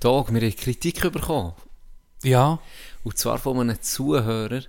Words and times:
Tag, 0.00 0.32
wir 0.32 0.40
haben 0.40 0.56
Kritik 0.56 1.00
bekommen. 1.12 1.52
Ja. 2.22 2.58
Und 3.04 3.18
zwar 3.18 3.38
von 3.38 3.58
einem 3.60 3.80
Zuhörer, 3.80 4.48
der 4.60 4.62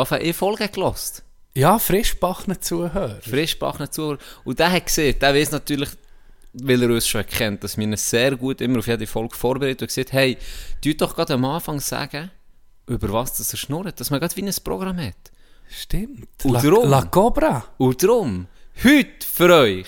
einfach 0.00 0.18
eine 0.18 0.32
Folge 0.34 0.68
gelost 0.68 1.22
Ja, 1.54 1.78
frischbackene 1.78 2.58
Zuhörer. 2.60 3.20
Frischbackene 3.20 3.90
Zuhörer. 3.90 4.18
Und 4.44 4.58
der 4.58 4.72
hat 4.72 4.86
gesehen, 4.86 5.18
der 5.18 5.34
weiß 5.34 5.50
natürlich, 5.52 5.90
weil 6.54 6.82
er 6.82 6.90
uns 6.90 7.06
schon 7.08 7.26
kennt, 7.26 7.62
dass 7.64 7.76
wir 7.76 7.84
ihn 7.84 7.96
sehr 7.96 8.36
gut 8.36 8.60
immer 8.60 8.78
auf 8.78 8.86
jede 8.86 9.06
Folge 9.06 9.36
vorbereitet 9.36 9.82
und 9.82 9.88
gesagt 9.88 10.12
hey, 10.12 10.38
tut 10.82 11.00
doch 11.00 11.14
gerade 11.14 11.34
am 11.34 11.44
Anfang 11.44 11.80
sagen, 11.80 12.30
über 12.86 13.12
was 13.12 13.34
das 13.36 13.52
er 13.52 13.56
schnurrt, 13.58 13.98
dass 14.00 14.10
man 14.10 14.20
gerade 14.20 14.36
wie 14.36 14.42
ein 14.46 14.54
Programm 14.62 14.98
hat. 14.98 15.14
Stimmt. 15.68 16.28
Und 16.44 16.52
La, 16.52 16.60
darum- 16.62 16.88
La 16.90 17.02
Cobra. 17.02 17.64
Und 17.78 18.02
darum, 18.02 18.46
heute 18.84 19.26
für 19.26 19.52
euch. 19.54 19.86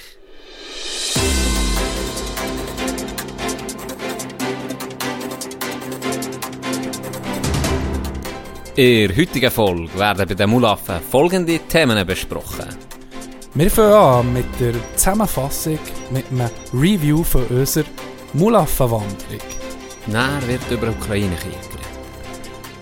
In 8.77 9.09
der 9.09 9.17
heutigen 9.17 9.51
Folge 9.51 9.99
werden 9.99 10.29
bei 10.29 10.35
den 10.35 10.51
Mulaffen 10.51 11.01
folgende 11.11 11.61
Themen 11.61 12.07
besprochen. 12.07 12.67
Wir 13.55 13.71
fangen 13.71 13.93
an 13.95 14.33
mit 14.35 14.45
der 14.61 14.75
Zusammenfassung, 14.97 15.79
mit 16.11 16.27
einem 16.31 16.51
Review 16.75 17.25
von 17.25 17.47
unserer 17.47 17.87
Mulaffenwanderung. 18.35 19.41
Näher 20.09 20.47
wird 20.47 20.71
über 20.71 20.91
Ukraine-Krieg. 20.91 21.55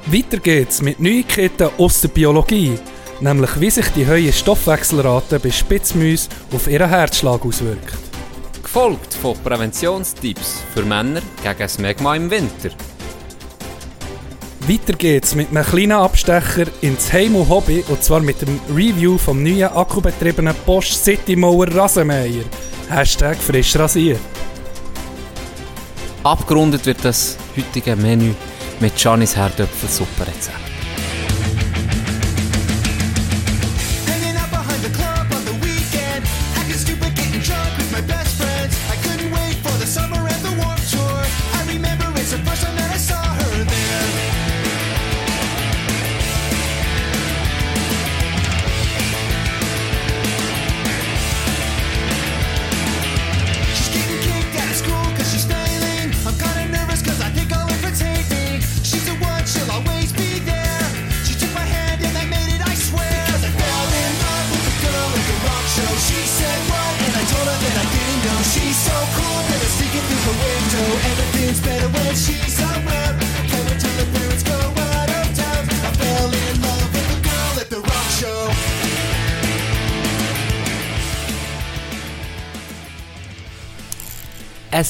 Weiter 0.06 0.38
geht's 0.38 0.82
mit 0.82 0.98
Neuigkeiten 0.98 1.70
aus 1.78 2.00
der 2.00 2.08
Biologie, 2.08 2.76
nämlich 3.20 3.60
wie 3.60 3.70
sich 3.70 3.86
die 3.90 4.04
hohe 4.04 4.32
Stoffwechselrate 4.32 5.38
bei 5.38 5.52
Spitzmäusen 5.52 6.32
auf 6.52 6.66
ihren 6.66 6.88
Herzschlag 6.88 7.46
auswirkt. 7.46 7.94
Gefolgt 8.60 9.14
von 9.14 9.38
Präventionstipps 9.44 10.60
für 10.74 10.82
Männer 10.82 11.22
gegen 11.40 11.58
das 11.60 11.78
Megma 11.78 12.16
im 12.16 12.28
Winter. 12.28 12.70
Weiter 14.66 14.94
geht's 14.94 15.34
mit 15.34 15.50
einem 15.50 15.62
kleinen 15.62 15.92
Abstecher 15.92 16.64
ins 16.80 17.12
Heim 17.12 17.36
und 17.36 17.50
Hobby 17.50 17.84
und 17.86 18.02
zwar 18.02 18.20
mit 18.20 18.40
dem 18.40 18.58
Review 18.74 19.18
vom 19.18 19.42
neuen 19.42 19.64
akkubetriebenen 19.64 20.54
Bosch 20.64 20.92
City 20.92 21.36
Mower 21.36 21.68
Rasenmäher. 21.68 22.44
Hashtag 22.88 23.36
frisch 23.36 23.76
rasiert. 23.76 24.20
Abgerundet 26.22 26.86
wird 26.86 27.04
das 27.04 27.36
heutige 27.54 27.94
Menü 27.94 28.32
mit 28.80 28.98
Janis 28.98 29.36
Herdöpfelsuppe-Rezept. 29.36 30.63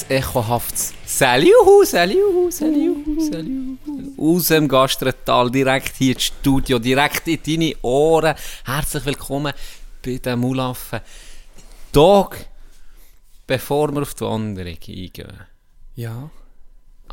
Ein 0.08 0.16
echohaftes 0.16 0.92
Saliuhu, 1.06 1.84
Saliuhu, 1.84 2.50
Saliuhu, 2.50 3.20
Saliuhu. 3.20 4.36
Aus 4.36 4.48
dem 4.48 4.68
Gastretal, 4.68 5.50
direkt 5.50 5.96
hier 5.96 6.12
ins 6.14 6.24
Studio, 6.24 6.78
direkt 6.78 7.26
in 7.28 7.40
deine 7.46 7.74
Ohren. 7.82 8.34
Herzlich 8.64 9.04
willkommen 9.06 9.52
bei 10.04 10.18
den 10.18 10.38
Mulaffen. 10.38 11.00
Tag, 11.92 12.46
bevor 13.46 13.92
wir 13.94 14.02
auf 14.02 14.14
die 14.14 14.20
Wanderung 14.24 14.72
eingehen, 14.76 15.32
Ja. 15.94 16.28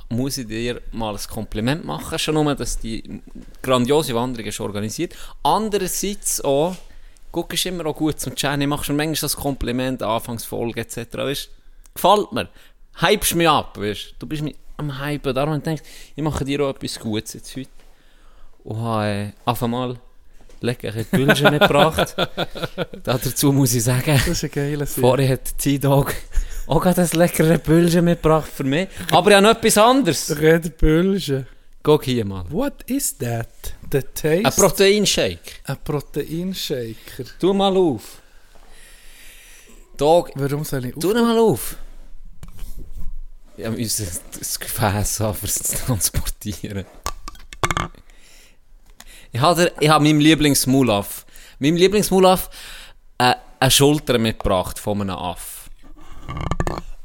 muss 0.10 0.38
ich 0.38 0.48
dir 0.48 0.82
mal 0.92 1.16
ein 1.16 1.28
Kompliment 1.30 1.86
machen. 1.86 2.20
Schon 2.20 2.34
nur, 2.36 2.56
dass 2.56 2.78
die 2.80 3.22
grandiose 3.62 4.14
Wanderung 4.16 4.48
ist 4.48 4.60
organisiert. 4.60 5.16
Andererseits 5.44 6.42
auch, 6.42 6.76
guckst 7.32 7.66
immer 7.66 7.86
auch 7.86 7.96
gut 7.96 8.20
zum 8.20 8.34
Jenny, 8.36 8.68
machst 8.68 8.90
mir 8.90 8.96
manchmal 8.96 9.22
das 9.30 9.36
Kompliment, 9.38 10.02
Anfangsfolge 10.04 10.82
etc. 10.82 10.98
Weißt, 11.14 11.50
gefällt 11.94 12.32
mir. 12.32 12.50
Hypst 12.96 13.36
mich 13.36 13.50
ab, 13.50 13.78
weißt 13.80 14.16
du. 14.20 14.28
bist 14.28 14.42
mich 14.42 14.56
am 14.78 15.00
Hypen. 15.02 15.34
Darum 15.34 15.54
habe 15.54 15.60
ich 15.60 15.64
gedacht, 15.64 15.84
ich 16.16 16.24
mache 16.24 16.46
dir 16.46 16.62
auch 16.62 16.70
etwas 16.70 17.00
Gutes 17.00 17.34
jetzt 17.34 17.56
heute. 17.56 17.70
Und 18.64 18.80
habe 18.82 19.06
äh, 19.06 19.32
einfach 19.46 19.68
mal 19.68 19.98
leckere 20.62 21.04
Bülchen 21.04 21.52
mitgebracht. 21.52 22.16
Da 23.04 23.18
dazu 23.18 23.52
muss 23.52 23.74
ich 23.74 23.84
sagen, 23.84 24.16
Das 24.18 24.28
ist 24.28 24.44
ein 24.44 24.52
geiler. 24.52 24.86
Vorher 24.86 25.30
hat 25.34 25.58
T-Dog 25.58 26.14
auch 26.68 26.82
gerade 26.82 27.02
ein 27.02 27.10
leckeres 27.14 27.60
Bülchen 27.60 28.06
mitgebracht 28.06 28.50
für 28.54 28.64
mich. 28.64 28.88
Aber 29.12 29.32
ja 29.32 29.42
noch 29.42 29.52
etwas 29.52 29.78
anderes. 29.78 30.40
Red 30.40 30.78
Bölge. 30.78 31.48
Guck 31.84 32.04
hier 32.06 32.26
mal. 32.26 32.46
What 32.50 32.84
is 32.86 33.18
that? 33.18 33.48
The 33.92 34.02
taste? 34.02 34.46
Ein 34.46 34.54
Proteinshake. 34.54 35.40
Ein 35.66 35.78
Proteinshaker. 35.84 37.24
Tu 37.40 37.54
mal 37.54 37.76
auf. 37.76 38.22
Dog, 39.98 40.32
Warum 40.36 40.64
soll 40.64 40.86
ich 40.86 40.96
tu 40.96 41.12
ihn 41.12 41.22
mal 41.22 41.38
auf. 41.40 41.76
Ja, 43.58 43.72
wir 43.72 43.78
müssen 43.78 44.08
das 44.38 44.60
Gefäß 44.60 45.20
haben, 45.20 45.38
um 45.38 45.46
es 45.46 45.56
zu 45.56 45.78
transportieren. 45.78 46.86
Ich 49.32 49.40
habe, 49.40 49.72
ich 49.80 49.90
habe 49.90 50.04
meinem 50.04 50.20
Lieblingsmulaf, 50.20 51.26
meinem 51.60 51.76
Lieblingsmulaf 51.76 52.50
äh, 53.18 53.36
eine 53.60 53.72
Schulter 53.72 54.18
mitgebracht 54.18 54.80
von 54.80 55.02
einem 55.02 55.12
Aff. 55.12 55.70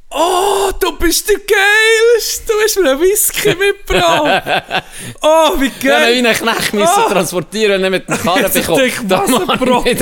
Oh, 0.08 0.70
du 0.80 0.96
bist 0.98 1.28
der 1.28 1.36
Geilste! 1.36 2.44
Du 2.46 2.52
hast 2.62 2.78
mir 2.78 2.90
einen 2.92 3.00
Whisky 3.00 3.54
mitgebracht! 3.56 4.42
oh, 5.20 5.60
wie 5.60 5.66
Ja, 5.86 5.98
geil! 5.98 6.14
wie 6.14 6.18
einen 6.26 6.34
Knecht 6.34 6.72
müssen. 6.72 7.02
Oh. 7.06 7.10
transportieren 7.10 7.84
und 7.84 7.90
mit 7.90 8.08
dem 8.08 8.16
Karren 8.18 8.50
bekommen. 8.52 8.80
ein 8.80 9.46
mache 9.46 9.88
ich 9.88 9.98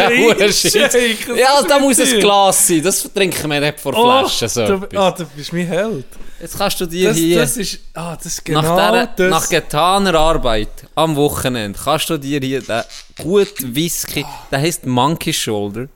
den 0.72 1.36
Ja, 1.36 1.62
da 1.62 1.78
muss 1.78 1.98
ein? 1.98 2.20
Glas 2.20 2.66
sein. 2.68 2.82
Das 2.82 3.10
trinken 3.14 3.50
wir 3.50 3.60
nicht 3.60 3.80
vor 3.80 3.92
Flaschen. 3.94 4.48
So 4.48 4.66
du, 4.78 4.98
ah, 4.98 5.10
du 5.10 5.24
bist 5.34 5.52
mein 5.52 5.66
Held. 5.66 6.06
Jetzt 6.40 6.58
kannst 6.58 6.78
du 6.80 6.86
dir 6.86 7.08
Das, 7.08 7.16
hier, 7.16 7.38
das 7.38 7.56
ist, 7.56 7.78
ah, 7.94 8.14
das 8.16 8.26
ist 8.26 8.44
genau 8.44 8.60
nach, 8.60 8.92
der, 8.92 9.06
das. 9.16 9.30
nach 9.30 9.48
getaner 9.48 10.14
Arbeit 10.14 10.68
am 10.94 11.16
Wochenende, 11.16 11.78
kannst 11.82 12.10
du 12.10 12.18
dir 12.18 12.38
hier 12.40 12.60
den 12.60 12.82
guten 13.22 13.74
Whisky, 13.74 14.26
der 14.50 14.58
heisst 14.60 14.84
Monkey 14.84 15.32
Shoulder, 15.32 15.86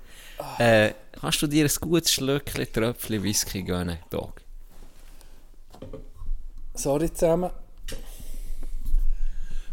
äh, 0.59 0.93
kannst 1.21 1.43
du 1.43 1.47
dir 1.47 1.65
ein 1.65 1.89
gutes 1.89 2.13
Schlückchen 2.13 2.73
Tröpfchen 2.73 3.23
Whisky 3.23 3.63
gönnen. 3.63 3.99
Dog. 4.11 4.41
Sorry 6.75 7.13
zusammen. 7.13 7.51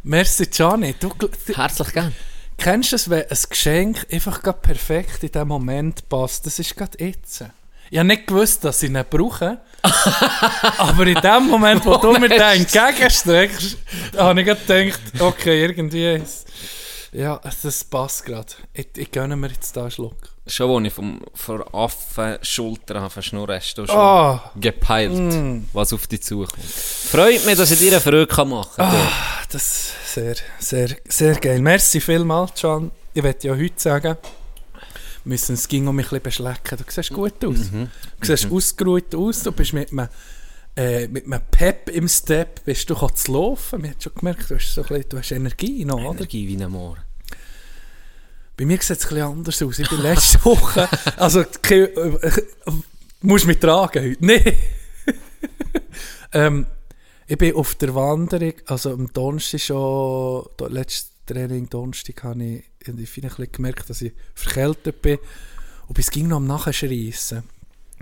Merci, 0.04 0.46
Gianni. 0.48 0.94
Du, 1.00 1.10
du 1.18 1.30
Herzlich 1.54 1.94
gern. 1.94 2.14
kennst 2.58 2.94
es, 2.94 3.10
wenn 3.10 3.24
ein 3.30 3.38
Geschenk 3.50 4.06
einfach 4.12 4.42
grad 4.42 4.62
perfekt 4.62 5.24
in 5.24 5.32
diesem 5.32 5.48
Moment 5.48 6.08
passt? 6.10 6.46
Das 6.46 6.60
ist 6.60 6.76
gerade 6.76 7.04
jetzt. 7.04 7.44
Ich 7.92 7.98
habe 7.98 8.08
nicht 8.08 8.28
gewusst, 8.28 8.64
dass 8.64 8.82
ich 8.84 8.90
ihn 8.90 9.04
brauche. 9.10 9.60
aber 10.78 11.06
in 11.08 11.16
dem 11.16 11.48
Moment, 11.48 11.86
wo 11.86 11.98
du 11.98 12.14
mir 12.20 12.30
den 12.30 12.42
entgegenstreckst, 12.42 13.78
habe 14.18 14.42
ich 14.42 14.48
gerade 14.48 14.62
gedacht, 14.66 15.22
okay, 15.22 15.62
irgendwie 15.62 16.16
ist 16.16 16.48
Ja, 17.12 17.40
das 17.62 17.84
passt 17.84 18.26
gerade. 18.26 18.54
Ich, 18.74 18.90
ich 18.98 19.12
gönne 19.12 19.36
mir 19.36 19.50
jetzt 19.50 19.78
da 19.78 19.82
einen 19.82 19.92
Schluck. 19.92 20.35
Schon 20.48 20.70
als 20.78 20.88
ich 20.88 20.94
vom, 20.94 21.22
von 21.34 21.64
Affenschulter 21.74 23.02
habe 23.02 23.10
verschnurrt, 23.10 23.50
hast 23.52 23.74
du 23.76 23.88
schon 23.88 23.96
Ah, 23.98 24.52
gepeilt, 24.56 25.12
Mm. 25.14 25.64
was 25.74 25.92
auf 25.92 26.06
dich 26.06 26.22
zukommt. 26.22 26.64
Freut 26.64 27.44
mich, 27.46 27.56
dass 27.58 27.72
ich 27.72 27.80
dir 27.80 27.94
eine 27.94 28.00
Freude 28.02 28.46
machen 28.46 28.70
kann. 28.76 28.92
Dog. 28.92 29.08
das 29.52 29.64
ist 29.64 30.14
sehr, 30.14 30.36
sehr, 30.60 30.90
sehr 31.08 31.36
geil. 31.36 31.60
Merci 31.62 32.00
vielmals, 32.00 32.62
Can. 32.62 32.92
Ich 33.14 33.24
werde 33.24 33.48
ja 33.48 33.56
heute 33.56 33.74
sagen, 33.78 34.18
wir 35.24 35.30
müssen 35.30 35.54
es 35.56 35.68
ging 35.68 35.88
um 35.88 35.96
mich 35.96 36.12
ein 36.12 36.22
bisschen 36.22 36.46
beschlecken. 36.54 36.78
Du 36.78 36.84
siehst 36.92 37.12
gut 37.12 37.44
aus. 37.44 37.72
Mhm. 37.72 37.90
Du 38.20 38.28
siehst 38.28 38.52
ausgeruht 38.52 39.16
aus. 39.16 39.42
Du 39.42 39.52
bist 39.52 39.74
mit 39.74 39.92
einem, 39.92 40.08
äh, 40.76 41.08
mit 41.08 41.26
einem 41.26 41.42
Pep 41.50 41.90
im 41.90 42.08
Step 42.08 42.64
bist 42.66 42.88
du 42.88 42.94
zu 42.96 43.32
laufen. 43.32 43.82
Man 43.82 43.90
hat 43.92 44.04
schon 44.04 44.14
gemerkt, 44.14 44.48
du 44.52 44.56
hast, 44.56 44.74
so 44.76 44.82
ein 44.82 44.88
bisschen, 44.90 45.10
du 45.10 45.18
hast 45.18 45.32
Energie 45.32 45.86
noch, 45.86 45.98
oder? 45.98 46.18
Energie 46.20 46.48
wie 46.48 46.64
ein 46.64 46.70
Moor. 46.72 46.98
Bei 48.58 48.66
mir 48.66 48.78
sieht 48.82 48.92
es 48.92 49.00
bisschen 49.08 49.22
anders 49.22 49.62
aus. 49.62 49.80
Ich 49.80 49.90
bin 49.90 50.02
letzte 50.02 50.44
Woche. 50.46 50.88
Also, 51.18 51.44
ke- 51.62 51.94
äh, 52.22 52.32
musst 53.22 53.46
mich 53.48 53.60
tragen 53.60 54.04
heute. 54.12 54.26
Nein. 54.26 54.54
ähm, 56.34 56.66
Ich 57.28 57.38
bin 57.38 57.56
auf 57.56 57.76
der 57.76 57.94
Wanderung, 57.96 58.54
also 58.68 58.92
am 58.94 59.12
Donnerstag 59.12 59.60
schon, 59.62 60.46
da- 60.58 60.68
letztes 60.68 61.12
Training 61.26 61.68
Donnerstag, 61.70 62.24
habe 62.24 62.44
ich 62.44 62.64
irgendwie 62.86 63.06
ein 63.16 63.22
bisschen 63.30 63.52
gemerkt, 63.52 63.90
dass 63.90 64.02
ich 64.02 64.14
verkältet 64.36 65.02
bin. 65.02 65.18
Und 65.88 65.98
es 66.00 66.12
ging 66.12 66.28
noch 66.28 66.38
am 66.38 66.46
Nachschreissen. 66.48 67.44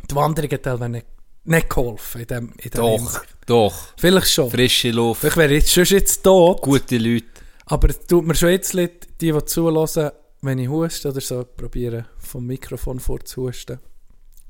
Die 0.10 0.16
Wanderung 0.16 0.52
hat 0.52 0.64
teilweise 0.64 0.90
nicht, 0.92 1.06
nicht 1.46 1.70
geholfen 1.70 2.22
in 2.22 2.28
dem, 2.28 2.54
in 2.58 2.70
dem 2.70 2.82
Doch, 2.82 2.98
Hinsicht. 2.98 3.36
doch. 3.46 3.74
Vielleicht 3.98 4.30
schon. 4.32 4.52
Frische 4.52 4.92
Luft, 4.92 5.22
Vielleicht 5.22 5.38
wäre 5.38 5.54
ich 5.54 5.64
jetzt 5.64 5.74
schon 5.74 5.98
jetzt 5.98 6.22
tot. 6.24 6.62
gute 6.62 6.98
Leute. 6.98 7.26
Aber 7.66 7.88
tut 8.08 8.26
mir 8.28 8.36
schon 8.36 8.50
jetzt 8.50 8.74
leid, 8.74 9.08
die, 9.22 9.32
die 9.32 9.46
zulassen, 9.46 10.12
wenn 10.44 10.60
ich 10.60 10.68
huste 10.68 11.10
oder 11.10 11.22
so, 11.22 11.46
probieren 11.46 12.06
vom 12.18 12.46
Mikrofon 12.46 13.00
vorzuhusten, 13.00 13.80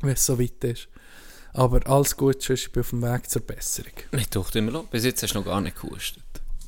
wenn 0.01 0.13
es 0.13 0.25
so 0.25 0.39
weit 0.39 0.63
ist. 0.63 0.87
Aber 1.53 1.85
alles 1.87 2.17
gut, 2.17 2.41
sonst 2.41 2.63
ich 2.63 2.71
bin 2.71 2.81
auf 2.81 2.89
dem 2.89 3.03
Weg 3.03 3.29
zur 3.29 3.43
Besserung. 3.43 3.93
Mir 4.11 4.27
tut 4.27 4.55
immer 4.55 4.71
noch. 4.71 4.85
Bis 4.85 5.05
jetzt 5.05 5.21
hast 5.21 5.35
du 5.35 5.39
noch 5.39 5.45
gar 5.45 5.61
nicht 5.61 5.79
gehustet. 5.79 6.23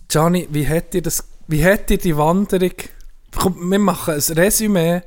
Gianni, 0.07 0.47
wie 0.51 0.67
hat 0.67 0.93
dir 0.93 1.01
das, 1.01 1.27
wie 1.47 1.65
hat 1.65 1.89
dir 1.89 1.97
die 1.97 2.15
Wanderung, 2.15 2.73
komm, 3.35 3.71
wir 3.71 3.79
machen 3.79 4.13
ein 4.13 4.37
Resümee, 4.37 5.01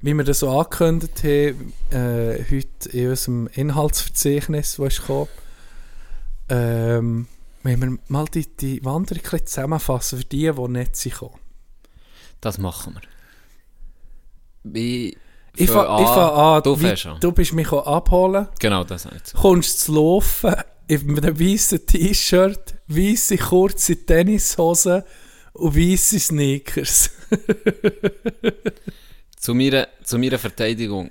wie 0.00 0.14
wir 0.14 0.24
das 0.24 0.38
so 0.38 0.56
angekündigt 0.56 1.24
haben, 1.24 1.72
äh, 1.90 2.44
heute 2.50 2.88
in 2.90 3.10
unserem 3.10 3.48
Inhaltsverzeichnis, 3.48 4.76
das 4.76 4.94
ist 4.94 5.00
gekommen. 5.00 5.28
Ähm, 6.48 7.26
wenn 7.64 7.80
wir 7.80 7.98
mal 8.06 8.26
die, 8.26 8.46
die 8.46 8.84
Wanderung 8.84 9.24
zusammenfassen 9.44 10.20
für 10.20 10.24
die, 10.24 10.50
die 10.50 10.68
nicht 10.68 10.96
sind. 10.96 11.20
Das 12.40 12.58
machen 12.58 12.94
wir. 12.94 13.19
Ich 14.64 15.68
fang 15.70 15.84
fange 15.86 16.32
an, 16.32 16.62
Du 16.62 16.80
wie- 16.80 16.94
du 17.20 17.32
bist 17.32 17.52
mich 17.52 17.72
abholen, 17.72 18.48
Genau, 18.58 18.84
das 18.84 19.04
ich 19.06 19.10
so. 19.24 19.38
kommst 19.38 19.80
zu 19.80 19.92
laufen 19.94 20.54
in 20.86 21.18
einem 21.18 21.38
weißen 21.38 21.86
T-Shirt, 21.86 22.74
weiße 22.88 23.36
kurze 23.38 23.96
Tennishhosen 24.06 25.02
und 25.54 25.76
weiße 25.76 26.18
Sneakers. 26.20 27.10
Zu 29.38 29.54
meiner, 29.54 29.88
zu 30.04 30.18
meiner 30.18 30.38
Verteidigung. 30.38 31.10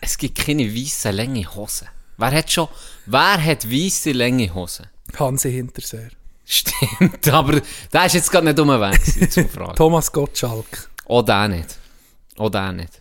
Es 0.00 0.18
gibt 0.18 0.38
keine 0.38 0.64
weiße 0.74 1.10
lange 1.12 1.44
Hosen. 1.54 1.88
Wer 2.16 2.30
hat 2.32 2.50
schon, 2.50 2.68
wer 3.06 3.42
hat 3.44 3.70
weiße 3.70 4.12
lange 4.12 4.52
Hosen? 4.52 4.86
Hansi 5.18 5.52
Hinterseer. 5.52 6.10
Stimmt, 6.44 7.28
aber 7.32 7.60
der 7.92 8.06
ist 8.06 8.14
jetzt 8.14 8.30
gerade 8.30 8.46
nicht 8.46 8.58
um 8.58 8.68
den 8.68 8.80
Weg 8.80 8.92
gewesen, 9.04 9.30
zum 9.30 9.48
Fragen. 9.54 9.76
Thomas 9.76 10.10
Gottschalk. 10.10 10.90
Auch 11.06 11.22
der 11.22 11.48
nicht. 11.48 11.78
Auch 12.42 12.50
der 12.50 12.72
nicht. 12.72 13.00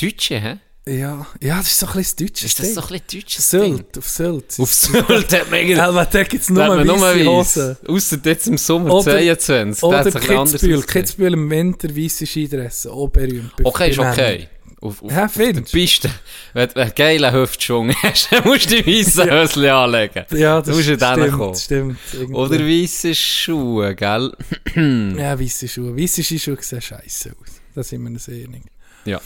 Deutsche, 0.00 0.40
hä? 0.40 0.56
Ja, 0.86 1.26
ja, 1.40 1.58
das 1.58 1.68
ist 1.68 1.78
so 1.80 1.86
ein 1.86 1.92
bisschen 1.92 2.16
das 2.26 2.32
deutsche 2.32 2.46
Ist 2.46 2.58
das 2.58 2.74
so 2.74 2.80
ein 2.80 2.88
bisschen 2.88 3.20
deutsches 3.20 3.48
Ding? 3.50 3.76
Sylt, 3.76 3.98
auf 3.98 4.08
Sylt. 4.08 4.54
Auf 4.58 4.72
Sylt 4.74 5.32
hat 5.32 5.50
man 5.50 5.58
irgendwie... 5.60 5.72
Ja, 5.76 5.88
aber 5.88 6.06
da 6.06 6.22
gibt 6.24 6.42
es 6.42 6.48
nur 6.50 6.64
hat 6.64 6.70
man 6.76 6.86
nur 6.86 7.00
weiße 7.00 7.18
weiss. 7.20 7.26
Hosen. 7.26 7.76
Ausser 7.86 8.18
jetzt 8.24 8.46
im 8.48 8.58
Sommer 8.58 8.94
Oder- 8.94 9.12
22. 9.12 9.80
da 9.80 9.86
Oder 9.86 10.44
Kitzbühel. 10.44 10.82
Kitzbühel 10.82 11.32
im 11.34 11.50
Winter 11.50 11.94
weiße 11.94 12.26
Skidressen. 12.26 12.90
Auch 12.90 13.08
berühmt. 13.08 13.52
Okay, 13.62 13.90
ist 13.90 13.98
okay. 13.98 14.48
Auf, 14.80 15.02
auf, 15.02 15.10
Ja, 15.12 15.26
auf 15.26 15.34
der? 15.36 15.52
Piste. 15.60 16.10
Wenn 16.54 16.68
du 16.70 16.76
einen 16.80 16.94
geilen 16.96 17.32
Hüftschwung 17.34 17.94
hast, 18.02 18.32
dann 18.32 18.44
musst 18.44 18.70
du 18.70 18.82
die 18.82 18.86
weißen 18.86 19.30
Höschen 19.30 19.66
anlegen. 19.66 20.24
Ja, 20.32 20.60
Du 20.62 20.68
das 20.68 20.76
musst 20.76 20.88
in 20.88 20.98
denen 20.98 21.32
kommen. 21.32 21.54
stimmt, 21.54 21.98
stimmt. 22.08 22.14
irgendwie. 22.14 22.34
Oder 22.34 22.58
weiße 22.60 23.14
Schuhe, 23.14 23.94
gell? 23.94 24.32
Ja, 25.18 25.38
weiße 25.38 25.68
Schuhe. 25.68 25.94
Weiße 25.96 26.24
Skischuhe 26.24 26.56
sehen 26.60 26.80
scheiße 26.80 27.32
aus. 27.38 27.60
Da 27.74 27.82
sind 27.82 28.02
wir 28.02 28.08
uns 28.10 28.28
einig. 28.30 28.62
Ja. 29.04 29.20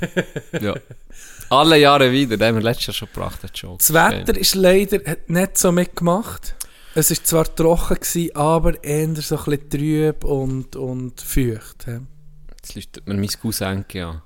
ja. 0.60 0.74
Alle 1.50 1.78
Jahre 1.78 2.12
wieder, 2.12 2.36
den 2.36 2.46
haben 2.48 2.54
wir 2.56 2.62
letztes 2.62 2.86
Jahr 2.88 2.94
schon 2.94 3.08
gebracht. 3.08 3.42
den 3.42 3.50
Joke. 3.54 3.78
Das 3.78 3.92
Wetter 3.92 4.36
ist 4.36 4.54
leider 4.54 4.98
hat 5.10 5.28
nicht 5.30 5.58
so 5.58 5.72
mitgemacht. 5.72 6.54
Es 6.94 7.10
war 7.10 7.24
zwar 7.24 7.54
trocken, 7.54 7.94
gewesen, 7.96 8.34
aber 8.36 8.82
eher 8.84 9.14
so 9.16 9.36
ein 9.38 9.44
bisschen 9.44 9.70
trüb 9.70 10.24
und, 10.24 10.76
und 10.76 11.20
feucht. 11.20 11.86
hä? 11.86 12.00
Jetzt 12.60 12.74
leuchtet 12.74 13.06
mir 13.06 13.14
mein 13.14 13.28
Cousin 13.28 13.66
an. 13.66 13.84
Wel- 13.88 14.22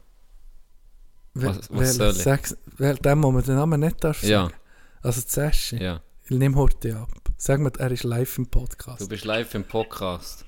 Was- 1.35 1.69
was 1.71 1.95
soll 1.95 2.11
ich? 2.11 2.17
Sag's- 2.23 2.57
wel- 2.79 2.97
Dem, 2.97 3.23
wo 3.23 3.31
man 3.31 3.43
den 3.45 3.57
Namen 3.57 3.81
nicht 3.81 4.03
darf 4.05 4.23
Ja, 4.23 4.45
sagen. 4.45 4.55
Also 5.03 5.21
Zeschi. 5.23 5.83
ja. 5.83 6.01
Nimm 6.29 6.57
heute 6.57 6.97
ab. 6.97 7.11
Sag 7.37 7.61
mir, 7.61 7.73
er 7.79 7.91
ist 7.91 8.05
live 8.05 8.39
im 8.39 8.47
Podcast. 8.47 9.01
Du 9.01 9.09
bist 9.09 9.25
live 9.25 9.55
im 9.55 9.65
Podcast. 9.65 10.45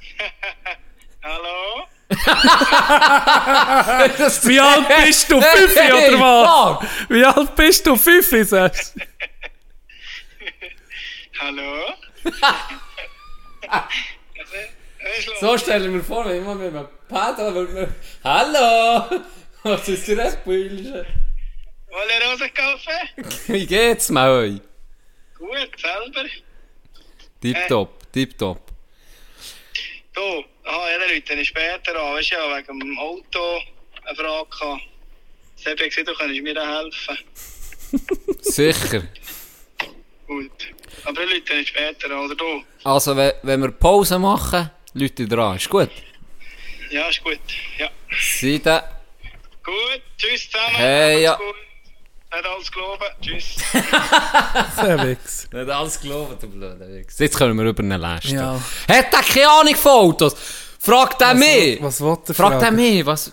Hallo? 1.22 1.86
Wie 4.42 4.58
alt 4.60 4.88
bist 5.04 5.30
du? 5.30 5.40
Fünf 5.40 5.76
oder 5.76 6.20
was? 6.20 6.84
Wie 7.08 7.24
alt 7.24 7.54
bist 7.54 7.86
du? 7.86 7.94
Fünf, 7.96 8.28
sagst 8.48 8.96
du? 8.96 9.00
Hallo? 11.40 11.94
So 15.40 15.56
stelle 15.56 15.86
ich 15.86 15.92
mir 15.92 16.02
vor, 16.02 16.24
wenn 16.24 16.38
immer 16.38 16.56
mit 16.56 16.74
einem 16.74 16.88
Paddel, 17.08 17.54
wird 17.54 17.72
mir... 17.72 17.94
Hallo! 18.24 19.22
Was 19.62 19.88
ist 19.88 20.08
der 20.08 20.18
Rebbrille? 20.18 21.06
Wollt 21.88 22.10
ihr 22.10 22.26
Rosenkaffee? 22.28 23.52
Wie 23.52 23.66
geht's, 23.66 24.08
Maui? 24.10 24.60
Gut, 25.38 25.70
selber. 25.80 26.24
Tipptopp, 27.40 28.12
tipptopp. 28.12 28.72
Du, 30.14 30.44
aha, 30.70 30.90
ja, 30.90 30.98
dann 30.98 31.08
rufe 31.08 31.40
ich 31.40 31.48
später 31.48 32.00
an. 32.00 32.14
Weißt 32.14 32.30
du 32.30 32.34
ja, 32.34 32.56
wegen 32.56 32.80
dem 32.80 32.98
Auto 32.98 33.60
eine 34.04 34.16
Frage 34.16 34.48
gehabt. 34.50 34.82
Sebi 35.56 35.82
hat 35.82 35.90
gesagt, 35.90 36.08
du 36.08 36.14
könntest 36.14 36.42
mir 36.42 36.54
da 36.54 36.82
helfen. 36.82 37.18
Sicher. 38.40 39.02
Gut. 40.26 40.50
Aber 41.04 41.22
ich 41.22 41.50
rufe 41.50 41.66
später 41.66 42.10
an, 42.10 42.24
oder 42.26 42.34
du? 42.34 42.64
Also, 42.84 43.16
wenn, 43.16 43.60
wir 43.60 43.70
Pause 43.72 44.18
machen, 44.18 44.70
Leute 44.94 45.26
dran. 45.26 45.56
Ist 45.56 45.68
gut? 45.68 45.90
Ja, 46.90 47.08
ist 47.08 47.22
gut. 47.22 47.38
Ja. 47.78 47.90
Seite. 48.18 48.82
Gut, 49.62 50.02
tschüss 50.16 50.50
zusammen. 50.50 50.76
Hey, 50.76 51.22
ja. 51.22 51.34
Gut. 51.36 51.69
Nicht 52.32 52.46
alles 52.46 52.70
glauben. 52.70 53.04
Tschüss. 53.20 53.56
Sehr 54.80 55.06
Wix. 55.08 55.48
Nicht 55.52 55.70
alles 55.70 56.00
glauben, 56.00 56.36
du 56.40 56.48
blöder 56.48 56.88
Wichs. 56.88 57.18
Jetzt 57.18 57.36
können 57.36 57.58
wir 57.58 57.64
über 57.64 57.82
einen 57.82 58.00
Lästen. 58.00 58.34
Ja. 58.34 58.54
Hat 58.88 59.12
der 59.12 59.20
keine 59.20 59.48
Ahnung 59.48 59.74
von 59.74 59.92
Autos? 59.92 60.36
Frag 60.78 61.18
den 61.18 61.38
mich! 61.38 61.82
Was 61.82 62.00
will 62.00 62.16
er 62.26 62.34
Frag 62.34 62.52
den 62.52 62.60
fragen? 62.60 62.76
mich, 62.76 63.04
was... 63.04 63.32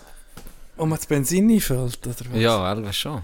Ob 0.76 0.88
man 0.88 0.98
das 0.98 1.06
Benzin 1.06 1.50
einfüllt, 1.50 1.98
oder 2.06 2.14
was? 2.30 2.40
Ja, 2.40 2.72
Elva 2.72 2.92
schon. 2.92 3.22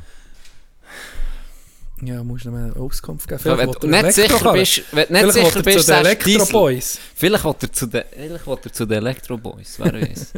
Ja, 2.02 2.22
musst 2.22 2.44
du 2.44 2.50
mir 2.50 2.72
eine 2.72 2.76
Auskunft 2.76 3.28
geben. 3.28 3.40
Ja, 3.44 3.58
wenn 3.58 3.70
du 3.70 3.88
er 3.88 4.02
nicht 4.02 4.14
sicher 4.14 4.52
bist, 4.52 4.82
wenn 4.92 5.06
du 5.06 5.12
nicht 5.12 5.22
Vielleicht 5.22 5.24
will 5.24 5.32
sicher 5.32 5.56
er 5.56 5.62
bist, 5.62 5.86
zu 5.86 5.93
den 5.93 6.04
sagst. 6.04 6.26
Elektroboys. 6.26 6.98
Vielleicht 7.14 7.44
will 7.44 7.54
er 7.60 7.72
zu 7.72 7.86
den, 7.86 8.04
vielleicht 8.12 8.46
will 8.46 8.58
er 8.64 8.72
zu 8.72 8.86
den 8.86 8.98
Elektroboys, 8.98 9.74
wer 9.78 9.93
weiß. 9.93 10.32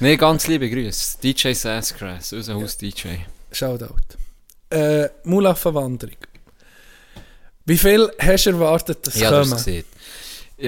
nee, 0.00 0.16
ganz 0.16 0.46
liebe 0.46 0.70
Grüße. 0.70 1.18
DJ 1.22 1.52
Sassgrass, 1.52 2.32
unser 2.32 2.54
Haus-DJ. 2.54 3.08
Shoutout. 3.52 4.23
Äh, 4.74 5.10
Mulaffen-Wanderung. 5.24 6.16
Wie 7.66 7.78
viel 7.78 8.10
hast 8.18 8.44
du 8.46 8.50
erwartet, 8.50 9.06
dass 9.06 9.16
Ich 9.16 9.24
habe 9.24 9.36
das 9.36 9.48
kommen? 9.48 9.56
gesehen. 9.58 9.84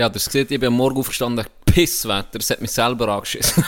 Habe 0.03 0.15
das 0.15 0.27
gesehen, 0.27 0.47
ich 0.51 0.59
bin 0.61 0.69
am 0.69 0.75
Morgen 0.75 0.99
aufgestanden, 0.99 1.45
Pisswetter, 1.65 2.39
es 2.39 2.51
hat 2.51 2.61
mich 2.61 2.71
selber 2.71 3.09
angeschissen. 3.09 3.65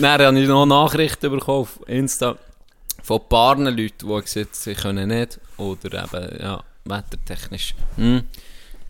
Dann 0.00 0.20
habe 0.22 0.40
ich 0.40 0.48
noch 0.48 0.66
Nachrichten 0.66 1.30
bekommen 1.30 1.58
auf 1.62 1.78
Insta 1.86 2.36
von 3.02 3.20
ein 3.20 3.28
paar 3.28 3.56
Leuten, 3.56 4.08
die 4.08 4.20
gesagt 4.22 4.54
sie 4.56 4.74
können 4.74 5.08
nicht, 5.08 5.40
oder 5.56 6.04
eben, 6.04 6.40
ja, 6.42 6.62
wettertechnisch, 6.84 7.74
hm, 7.96 8.22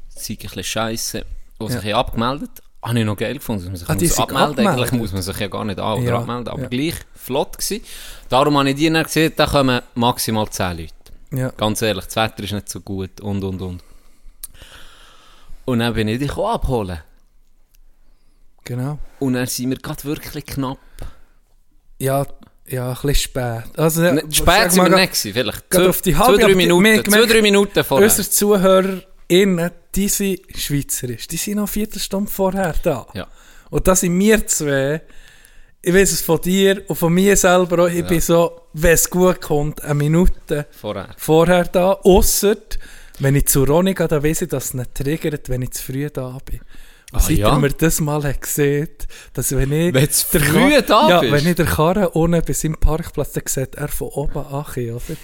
sei 0.08 0.34
ein 0.34 0.36
bisschen 0.36 0.64
scheisse, 0.64 1.24
die 1.60 1.72
sich 1.72 1.82
Ja. 1.84 1.96
haben 1.98 2.06
abgemeldet 2.06 2.50
Habe 2.82 2.98
ich 2.98 3.04
noch 3.04 3.16
geil 3.16 3.34
gefunden, 3.34 3.60
dass 3.62 3.68
man 3.70 3.76
sich 3.76 3.88
Ah, 3.88 3.94
die 3.94 4.06
muss 4.06 4.18
abmelden? 4.18 4.66
Eigentlich 4.66 4.92
muss 4.92 5.12
man 5.12 5.22
sich 5.22 5.38
ja 5.38 5.46
gar 5.46 5.64
nicht 5.64 5.78
an- 5.78 5.98
oder 6.00 6.02
Ja, 6.10 6.18
abmelden, 6.18 6.48
aber 6.48 6.62
ja. 6.62 6.68
gleich 6.68 6.94
flott 7.14 7.56
gewesen. 7.58 7.84
Darum 8.28 8.58
habe 8.58 8.70
ich 8.70 8.76
dir 8.76 8.92
dann 8.92 9.04
gesehen, 9.04 9.32
da 9.36 9.46
kommen 9.46 9.80
maximal 9.94 10.48
10 10.48 10.78
Leute. 10.78 10.92
Ja. 11.30 11.50
Ganz 11.56 11.80
ehrlich, 11.82 12.04
das 12.06 12.16
Wetter 12.16 12.42
ist 12.42 12.52
nicht 12.52 12.68
so 12.68 12.80
gut 12.80 13.20
und 13.20 13.42
und 13.44 13.62
und. 13.62 13.80
Und 15.64 15.78
dann 15.78 15.94
bin 15.94 16.08
ich 16.08 16.18
dich 16.18 16.32
auch 16.36 16.54
abholen. 16.54 16.98
Genau. 18.64 18.98
Und 19.20 19.34
dann 19.34 19.46
sind 19.46 19.70
wir 19.70 19.76
gerade 19.78 20.02
wirklich 20.04 20.44
knapp. 20.46 20.78
Ja, 21.98 22.26
ja, 22.66 22.88
ein 22.90 22.94
bisschen 22.94 23.14
spät. 23.14 23.62
Also, 23.78 24.02
sag 24.02 24.34
spät 24.34 24.72
sind 24.72 24.82
wir 24.84 24.96
nicht 24.96 25.12
gewesen, 25.12 25.32
vielleicht. 25.32 25.64
Zwei, 25.72 25.88
auf 25.88 26.02
die 26.02 26.12
zwei 26.12 26.18
halbe- 26.18 26.36
drei 26.38 26.44
aber 26.44 26.50
die- 26.52 26.56
Minuten. 26.56 27.10
Zwei, 27.10 27.26
drei 27.26 27.42
Minuten 27.42 27.84
vorher. 27.84 28.08
Unsere 28.08 28.28
ZuhörerInnen, 29.32 29.70
die 29.94 30.08
sind 30.08 30.40
schweizerisch. 30.54 31.26
Die 31.28 31.36
sind 31.36 31.54
noch 31.54 31.62
eine 31.62 31.68
Viertelstunde 31.68 32.30
vorher 32.30 32.74
da. 32.82 33.06
Ja. 33.14 33.26
Und 33.70 33.86
da 33.88 33.94
sind 33.96 34.18
wir 34.18 34.46
zwei, 34.46 35.00
ich 35.80 35.94
weiß 35.94 36.12
es 36.12 36.20
von 36.20 36.40
dir 36.40 36.82
und 36.88 36.96
von 36.96 37.12
mir 37.12 37.36
selber 37.36 37.84
auch, 37.84 37.88
ich 37.88 38.06
bin 38.06 38.20
so, 38.20 38.62
wenn 38.74 38.92
es 38.92 39.08
gut 39.08 39.40
kommt, 39.40 39.82
eine 39.82 39.94
Minute 39.94 40.66
Vorher. 40.80 41.08
vorher 41.16 41.64
da. 41.64 41.92
Ausser, 41.92 42.56
wenn 43.18 43.34
ich 43.36 43.46
zu 43.46 43.64
Ronny 43.64 43.94
gehe, 43.94 44.08
dann 44.08 44.22
weiss 44.22 44.42
ich, 44.42 44.48
dass 44.48 44.66
es 44.66 44.74
nicht 44.74 44.94
triggert, 44.94 45.48
wenn 45.48 45.62
ich 45.62 45.70
zu 45.72 45.82
früh 45.82 46.08
da 46.10 46.38
bin. 46.44 46.60
Und 47.12 47.18
Ah, 47.18 47.20
seit 47.20 47.36
ja? 47.38 47.58
mir 47.58 47.68
das 47.70 48.00
mal 48.00 48.22
hat 48.24 48.40
gesehen, 48.40 48.88
dass 49.34 49.54
wenn 49.54 49.70
ich... 49.70 49.92
Wenn 49.92 50.08
früh 50.08 50.70
Kar- 50.70 50.82
da 50.82 51.08
ja, 51.10 51.20
bist? 51.20 51.32
wenn 51.32 51.46
ich 51.46 51.56
der 51.56 51.66
Karre 51.66 52.08
unten 52.10 52.42
bei 52.42 52.52
seinem 52.54 52.76
Parkplatz, 52.78 53.32
dann 53.32 53.42
sieht 53.46 53.74
er 53.74 53.88
von 53.88 54.08
oben 54.08 54.38
an, 54.38 54.64
oder? 54.64 55.16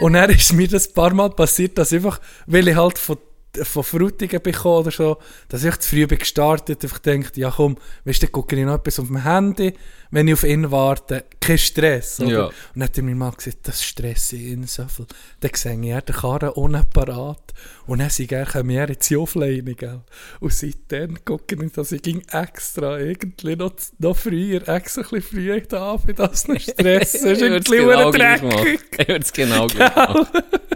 Und 0.00 0.14
dann 0.14 0.30
ist 0.30 0.52
mir 0.52 0.66
das 0.66 0.88
ein 0.88 0.94
paar 0.94 1.12
Mal 1.12 1.30
passiert, 1.30 1.76
dass 1.78 1.92
einfach, 1.92 2.20
weil 2.46 2.68
ich 2.68 2.76
halt 2.76 2.98
von, 2.98 3.18
von 3.64 3.84
Frutigen 3.84 4.42
bekomme 4.42 4.76
oder 4.76 4.90
so, 4.90 5.18
dass 5.48 5.64
ich 5.64 5.76
zu 5.76 5.90
früh 5.90 6.06
bin 6.06 6.18
gestartet, 6.18 6.82
einfach 6.82 6.98
denkt, 6.98 7.36
ja 7.36 7.50
komm, 7.50 7.76
weißt 8.04 8.22
du, 8.22 8.28
gucke 8.28 8.56
ich 8.56 8.64
noch 8.64 8.74
etwas 8.74 8.98
auf 8.98 9.06
dem 9.06 9.22
Handy, 9.22 9.74
wenn 10.10 10.28
ich 10.28 10.34
auf 10.34 10.44
ihn 10.44 10.70
warte, 10.70 11.24
kein 11.40 11.58
Stress. 11.58 12.20
Oder? 12.20 12.30
Ja. 12.30 12.44
Und 12.46 12.54
dann 12.74 12.84
hat 12.84 12.96
er 12.96 13.04
mir 13.04 13.14
mal 13.14 13.32
gesagt, 13.32 13.58
das 13.62 13.84
stresst 13.84 14.32
ihn 14.32 14.66
so 14.66 14.84
viel. 14.86 15.06
Dann 15.40 15.50
sehe 15.54 15.80
ich, 15.80 15.88
er 15.88 15.96
hat 15.98 16.08
den 16.08 16.16
Karren 16.16 16.50
ohne 16.50 16.84
parat. 16.92 17.54
Und 17.86 18.00
dann 18.00 18.10
sage 18.10 18.42
ich, 18.42 18.54
er 18.54 18.64
mir 18.64 18.88
jetzt 18.88 19.12
offline, 19.12 19.74
gell. 19.76 20.00
Und 20.40 20.52
seitdem 20.52 21.24
gucke 21.24 21.56
ich, 21.62 21.72
dass 21.72 21.92
ich 21.92 22.02
ging 22.02 22.22
extra 22.32 22.98
irgendwie 22.98 23.56
noch, 23.56 23.72
noch 23.98 24.16
früher, 24.16 24.66
extra 24.68 25.02
ein 25.02 25.08
bisschen 25.10 25.22
früher 25.22 25.60
da 25.60 25.96
bin, 25.96 26.16
dass 26.16 26.48
nicht 26.48 26.70
Stress 26.70 27.14
ist. 27.14 27.24
Ich 27.24 27.40
würde 27.40 27.46
Ein 27.46 27.62
es 27.62 27.70
bisschen 27.70 27.88
genau 27.88 28.10
dreckig. 28.10 28.80
Ich 28.98 29.08
würde 29.08 29.24
es 29.24 29.32
genau 29.32 29.66
gleich 29.66 29.94
machen. 29.94 30.26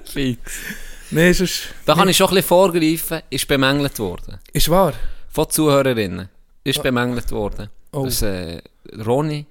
Fix. 0.04 0.40
Ist, 1.10 1.40
ist, 1.40 1.62
Da 1.86 1.94
kann 1.94 2.08
ich 2.08 2.16
schon 2.16 2.28
ein 2.28 2.34
bisschen 2.34 2.48
vorgreifen, 2.48 3.20
ist 3.30 3.46
bemängelt 3.48 3.98
worden. 3.98 4.38
ist 4.52 4.68
wahr. 4.68 4.92
Von 5.30 5.48
Zuhörerinnen. 5.50 6.28
Ist 6.64 6.82
bemängelt 6.82 7.30
worden. 7.30 7.68
Oh. 7.92 8.04
Dass 8.04 8.22
äh, 8.22 8.60
Ronny, 9.04 9.46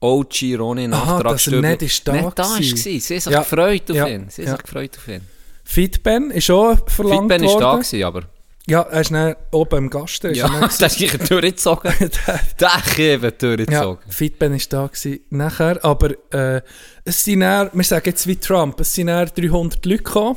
OG 0.00 0.34
Ronny, 0.58 0.88
Aha, 0.92 1.22
dass 1.22 1.46
er 1.46 1.60
nicht 1.60 1.82
ist 1.82 2.06
da 2.08 2.12
nicht 2.12 2.38
da 2.38 2.42
gewesen. 2.54 2.74
ist. 2.74 2.82
Sie 2.84 2.98
sich 3.00 3.24
Ja. 3.26 3.40
gefreut 3.40 3.90
auf 3.90 3.96
Ja. 3.96 4.06
ihn. 4.08 4.26
Sie 4.28 4.42
haben 4.42 4.48
Ja. 4.48 4.56
sich 4.56 4.62
gefreut 4.64 4.96
auf 4.98 5.08
ihn. 5.08 5.20
Feedben 5.64 6.30
ist 6.32 6.50
auch 6.50 6.76
verlangt 6.88 7.30
Feedback 7.32 7.42
ist 7.42 7.54
da 7.54 7.60
worden. 7.60 7.80
gewesen, 7.82 8.04
aber... 8.04 8.22
Ja, 8.66 8.82
er 8.82 9.00
ist 9.00 9.10
dann 9.10 9.36
oben 9.52 9.78
im 9.84 9.90
Gast. 9.90 10.24
ist 10.24 10.36
Ja, 10.36 10.46
er 10.52 10.60
das 10.68 10.80
ist 10.80 11.00
ich 11.00 11.12
durchgezogen. 11.12 11.92
Der 12.60 12.70
ist 12.86 12.98
eben 12.98 13.22
Ja, 13.22 13.30
durchgezogen. 13.30 14.10
Feedback 14.12 14.52
ist 14.56 14.72
da 14.72 14.86
gewesen. 14.86 15.20
Nachher, 15.30 15.84
aber 15.84 16.10
äh, 16.32 16.60
es 17.04 17.24
sind 17.24 17.40
dann, 17.40 17.70
wir 17.72 17.84
sagen 17.84 18.02
jetzt 18.06 18.26
wie 18.26 18.36
Trump, 18.36 18.78
es 18.80 18.94
sind 18.94 19.06
dann 19.08 19.30
300 19.34 19.84
Leute 19.86 20.02
gekommen. 20.02 20.36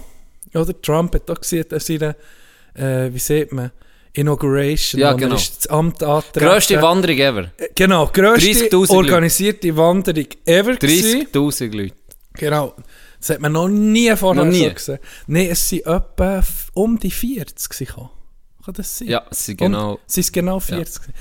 Oder 0.53 0.79
Trump 0.81 1.15
hat 1.15 1.29
auch 1.31 1.39
gesehen, 1.41 1.65
dass 1.69 1.85
seine, 1.87 2.15
äh, 2.75 3.09
wie 3.13 3.19
sieht 3.19 3.51
man, 3.51 3.71
Inauguration, 4.15 5.01
Ja, 5.01 5.13
genau. 5.13 5.35
ist 5.35 5.57
das 5.65 5.67
Amt 5.67 6.03
antreten. 6.03 6.45
Grösste 6.45 6.81
Wanderung 6.81 7.17
ever. 7.17 7.41
Äh, 7.57 7.69
Genau, 7.75 8.07
grösste 8.13 8.47
30'000 8.51 8.71
Leute. 8.73 8.93
organisierte 8.93 9.75
Wanderung 9.75 10.27
ever 10.45 10.75
gewesen. 10.75 11.27
30'000 11.33 11.75
Leute. 11.75 11.95
Genau. 12.35 12.73
Das 13.19 13.29
hat 13.31 13.39
man 13.39 13.53
noch 13.53 13.69
nie 13.69 14.15
vorher 14.15 14.43
Noch 14.43 14.51
nie? 14.51 14.65
so 14.67 14.73
gesehen. 14.73 14.99
Nein, 15.27 15.47
es 15.49 15.67
sind 15.69 15.85
etwa 15.85 16.43
um 16.73 16.99
die 16.99 17.09
40 17.09 17.69
gekommen. 17.87 18.09
Kann 18.63 18.73
das 18.75 18.97
sein? 18.99 19.07
Ja, 19.07 19.25
es 19.31 19.45
sind 19.45 19.57
genau... 19.57 19.99
Es 20.07 20.17
ist 20.17 20.31
genau 20.31 20.59
40. 20.59 21.01
gewesen. 21.01 21.13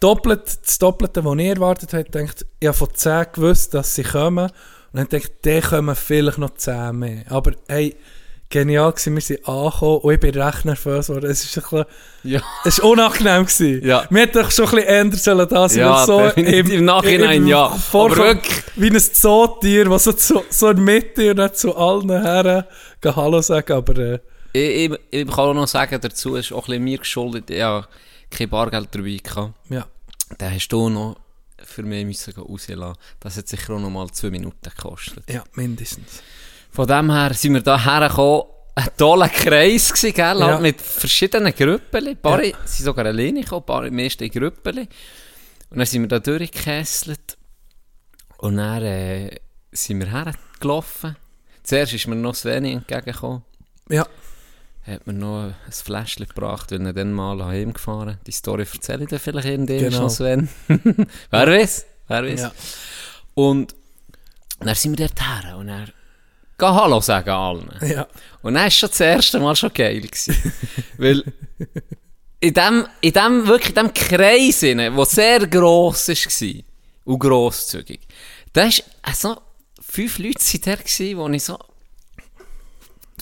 Doppelt, 0.00 0.42
das 0.66 0.78
Doppelte, 0.78 1.24
was 1.24 1.38
ich 1.38 1.46
erwartet 1.46 1.92
habe, 1.94 2.04
denkt, 2.04 2.44
ich 2.60 2.68
habe 2.68 2.76
von 2.76 2.88
10 2.92 3.26
gewusst, 3.32 3.72
dass 3.72 3.94
sie 3.94 4.02
kommen. 4.02 4.50
Und 4.92 4.98
dann 5.00 5.08
denkt, 5.08 5.44
die 5.44 5.60
kommen 5.60 5.96
vielleicht 5.96 6.38
noch 6.38 6.54
10 6.54 6.98
mehr. 6.98 7.24
Aber 7.30 7.52
hey, 7.68 7.96
genial 8.54 8.92
gewesen, 8.92 9.14
wir 9.14 9.20
sind 9.22 9.48
angekommen 9.48 9.98
und 9.98 10.14
ich 10.14 10.20
bin 10.20 10.34
recht 10.40 10.64
nervös 10.64 11.06
geworden. 11.08 11.30
Es 11.30 11.44
ist 11.44 11.56
ein 11.58 11.62
bisschen, 11.62 11.84
Ja. 12.22 12.40
es 12.64 12.80
war 12.80 12.90
unangenehm 12.90 13.44
gewesen. 13.46 13.84
Ja. 13.86 14.06
Wir 14.10 14.22
hätten 14.22 14.38
doch 14.42 14.50
schon 14.50 14.66
ein 14.66 14.70
bisschen 14.76 14.86
ändern 14.88 15.20
sollen, 15.20 15.48
dass 15.48 15.74
Ja, 15.76 15.90
wir 15.90 16.06
so 16.06 16.20
definitiv. 16.20 16.72
Im 16.72 16.84
Nachhinein 16.84 17.46
ja. 17.46 17.68
Vorkommen, 17.70 18.20
Aber 18.20 18.34
wirklich. 18.34 18.62
wie 18.76 18.90
ein 18.90 19.00
Zootier, 19.00 19.84
das 19.88 20.04
so, 20.04 20.12
zu, 20.12 20.42
so 20.50 20.70
in 20.70 20.84
Mitte 20.84 21.30
und 21.32 21.38
nicht 21.38 21.56
zu 21.58 21.76
allen 21.76 22.10
Herren 22.10 22.64
Hallo 23.04 23.42
sagen, 23.42 23.72
aber 23.72 23.98
äh, 23.98 24.18
Ich, 24.52 24.90
ich, 24.92 24.98
ich 25.10 25.26
kann 25.26 25.38
auch 25.40 25.54
noch 25.54 25.68
sagen, 25.68 25.98
dazu 26.00 26.36
ist 26.36 26.52
auch 26.52 26.58
ein 26.58 26.64
bisschen 26.66 26.84
mir 26.84 26.98
geschuldet, 26.98 27.50
ich 27.50 27.60
habe 27.60 27.86
kein 28.30 28.48
Bargeld 28.48 28.88
dabei 28.92 29.18
gehabt. 29.22 29.52
ja. 29.70 29.86
Dann 30.38 30.54
hast 30.54 30.68
du 30.68 30.88
noch 30.88 31.16
für 31.62 31.82
mich 31.82 32.04
müssen 32.04 32.32
rauslassen. 32.34 32.98
Das 33.20 33.36
hat 33.36 33.48
sicher 33.48 33.74
auch 33.74 33.80
noch 33.80 33.90
mal 33.90 34.08
zwei 34.10 34.30
Minuten 34.30 34.56
gekostet. 34.62 35.24
Ja, 35.30 35.44
mindestens. 35.54 36.22
Von 36.74 36.86
dem 36.88 37.10
her 37.12 37.32
sind 37.34 37.54
wir 37.54 37.60
da 37.62 37.78
hergekommen. 37.82 38.42
Ein 38.76 38.88
toller 38.96 39.28
Kreis 39.28 39.92
gewesen, 39.92 40.12
gell? 40.14 40.38
Ja. 40.40 40.46
Halt 40.48 40.60
mit 40.62 40.80
verschiedenen 40.80 41.54
Gruppen. 41.54 42.08
Ein 42.08 42.16
paar 42.16 42.42
Ja. 42.42 42.56
sind 42.64 42.84
sogar 42.84 43.06
alleine 43.06 43.42
gekommen, 43.42 43.62
ein 43.62 43.66
paar 43.66 43.90
meist 43.92 44.20
in 44.20 44.30
Gruppen. 44.30 44.78
Und 45.70 45.78
dann 45.78 45.86
sind 45.86 46.02
wir 46.02 46.08
da 46.08 46.18
durchgekesselt. 46.18 47.38
Und 48.38 48.56
dann 48.56 48.82
äh, 48.82 49.30
sind 49.70 50.00
wir 50.00 50.10
hergelaufen. 50.10 51.16
Zuerst 51.62 51.92
ist 51.94 52.08
mir 52.08 52.16
noch 52.16 52.34
Sveni 52.34 52.72
entgegengekommen. 52.72 53.42
Ja, 53.88 54.06
hat 54.86 55.06
mir 55.06 55.12
noch 55.12 55.44
ein 55.44 55.54
Fläschchen 55.70 56.26
gebracht, 56.26 56.72
weil 56.72 56.84
ich 56.86 56.94
dann 56.94 57.12
mal 57.12 57.42
heimgefahren 57.44 58.18
Die 58.26 58.32
Story 58.32 58.66
erzähle 58.70 59.04
ich 59.04 59.08
dir 59.10 59.20
vielleicht 59.20 59.46
irgendwann 59.48 59.78
Genau. 59.78 60.00
noch, 60.02 60.10
Sven. 60.10 60.48
wer 61.30 61.46
weiß, 61.46 61.86
wer 62.08 62.24
weiß. 62.24 62.40
Ja. 62.40 62.52
Und 63.34 63.74
dann 64.58 64.74
sind 64.74 64.98
wir 64.98 65.06
dort 65.06 65.20
her 65.20 65.56
und 65.56 65.68
er 65.68 65.86
geh 66.58 66.66
Hallo 66.66 67.00
sagen 67.00 67.30
allen. 67.30 67.70
ja. 67.82 68.06
Und 68.42 68.54
dann 68.54 68.64
war 68.64 68.70
schon 68.70 68.88
das 68.88 69.00
erste 69.00 69.40
Mal 69.40 69.56
schon 69.56 69.72
geil. 69.72 70.00
Gewesen. 70.00 70.52
weil 70.98 71.24
in 72.40 72.54
dem, 72.54 72.86
in 73.00 73.12
dem, 73.12 73.46
wirklich 73.46 73.70
in 73.70 73.86
dem 73.86 73.94
Kreis, 73.94 74.60
der 74.60 75.06
sehr 75.06 75.46
gross 75.46 76.08
war 76.08 76.62
und 77.04 77.18
grosszügig, 77.18 78.00
da 78.52 78.64
ist 78.64 78.84
also 79.02 79.36
fünf 79.80 80.18
Leute 80.18 80.42
sind 80.42 80.66
da 80.66 80.74
gewesen, 80.74 81.16
wo 81.16 81.28
ich 81.28 81.42
so 81.42 81.58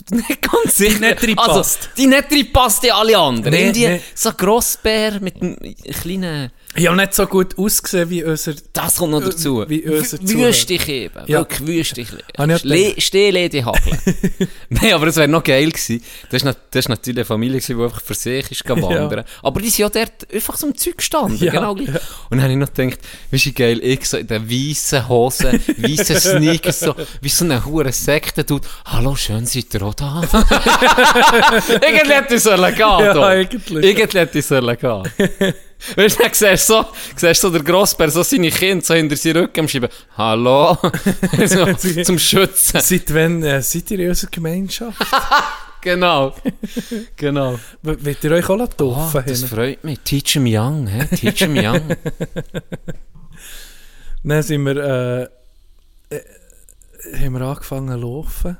nicht 0.09 0.41
ganz 0.41 0.77
sicher... 0.77 0.99
nicht 0.99 1.23
reinpasst. 1.23 1.49
Also, 1.49 1.89
die 1.97 2.07
nicht 2.07 2.31
reinpasst, 2.31 2.83
die 2.83 2.91
alle 2.91 3.17
anderen. 3.17 3.53
Nee, 3.53 3.61
Irgendwie 3.61 3.87
nee. 3.87 4.01
so 4.15 4.29
ein 4.29 4.37
Grossbär 4.37 5.19
mit 5.21 5.41
einem 5.41 5.57
kleinen... 6.01 6.51
Ich 6.75 6.87
habe 6.87 6.97
nicht 6.97 7.13
so 7.13 7.27
gut 7.27 7.55
ausgesehen 7.57 8.09
wie 8.09 8.23
unser... 8.23 8.53
Das 8.73 8.95
kommt 8.95 9.11
noch 9.11 9.21
dazu. 9.23 9.61
Äh, 9.61 9.69
Wie 9.69 9.83
unser 9.87 10.17
Wüstig 10.21 10.89
eben. 10.89 11.19
Ja. 11.27 11.39
Wirklich 11.39 11.67
wüstig. 11.67 12.07
Habe 12.35 12.53
ich 12.53 12.59
auch 12.61 12.63
Le 12.65 12.99
Stehlede 12.99 13.63
Hageln. 13.63 13.99
Nein, 14.69 14.93
aber 14.93 15.05
es 15.07 15.15
wäre 15.17 15.27
noch 15.27 15.43
geil 15.43 15.69
gewesen. 15.69 16.01
Das 16.31 16.37
ist, 16.41 16.45
nat- 16.45 16.57
das 16.71 16.85
ist 16.85 16.89
natürlich 16.89 17.17
eine 17.19 17.25
Familie, 17.25 17.59
gewesen, 17.59 17.77
die 17.77 17.83
einfach 17.83 18.01
für 18.01 18.15
sich 18.15 18.49
ist 18.51 18.63
gegangen 18.65 18.89
Ja. 18.89 19.01
wandern. 19.03 19.23
Aber 19.43 19.61
die 19.61 19.69
sind 19.69 19.79
ja 19.79 19.89
dort 19.89 20.33
einfach 20.33 20.57
so 20.57 20.65
im 20.65 20.75
Zeug 20.75 20.97
gestanden. 20.97 21.37
Ja. 21.37 21.51
Genau 21.51 21.75
gleich. 21.75 21.89
Und 21.89 21.99
dann 22.31 22.41
habe 22.41 22.53
ich 22.53 22.57
noch 22.59 22.73
gedacht, 22.73 22.99
wie 23.29 23.51
geil, 23.51 23.79
ich 23.83 24.05
so 24.09 24.17
in 24.17 24.25
den 24.25 24.49
weißen 24.49 25.07
Hosen, 25.07 25.61
weißen 25.77 26.15
Sneakers, 26.19 26.79
so, 26.79 26.95
wie 27.21 27.29
so 27.29 27.45
eine 27.45 27.63
hure 27.63 27.91
Sekte 27.91 28.43
tut. 28.45 28.63
Hallo, 28.85 29.15
schön 29.15 29.45
seid 29.45 29.71
ihr 29.75 29.83
auch 29.83 29.93
da. 29.93 30.23
Irgendwie 31.69 32.13
hätte 32.13 32.33
ich 32.33 32.41
sollen 32.41 32.73
gehen. 32.73 32.79
Ja, 32.79 33.27
eigentlich. 33.27 33.85
Irgendwie 33.85 34.17
hätte 34.17 34.39
ich 34.39 34.45
sollen 34.45 34.75
gehen. 34.75 35.53
Weißt 35.95 36.19
du, 36.19 36.23
dann 36.23 36.33
siehst 36.33 36.69
du 36.69 36.73
so, 36.73 36.85
siehst 37.15 37.41
so 37.41 37.49
der 37.49 37.63
Grossbär, 37.63 38.09
so 38.09 38.23
seine 38.23 38.49
Kinder 38.51 38.83
so 38.85 38.93
hinter 38.93 39.15
seinen 39.15 39.37
Rücken 39.37 39.67
schreiben, 39.67 39.89
Hallo, 40.17 40.77
so, 41.45 41.73
zum 42.03 42.19
Schützen. 42.19 42.79
Seit 42.81 43.13
wann 43.13 43.43
äh, 43.43 43.61
seid 43.61 43.91
ihr 43.91 43.99
in 43.99 44.09
unserer 44.09 44.29
Gemeinschaft? 44.31 44.97
Genau. 45.83 46.33
genau. 47.17 47.59
Wollt 47.81 48.23
ihr 48.23 48.31
euch 48.31 48.47
auch 48.49 48.57
Oh, 48.57 48.67
taufen? 48.67 49.23
das 49.27 49.39
hin? 49.41 49.49
freut 49.49 49.83
mich. 49.83 49.99
Teach 50.05 50.31
them 50.31 50.45
young, 50.47 50.87
hä? 50.87 51.05
Teach 51.13 51.39
them 51.39 51.57
young. 51.57 51.81
Dann 54.23 54.41
sind 54.43 54.63
wir, 54.63 54.77
äh, 54.77 55.23
äh, 56.15 56.21
haben 57.19 57.33
wir 57.33 57.41
angefangen 57.41 57.99
zu 57.99 58.07
laufen. 58.07 58.57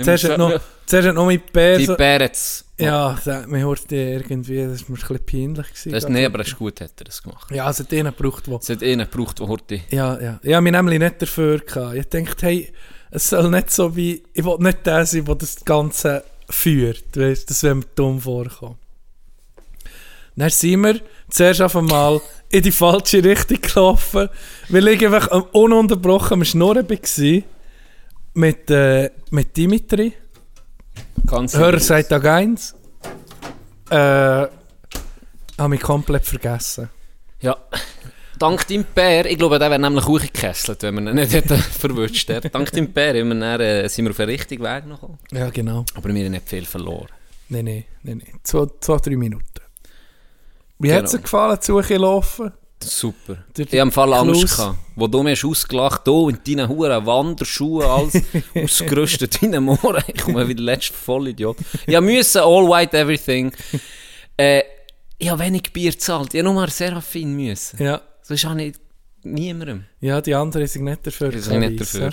Zuerst 0.00 0.24
hat 0.24 0.38
noch, 0.38 0.60
zuerst 0.86 1.08
hat 1.08 1.14
noch 1.14 1.26
mit 1.26 1.52
Bär 1.52 1.76
Die 1.76 1.84
so, 1.84 1.96
Bärets. 1.96 2.64
Ja, 2.78 3.18
hat 3.24 3.48
mir 3.48 3.66
heute 3.66 3.94
irgendwie, 3.94 4.64
das 4.64 4.82
war 4.82 4.90
mir 4.90 4.98
ein 4.98 5.00
bisschen 5.00 5.26
peinlich. 5.26 5.66
Gewesen, 5.68 5.92
Das, 5.92 6.08
nee, 6.08 6.24
aber 6.24 6.38
das 6.38 6.48
ist 6.48 6.58
gut, 6.58 6.80
hat 6.80 6.92
er 6.98 7.04
das 7.04 7.22
gemacht. 7.22 7.50
Ja, 7.50 7.68
es 7.68 7.78
hat 7.78 7.92
einen 7.92 8.14
gebraucht, 8.16 8.48
wo... 8.48 8.56
Es 8.56 8.68
hat 8.70 8.82
einen 8.82 9.08
gebraucht, 9.10 9.38
der 9.38 9.48
heute... 9.48 9.80
Ja, 9.90 10.18
ja. 10.20 10.40
Ich 10.42 10.52
habe 10.52 10.62
mich 10.62 10.72
nämlich 10.72 10.98
nicht 10.98 11.20
dafür 11.20 11.58
gehabt. 11.58 11.94
Ich 11.96 12.06
dachte, 12.08 12.46
hey, 12.46 12.72
es 13.10 13.28
soll 13.28 13.50
nicht 13.50 13.70
so 13.70 13.94
wie... 13.94 14.22
Ich 14.32 14.44
will 14.44 14.56
nicht 14.60 14.86
der 14.86 15.04
sein, 15.04 15.26
der 15.26 15.34
das 15.34 15.62
Ganze 15.64 16.24
führt. 16.48 17.14
Weißt, 17.14 17.50
das 17.50 17.62
wäre 17.62 17.74
mir 17.74 17.84
dumm 17.94 18.20
vorkommen. 18.20 18.78
Dann 20.34 20.48
sind 20.48 20.80
wir 20.80 21.00
zuerst 21.28 21.60
auf 21.60 21.76
einmal 21.76 22.20
in 22.48 22.62
die 22.62 22.72
falsche 22.72 23.22
Richtung 23.22 23.60
gelaufen, 23.60 24.28
weil 24.70 24.88
ich 24.88 25.04
einfach 25.04 25.28
ununterbrochen 25.52 26.34
am 26.34 26.44
Schnurren 26.44 26.88
war 26.88 27.42
mit, 28.34 28.70
äh, 28.70 29.10
mit 29.30 29.56
Dimitri. 29.56 30.12
Ganz 31.26 31.56
Hörer 31.56 31.80
seit 31.80 32.08
Tag 32.08 32.24
1. 32.24 32.74
Äh, 33.90 33.94
habe 33.96 34.48
mich 35.68 35.80
komplett 35.80 36.24
vergessen. 36.24 36.88
Ja. 37.40 37.56
Dank 38.38 38.66
deinem 38.66 38.84
Bär, 38.94 39.26
ich 39.26 39.38
glaube, 39.38 39.58
der 39.58 39.70
wäre 39.70 39.78
nämlich 39.80 40.04
auch 40.04 40.18
gekesselt, 40.18 40.82
wenn 40.82 40.94
wir 40.96 41.10
ihn 41.10 41.16
nicht 41.16 41.32
verwünscht 41.78 42.28
hätten. 42.28 42.50
Dank 42.50 42.72
Bär 42.94 43.12
sind 43.12 43.28
wir, 43.28 43.34
dann, 43.40 43.60
äh, 43.60 43.88
sind 43.88 44.04
wir 44.06 44.10
auf 44.10 44.16
den 44.16 44.28
richtigen 44.28 44.64
Weg 44.64 44.86
noch 44.86 45.00
gekommen. 45.00 45.18
Ja, 45.30 45.48
genau. 45.50 45.84
Aber 45.94 46.12
wir 46.12 46.24
haben 46.24 46.32
nicht 46.32 46.48
viel 46.48 46.64
verloren. 46.64 47.08
Nein, 47.48 47.66
nein, 47.66 47.84
nein, 48.02 48.22
nein. 48.24 48.40
Zwei, 48.42 48.66
zwei 48.80 48.96
drei 48.96 49.16
Minuten. 49.16 49.44
Wie 50.78 50.88
Genau. 50.88 50.98
hat 50.98 51.04
es 51.04 51.12
dir 51.12 51.18
gefallen, 51.20 51.60
zu 51.60 51.74
euch 51.76 51.90
laufen? 51.90 52.52
Super. 52.82 53.38
Der- 53.56 53.64
Ich 53.66 53.72
habe 53.72 53.82
im 53.82 53.92
Fall 53.92 54.12
Angst 54.14 54.40
Klaus. 54.40 54.56
gehabt. 54.56 54.78
Wo 54.96 55.06
du 55.06 55.22
mir 55.22 55.30
hast 55.32 55.44
ausgelacht, 55.44 56.06
du 56.06 56.28
in 56.28 56.38
deinen 56.46 56.68
Huren 56.68 57.06
Wanderschuhen, 57.06 57.86
alles 57.86 58.14
ausgerüstet 58.62 59.40
wie 59.42 59.46
ein 59.54 59.62
Moor. 59.62 60.02
Ich 60.06 60.22
komme 60.22 60.46
wie 60.48 60.54
der 60.54 60.64
letzte 60.64 60.92
Vollidiot. 60.94 61.56
Ich 61.86 62.00
musste 62.00 62.42
all 62.42 62.68
white 62.68 62.96
everything. 62.98 63.52
Äh, 64.36 64.62
ich 65.18 65.30
habe 65.30 65.42
wenig 65.44 65.72
Bier 65.72 65.92
gezahlt. 65.92 66.34
Ich 66.34 66.40
habe 66.40 66.44
nur 66.44 66.54
mal 66.54 66.70
Serafin 66.70 67.34
müssen. 67.34 67.82
Ja. 67.82 68.00
Sonst 68.22 68.44
habe 68.44 68.62
ich 68.62 68.74
niemandem. 69.22 69.84
Ja, 70.00 70.20
die 70.20 70.34
anderen 70.34 70.66
sind 70.66 70.84
nicht 70.84 71.06
dafür. 71.06 71.32
Ich 71.34 71.46
nicht 71.48 71.80
dafür. 71.80 72.10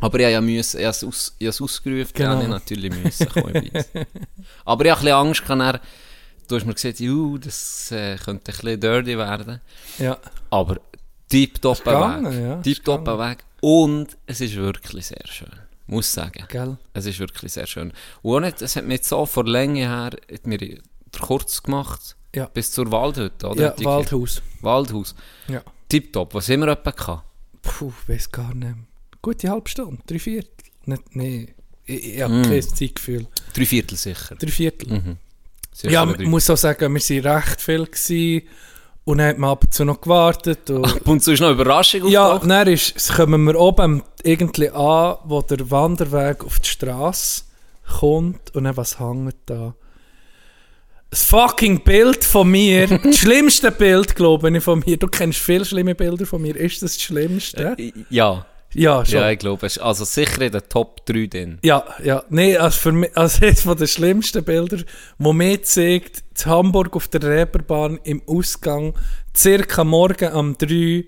Aber 0.00 0.18
ich 0.18 0.34
habe 0.34 0.46
ja 0.50 0.58
es 0.60 1.04
aus, 1.04 1.34
ich 1.38 1.46
habe 1.46 1.64
ausgerufen, 1.64 2.10
Genau. 2.12 2.30
genau. 2.30 2.42
ich 2.42 2.48
natürlich 2.48 2.92
müssen. 2.92 3.28
Aber 4.64 4.84
ich 4.84 4.90
habe 4.90 5.00
ein 5.00 5.04
bisschen 5.04 5.12
Angst, 5.12 5.42
dann, 5.48 5.78
du 6.48 6.56
hast 6.56 6.66
mir 6.66 6.74
gesagt, 6.74 7.00
juh, 7.00 7.38
das 7.38 7.90
äh, 7.92 8.16
könnte 8.16 8.52
ein 8.52 8.56
bisschen 8.56 8.80
dirty 8.80 9.16
werden. 9.18 9.60
Ja. 9.98 10.18
Aber 10.50 10.78
tiptop 11.28 11.84
Weg. 11.86 12.32
ja, 12.34 12.56
Tiptop. 12.62 13.06
Weg. 13.06 13.44
Und 13.60 14.16
es 14.26 14.40
ist 14.40 14.54
wirklich 14.56 15.06
sehr 15.06 15.26
schön. 15.26 15.50
Muss 15.86 16.12
sagen. 16.12 16.44
Gell? 16.48 16.76
Es 16.94 17.06
ist 17.06 17.18
wirklich 17.18 17.52
sehr 17.52 17.66
schön. 17.66 17.92
Und 18.22 18.34
auch 18.36 18.40
nicht, 18.40 18.62
es 18.62 18.76
hat 18.76 18.84
mir 18.84 18.98
so 19.02 19.26
vor 19.26 19.44
Länge 19.44 19.80
her, 19.80 20.10
hat 20.32 20.46
mir 20.46 20.78
kurz 21.20 21.62
gemacht, 21.62 22.16
Ja. 22.34 22.46
bis 22.46 22.70
zur 22.72 22.90
Waldhütte, 22.90 23.48
oder? 23.48 23.76
Ja, 23.78 23.84
Waldhaus. 23.84 24.42
Waldhaus. 24.62 25.14
Ja. 25.48 25.62
Tipptopp. 25.88 26.34
Was 26.34 26.48
haben 26.48 26.60
wir 26.60 26.68
etwa 26.68 26.90
gehabt? 26.90 27.24
Puh, 27.62 27.92
weiß 28.06 28.30
gar 28.30 28.54
nicht. 28.54 28.74
Gute 29.20 29.50
halbe 29.50 29.68
Stunde, 29.68 30.02
drei 30.06 30.18
Viertel. 30.18 30.50
Nicht, 30.86 31.14
nee. 31.16 31.54
Ich, 31.84 32.14
ich 32.14 32.22
habe 32.22 32.34
Mm. 32.34 32.42
kein 32.42 32.62
Zeitgefühl. 32.62 33.26
Drei 33.54 33.66
Viertel 33.66 33.96
sicher. 33.96 34.34
Drei 34.36 34.48
Viertel. 34.50 34.88
Mhm. 35.00 35.16
Ja, 35.82 36.08
ich 36.18 36.26
muss 36.28 36.48
auch 36.50 36.56
sagen, 36.56 36.94
wir 36.94 37.24
waren 37.24 37.42
recht 37.42 37.60
viel 37.60 37.86
gewesen, 37.86 38.42
und 39.04 39.18
dann 39.18 39.28
hat 39.28 39.38
man 39.38 39.50
ab 39.50 39.64
und 39.64 39.74
zu 39.74 39.84
noch 39.84 40.00
gewartet. 40.00 40.70
Und 40.70 40.84
Ab 40.84 41.08
und 41.08 41.22
zu 41.22 41.32
ist 41.32 41.40
noch 41.40 41.48
eine 41.48 41.54
Überraschung 41.54 42.06
ja, 42.08 42.28
auftaucht. 42.28 42.50
dann 42.50 42.68
ist, 42.68 43.12
kommen 43.14 43.44
wir 43.44 43.58
oben 43.58 44.02
irgendwie 44.22 44.70
an, 44.70 45.16
wo 45.24 45.42
der 45.42 45.70
Wanderweg 45.70 46.44
auf 46.44 46.60
die 46.60 46.68
Straße 46.68 47.42
kommt 47.98 48.54
und 48.54 48.64
dann 48.64 48.76
was 48.76 49.00
hängt 49.00 49.34
da? 49.46 49.74
Ein 51.10 51.16
fucking 51.16 51.80
Bild 51.80 52.24
von 52.24 52.48
mir, 52.50 52.86
das 53.02 53.18
schlimmste 53.18 53.72
Bild, 53.72 54.14
glaube 54.14 54.56
ich, 54.56 54.62
von 54.62 54.82
mir. 54.86 54.96
Du 54.96 55.08
kennst 55.08 55.40
viele 55.40 55.64
schlimme 55.64 55.96
Bilder 55.96 56.24
von 56.24 56.40
mir. 56.40 56.54
Ist 56.54 56.82
das 56.82 56.92
das 56.92 57.02
Schlimmste? 57.02 57.76
Ja, 58.08 58.46
Ja, 58.74 59.04
schon. 59.04 59.14
ja, 59.20 59.30
ich 59.30 59.38
glaube, 59.38 59.66
es 59.66 59.76
ist 59.76 59.82
also 59.82 60.04
sicher 60.04 60.42
in 60.42 60.52
den 60.52 60.62
Top 60.68 61.04
3 61.06 61.26
drin. 61.26 61.58
Ja, 61.62 61.84
ja. 62.02 62.24
Nee, 62.30 62.56
also 62.56 62.78
für 62.78 62.92
mich, 62.92 63.16
also 63.16 63.42
eines 63.46 63.62
den 63.62 63.86
schlimmsten 63.86 64.44
Bilder, 64.44 64.78
wo 65.18 65.32
mir 65.32 65.62
zeigt, 65.62 66.22
in 66.38 66.50
Hamburg 66.50 66.96
auf 66.96 67.08
der 67.08 67.22
Reeperbahn 67.22 68.00
im 68.04 68.22
Ausgang, 68.26 68.94
circa 69.36 69.84
morgen 69.84 70.32
um 70.32 70.56
3 70.56 71.04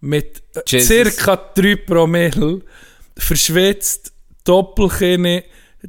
mit 0.00 0.42
äh, 0.54 0.60
Jesus. 0.66 0.88
circa 0.88 1.36
3 1.36 1.76
Promille, 1.76 2.60
verschwitzt, 3.16 4.12
Doppelkinn, 4.44 5.42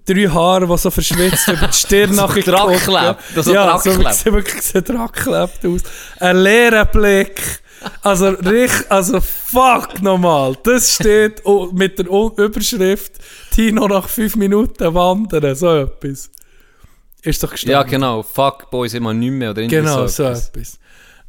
drei 0.05 0.27
Haare, 0.27 0.67
die 0.67 0.77
so 0.77 0.91
verschwitzt 0.91 1.47
über 1.47 1.67
die 1.67 1.73
Stirn 1.73 2.13
So 2.13 2.21
nachher 2.21 2.43
dran 2.43 2.67
gucken. 2.67 2.79
klebt, 2.79 3.19
so 3.45 3.53
ja, 3.53 3.77
so 3.77 3.91
sieht 3.91 4.25
wirklich 4.33 4.61
so 4.61 4.81
dran 4.81 5.07
geklebt 5.07 5.65
aus. 5.65 5.81
Ein 6.19 6.37
leerer 6.37 6.85
Blick. 6.85 7.61
Also, 8.01 8.29
richtig, 8.29 8.89
also 8.91 9.19
fuck 9.21 10.01
nochmal. 10.01 10.55
Das 10.63 10.93
steht 10.93 11.41
mit 11.73 11.97
der 11.99 12.07
Überschrift 12.07 13.13
Tino 13.51 13.87
nach 13.87 14.07
fünf 14.07 14.35
Minuten 14.35 14.93
wandern, 14.93 15.55
so 15.55 15.75
etwas. 15.77 16.29
Ist 17.23 17.43
doch 17.43 17.51
gestanden. 17.51 17.73
Ja, 17.73 17.83
genau. 17.83 18.23
Fuck, 18.23 18.69
Boys, 18.71 18.93
immer 18.93 19.13
nicht 19.13 19.31
mehr. 19.31 19.51
Oder 19.51 19.65
Genau, 19.67 20.07
so 20.07 20.23
etwas. 20.23 20.49
etwas. 20.49 20.79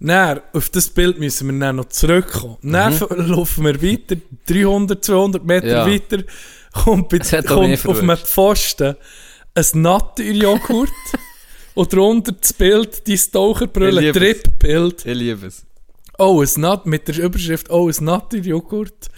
Dann, 0.01 0.41
auf 0.53 0.69
das 0.71 0.89
Bild 0.89 1.19
müssen 1.19 1.53
wir 1.53 1.61
dann 1.61 1.77
noch 1.77 1.85
zurückkommen. 1.89 2.57
Dann 2.63 2.93
f- 2.93 3.07
laufen 3.17 3.65
wir 3.65 3.81
weiter, 3.83 4.17
300, 4.49 5.05
200 5.05 5.45
Meter 5.45 5.67
Mhm. 5.67 5.71
Ja. 5.73 5.87
weiter, 5.87 6.25
kommt, 6.73 7.09
bei, 7.09 7.19
kommt 7.47 7.87
auf 7.87 7.99
einem. 8.01 8.17
Pfosten 8.17 8.97
ein 9.55 9.65
Naturjoghurt 9.75 10.89
und 11.75 11.93
darunter 11.93 12.33
das 12.33 12.53
Bild, 12.55 13.07
dein 13.07 13.21
Taucherbrille. 13.33 14.13
Trip-Bild. 14.13 15.07
Ich 15.07 15.15
liebe 15.15 15.47
es. 15.47 15.65
Oh, 16.23 16.43
ein 16.43 16.49
Nat 16.61 16.87
mit 16.87 17.09
der 17.09 17.19
Überschrift 17.19 17.71
Oh, 17.71 17.89
ein 17.89 18.05
Naturjoghurt. 18.05 19.09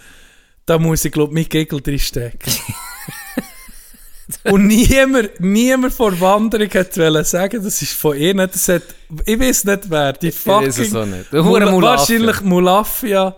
Da 0.66 0.78
muss 0.78 1.04
ich, 1.04 1.12
glaube 1.12 1.32
ich, 1.32 1.34
mein 1.34 1.48
Gegel 1.48 1.80
drin 1.80 1.98
stecken. 1.98 2.50
Und 4.44 4.66
niemand, 4.66 5.38
niemand 5.38 5.92
vor 5.92 6.18
Wanderung 6.18 6.70
hat 6.70 6.96
wollen 6.96 7.24
sagen, 7.24 7.62
das 7.62 7.82
ist 7.82 7.92
von 7.92 8.16
ihnen. 8.16 8.48
Das 8.50 8.68
hat, 8.68 8.82
ich 9.26 9.38
weiß 9.38 9.64
nicht 9.64 9.90
wer, 9.90 10.14
die 10.14 10.28
Ich 10.28 10.46
weiß 10.46 10.78
es 10.78 10.88
fucking 10.88 10.96
auch 10.96 11.06
nicht. 11.06 11.32
Der 11.32 11.42
Mula- 11.42 11.70
Mulafia. 11.70 11.98
wahrscheinlich 11.98 12.40
Mulafia 12.40 13.36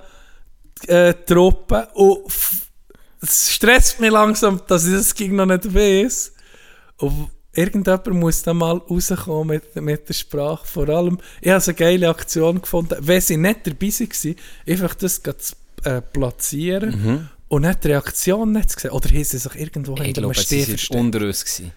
äh. 0.86 1.14
Und 1.94 2.20
es 3.20 3.50
stresst 3.50 3.98
mich 3.98 4.10
langsam, 4.12 4.60
dass 4.68 4.86
ich 4.86 4.92
das 4.94 5.14
ging 5.14 5.34
noch 5.34 5.46
nicht 5.46 5.74
weiß. 5.74 6.32
Und 6.98 7.30
irgendjemand 7.56 8.06
muss 8.14 8.42
da 8.42 8.54
mal 8.54 8.76
rauskommen 8.78 9.60
mit, 9.74 9.76
mit 9.82 10.08
der 10.08 10.14
Sprache. 10.14 10.66
Vor 10.66 10.88
allem, 10.88 11.18
ich 11.40 11.50
habe 11.50 11.64
eine 11.64 11.74
geile 11.74 12.08
Aktion 12.08 12.60
gefunden, 12.60 12.96
wenn 13.00 13.20
sie 13.20 13.36
nicht 13.36 13.66
dabei 13.66 13.88
waren, 13.88 14.36
einfach 14.68 14.94
das 14.94 15.22
zu 15.22 15.54
äh, 15.84 16.00
platzieren 16.02 17.28
und 17.48 17.62
nicht 17.62 17.84
die 17.84 17.88
Reaktion 17.88 18.52
nicht 18.52 18.70
zu 18.70 18.80
sehen. 18.80 18.90
Oder 18.90 19.08
haben 19.08 19.24
sie 19.24 19.38
sich 19.38 19.54
irgendwo 19.56 19.92
Mhm. 19.92 19.98
Ich 19.98 20.04
hinter 20.06 20.20
glaube, 20.22 20.34
einem 20.34 20.44
sind 20.44 20.64
versteckt? 20.66 21.00
unter 21.00 21.20
uns 21.26 21.44
gewesen. 21.44 21.72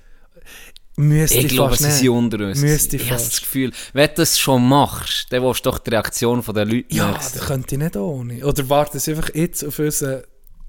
Müsste 0.98 1.38
Ich 1.38 1.48
glaube, 1.48 1.78
sie 1.78 1.92
sind 1.92 2.10
unter 2.10 2.46
uns 2.46 2.60
Müsste. 2.60 2.96
Ich 2.98 3.04
habe 3.10 3.22
das 3.24 3.40
Gefühl, 3.40 3.72
wenn 3.94 4.08
du 4.10 4.16
das 4.16 4.38
schon 4.38 4.68
machst, 4.68 5.32
dann 5.32 5.44
willst 5.44 5.66
du 5.66 5.70
doch 5.72 5.80
die 5.80 5.92
Reaktion 5.92 6.42
der 6.44 6.66
Leute 6.66 6.86
Ja, 6.90 7.14
das 7.14 7.40
könnte 7.40 7.76
ich 7.76 7.80
nicht 7.82 7.96
ohne. 7.96 8.46
Oder 8.46 8.68
warten 8.68 9.00
sie 9.00 9.12
einfach 9.12 9.34
jetzt 9.34 9.64
auf 9.64 9.80
unseren 9.80 10.24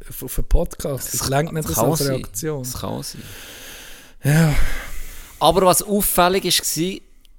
auf, 0.08 0.22
auf 0.22 0.38
einen 0.38 0.48
Podcast. 0.48 1.12
Das 1.14 1.28
längt 1.28 1.52
nicht 1.52 1.68
Das 1.68 1.74
das 1.74 1.84
als 1.84 1.98
sein. 1.98 2.14
Reaktion. 2.16 2.62
Das 2.62 2.80
kann 2.80 3.02
sein. 3.02 3.22
Ja. 4.22 4.54
Aber 5.40 5.62
was 5.62 5.82
auffällig 5.82 6.44
war, 6.44 6.98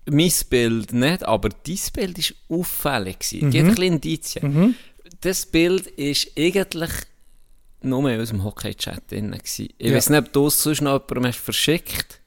mein 0.09 0.31
Bild 0.49 0.93
nicht, 0.93 1.23
aber 1.23 1.49
dein 1.49 1.79
Bild 1.93 2.17
war 2.49 2.57
auffällig. 2.59 3.17
Mhm. 3.33 3.51
Geht 3.51 3.61
ein 3.63 3.67
bisschen 3.69 3.83
Indizien. 3.83 4.75
Das 5.21 5.45
Bild 5.45 5.87
ist 5.87 6.27
eigentlich 6.37 6.91
nur 7.81 8.09
in 8.09 8.19
unserem 8.19 8.43
Hockey-Chat 8.43 9.09
drin. 9.11 9.31
gewesen. 9.31 9.69
Ich 9.77 9.89
Ja. 9.89 9.95
weiß 9.95 10.09
nicht, 10.09 10.19
ob 10.19 10.33
du 10.33 10.47
es 10.47 10.61
sonst 10.61 10.81
noch 10.81 10.93
jemandem 10.93 11.27
hast 11.27 11.39
verschickt 11.39 12.19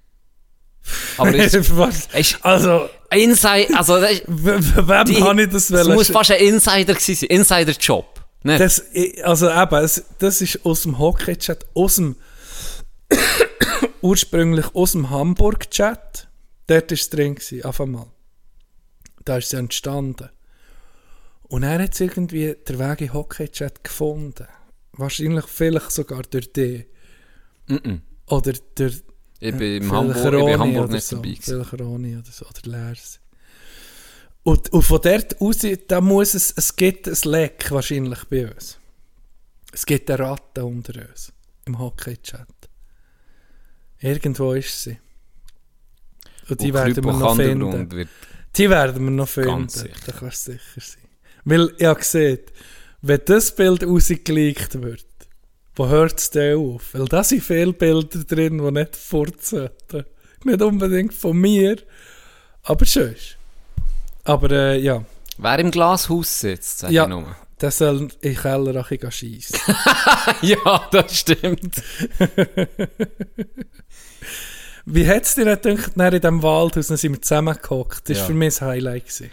Aber 1.17 1.35
es 1.35 1.77
Was? 1.77 2.09
ist 2.15 2.39
Also, 2.45 2.89
Inside, 3.11 3.69
also 3.77 4.01
das, 4.01 4.23
wem 4.27 5.05
die, 5.07 5.23
habe 5.23 5.43
ich 5.43 5.49
das 5.51 5.69
das 5.69 5.87
wollen 5.87 5.95
muss 5.97 6.09
fast 6.11 6.31
ein 6.33 6.41
Insider 6.41 6.95
gewesen 6.95 7.15
sein. 7.15 7.29
Insider-Job. 7.31 8.07
Also 9.23 9.51
eben, 9.51 9.75
es, 9.85 10.05
das 10.19 10.41
ist 10.43 10.65
aus 10.67 10.83
dem 10.83 10.99
Hockey-Chat, 10.99 11.65
aus 11.75 11.97
dem 11.97 12.17
ursprünglich 14.03 14.75
aus 14.75 14.93
dem 14.93 15.11
Hamburg-Chat. 15.11 16.29
Dort 16.67 16.91
war 16.91 16.95
es 16.95 17.11
drin, 17.11 17.37
auf 17.63 17.81
einmal. 17.81 18.07
Da 19.25 19.39
ist 19.39 19.47
es 19.47 19.53
entstanden. 19.55 20.29
Und 21.45 21.63
er 21.63 21.83
hat 21.83 22.01
irgendwie 22.01 22.55
den 22.69 22.79
Weg 22.79 23.01
in 23.01 23.13
Hockey-Chat 23.13 23.85
gefunden. 23.85 24.47
Wahrscheinlich 24.93 25.47
vielleicht 25.47 25.91
sogar 25.91 26.23
durch 26.23 26.53
die. 26.53 26.87
Mm-mm. 27.69 28.01
Oder 28.27 28.53
durch 28.75 29.03
Ich 29.41 29.55
bin 29.57 29.61
Ja, 29.73 29.77
im 29.77 29.93
Hamburg, 29.93 30.17
ich 30.17 30.23
bin 30.23 30.35
Roni 30.35 30.53
in 30.53 30.61
Hamburg 30.61 30.91
nicht 30.91 31.05
so. 31.07 31.17
dabei 31.17 31.29
gewesen. 31.31 31.65
Vielleicht 31.65 31.81
Roni 31.81 32.17
oder 32.17 32.31
so, 32.31 32.47
oder 32.47 32.71
Lers. 32.71 33.21
Und, 34.43 34.73
und 34.73 34.83
von 34.83 35.01
dort 35.03 35.41
aus, 35.41 35.59
da 35.89 36.01
muss 36.01 36.35
es, 36.35 36.53
es 36.57 36.77
gibt 36.77 37.09
ein 37.09 37.17
Leck 37.25 37.71
wahrscheinlich 37.71 38.25
bei 38.25 38.53
uns. 38.53 38.79
Es 39.73 39.87
gibt 39.87 40.11
eine 40.11 40.19
Ratte 40.19 40.65
unter 40.65 41.09
uns, 41.09 41.33
im 41.65 41.79
Hockey-Chat. 41.79 42.64
Irgendwo 44.05 44.53
ist 44.53 44.83
sie. 44.83 44.99
Und 46.49 46.61
die 46.61 46.67
Und 46.67 46.75
werden 46.75 47.05
wir 47.05 47.13
noch 47.15 47.37
finden. 47.37 48.09
Die 48.57 48.71
werden 48.71 49.03
wir 49.05 49.11
noch 49.11 49.29
finden. 49.29 49.67
Da 50.07 50.13
kannst 50.13 50.47
du 50.49 50.53
sicher 50.53 50.81
sein. 50.81 51.03
Weil, 51.45 51.73
ich 51.79 51.87
habe 51.87 51.99
gesehen, 52.01 52.39
wenn 53.03 53.21
das 53.25 53.55
Bild 53.55 53.83
rausgelegt 53.83 54.83
wird, 54.83 55.07
wo 55.77 55.89
hört 55.89 56.19
es 56.19 56.31
denn 56.31 56.57
auf? 56.59 56.93
Weil 56.95 57.07
da 57.07 57.25
sind 57.25 57.43
viele 57.43 57.73
Bilder 57.73 58.25
drin, 58.25 58.59
die 58.59 58.71
nicht 58.71 58.95
fort 58.97 59.45
sollten. 59.45 60.05
Nicht 60.45 60.61
unbedingt 60.63 61.15
von 61.15 61.37
mir, 61.39 61.77
aber 62.63 62.85
schön. 62.85 63.17
Aber 64.25 64.51
äh, 64.51 64.79
ja, 64.81 65.03
wer 65.39 65.59
im 65.59 65.71
Glashaus 65.71 66.41
sitzt, 66.41 66.81
sag 66.81 66.91
Ja. 66.91 67.05
ich 67.05 67.09
nur. 67.09 67.35
Der 67.61 67.71
soll 67.71 68.09
in 68.21 68.37
Keller 68.37 68.85
ein 68.91 69.11
schiessen. 69.13 69.59
ja, 70.43 70.89
das 70.91 71.19
stimmt. 71.19 71.77
Wie 74.87 75.07
hat 75.09 75.23
es 75.25 75.35
dir 75.35 75.45
gedacht, 75.57 75.93
in 75.97 76.11
diesem 76.21 76.43
Waldhaus, 76.43 76.89
dann 76.89 76.97
sind 76.99 77.13
wir 77.13 77.23
zusammengehockt? 77.23 78.09
Das 78.11 78.17
war 78.19 78.23
Ja. 78.23 78.27
für 78.27 78.35
mich 78.35 78.61
ein 78.61 78.69
Highlight. 78.69 79.05
Gewesen. 79.07 79.31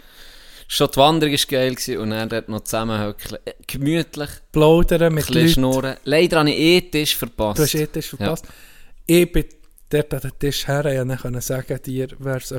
Schon 0.68 0.88
die 0.90 0.96
Wanderung 0.96 1.34
war 1.34 1.40
geil 1.48 1.74
gewesen 1.74 1.98
und 1.98 2.10
dann 2.10 2.28
dort 2.30 2.48
noch 2.48 2.60
zusammenhöckeln. 2.64 3.38
Äh, 3.44 3.52
Gemütlich, 3.66 4.30
Plaudern 4.52 5.12
mit 5.12 5.28
Leuten. 5.28 5.48
schnurren. 5.50 5.96
Leider 6.04 6.38
habe 6.38 6.50
ich 6.50 6.58
eh 6.58 6.80
Tisch 6.80 7.14
verpasst. 7.16 7.58
Du 7.58 7.62
hast 7.64 7.74
eh 7.74 7.86
Tisch 7.86 8.08
verpasst. 8.08 8.46
Ich 9.06 9.30
bin 9.30 9.44
dort 9.90 10.14
an 10.14 10.20
den 10.20 10.38
Tisch 10.38 10.66
her, 10.66 10.86
ich 10.86 11.20
konnte 11.20 11.40
sagen, 11.42 11.78
dir, 11.82 12.08
wer 12.18 12.36
es 12.36 12.52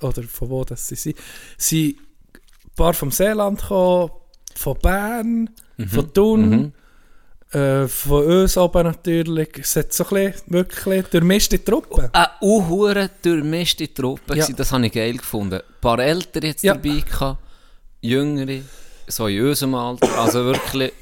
oder 0.00 0.22
von 0.24 0.50
wo 0.50 0.64
das 0.64 0.88
sie 0.88 0.96
sind. 0.96 1.16
Sie 1.56 1.90
sind 1.92 2.00
ein 2.00 2.74
paar 2.74 2.94
vom 2.94 3.12
Seeland 3.12 3.60
gekommen, 3.60 4.10
von 4.54 4.76
Bern, 4.78 5.50
Mhm. 5.76 5.88
von 5.88 6.12
Thun, 6.14 6.72
äh, 7.52 7.88
von 7.88 8.24
uns 8.26 8.56
oben 8.56 8.84
natürlich. 8.84 9.48
Es 9.58 9.74
hat 9.76 9.92
so 9.92 10.04
ein 10.10 10.32
bisschen, 10.32 10.52
wirklich 10.52 11.06
durchmischte 11.06 11.64
Truppe. 11.64 12.10
Eine 12.12 12.28
unhure 12.40 13.10
durchmischte 13.22 13.92
Truppe. 13.92 14.36
Ja. 14.36 14.46
Das 14.48 14.70
habe 14.72 14.86
ich 14.86 14.92
geil 14.92 15.16
gefunden. 15.16 15.54
Ein 15.60 15.80
paar 15.80 15.98
Ältere 15.98 16.48
jetzt 16.48 16.62
Ja. 16.62 16.74
dabei 16.74 17.00
gehabt, 17.00 17.38
Jüngere, 18.02 18.60
so 19.08 19.26
in 19.26 19.46
unserem 19.46 19.74
Alter. 19.74 20.18
Also 20.18 20.44
wirklich 20.44 20.92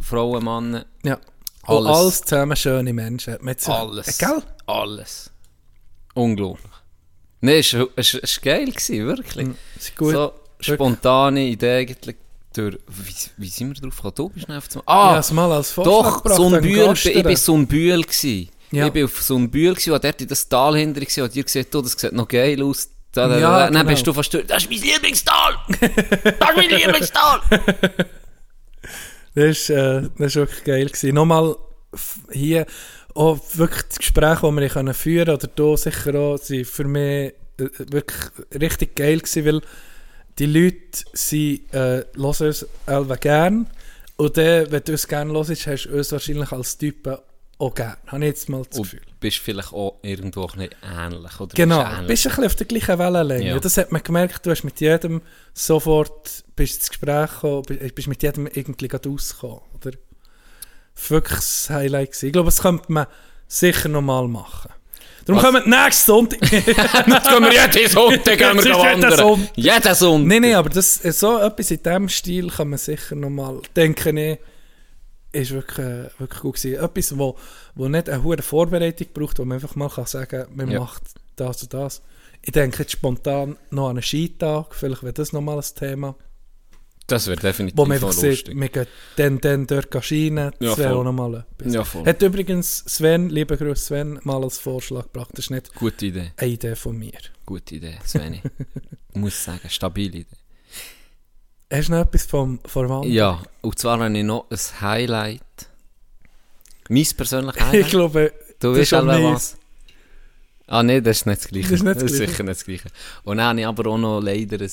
Frauen, 0.00 0.44
Männer. 0.44 0.84
Ja. 1.02 1.18
Und 1.66 1.86
Alles. 1.86 1.96
alles 1.98 2.20
zusammen 2.22 2.56
schöne 2.56 2.92
Menschen. 2.92 3.38
Jetzt- 3.44 3.68
Alles. 3.68 4.06
Äh, 4.20 4.24
Gell? 4.24 4.42
Alles. 4.66 5.30
Unglaublich. 6.14 6.70
Nee, 7.40 7.58
es 7.58 7.74
war 7.74 7.86
geil, 8.42 8.66
gewesen, 8.66 9.06
wirklich. 9.06 9.48
Ist 9.76 9.96
gut. 9.96 10.12
So 10.12 10.32
spontane 10.60 11.40
Idee 11.48 11.80
eigentlich. 11.80 12.16
Durch, 12.56 12.78
wie, 12.88 13.14
wie 13.36 13.48
sind 13.48 13.74
wir 13.74 13.82
drauf 13.82 13.96
gekommen? 13.96 14.14
Du 14.16 14.28
bist 14.30 14.50
auf 14.50 14.68
ich 14.70 14.82
Ah, 14.86 15.18
es 15.18 15.30
mal 15.30 15.52
als 15.52 15.72
Vorschlag 15.72 16.22
doch, 16.22 16.36
so 16.36 16.54
ein 16.54 16.62
Bühl. 16.62 16.94
Ich 16.94 17.22
bin 17.22 17.36
so 17.36 17.54
ein 17.54 17.66
Bühl. 17.66 18.02
gewesen. 18.02 18.48
Ja. 18.72 18.86
Ich 18.86 18.92
bin 18.92 19.04
auf 19.04 19.22
so 19.22 19.36
ein 19.36 19.50
Bühl 19.50 19.70
und 19.70 19.86
dort 19.86 20.20
in 20.20 20.28
das 20.28 20.48
Tal 20.48 20.76
hinter 20.76 21.00
gewesen, 21.00 21.22
und 21.22 21.36
ihr 21.36 21.44
seht, 21.46 21.74
oh, 21.74 21.82
das 21.82 21.92
sieht 21.92 22.12
noch 22.12 22.26
geil 22.26 22.62
aus. 22.62 22.90
Da, 23.12 23.28
da, 23.28 23.38
Ja, 23.38 23.40
da. 23.40 23.64
Dann 23.64 23.74
genau. 23.74 23.90
bist 23.90 24.06
du 24.06 24.12
fast 24.12 24.32
durch. 24.32 24.46
Das 24.46 24.64
ist 24.64 24.70
mein 24.70 24.80
Lieblingstal! 24.80 25.56
das 25.80 26.48
ist 26.50 26.56
mein 26.56 26.70
Lieblingstal! 26.70 27.40
Das 29.34 29.68
war 29.68 29.76
äh, 29.76 30.08
das 30.16 30.28
ist 30.28 30.36
wirklich 30.36 30.64
geil. 30.64 30.86
Gewesen. 30.86 31.14
Nochmal 31.14 31.56
hier, 32.32 32.64
auch 33.14 33.38
wirklich 33.52 33.82
die 33.82 33.98
Gespräche, 33.98 34.50
die 34.50 34.56
wir 34.56 34.68
können 34.70 34.94
führen 34.94 35.28
oder 35.28 35.48
hier 35.54 35.76
sicher 35.76 36.14
auch, 36.14 36.38
sind 36.38 36.66
für 36.66 36.84
mich 36.84 37.34
wirklich 37.58 38.30
richtig 38.58 38.96
geil 38.96 39.18
gewesen, 39.18 39.44
weil 39.44 39.60
die 40.38 40.46
Leute 40.46 41.04
sie, 41.12 41.66
äh, 41.72 42.04
hören 42.14 42.46
uns 42.46 42.66
alle 42.86 43.16
gern 43.18 43.66
und 44.16 44.36
dann, 44.36 44.70
wenn 44.70 44.82
du 44.84 44.92
uns 44.92 45.08
gerne 45.08 45.32
hörst, 45.32 45.66
hast 45.66 45.84
du 45.86 45.96
uns 45.96 46.12
wahrscheinlich 46.12 46.52
als 46.52 46.78
Typen 46.78 47.16
auch 47.58 47.74
gern. 47.74 47.96
Habe 48.08 48.18
ich 48.24 48.28
jetzt 48.28 48.48
mal 48.50 48.62
das 48.68 48.78
Und 48.78 48.84
Gefühl. 48.84 49.00
bist 49.18 49.38
vielleicht 49.38 49.72
auch 49.72 49.98
irgendwo 50.02 50.42
ein 50.46 50.68
bisschen 50.68 50.70
ähnlich. 50.98 51.40
Oder 51.40 51.54
Genau, 51.54 51.78
bist 51.82 51.90
ähnlich. 51.94 52.06
bist 52.08 52.26
ein 52.26 52.30
bisschen 52.30 52.44
auf 52.44 52.54
der 52.56 52.66
gleichen 52.66 52.98
Wellenlänge. 52.98 53.48
Ja. 53.48 53.58
Das 53.58 53.76
hat 53.78 53.92
man 53.92 54.02
gemerkt, 54.02 54.44
du 54.44 54.50
hast 54.50 54.62
mit 54.64 54.78
jedem 54.80 55.22
sofort 55.54 56.44
bist 56.54 56.76
ins 56.80 56.88
Gespräch 56.90 57.30
gekommen, 57.30 57.62
bist, 57.66 57.94
bist 57.94 58.08
mit 58.08 58.22
jedem 58.22 58.46
irgendwie 58.46 58.88
gerade 58.88 59.08
rausgekommen. 59.08 59.60
Oder? 59.74 59.92
Wirklich 61.08 61.38
das 61.38 61.70
Highlight 61.70 62.10
gewesen. 62.12 62.26
Ich 62.26 62.32
glaube, 62.32 62.46
das 62.46 62.60
könnte 62.62 62.92
man 62.92 63.06
sicher 63.48 63.88
nochmal 63.88 64.28
machen. 64.28 64.70
Darum 65.26 65.42
Was? 65.42 65.50
kommen 65.50 65.70
wir 65.70 65.84
nächsten 65.84 66.06
Sonntag... 66.06 66.40
Jetzt 66.52 66.64
gehen 66.64 67.42
wir 67.42 67.52
jeden 67.52 67.88
Sonntag 67.90 68.38
gehen 68.38 68.64
wir 68.64 68.74
wandern. 68.76 69.16
Sonntag. 69.16 69.50
Jeden 69.56 69.94
Sonntag. 69.94 70.28
Nein, 70.28 70.42
nein, 70.42 70.54
aber 70.54 70.70
das, 70.70 70.94
so 70.94 71.38
etwas 71.38 71.70
in 71.72 71.82
diesem 71.82 72.08
Stil 72.08 72.48
kann 72.48 72.70
man 72.70 72.78
sicher 72.78 73.16
nochmal, 73.16 73.60
denke 73.74 74.10
ich, 74.10 74.38
ist 75.32 75.50
wirklich, 75.50 75.84
äh, 75.84 76.08
wirklich 76.18 76.40
gut 76.40 76.54
gewesen. 76.56 76.82
Etwas, 76.82 77.18
wo, 77.18 77.36
wo 77.74 77.88
nicht 77.88 78.08
eine 78.08 78.22
hohe 78.22 78.40
Vorbereitung 78.40 79.08
braucht, 79.12 79.38
wo 79.40 79.44
man 79.44 79.56
einfach 79.56 79.74
mal 79.74 79.90
kann 79.90 80.06
sagen 80.06 80.46
man 80.54 80.70
Ja. 80.70 80.80
macht 80.80 81.02
das 81.34 81.62
und 81.62 81.74
das. 81.74 82.02
Ich 82.42 82.52
denke 82.52 82.84
jetzt 82.84 82.92
spontan 82.92 83.56
noch 83.70 83.86
an 83.88 83.96
einen 83.96 84.02
Skitag, 84.02 84.74
vielleicht 84.74 85.02
wäre 85.02 85.12
das 85.12 85.32
nochmal 85.32 85.58
ein 85.58 85.64
Thema, 85.74 86.14
Das 87.06 87.28
wäre 87.28 87.38
definitiv 87.40 87.78
wo 87.78 87.84
man 87.86 87.94
einfach 87.96 88.10
sieht, 88.12 88.48
wir 88.48 88.68
gehen 88.68 88.86
dann, 89.14 89.40
dann 89.40 89.66
dort 89.68 89.90
gehen 89.92 90.02
Schienen, 90.02 90.50
das 90.58 90.70
Ja, 90.70 90.76
wäre 90.78 90.96
auch 90.96 91.04
nochmal 91.04 91.46
etwas. 91.58 91.72
Ja, 91.72 91.84
voll. 91.84 92.04
Hat 92.04 92.20
übrigens 92.20 92.78
Sven, 92.86 93.28
lieber 93.30 93.56
Grüß 93.56 93.86
Sven, 93.86 94.18
mal 94.24 94.42
als 94.42 94.58
Vorschlag 94.58 95.04
gebracht. 95.04 95.30
Das 95.34 95.44
ist 95.46 95.50
nicht 95.50 95.72
Gute 95.76 96.06
Idee. 96.06 96.32
eine 96.36 96.50
Idee 96.50 96.74
von 96.74 96.98
mir. 96.98 97.12
Gute 97.44 97.76
Idee, 97.76 97.96
Sveni. 98.04 98.42
Ich 99.14 99.14
muss 99.20 99.44
sagen, 99.44 99.68
stabile 99.70 100.18
Idee. 100.18 100.26
Hast 101.72 101.88
du 101.88 101.92
noch 101.92 102.00
etwas 102.00 102.26
vom, 102.26 102.58
vom? 102.64 103.02
Ja, 103.04 103.42
und 103.60 103.78
zwar 103.78 104.00
habe 104.00 104.16
ich 104.18 104.24
noch 104.24 104.46
ein 104.50 104.58
Highlight. 104.80 105.42
Mein 106.88 107.06
persönliches 107.16 107.56
Ich 107.60 107.66
Highlight. 107.68 107.90
glaube, 107.90 108.32
Du 108.58 108.70
das 108.72 108.78
weißt 108.80 108.92
ist 108.94 109.04
meins. 109.04 109.24
was? 109.34 109.58
Ah 110.68 110.82
nein, 110.82 111.02
das 111.04 111.18
ist 111.18 111.26
nicht 111.26 111.40
das 111.42 111.48
Gleiche. 111.48 111.68
Das 111.68 111.78
ist 111.78 111.84
nicht 111.84 111.96
das 112.02 112.12
Gleiche. 112.12 112.26
sicher 112.32 112.42
nicht 112.42 112.56
das 112.56 112.64
Gleiche. 112.64 112.88
Und 113.24 113.36
dann 113.36 113.46
habe 113.46 113.60
ich 113.60 113.66
aber 113.66 113.86
auch 113.90 113.98
noch 113.98 114.20
leider 114.20 114.60
ein, 114.60 114.70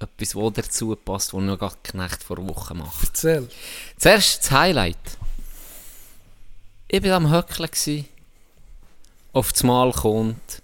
etwas, 0.00 0.34
was 0.34 0.52
dazu 0.54 0.96
passt, 0.96 1.34
was 1.34 1.42
noch 1.42 1.58
gerade 1.58 1.76
Knecht 1.82 2.22
vor 2.22 2.36
Wochen 2.48 2.78
mache. 2.78 3.06
erzähl. 3.06 3.48
Zuerst 3.96 4.44
das 4.44 4.50
Highlight. 4.50 4.96
Ich 6.88 7.02
war 7.02 7.12
am 7.12 7.30
Höckeln. 7.30 8.06
Auf 9.32 9.52
das 9.52 9.62
Mal 9.62 9.92
kommt 9.92 10.62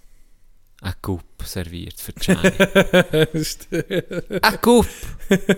ein 0.81 0.93
Gup 1.01 1.23
serviert 1.43 1.99
für 1.99 2.13
die 2.13 2.21
Jenny. 2.25 2.51
ein 4.41 4.57
Gup! 4.61 4.87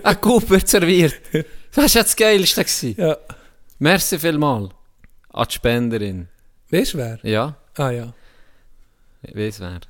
Ein 0.02 0.20
Gup 0.20 0.48
wird 0.50 0.68
serviert. 0.68 1.14
Das 1.32 1.76
war 1.76 1.86
ja 1.86 2.02
das 2.02 2.16
Geilste. 2.16 2.64
Gewesen. 2.64 2.94
ja. 2.98 3.16
Merci 3.78 4.18
vielmal 4.18 4.70
an 5.30 5.46
die 5.48 5.54
Spenderin. 5.54 6.28
Weißt 6.70 6.94
du 6.94 6.98
wer? 6.98 7.18
Ja, 7.22 7.56
Ah 7.76 7.90
ja. 7.90 8.12
weiss 9.22 9.60
wer. 9.60 9.80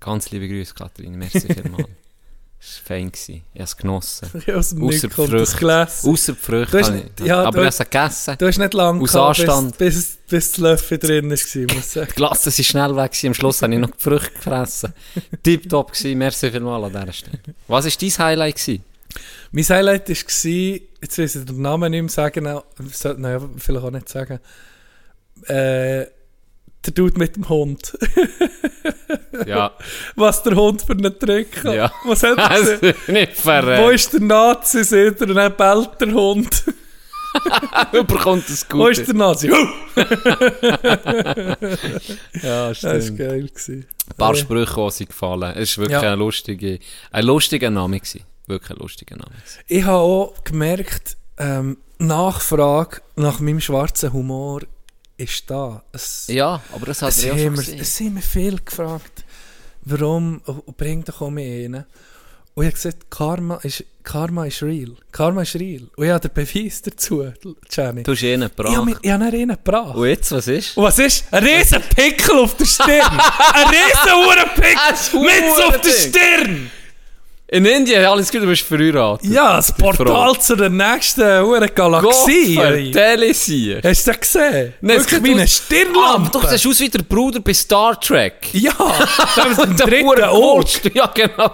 Ganz 0.00 0.30
liebe 0.30 0.46
Grüße, 0.48 0.72
Katrin. 0.74 1.16
Merci 1.16 1.40
vielmal. 1.52 1.86
Es 2.60 2.80
war 2.88 2.96
fein. 2.96 3.12
Ich 3.14 3.42
habe 3.54 3.62
es 3.64 3.76
genossen. 3.76 4.26
Aus 4.54 4.70
dem 4.70 4.82
Ausser 4.82 5.06
Nick 5.06 5.16
die 5.16 5.30
das 5.30 5.52
Früchte. 5.54 6.08
Außer 6.08 6.32
die 6.32 6.38
Früchte. 6.38 6.72
Du 6.72 6.78
hast- 6.80 6.92
ja, 7.24 7.42
aber 7.44 7.50
du- 7.52 7.58
ich 7.58 7.64
habe 7.64 7.68
es 7.68 7.78
gegessen. 7.78 8.34
Du 8.38 8.46
hast 8.48 8.58
nicht 8.58 8.74
lange 8.74 9.00
Aus 9.02 9.12
gehabt, 9.12 9.38
Anstand. 9.40 9.78
bis, 9.78 9.94
bis, 9.94 10.16
bis 10.28 10.50
das 10.52 10.58
Löffel 10.58 10.98
drin 10.98 11.24
war, 11.26 11.30
muss 11.30 11.54
ich 11.54 11.84
sagen. 11.84 12.08
Die 12.10 12.14
Glasse 12.16 12.50
sind 12.50 12.64
schnell 12.64 12.96
weg. 12.96 13.12
Am 13.24 13.34
Schluss 13.34 13.62
habe 13.62 13.72
ich 13.74 13.80
noch 13.80 13.90
die 13.92 14.02
Früchte 14.02 14.30
gefressen. 14.32 14.92
Tipptopp 15.42 15.92
gewesen. 15.92 16.18
Merci 16.18 16.50
vielmal 16.50 16.82
an 16.84 16.92
dieser 16.92 17.12
Stelle. 17.12 17.38
Was 17.68 17.84
war 17.84 17.92
dein 18.00 18.18
Highlight? 18.26 18.56
Gewesen? 18.56 18.84
Mein 19.52 19.64
Highlight 19.64 20.08
war, 20.08 20.14
jetzt 20.16 21.18
weiß 21.18 21.36
ich 21.36 21.44
den 21.44 21.62
Namen 21.62 21.90
nicht 21.92 22.02
mehr 22.02 22.10
sagen, 22.10 22.46
auch- 22.48 22.64
sollte 22.92 23.20
man 23.20 23.30
ja 23.30 23.48
vielleicht 23.56 23.84
auch 23.84 23.90
nicht 23.90 24.08
sagen, 24.08 24.40
äh, 25.46 26.06
der 26.88 26.94
Dude 26.94 27.18
mit 27.18 27.36
dem 27.36 27.48
Hund. 27.48 27.96
Ja. 29.46 29.70
Was 30.16 30.42
der 30.42 30.56
Hund 30.56 30.82
für 30.82 30.92
einen 30.92 31.16
Trick 31.16 31.62
hat. 31.62 31.72
Ja. 31.74 31.92
Was 32.04 32.24
hat 32.24 32.36
er 32.38 32.48
gesehen? 32.60 32.94
nicht 33.06 33.36
Wo 33.38 33.42
verrät. 33.42 33.94
ist 33.94 34.12
der 34.12 34.20
Nazi, 34.20 34.82
sieht 34.82 35.20
er, 35.20 35.28
und 35.28 35.34
dann 35.36 35.56
bellt 35.56 35.90
der 36.00 36.12
Hund. 36.12 36.64
Überkommt 37.92 38.48
es 38.50 38.66
Wo 38.70 38.88
ist 38.88 38.98
gut. 38.98 39.08
der 39.08 39.14
Nazi? 39.14 39.48
Ja, 42.42 42.68
Das 42.68 42.82
war 42.82 43.00
stimmt. 43.00 43.18
geil. 43.18 43.42
Gewesen. 43.48 43.86
Ein 44.10 44.16
paar 44.16 44.34
Sprüche, 44.34 44.74
die 44.86 44.90
sind 44.90 45.08
gefallen. 45.10 45.54
Es 45.56 45.76
war 45.78 45.84
wirklich 45.84 46.02
Ja. 46.02 46.12
ein 46.12 46.18
lustiger, 46.18 46.76
ein 47.12 47.24
lustiger 47.24 47.70
Name. 47.70 48.00
Gewesen. 48.00 48.22
Wirklich 48.46 48.70
ein 48.72 48.78
lustiger 48.82 49.16
Name. 49.16 49.30
gewesen. 49.36 49.60
Ich 49.68 49.84
habe 49.84 49.98
auch 49.98 50.34
gemerkt, 50.44 51.16
ähm, 51.38 51.78
Nachfrage 51.98 53.02
nach 53.16 53.40
meinem 53.40 53.60
schwarzen 53.60 54.12
Humor 54.12 54.62
ist 55.18 55.50
da. 55.50 55.82
Es, 55.92 56.26
Ja, 56.28 56.62
aber 56.74 56.86
das 56.86 57.02
hat 57.02 57.10
es, 57.10 57.24
er 57.24 57.34
ja 57.36 57.44
schon 57.44 57.54
gesehen. 57.56 57.78
es 57.80 58.00
haben 58.00 58.14
mir 58.14 58.22
viel 58.22 58.58
gefragt, 58.64 59.24
warum, 59.82 60.40
und 60.46 60.76
bring 60.76 61.04
doch 61.04 61.20
auch 61.20 61.30
mich 61.30 61.64
rein. 61.66 61.84
Und 62.54 62.64
ich 62.64 62.70
habe 62.70 62.74
gesagt, 62.74 63.08
Karma 63.10 63.56
ist, 63.62 63.84
Karma 64.02 64.46
ist 64.46 64.62
real. 64.64 64.96
Karma 65.12 65.42
ist 65.42 65.54
real. 65.54 65.82
Und 65.94 66.04
ich 66.06 66.10
habe 66.10 66.28
den 66.28 66.34
Beweis 66.34 66.82
dazu, 66.82 67.30
Jenny. 67.70 68.02
Du 68.02 68.12
hast 68.12 68.22
ihn 68.22 68.42
Ich 68.42 68.48
habe, 68.48 68.54
gebracht. 68.56 68.84
mir- 68.84 68.98
ich 69.00 69.10
habe 69.12 69.36
ihn 69.36 69.48
gebracht. 69.48 69.94
Und 69.94 70.08
jetzt, 70.08 70.32
was 70.32 70.48
ist? 70.48 70.76
Und 70.76 70.82
was 70.84 70.98
ist? 70.98 71.24
Ein 71.30 71.44
riesen 71.44 71.82
Pickel 71.94 72.38
auf 72.38 72.56
der 72.56 72.64
Stirn! 72.64 72.88
Ein 73.54 73.66
riesen! 73.68 75.14
Ein 75.14 75.22
Mit 75.22 75.64
auf 75.66 75.80
der. 75.80 75.90
Stirn! 75.92 76.70
In 77.50 77.64
Indien, 77.64 78.04
alles 78.04 78.30
gut, 78.30 78.42
du 78.42 78.46
bist 78.46 78.60
verheiratet. 78.62 79.30
Ja, 79.30 79.56
das 79.56 79.72
Portal 79.72 80.38
zu 80.38 80.54
der 80.54 80.68
nächsten 80.68 81.22
Huren 81.42 81.70
Galaxie. 81.74 82.92
Telesier. 82.92 83.80
Hast 83.82 84.06
du 84.06 84.10
das 84.10 84.20
gesehen? 84.20 84.74
Nein, 84.82 84.98
Wirklich 84.98 85.22
wie 85.24 85.30
eine 85.32 85.48
Stirnlampe. 85.48 86.26
Ah, 86.26 86.30
doch, 86.30 86.42
das 86.42 86.54
ist 86.56 86.66
aus 86.66 86.80
wie 86.80 86.90
der 86.90 87.02
Bruder 87.02 87.40
bei 87.40 87.54
Star 87.54 87.98
Trek. 87.98 88.34
Ja, 88.52 88.72
da 89.34 89.44
ist 89.44 89.60
ein 89.60 89.76
dritter 89.76 90.30
Ort. 90.30 90.78
Ja, 90.92 91.06
genau. 91.06 91.50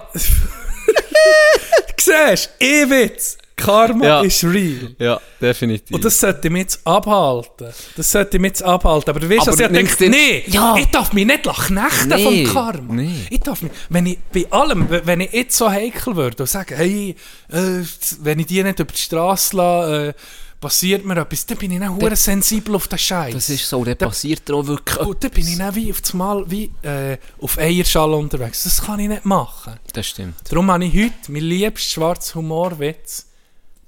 Siehst 1.97 2.49
du? 2.59 2.65
Eh 2.65 2.89
Witz. 2.89 3.37
Karma 3.55 4.05
Ja. 4.05 4.21
ist 4.21 4.43
real. 4.43 4.95
Ja, 4.99 5.19
definitiv. 5.39 5.95
Und 5.95 6.03
das 6.03 6.19
sollte 6.19 6.49
mich 6.49 6.63
jetzt 6.63 6.85
abhalten. 6.85 7.67
Das 7.95 8.11
sollte 8.11 8.37
mich 8.37 8.49
jetzt 8.49 8.63
abhalten. 8.63 9.09
Aber 9.09 9.19
du 9.21 9.29
weißt, 9.29 9.47
was 9.47 9.59
ich 9.59 9.67
denke, 9.67 9.95
du- 9.97 10.09
nee, 10.09 10.43
Ja. 10.47 10.75
ich 10.77 10.87
darf 10.87 11.13
mich 11.13 11.25
nicht 11.25 11.43
knechten 11.43 12.09
Nee, 12.09 12.45
vom 12.45 12.53
Karma. 12.53 12.93
nee. 12.93 13.15
Ich 13.29 13.39
darf 13.39 13.61
mich, 13.61 13.71
wenn 13.89 14.05
ich 14.07 14.17
bei 14.33 14.45
allem, 14.51 14.87
wenn 14.89 15.21
ich 15.21 15.31
jetzt 15.31 15.57
so 15.57 15.69
heikel 15.69 16.15
würde 16.15 16.43
und 16.43 16.49
sage, 16.49 16.75
hey, 16.75 17.15
äh, 17.49 17.81
wenn 18.21 18.39
ich 18.39 18.45
die 18.47 18.61
nicht 18.61 18.79
über 18.79 18.91
die 18.91 18.97
Straße 19.01 19.55
lasse, 19.55 20.07
äh, 20.09 20.13
passiert 20.59 21.05
mir 21.05 21.17
etwas, 21.17 21.45
dann 21.45 21.57
bin 21.57 21.71
ich 21.71 21.79
dann 21.79 21.95
hure 21.95 22.15
sensibel 22.15 22.75
auf 22.75 22.87
den 22.87 22.97
Scheiß. 22.97 23.33
das 23.35 23.49
ist 23.49 23.69
so, 23.69 23.83
der 23.85 23.95
passiert 23.95 24.47
dir 24.49 24.55
auch 24.55 24.65
wirklich 24.65 24.97
Und 24.97 25.23
dann 25.23 25.31
bin 25.31 25.47
ich 25.47 25.57
dann 25.57 25.75
wie 25.75 25.91
auf 25.91 26.01
das 26.01 26.13
Mal 26.13 26.43
wie 26.49 26.71
äh, 26.81 27.17
auf 27.39 27.57
Eierschall 27.57 28.13
unterwegs. 28.13 28.63
Das 28.63 28.81
kann 28.83 28.99
ich 28.99 29.07
nicht 29.07 29.25
machen. 29.25 29.73
Das 29.93 30.07
stimmt. 30.07 30.35
Darum 30.49 30.71
habe 30.71 30.85
ich 30.85 30.93
heute 30.93 31.13
mein 31.31 31.43
liebsten 31.43 31.89
schwarzen 31.91 32.35
Humorwitz 32.35 33.27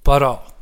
parat. 0.08 0.54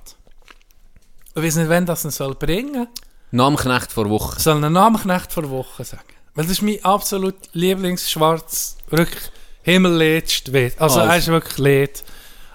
Ich 1.35 1.43
weiß 1.43 1.55
nicht, 1.57 1.69
wann 1.69 1.85
das 1.85 2.03
ihn 2.05 2.11
soll 2.11 2.33
bringen 2.35 2.87
Namenknecht 3.31 3.91
vor 3.91 4.09
Wochen. 4.09 4.31
soll. 4.39 4.41
soll 4.55 4.55
einen 4.63 4.73
Namenknecht 4.73 5.31
vor 5.31 5.49
Woche 5.49 5.83
sagen. 5.83 6.03
Weil 6.33 6.45
das 6.45 6.53
ist 6.53 6.61
mein 6.61 6.83
absolut 6.83 7.35
Lieblingsschwarz, 7.53 8.77
wirklich 8.89 9.21
himmelletzter 9.63 10.51
Witz. 10.53 10.75
Also, 10.79 10.99
Also. 10.99 11.11
er 11.11 11.17
ist 11.17 11.27
wirklich 11.27 11.57
leid. 11.57 12.03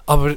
Aber, 0.05 0.35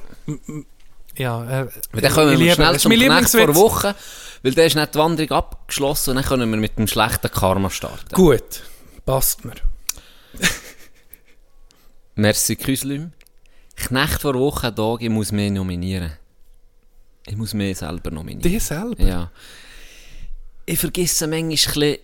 ja, 1.17 1.45
äh, 1.63 1.67
Dann 1.93 2.05
ich 2.05 2.17
wir 2.17 2.37
liebe- 2.37 2.55
schnell 2.55 2.79
zum 2.79 2.93
Knecht 2.93 3.31
vor. 3.31 3.55
Wochen, 3.57 3.95
weil 4.43 4.53
der 4.53 4.67
ist 4.67 4.77
nicht 4.77 4.95
die 4.95 4.99
Wanderung 4.99 5.31
abgeschlossen 5.33 6.11
und 6.11 6.17
dann 6.17 6.25
können 6.25 6.51
wir 6.51 6.59
mit 6.59 6.79
dem 6.79 6.87
schlechten 6.87 7.31
Karma 7.31 7.71
starten. 7.71 8.15
Gut, 8.15 8.63
passt 9.07 9.45
mir. 9.45 9.55
Merci, 12.17 12.57
Küslim. 12.57 13.13
Knecht 13.77 14.21
vor 14.23 14.35
Wochen, 14.35 14.75
Tag, 14.75 15.03
ich 15.03 15.11
muss 15.11 15.33
mich 15.33 15.51
nominieren. 15.51 16.13
Ich 17.27 17.37
muss 17.37 17.55
mich 17.55 17.79
selber 17.79 18.11
nominieren. 18.11 18.43
Die 18.43 18.59
selber? 18.59 19.03
Ja. 19.03 19.31
ich 20.67 20.79
vergesse 20.79 21.27
manchmal 21.27 21.99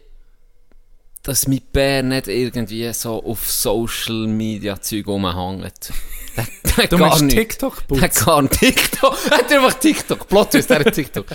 dass 1.23 1.47
mein 1.47 1.61
Bär 1.73 2.03
nicht 2.03 2.29
irgendwie 2.29 2.91
so 2.95 3.23
auf 3.23 3.51
Social 3.51 4.27
Media 4.27 4.81
Zeug 4.81 5.07
rumhängt. 5.07 5.91
Der, 6.37 6.47
der 6.77 6.87
Du 6.87 6.97
gar 6.97 7.21
nicht. 7.21 7.37
TikTok 7.37 7.77
Der 7.89 7.95
putzen? 7.97 8.25
kann 8.25 8.49
TikTok. 8.49 9.17
Er 9.31 9.39
hat 9.39 9.53
einfach 9.53 9.75
TikTok. 9.75 10.29
Plot 10.29 10.55
ist 10.55 10.71
der 10.71 10.91
TikTok. 10.91 11.27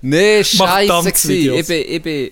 Nee, 0.00 0.42
Tanzvideos. 0.56 1.04
gsi. 1.12 1.50
Ich 1.50 1.66
bin, 1.66 1.84
ich 1.86 2.02
bin 2.02 2.30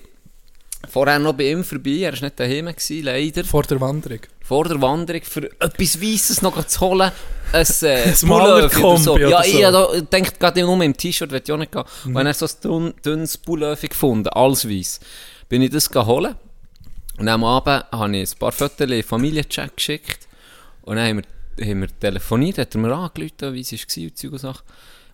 vorher 0.88 1.18
noch 1.18 1.34
bei 1.34 1.50
ihm 1.50 1.62
vorbei. 1.64 1.98
Er 2.00 2.12
war 2.14 2.20
nicht 2.22 2.40
daheim, 2.40 2.66
gewesen, 2.66 3.02
leider. 3.04 3.44
Vor 3.44 3.64
der 3.64 3.80
Wanderung. 3.80 4.20
Vor 4.52 4.64
der 4.64 4.82
Wanderung 4.82 5.22
für 5.22 5.44
etwas 5.60 5.98
Weisses 6.02 6.42
noch 6.42 6.62
zu 6.66 6.80
holen. 6.80 7.10
Ein, 7.52 7.66
äh, 7.82 7.86
Ein 8.04 8.14
Pullover 8.14 8.26
Malerkombi 8.26 9.02
so. 9.02 9.14
oder 9.14 9.28
Ja, 9.30 9.42
so. 9.42 9.48
ich 9.48 9.64
hab 9.64 9.72
da 9.72 10.00
denkt 10.02 10.38
gerade 10.38 10.60
nur 10.60 10.82
im 10.82 10.94
T-Shirt, 10.94 11.30
will 11.30 11.40
ich 11.42 11.50
auch 11.50 11.56
nicht 11.56 11.72
gehen. 11.72 11.84
Und 12.04 12.14
dann 12.16 12.34
so 12.34 12.44
ein 12.44 12.52
dünn, 12.62 12.94
dünnes 13.02 13.38
Pullover 13.38 13.88
gefunden, 13.88 14.28
alles 14.28 14.68
weiss. 14.68 15.00
Bin 15.48 15.62
ich 15.62 15.70
das 15.70 15.88
holen. 15.94 16.34
Und 17.18 17.28
am 17.30 17.44
Abend 17.44 17.84
habe 17.92 18.14
ich 18.16 18.30
ein 18.30 18.38
paar 18.38 18.52
Fotos 18.52 18.80
in 18.80 18.88
den 18.88 19.02
Familienchat 19.02 19.74
geschickt. 19.74 20.28
Und 20.82 20.96
dann 20.96 21.08
haben 21.08 21.22
wir, 21.56 21.66
haben 21.66 21.80
wir 21.80 21.88
telefoniert, 21.98 22.58
hat 22.58 22.74
er 22.74 22.80
mir 22.82 22.92
angerufen, 22.94 23.54
wie 23.54 23.60
es 23.60 23.72
war 23.72 24.04
und 24.04 24.18
Zeug 24.18 24.32
und 24.32 24.38
Sachen. 24.38 24.62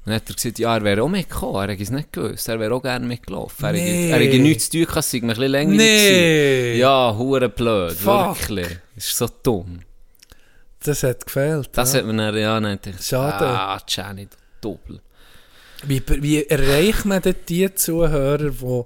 Und 0.04 0.06
dann 0.06 0.14
hat 0.16 0.28
er 0.30 0.34
gesagt, 0.34 0.58
ja, 0.58 0.74
er 0.76 0.82
wäre 0.82 1.02
auch 1.04 1.08
mitgekommen, 1.08 1.56
er 1.62 1.72
hätte 1.72 1.82
es 1.84 1.90
nicht 1.90 2.12
gewusst, 2.12 2.48
er 2.48 2.58
wäre 2.58 2.74
auch 2.74 2.82
gerne 2.82 3.06
mitgelaufen. 3.06 3.64
Er, 3.66 3.72
Nee. 3.72 4.08
hätte, 4.12 4.38
nichts 4.38 4.64
zu 4.70 4.78
tun, 4.78 4.86
gehabt, 4.86 4.98
es 4.98 5.10
sei 5.12 5.18
ein 5.18 5.26
bisschen 5.28 5.48
länger 5.52 5.74
Nee. 5.74 6.76
Ja, 6.78 7.14
hure 7.16 7.48
blöd, 7.48 7.92
Fuck. 7.92 8.40
wirklich. 8.48 8.78
Das 8.98 9.08
ist 9.08 9.16
so 9.16 9.28
dumm. 9.42 9.80
Das 10.80 11.02
hat 11.04 11.24
gefehlt. 11.24 11.70
Das 11.72 11.92
ja. 11.92 12.00
hat 12.00 12.06
mir 12.06 12.16
dann, 12.16 12.36
ja, 12.36 12.60
dann 12.60 12.78
Schade. 13.00 13.46
ah, 13.46 13.80
Jenny, 13.86 14.26
du 14.26 14.36
Doppel. 14.60 15.00
Wie, 15.84 16.02
wie 16.08 16.44
erreicht 16.44 17.04
man 17.04 17.22
denn 17.22 17.36
die 17.48 17.72
Zuhörer, 17.72 18.50
die 18.50 18.84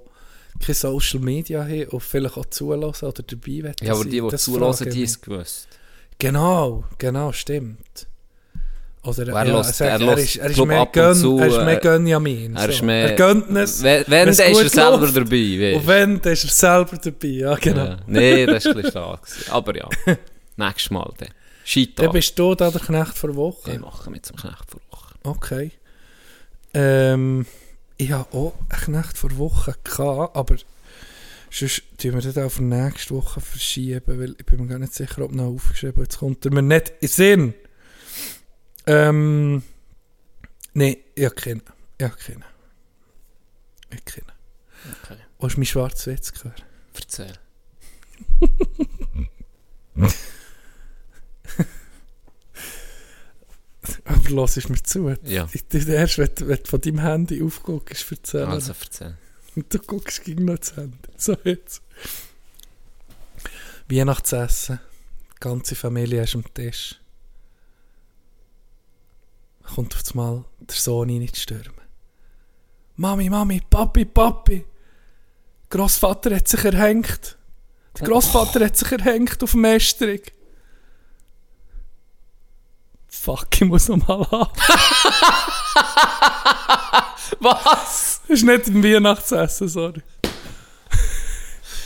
keine 0.59 0.75
Social 0.75 1.19
Media 1.19 1.63
haben 1.63 1.87
und 1.87 2.03
vielleicht 2.03 2.37
auch 2.37 2.45
zulassen 2.45 3.05
oder 3.05 3.23
dabei 3.23 3.63
wollen 3.63 3.75
Ja, 3.81 3.93
aber 3.93 4.03
die, 4.03 4.21
die 4.21 4.27
Das 4.29 4.43
zulassen, 4.43 4.89
die 4.91 5.01
ist 5.01 5.21
gewusst. 5.23 5.67
Genau, 6.19 6.83
genau, 6.99 7.31
stimmt. 7.31 8.07
Oder, 9.05 9.27
Er 9.35 9.45
lässt- 9.45 9.75
sag, 9.75 9.87
er 9.87 9.91
er, 9.93 9.99
lässt, 10.15 10.23
ist, 10.23 10.35
er 10.37 10.49
ist 10.49 10.65
mehr, 10.65 10.79
ab 10.79 10.87
und 10.87 10.93
Gön, 10.93 11.15
zu, 11.15 11.37
er 11.39 11.47
ist 11.47 11.57
mehr 11.57 11.77
äh, 11.77 11.79
Gönjamin. 11.81 12.55
Er 12.55 12.61
so. 12.63 12.69
ist 12.69 12.81
mehr... 12.83 13.09
Er 13.09 13.15
gönnt 13.17 13.49
es. 13.57 13.83
Wenn, 13.83 14.03
wenn 14.07 14.19
dann 14.19 14.29
ist 14.29 14.39
er 14.39 14.69
selber 14.69 14.97
läuft. 14.99 15.17
dabei. 15.17 15.75
Und 15.75 15.87
wenn, 15.87 16.21
dann 16.21 16.33
ist 16.33 16.43
er 16.45 16.49
selber 16.49 16.97
dabei. 16.97 17.27
Ja, 17.27 17.55
genau. 17.55 17.83
Ja. 17.85 17.97
Nee, 18.07 18.45
das 18.45 18.65
war 18.65 18.75
ein 18.77 18.81
bisschen. 18.81 19.51
Aber 19.51 19.75
ja, 19.75 19.89
nächstes 20.55 20.89
Mal 20.91 21.13
dann. 21.17 21.27
Dann 21.27 21.35
Scheitern. 21.65 22.11
bist 22.13 22.39
du 22.39 22.55
da 22.55 22.71
der 22.71 22.81
Knecht 22.81 23.17
vor 23.17 23.35
Woche. 23.35 23.73
Ich 23.73 23.79
mache 23.79 24.09
mit 24.09 24.25
zum 24.25 24.37
Knecht 24.37 24.63
vor 24.69 24.79
Woche. 24.89 25.13
Okay. 25.23 25.71
Ähm, 26.73 27.45
ich 27.97 28.11
habe 28.11 28.33
auch 28.37 28.53
einen 28.69 28.81
Knecht 29.01 29.17
vor 29.17 29.37
Woche 29.37 29.75
gehabt, 29.83 30.35
aber 30.35 30.55
sonst 31.51 31.83
tun 31.97 32.13
wir 32.13 32.21
das 32.21 32.37
auf 32.37 32.59
nächste 32.59 33.15
Woche 33.15 33.39
verschieben, 33.41 34.01
weil 34.19 34.35
ich 34.37 34.45
bin 34.45 34.61
mir 34.61 34.67
gar 34.67 34.79
nicht 34.79 34.93
sicher, 34.93 35.21
ob 35.23 35.33
noch 35.33 35.45
aufgeschrieben 35.45 36.03
Jetzt 36.03 36.17
kommt 36.19 36.45
er 36.45 36.51
mir 36.53 36.61
nicht 36.61 36.89
in 36.89 36.95
den 37.01 37.09
Sinn. 37.09 37.53
Ähm, 38.85 39.63
nein, 40.73 40.97
ich 41.15 41.25
habe 41.25 41.35
keinen. 41.35 41.61
Ich 41.97 42.05
habe 42.05 42.15
keinen. 42.15 42.43
Ich 43.89 43.97
habe 43.97 44.03
keinen. 44.05 44.31
Okay. 45.03 45.17
Wo 45.39 45.47
ist 45.47 45.57
mein 45.57 45.65
schwarzer 45.65 46.11
Witz 46.11 46.33
gehört? 46.33 46.65
Erzähl. 46.93 47.33
Aber 54.05 54.29
los 54.29 54.57
ist 54.57 54.69
mir 54.69 54.81
zu. 54.81 55.15
Ja. 55.23 55.47
Ich 55.51 55.65
erst, 55.73 56.17
wenn, 56.17 56.29
wenn 56.39 56.57
du 56.57 56.65
von 56.65 56.81
deinem 56.81 56.99
Handy 56.99 57.41
aufguckst, 57.41 58.11
erzählen. 58.11 58.47
Also 58.47 58.73
erzähl. 58.79 59.17
Und 59.55 59.73
du 59.73 59.79
guckst 59.79 60.23
gegen 60.23 60.47
das 60.47 60.75
Handy. 60.75 60.97
So 61.17 61.37
jetzt. 61.43 61.81
Weihnachtsessen. 63.89 64.79
Die 65.35 65.39
ganze 65.39 65.75
Familie 65.75 66.23
ist 66.23 66.35
am 66.35 66.43
Tisch. 66.53 66.99
Kommt 69.63 69.95
auf 69.95 70.03
einmal 70.11 70.45
der 70.59 70.75
Sohn 70.75 71.09
rein 71.09 71.33
zu 71.33 71.41
stürmen. 71.41 71.83
Mami, 72.95 73.29
Mami, 73.29 73.61
Papi, 73.69 74.05
Papi. 74.05 74.65
Grossvater 75.69 76.35
hat 76.35 76.47
sich 76.47 76.63
erhängt. 76.63 77.37
Der 77.97 78.07
Grossvater 78.07 78.65
hat 78.65 78.77
sich 78.77 78.91
erhängt 78.91 79.43
auf 79.43 79.51
dem 79.51 79.65
Ästrig. 79.65 80.33
Fuck, 83.07 83.47
ich 83.55 83.67
muss 83.67 83.87
noch 83.87 84.07
mal 84.07 84.29
haben. 84.29 84.51
Was? 87.39 88.21
Das 88.27 88.29
ist 88.29 88.43
nicht 88.43 88.67
im 88.67 88.83
Weihnachtsessen, 88.83 89.67
sorry. 89.67 90.01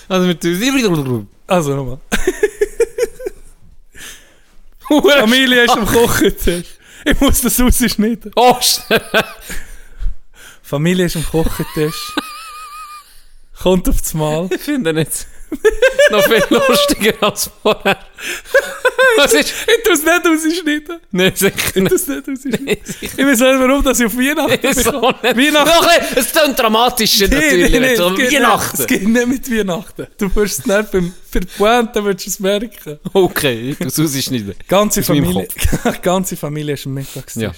Also 0.10 0.28
mit 0.28 0.44
dem... 0.44 1.28
Also 1.48 1.76
nochmal. 1.76 2.00
Familie 4.88 5.66
ist 5.66 5.72
am 5.72 5.86
Kochentisch. 5.86 6.77
Ich 7.12 7.22
muss 7.22 7.40
das 7.42 7.60
rausschneiden. 7.60 8.32
Oh, 8.36 8.58
Familie 10.62 11.06
ist 11.06 11.16
am 11.16 11.24
Kochentisch. 11.24 12.14
Kommt 13.62 13.88
auf 13.88 14.02
das 14.02 14.14
Mal. 14.14 14.50
ich 14.52 14.62
finde 14.62 14.94
nicht 14.94 15.26
noch 16.12 16.24
viel 16.24 16.44
lustiger 16.50 17.24
als 17.24 17.50
vorher. 17.62 17.98
Was 19.18 19.34
ist... 19.34 19.54
Ich 19.68 19.84
tue 19.84 19.94
es 19.94 20.04
nicht 20.04 20.26
rausschneiden. 20.26 21.00
Nein, 21.12 21.32
sicher 21.36 21.56
Ich 21.56 21.74
tue 21.74 21.84
nicht. 21.84 21.94
es 21.94 22.10
rausschneiden. 22.10 22.68
Ich 23.02 23.18
weiß 23.18 23.40
nicht, 23.40 23.60
warum 23.60 23.84
dass 23.84 24.00
ich 24.00 24.06
auf 24.06 24.18
Weihnachten 24.18 24.68
nicht. 24.68 24.80
So. 24.84 25.02
Weihnachten. 25.02 26.16
Es 26.16 26.32
klingt 26.32 26.60
dramatischer 26.60 27.28
natürlich. 27.28 27.72
Nein, 27.72 27.82
nein, 27.82 27.96
so 27.96 28.10
es 28.10 28.16
geht 28.18 28.34
Weihnachten. 28.34 28.78
Nicht, 28.78 28.80
es 28.80 28.88
geht 28.88 29.08
nicht 29.08 29.28
mit 29.28 29.52
Weihnachten. 29.52 30.08
Du 30.18 30.36
wirst 30.36 30.60
es 30.60 30.66
nicht 30.66 30.92
beim, 30.92 31.14
Pointe 31.58 32.04
würdest 32.04 32.26
du 32.26 32.30
es 32.30 32.40
merken. 32.40 33.00
Okay, 33.14 33.72
ich 33.72 33.80
muss 33.80 34.00
rausschneiden. 34.00 34.56
Ganze 34.68 35.04
Familie, 35.04 35.48
ganze 36.02 36.36
Familie 36.36 36.74
ist 36.74 36.86
am 36.86 36.94
Mittagstisch. 36.94 37.44
Ja. 37.44 37.52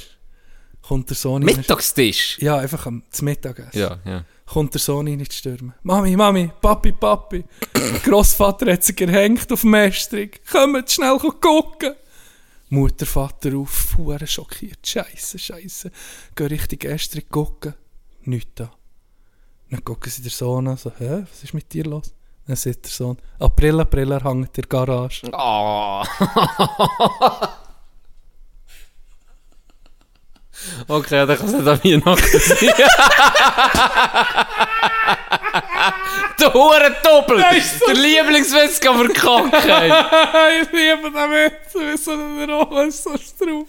Kommt 0.82 1.10
der 1.10 1.16
Sohn. 1.18 1.44
Mittagstisch. 1.44 2.38
Ja, 2.40 2.58
einfach 2.58 2.86
am 2.88 3.04
Mittagessen. 3.22 3.80
Ja, 3.80 4.00
ja. 4.06 4.26
Kommt 4.50 4.74
der 4.74 4.82
Sohn 4.82 5.08
rein 5.08 5.24
zu 5.30 5.38
stürmen. 5.38 5.74
Mami, 5.84 6.16
Mami, 6.16 6.52
Papi, 6.62 6.92
Papi. 6.92 7.44
Grossvater 8.04 8.74
hat 8.74 8.84
sich 8.84 8.96
gehängt 8.96 9.52
auf 9.52 9.62
dem 9.62 9.74
Ästrig. 9.76 10.42
Kommt 10.52 10.90
schnell 10.92 11.18
gucken. 11.20 11.94
Mutter, 12.70 13.06
Vater 13.06 13.56
auf, 13.58 13.70
fuhr 13.70 14.20
schockiert. 14.26 14.86
Scheiße, 14.86 15.40
Scheiße. 15.40 15.92
Geh 16.36 16.46
richtig 16.46 16.86
Ästrig 16.86 17.30
gucken. 17.30 17.76
Nichts 18.22 18.52
da. 18.56 18.72
Dann 19.70 19.84
gucken 19.84 20.12
sie 20.12 20.22
den 20.24 20.32
Sohn 20.32 20.68
an, 20.68 20.78
so, 20.78 20.92
hä, 20.98 21.26
was 21.30 21.44
ist 21.44 21.54
mit 21.54 21.72
dir 21.72 21.84
los? 21.84 22.14
Dann 22.48 22.56
sagt 22.56 22.86
der 22.86 22.92
Sohn, 22.92 23.18
April, 23.38 23.80
April, 23.80 24.12
er 24.12 24.24
hängt 24.24 24.58
in 24.58 24.64
der 24.64 24.64
Garage. 24.64 25.30
Oh. 25.32 26.04
okay, 30.88 31.26
dann 31.26 31.38
kann 31.38 31.48
es 31.48 31.54
nicht 31.54 31.68
an 31.68 31.84
Weihnachten 31.84 32.40
sein. 32.40 32.74
Der 36.40 36.54
Hurendoppel! 36.54 37.44
Der 37.88 37.94
Lieblingswitz 37.96 38.80
kann 38.80 38.98
verkacken! 38.98 39.52
ich 40.62 40.72
liebe 40.72 41.12
den 41.12 41.32
Witz, 41.32 41.74
wie 41.76 41.98
so 41.98 42.12
ein 42.12 42.50
Rohr 42.50 42.92
so 42.92 43.12
drauf. 43.12 43.68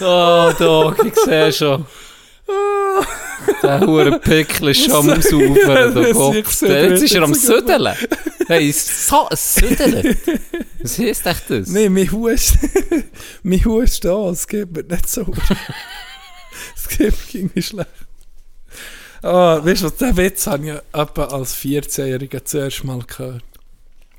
Oh, 0.00 0.52
Dog, 0.58 1.04
ich 1.04 1.14
sehe 1.14 1.52
schon. 1.52 1.86
Der 3.62 3.80
Hurenpickel 3.80 4.68
ist 4.68 4.84
schon 4.84 5.10
am 5.10 5.22
Saufen. 5.22 5.54
Der 5.54 6.12
Kopf. 6.12 6.62
Jetzt 6.62 7.02
ist 7.02 7.14
er 7.14 7.22
am. 7.22 7.34
Südeln. 7.34 7.94
Hey, 8.46 8.70
so 8.72 9.28
Südeln. 9.32 10.16
Was 10.82 10.98
heisst 10.98 11.26
echt 11.26 11.48
das? 11.48 11.68
Nee, 11.68 11.88
mein 11.88 12.10
Hust, 12.12 12.58
mein 13.42 13.64
Hust 13.64 14.04
da, 14.04 14.28
es 14.28 14.46
geht 14.46 14.70
mir 14.70 14.82
nicht 14.82 15.08
so. 15.08 15.26
es 16.76 16.88
geht 16.88 17.54
mir 17.54 17.62
schlecht. 17.62 17.88
Ah, 19.22 19.64
weißt 19.64 19.84
du, 19.84 19.90
den 19.90 20.16
Witz 20.18 20.46
habe 20.46 20.66
ich 20.66 21.00
etwa 21.00 21.24
als 21.24 21.56
14-Jähriger 21.56 22.44
zuerst 22.44 22.84
mal 22.84 22.98
gehört. 22.98 23.42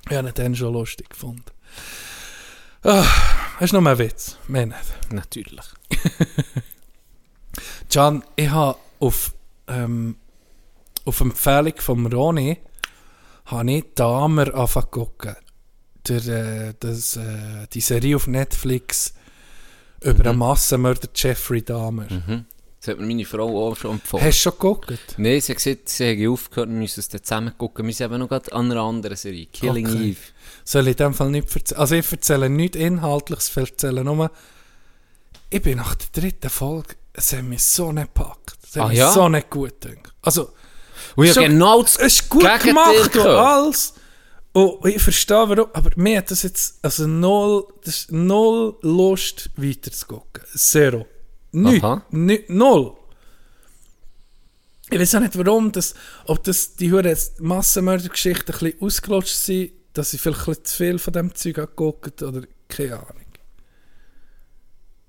Ich 0.10 0.18
habe 0.18 0.28
ihn 0.30 0.34
dann 0.34 0.56
schon 0.56 0.74
lustig 0.74 1.12
gefunden. 1.12 1.44
Ah, 2.82 3.06
hast 3.60 3.74
du 3.74 3.76
noch 3.76 3.84
mehr 3.84 4.00
Witz? 4.00 4.38
Mehr 4.48 4.66
nicht. 4.66 5.12
Natürlich. 5.12 5.66
Can, 7.92 8.24
ich 8.36 8.50
habe 8.50 8.78
auf, 9.00 9.34
ähm, 9.68 10.18
auf 11.06 11.22
Empfehlung 11.22 11.74
von 11.78 12.06
Roni 12.12 12.58
habe 13.46 13.72
ich 13.72 13.86
Damer 13.96 14.54
angefangen 14.54 14.86
zu 14.86 14.92
gucken. 14.92 15.36
Der, 16.08 16.26
äh, 16.70 16.74
das, 16.80 17.16
äh, 17.18 17.68
die 17.74 17.82
Serie 17.82 18.16
auf 18.16 18.28
Netflix 18.28 19.14
über 20.02 20.14
Mhm. 20.24 20.30
einen 20.30 20.40
Massenmörder 20.40 21.10
Jeffrey 21.16 21.64
Dahmer. 21.64 22.08
Mhm. 22.12 22.46
Das 22.80 22.90
hat 22.94 23.00
mir 23.00 23.08
meine 23.08 23.26
Frau 23.26 23.70
auch 23.72 23.76
schon 23.76 23.92
empfohlen. 23.94 24.24
Hast 24.24 24.38
du 24.38 24.42
schon 24.44 24.52
geguckt? 24.54 24.94
Nein, 25.18 25.42
sie 25.42 25.54
hat 25.54 25.58
gesagt, 25.58 25.90
sie 25.90 26.06
haben 26.12 26.32
aufgehört, 26.32 26.70
wir 26.70 26.76
müssen 26.78 27.00
es 27.00 27.10
dann 27.10 27.24
zusammen 27.24 27.58
gucken. 27.58 27.88
Wir 27.88 27.94
sind 27.94 28.06
eben 28.12 28.20
noch 28.20 28.28
gerade 28.30 28.54
an 28.54 28.72
einer 28.72 28.82
anderen 28.82 29.18
Serie, 29.18 29.48
Killing 29.48 29.88
Okay. 29.88 30.10
Eve. 30.10 30.20
Soll 30.64 30.88
ich 30.88 31.00
in 31.00 31.06
dem 31.06 31.14
Fall 31.16 31.32
nicht 31.32 31.56
erzählen? 31.56 31.80
Also 31.80 31.96
ich 31.96 32.12
erzähle 32.12 32.50
nichts 32.50 32.78
Inhaltliches, 32.78 33.50
ich 33.50 33.58
erzähle 33.58 34.04
nur, 34.04 34.30
ich 35.50 35.62
bin 35.64 35.78
nach 35.78 35.96
der 35.96 36.22
dritten 36.22 36.50
Folge, 36.52 36.96
es 37.16 37.34
hat 37.34 37.44
mich 37.44 37.64
so 37.64 37.92
nicht 37.92 38.14
gepackt. 38.14 38.58
Das 38.62 38.76
hat 38.76 38.84
Ah, 38.84 38.88
mir 38.90 38.94
ja? 38.96 39.12
so 39.12 39.30
nicht 39.30 39.50
gut 39.50 39.80
gedacht. 39.82 40.14
Also, 40.22 40.52
Und 41.16 41.26
ja, 41.28 41.34
genau 41.34 41.82
das 41.82 41.96
es 41.98 42.20
ist 42.22 42.30
gut 42.30 42.42
gemacht 42.62 43.16
und 43.16 43.26
alles. 43.26 43.94
Und 44.54 44.86
ich 44.86 45.02
verstehe 45.02 45.50
warum, 45.50 45.68
aber 45.74 45.90
mir 45.98 46.20
hat 46.20 46.32
das 46.32 46.44
jetzt, 46.44 46.80
also 46.82 47.08
null, 47.08 47.68
das 47.84 47.96
ist 47.98 48.12
null 48.12 48.78
Lust 48.82 49.50
weiter 49.58 49.92
zu 49.92 50.06
gucken. 50.08 50.44
Zero. 50.56 51.06
Nicht, 51.52 52.50
null. 52.50 52.94
Ich 54.90 55.00
weiß 55.00 55.16
auch 55.16 55.20
nicht 55.22 55.38
warum, 55.38 55.72
das, 55.72 55.94
ob 56.26 56.44
das 56.44 56.76
die 56.76 56.92
hure 56.92 57.18
Massenmördergeschichten 57.40 58.54
ein 58.56 58.60
bisschen 58.60 58.82
ausgelutscht 58.82 59.36
sind, 59.36 59.72
dass 59.94 60.14
ich 60.14 60.22
vielleicht 60.22 60.42
ein 60.42 60.46
bisschen 60.46 60.66
zu 60.66 60.76
viel 60.78 61.00
von 61.00 61.14
dem 61.14 61.36
Zeug 61.36 61.58
habe 61.58 61.68
geguckt 61.68 62.22
oder 62.22 62.42
keine 62.70 63.00
Ahnung. 63.00 63.26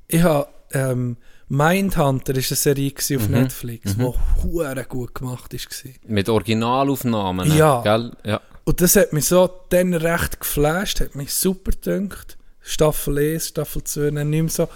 Ich 0.09 0.23
habe 0.23 0.49
ähm, 0.73 1.17
Mindhunter 1.49 2.35
ist 2.35 2.51
eine 2.51 2.57
Serie 2.57 2.93
auf 2.97 3.29
Netflix, 3.29 3.97
die 3.97 4.13
hure 4.43 4.85
gut 4.89 5.15
gemacht 5.15 5.55
ist. 5.55 5.71
gewesen. 5.71 5.95
Mit 6.07 6.29
Originalaufnahmen. 6.29 7.57
Ja. 7.57 7.83
Gell? 7.83 8.13
Ja. 8.25 8.41
Und 8.65 8.81
das 8.81 8.97
hat 8.97 9.13
mich 9.13 9.27
so 9.27 9.49
dann 9.69 9.95
recht 9.95 10.41
geflasht, 10.41 11.01
hat 11.01 11.15
mich 11.15 11.33
super 11.33 11.71
gedünkt. 11.71 12.37
Staffel 12.61 13.35
1, 13.35 13.49
Staffel 13.49 13.85
2, 13.85 14.11
dann 14.11 14.31
nicht 14.31 14.43
mehr 14.43 14.51
so. 14.51 14.69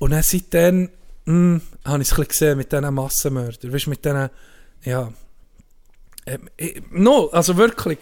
Und 0.00 0.10
dann 0.10 0.24
seitdem 0.24 0.90
hm, 1.24 1.60
habe 1.84 2.02
ich 2.02 2.10
es 2.10 2.28
gesehen 2.28 2.58
mit 2.58 2.72
diesen 2.72 2.92
Massenmördern. 2.92 3.72
Weißt 3.72 3.86
du, 3.86 3.90
mit 3.90 4.04
diesen, 4.04 4.28
ja. 4.82 5.12
Ähm, 6.26 6.50
ich, 6.56 6.82
no, 6.90 7.28
also 7.28 7.56
wirklich. 7.56 7.98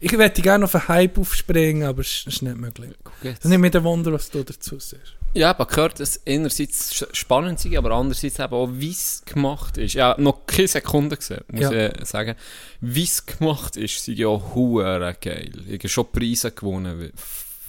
Ich 0.00 0.10
hätte 0.12 0.40
gerne 0.40 0.64
auf 0.64 0.74
einen 0.74 0.88
Hype 0.88 1.18
aufspringen, 1.18 1.86
aber 1.86 2.00
es 2.00 2.24
ist 2.26 2.42
nicht 2.42 2.56
möglich. 2.56 2.90
Das 3.22 3.44
ist 3.44 3.44
nicht 3.44 3.74
dem 3.74 3.84
Wunder, 3.84 4.12
was 4.12 4.30
du 4.30 4.42
dazu 4.42 4.78
siehst. 4.78 5.16
Ja, 5.34 5.50
aber 5.50 5.66
gehört, 5.66 5.98
dass 5.98 6.20
einerseits 6.26 6.92
sch- 6.92 7.14
spannend 7.14 7.58
sei, 7.58 7.78
aber 7.78 7.92
andererseits 7.92 8.38
eben 8.38 8.52
auch, 8.52 8.68
wie 8.72 8.90
es 8.90 9.22
gemacht 9.24 9.78
ist. 9.78 9.94
Ja, 9.94 10.14
noch 10.18 10.46
keine 10.46 10.68
Sekunde 10.68 11.16
gesehen, 11.16 11.40
muss 11.50 11.62
Ja. 11.62 11.86
ich 11.90 12.04
sagen. 12.06 12.34
Wie 12.82 13.04
es 13.04 13.24
gemacht 13.24 13.76
ist, 13.78 14.04
sei 14.04 14.12
ja 14.12 14.26
auch 14.28 14.54
hure 14.54 15.16
geil. 15.20 15.52
Ich 15.66 15.78
habe 15.78 15.88
schon 15.88 16.12
Preise 16.12 16.50
gewonnen. 16.52 17.00
wie- 17.00 17.12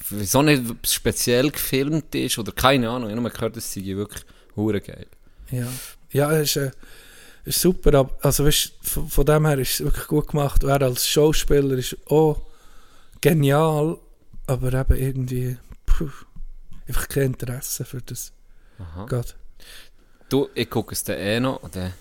Wieso 0.10 0.42
nicht 0.42 0.62
es 0.84 0.94
speziell 0.94 1.50
gefilmt 1.50 2.14
ist 2.14 2.38
oder 2.38 2.52
keine 2.52 2.90
Ahnung. 2.90 3.08
Ich 3.10 3.14
habe 3.16 3.22
nur 3.22 3.32
gehört, 3.32 3.56
es 3.58 3.74
sei 3.74 3.82
wirklich 3.86 4.24
hure 4.58 4.82
geil. 4.82 5.08
Ja, 5.50 5.68
ja 6.12 6.32
es 6.34 6.50
ist, 6.50 6.56
äh, 6.58 6.72
ist 7.46 7.62
super. 7.62 7.94
aber- 7.94 8.18
Also, 8.22 8.46
weißt, 8.46 8.74
von, 8.82 9.08
von 9.08 9.26
dem 9.26 9.46
her 9.48 9.58
ist 9.60 9.76
es 9.80 9.84
wirklich 9.86 10.08
gut 10.08 10.28
gemacht. 10.28 10.64
Und 10.66 10.70
er 10.70 10.82
als 10.82 11.08
Schauspieler 11.08 11.78
ist 11.78 11.96
auch 12.08 12.42
genial, 13.22 13.98
aber 14.48 14.74
eben 14.74 14.96
irgendwie 14.98 15.58
puh, 15.86 16.10
einfach 16.88 17.08
kein 17.08 17.24
Interesse 17.28 17.86
für 17.86 18.02
das. 18.02 18.32
Aha. 18.80 19.06
Du, 20.30 20.50
ich 20.56 20.70
gucke 20.70 20.94
es 20.94 21.04
dann 21.04 21.18
eh 21.18 21.40
noch. 21.40 21.62
Dann 21.70 21.94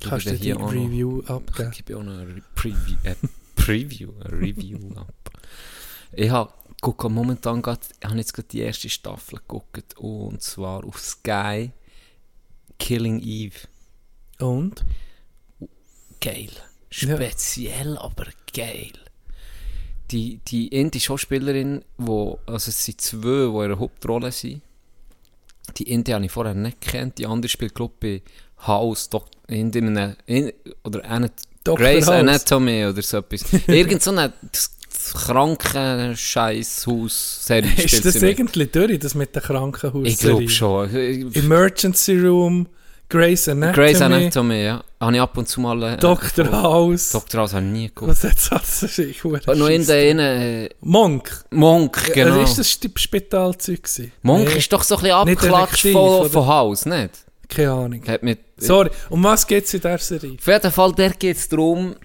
kannst 0.00 0.26
ich 0.26 0.32
du 0.32 0.38
dir 0.38 0.38
die 0.38 0.42
hier 0.44 0.56
auch 0.56 0.72
noch- 0.72 0.72
Review 0.72 1.20
Ich 1.22 1.30
abgeben? 1.30 1.70
gebe 1.70 1.96
auch 1.98 2.02
noch 2.02 2.12
eine 2.12 2.26
Re- 2.36 2.42
Preview, 2.54 2.96
äh, 3.04 3.14
Preview, 3.56 4.12
eine 4.24 4.32
Review 4.40 4.78
ab. 4.96 5.14
Ich 6.12 6.30
habe 6.30 6.52
gucke 6.80 7.08
momentan 7.10 7.58
ich 7.60 7.66
habe 7.66 8.16
jetzt 8.16 8.32
gerade 8.32 8.48
die 8.48 8.60
erste 8.60 8.88
Staffel 8.88 9.38
geguckt 9.38 9.96
und 9.98 10.42
zwar 10.42 10.82
auf 10.84 10.98
Sky 10.98 11.70
Killing 12.78 13.20
Eve. 13.20 13.58
Und? 14.38 14.84
Geil. 16.20 16.48
Ja. 16.92 17.16
Speziell, 17.16 17.98
aber 17.98 18.26
geil. 18.54 18.92
Die, 20.10 20.40
die 20.48 20.68
indische 20.68 21.06
Schauspielerin, 21.06 21.84
wo, 21.98 22.38
also 22.46 22.68
es 22.70 22.84
sind 22.84 23.00
zwei, 23.00 23.20
die 23.20 23.62
in 23.64 23.68
der 23.70 23.78
Hauptrolle 23.78 24.32
sind. 24.32 24.60
Die 25.76 25.84
Indie 25.84 26.14
habe 26.14 26.24
ich 26.24 26.32
vorher 26.32 26.54
nicht 26.54 26.80
gekannt. 26.80 27.18
Die 27.18 27.26
andere 27.26 27.48
spielt, 27.48 27.74
glaube 27.74 27.94
ich, 28.00 28.22
bei 28.22 28.66
House, 28.66 29.08
Dok 29.08 29.26
in, 29.46 29.70
in, 29.72 29.96
einem- 29.96 30.16
in, 30.26 30.52
oder 30.82 31.00
Dr. 31.62 31.76
Grey's. 31.76 32.08
Anatomy 32.08 32.86
oder 32.86 33.02
so 33.02 33.18
etwas. 33.18 33.44
Irgend 33.68 34.02
so 34.02 34.10
eine 34.10 34.32
kranken 35.12 36.16
Scheißhaus-Serie 36.16 37.70
Ist 37.76 37.88
spielt 37.88 38.04
das 38.06 38.16
irgendwie 38.16 38.66
durch, 38.66 38.98
das 38.98 39.14
mit 39.14 39.34
der 39.34 39.42
Krankenhaus? 39.42 40.06
Ich 40.06 40.18
glaube 40.18 40.48
schon. 40.48 40.90
Emergency 41.34 42.18
Room, 42.18 42.66
Grey's 43.10 43.48
Anatomy, 43.48 43.74
Grey's 43.74 44.00
Anatomy, 44.00 44.64
ja. 44.64 44.84
Habe 45.00 45.14
ich 45.14 45.20
ab 45.20 45.36
und 45.36 45.48
zu 45.48 45.60
mal... 45.60 45.82
Äh, 45.82 45.96
Dr. 45.96 46.50
House. 46.52 47.10
Dr. 47.10 47.40
House 47.40 47.54
habe 47.54 47.66
ich 47.66 47.72
nie 47.72 47.86
geguckt. 47.88 48.10
Was 48.10 48.22
hat 48.22 48.36
das? 48.36 48.80
Das 48.80 48.98
ist 48.98 49.24
noch 49.24 49.68
in 49.68 49.84
der 49.84 50.18
äh, 50.18 50.68
Monk. 50.80 51.44
Monk, 51.50 52.12
genau. 52.14 52.38
Also 52.38 52.62
ist 52.62 52.84
das 52.84 53.00
Spitalzeug 53.02 53.82
gewesen? 53.82 54.12
Monk 54.22 54.48
Nee, 54.48 54.58
ist 54.58 54.72
doch 54.72 54.84
so 54.84 54.94
ein 54.96 55.02
bisschen 55.02 55.16
abgeklatscht 55.16 55.86
von, 55.88 56.20
oder? 56.20 56.30
von 56.30 56.46
Haus, 56.46 56.86
nicht? 56.86 57.10
Keine 57.48 57.72
Ahnung. 57.72 58.02
Hat 58.06 58.22
mit, 58.22 58.38
Sorry, 58.58 58.90
um 59.08 59.24
was 59.24 59.44
geht 59.44 59.64
es 59.64 59.74
in 59.74 59.80
dieser 59.80 59.98
Serie? 59.98 60.36
Auf 60.38 60.46
jeden 60.46 60.70
Fall, 60.70 60.92
der 60.92 61.10
geht 61.10 61.36
es 61.36 61.48
darum, 61.48 61.96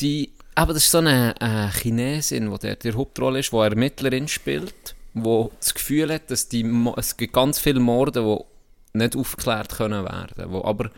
die, 0.00 0.30
aber 0.54 0.72
das 0.72 0.84
ist 0.84 0.92
so 0.92 0.98
eine, 0.98 1.34
eine 1.40 1.72
Chinesin, 1.72 2.48
die 2.52 2.58
der 2.58 2.76
die 2.76 2.92
Hauptrolle 2.92 3.40
ist, 3.40 3.52
die 3.52 3.56
Ermittlerin 3.56 4.28
spielt, 4.28 4.94
die 5.14 5.44
das 5.58 5.74
Gefühl 5.74 6.12
hat, 6.12 6.30
dass 6.30 6.48
die, 6.48 6.64
es 6.96 7.16
gibt 7.16 7.32
ganz 7.32 7.58
viele 7.58 7.80
Morde, 7.80 8.22
die 8.22 8.53
nicht 8.94 9.16
aufgeklärt 9.16 9.70
können 9.70 10.04
werden, 10.04 10.50
wo 10.50 10.64
aber 10.64 10.90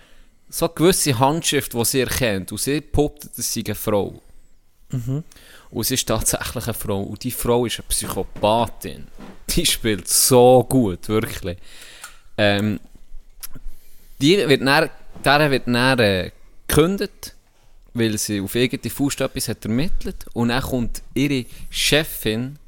so 0.48 0.66
eine 0.66 0.74
gewisse 0.74 1.18
Handschrift, 1.18 1.74
die 1.74 1.84
sie 1.84 2.00
erkennt, 2.00 2.52
und 2.52 2.60
sie 2.60 2.80
poppt, 2.80 3.36
dass 3.36 3.52
sie 3.52 3.64
eine 3.64 3.74
Frau. 3.74 4.20
Und 5.70 5.84
sie 5.84 5.94
ist 5.94 6.06
tatsächlich 6.06 6.64
eine 6.64 6.74
Frau. 6.74 7.02
Und 7.02 7.24
die 7.24 7.30
Frau 7.30 7.66
ist 7.66 7.80
eine 7.80 7.88
Psychopathin. 7.88 9.08
Die 9.50 9.66
spielt 9.66 10.08
so 10.08 10.64
gut, 10.68 11.08
wirklich. 11.08 11.58
Ähm, 12.38 12.78
die 14.20 14.36
wird 14.48 14.62
dann, 14.62 14.90
der 15.24 15.50
wird 15.50 15.66
dann 15.66 15.98
äh, 15.98 16.30
gekündigt, 16.68 17.34
weil 17.94 18.16
sie 18.18 18.40
auf 18.40 18.54
eigene 18.54 18.90
Faust 18.90 19.20
etwas 19.20 19.48
hat 19.48 19.64
ermittelt. 19.64 20.26
Und 20.34 20.48
dann 20.48 20.62
kommt 20.62 21.02
ihre 21.14 21.46
Chefin 21.70 22.58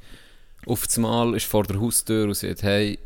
auf 0.65 0.85
das 0.85 0.97
Mal, 0.97 1.35
ist 1.35 1.45
vor 1.45 1.63
der 1.63 1.79
Haustür 1.79 2.25
und 2.25 2.35
sagt, 2.35 2.63
hey, 2.63 2.99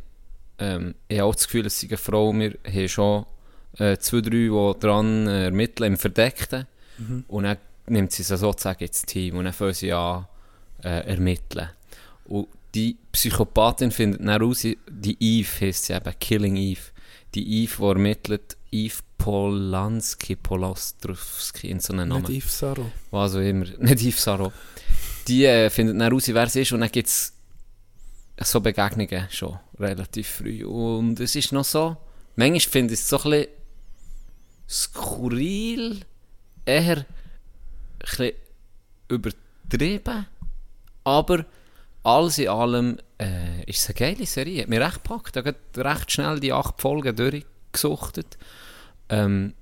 ähm, 0.60 0.96
ich 1.08 1.20
habe 1.20 1.30
auch 1.30 1.36
das 1.36 1.46
Gefühl, 1.46 1.66
es 1.66 1.80
sei 1.80 1.88
eine 1.88 1.98
Frau, 1.98 2.34
wir 2.34 2.58
haben 2.66 2.88
schon 2.88 3.26
äh, 3.78 3.98
zwei, 3.98 4.22
drei, 4.22 4.30
die 4.30 4.80
dran 4.80 5.28
äh, 5.28 5.46
ermitteln, 5.46 5.94
im 5.94 5.98
Verdeckten. 5.98 6.68
Und 7.28 7.44
dann 7.44 7.58
nimmt 7.88 8.12
sie 8.12 8.24
sie 8.24 8.38
sozusagen 8.38 8.84
ins 8.84 9.02
Team 9.02 9.38
und 9.38 9.46
dann 9.46 9.54
fangen 9.54 9.74
sie 9.74 9.92
an 9.92 10.28
äh, 10.84 11.08
ermitteln. 11.08 11.70
Und 12.26 12.48
die 12.76 12.98
Psychopathin 13.12 13.92
findet 13.92 14.22
dann 14.22 14.42
raus, 14.42 14.62
die 14.62 15.18
Eve 15.20 15.50
heisst 15.60 15.86
sie 15.86 15.96
eben, 15.96 16.12
Killing 16.20 16.56
Eve. 16.56 16.82
Die 17.36 17.64
Eve, 17.64 17.76
die 17.78 17.84
ermittelt, 17.84 18.58
Eve 18.72 18.96
Polanski, 19.18 20.36
Polastrowski, 20.36 21.70
in 21.70 21.80
so 21.80 21.94
einem 21.94 22.10
Namen. 22.10 22.24
Nicht 22.24 22.44
Yves 22.44 22.60
Sarro. 22.60 22.92
was 23.10 23.36
auch 23.36 23.40
immer, 23.40 23.66
nicht 23.80 24.02
Yves 24.02 24.24
Sarro. 24.24 24.52
Die 25.28 25.46
äh, 25.46 25.70
findet 25.70 26.00
dann 26.00 26.12
raus, 26.12 26.28
wer 26.28 26.44
es 26.44 26.56
ist 26.56 26.72
und 26.74 26.82
dann 26.82 26.92
gibt 26.92 27.08
es 27.08 27.34
so 28.40 28.62
Begegnungen 28.62 29.28
schon 29.30 29.60
relativ 29.80 30.28
früh. 30.28 30.66
Und 30.66 31.20
es 31.20 31.36
ist 31.36 31.52
noch 31.52 31.66
so, 31.66 31.98
manchmal 32.36 32.60
finde 32.60 32.94
ich 32.94 33.00
es 33.00 33.10
so 33.10 33.18
ein 33.18 33.24
bisschen 33.32 33.48
skurril, 34.70 36.02
eher 36.66 36.98
ein 36.98 37.06
bisschen 38.00 38.32
übertrieben, 39.08 40.26
aber 41.04 41.46
alles 42.04 42.38
in 42.38 42.50
allem 42.50 42.98
äh, 43.18 43.64
ist 43.66 43.80
es 43.80 43.88
eine 43.88 43.96
geile 43.96 44.26
Serie. 44.26 44.64
Hat 44.64 44.70
mich 44.70 44.80
recht 44.80 45.04
gepackt. 45.04 45.38
Ich 45.38 45.46
habe 45.46 45.56
recht 45.78 46.12
schnell 46.12 46.40
die 46.40 46.52
acht 46.52 46.82
Folgen 46.82 47.16
durchgesuchtet. 47.16 48.38
Ähm, 49.10 49.54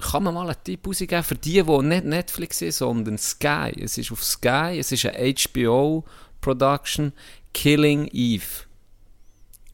kann 0.00 0.24
man 0.24 0.34
mal 0.34 0.48
einen 0.48 0.62
Tipp 0.62 0.86
rausgeben 0.86 1.22
für 1.22 1.36
die, 1.36 1.62
die 1.62 1.82
nicht 1.82 2.04
Netflix 2.04 2.58
sind, 2.58 2.74
sondern 2.74 3.18
Sky. 3.18 3.72
Es 3.80 3.96
ist 3.96 4.12
auf 4.12 4.22
Sky, 4.22 4.76
es 4.78 4.92
ist 4.92 5.06
eine 5.06 5.34
HBO-Production, 5.34 7.12
Killing 7.56 8.08
Eve. 8.12 8.44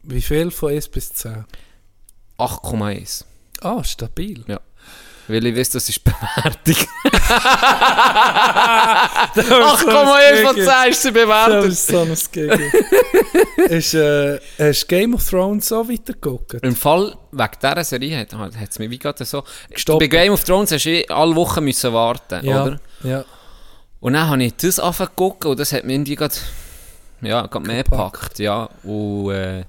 Wie 0.05 0.21
viel 0.23 0.53
von 0.53 0.71
1 0.73 0.87
bis 0.89 1.13
10? 1.15 1.45
8,1. 2.39 3.25
Ah, 3.61 3.83
stabil. 3.83 4.45
Ja. 4.47 4.61
Weil 5.27 5.47
ich 5.47 5.57
weiß, 5.57 5.71
das 5.71 5.89
ist 5.89 6.03
Bewertung. 6.05 6.77
8,1 9.35 10.43
von 10.47 10.55
10 10.57 10.91
ist 10.91 11.05
die 11.05 11.09
Das 11.09 11.13
Bewertung. 11.13 11.69
ist 11.71 11.87
so 11.87 12.01
ein 12.01 12.17
Gegen. 12.33 12.73
ist, 13.69 13.95
äh, 13.95 14.39
hast 14.59 14.83
du 14.83 14.87
Game 14.87 15.15
of 15.15 15.29
Thrones 15.29 15.69
so 15.69 15.89
weitergeguckt? 15.89 16.55
Im 16.63 16.77
Fall, 16.77 17.17
wegen 17.33 17.51
dieser 17.63 17.85
Serie 17.85 18.19
hat 18.19 18.33
es 18.71 18.79
mich 18.79 18.91
wie 18.91 18.99
gerade 18.99 19.25
so... 19.25 19.43
Gestoppt. 19.71 20.01
Bei 20.01 20.07
Game 20.07 20.33
of 20.33 20.45
Thrones 20.45 20.71
hast 20.73 20.85
du 20.85 20.91
eh 20.91 21.09
alle 21.09 21.35
Wochen 21.37 21.65
müssen 21.65 21.93
warten, 21.93 22.45
Ja. 22.47 22.63
oder? 22.65 22.81
Ja. 23.03 23.25
Und 24.01 24.15
dann 24.15 24.29
habe 24.29 24.43
ich 24.45 24.55
das 24.57 24.79
angefangen 24.81 25.37
und 25.45 25.61
das 25.61 25.73
hat 25.73 25.85
mich 25.85 25.95
irgendwie 25.95 26.17
gerade, 26.17 26.35
ja, 27.23 27.47
gerade 27.47 27.67
mehr 27.67 27.85
Gepackt. 27.85 28.39
ja. 28.39 28.69
Und 28.83 29.31
äh, 29.31 29.65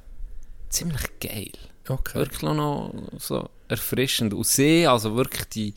ziemlich 0.70 1.20
geil. 1.20 1.52
Okay. 1.88 2.20
Wirklich 2.20 2.42
noch 2.42 2.94
so 3.18 3.50
erfrischend. 3.68 4.34
Und 4.34 4.46
sie, 4.46 4.88
also 4.88 5.16
wirklich 5.16 5.46
die, 5.50 5.74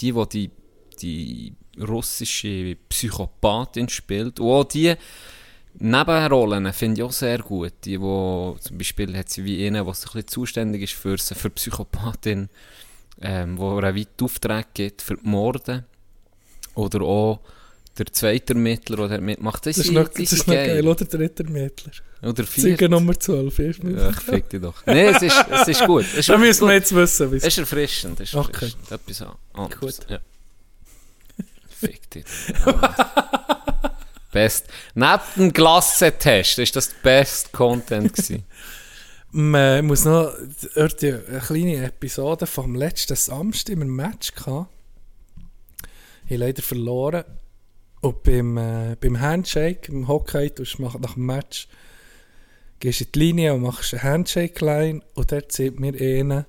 die, 0.00 0.12
die 0.12 0.50
die, 1.00 1.52
die 1.76 1.82
russische 1.82 2.76
Psychopathin 2.88 3.88
spielt, 3.88 4.40
und 4.40 4.50
auch 4.50 4.64
die 4.64 4.94
Nebenrollen 5.76 6.72
finde 6.72 7.00
ich 7.00 7.02
auch 7.02 7.12
sehr 7.12 7.38
gut. 7.38 7.72
Die, 7.84 8.00
wo 8.00 8.56
zum 8.60 8.78
Beispiel 8.78 9.16
hat 9.16 9.28
sie 9.28 9.44
wie 9.44 9.66
eine, 9.66 9.84
die 9.84 9.84
so 9.84 9.90
ein 9.90 9.94
bisschen 9.94 10.28
zuständig 10.28 10.82
ist 10.82 10.92
für, 10.92 11.18
für 11.18 11.48
die 11.48 11.54
Psychopathin, 11.54 12.48
ähm, 13.20 13.58
wo 13.58 13.78
er 13.78 13.84
einen 13.88 13.98
weiten 13.98 14.24
Auftrag 14.24 14.72
gibt 14.74 15.02
für 15.02 15.16
die 15.16 15.28
Morde. 15.28 15.84
Oder 16.74 17.02
auch 17.02 17.40
der 17.98 18.06
zweite 18.12 18.54
Ermittler, 18.54 19.08
der 19.08 19.20
mitmacht. 19.20 19.66
Das, 19.66 19.76
Das 19.76 19.86
ist 19.86 19.92
noch, 19.92 20.08
das 20.08 20.32
ist 20.32 20.46
noch 20.46 20.54
geil, 20.54 20.86
oder? 20.86 21.04
Der 21.04 21.18
dritte 21.18 21.44
Mittler. 21.44 21.92
Oder 22.22 22.44
vier. 22.44 22.64
Zeuge 22.76 22.88
Nummer 22.88 23.18
12. 23.18 23.58
ist 23.58 23.80
Ja, 23.84 24.10
ich 24.10 24.16
fick 24.16 24.48
dich 24.50 24.60
doch. 24.60 24.84
Nein, 24.86 25.14
es 25.14 25.22
ist, 25.22 25.44
es 25.50 25.68
ist 25.68 25.86
gut. 25.86 26.04
Es 26.04 26.14
ist 26.20 26.28
Da 26.30 26.38
müssen 26.38 26.66
wir 26.66 26.74
jetzt 26.74 26.94
wissen, 26.94 27.32
Es 27.34 27.44
ist 27.44 27.58
erfrischend. 27.58 28.18
Es 28.20 28.30
ist 28.30 28.34
Okay. 28.34 28.50
erfrischend. 28.52 28.90
Etwas 28.90 29.22
an- 29.22 29.34
anderes. 29.52 29.98
Gut. 30.00 30.10
Ja. 30.10 30.18
Fick 31.68 32.10
dich. 32.10 32.24
Best. 34.32 34.66
Neben 34.94 35.20
dem 35.36 35.52
Glasse-Test 35.52 36.58
ist 36.58 36.74
das 36.74 36.88
der 36.88 36.96
best 37.02 37.52
Content 37.52 38.12
gewesen. 38.12 38.44
Man 39.30 39.84
muss 39.86 40.04
noch 40.04 40.32
eine 40.74 41.40
kleine 41.46 41.84
Episode 41.86 42.46
vom 42.46 42.74
letzten 42.74 43.14
Samstag 43.16 43.74
im 43.74 43.94
Match 43.94 44.34
gehabt. 44.34 44.70
Ich 46.28 46.38
leider 46.38 46.62
verloren. 46.62 47.24
Und 48.04 48.22
beim, 48.22 48.58
äh, 48.58 48.96
beim 49.00 49.18
Handshake, 49.18 49.90
im 49.90 50.06
Hockey, 50.08 50.50
du 50.54 50.62
mach- 50.78 50.98
nach 50.98 51.14
dem 51.14 51.24
Match, 51.24 51.68
gehst 52.78 53.00
in 53.00 53.12
die 53.14 53.18
Linie 53.18 53.54
und 53.54 53.62
machst 53.62 53.94
einen 53.94 54.02
Handshake-Line 54.02 55.00
und 55.14 55.32
dort 55.32 55.52
sieht 55.52 55.80
mir 55.80 55.94
einer, 55.94 56.44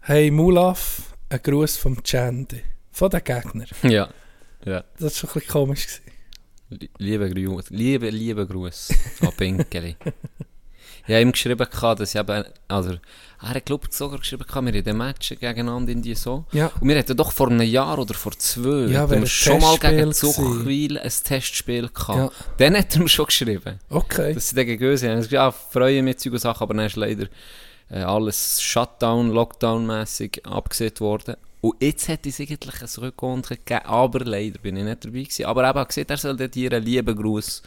hey 0.00 0.30
Mulaf, 0.30 1.14
ein 1.30 1.40
Gruß 1.42 1.78
vom 1.78 2.02
Chandy, 2.02 2.60
von 2.90 3.08
den 3.08 3.24
Gegner. 3.24 3.64
ja. 3.82 4.10
ja. 4.66 4.84
Das 4.98 5.02
war 5.02 5.10
schon 5.10 5.30
ein 5.30 5.32
bisschen 5.34 5.48
komisch. 5.52 5.86
Gewesen. 6.68 6.90
Liebe 6.98 7.30
Gruß. 7.30 7.70
Liebe, 7.70 8.10
liebe 8.10 8.46
Gruß 8.46 8.90
an 9.22 9.32
Pinkeli. 9.38 9.96
Ich 11.08 11.14
habe 11.14 11.22
ihm 11.22 11.32
geschrieben, 11.32 11.66
gehabt, 11.68 12.00
dass 12.00 12.14
ich 12.14 12.20
eben, 12.20 12.44
also, 12.68 12.90
er 13.40 13.48
hat, 13.48 13.64
glaube 13.64 13.86
ich, 13.88 13.96
sogar 13.96 14.18
geschrieben, 14.18 14.44
wir 14.46 14.74
in 14.74 14.84
den 14.84 14.96
Matchen 14.98 15.38
gegeneinander 15.38 15.90
in 15.90 16.02
die 16.02 16.14
so. 16.14 16.44
Ja, 16.52 16.70
Und 16.80 16.88
wir 16.88 16.98
hatten 16.98 17.16
doch 17.16 17.32
vor 17.32 17.48
einem 17.48 17.62
Jahr 17.66 17.98
oder 17.98 18.12
vor 18.12 18.32
zwei, 18.32 18.90
Ja, 18.92 19.00
hatten 19.00 19.20
wir 19.20 19.26
schon 19.26 19.58
mal 19.58 19.78
gegen 19.78 20.12
Zuchwil 20.12 20.98
ein 20.98 21.12
Testspiel 21.24 21.88
gehabt. 21.88 22.18
Ja. 22.18 22.30
Dann 22.58 22.76
hat 22.76 22.94
er 22.94 23.02
mir 23.02 23.08
schon 23.08 23.24
geschrieben. 23.24 23.80
okay. 23.88 24.34
dass 24.34 24.50
sie 24.50 24.56
dann 24.56 24.66
gegen 24.66 24.90
uns 24.90 25.02
haben. 25.02 25.16
Gesagt, 25.16 25.32
ja, 25.32 25.50
freue 25.50 26.02
mich, 26.02 26.18
Zeug 26.18 26.34
und 26.34 26.40
Sachen, 26.40 26.62
aber 26.62 26.74
dann 26.74 26.84
ist 26.84 26.96
leider 26.96 27.26
äh, 27.90 28.00
alles 28.00 28.60
Shutdown, 28.60 29.30
Lockdown-mässig 29.32 30.42
abgesehen 30.44 31.00
worden. 31.00 31.36
Und 31.62 31.82
jetzt 31.82 32.06
hätte 32.08 32.28
es 32.28 32.38
eigentlich 32.38 32.82
ein 32.82 33.02
Rückkonto 33.02 33.54
gegeben, 33.54 33.86
aber 33.86 34.20
leider 34.20 34.58
bin 34.58 34.76
ich 34.76 34.84
nicht 34.84 35.04
dabei 35.04 35.22
gewesen. 35.22 35.46
Aber 35.46 35.64
er 35.64 35.74
hat 35.74 35.88
gesagt, 35.88 36.10
er 36.10 36.16
soll 36.18 36.36
dort 36.36 36.54
hier 36.54 36.72
einen 36.72 36.84
lieben 36.84 37.16
Gruß 37.16 37.62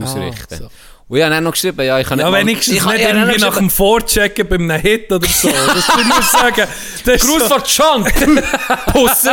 ausrichten. 0.00 0.54
Ah, 0.54 0.56
so. 0.56 0.70
Und 1.08 1.18
ich 1.18 1.24
habe 1.24 1.34
dann 1.34 1.44
noch 1.44 1.52
geschrieben, 1.52 1.84
ja, 1.84 1.98
ich 1.98 2.06
kann 2.06 2.18
Ja, 2.18 2.30
nicht 2.30 2.40
wenigstens 2.40 2.74
ich 2.74 2.80
kann- 2.82 2.92
nicht 2.92 3.00
ich 3.02 3.06
habe 3.08 3.18
dann 3.18 3.28
irgendwie 3.28 3.44
nach 3.44 3.56
dem 3.58 3.68
Vorchecken 3.70 4.48
bei 4.48 4.54
einem 4.54 4.70
Hit 4.80 5.12
oder 5.12 5.28
so. 5.28 5.48
Das 5.48 5.88
würde 5.88 6.02
ich 6.02 6.08
nur 6.08 6.22
sagen. 6.22 6.68
Das 7.04 7.20
Gruß 7.20 7.48
so- 7.48 7.58
Chunk! 7.60 8.12
Pussy! 8.92 9.28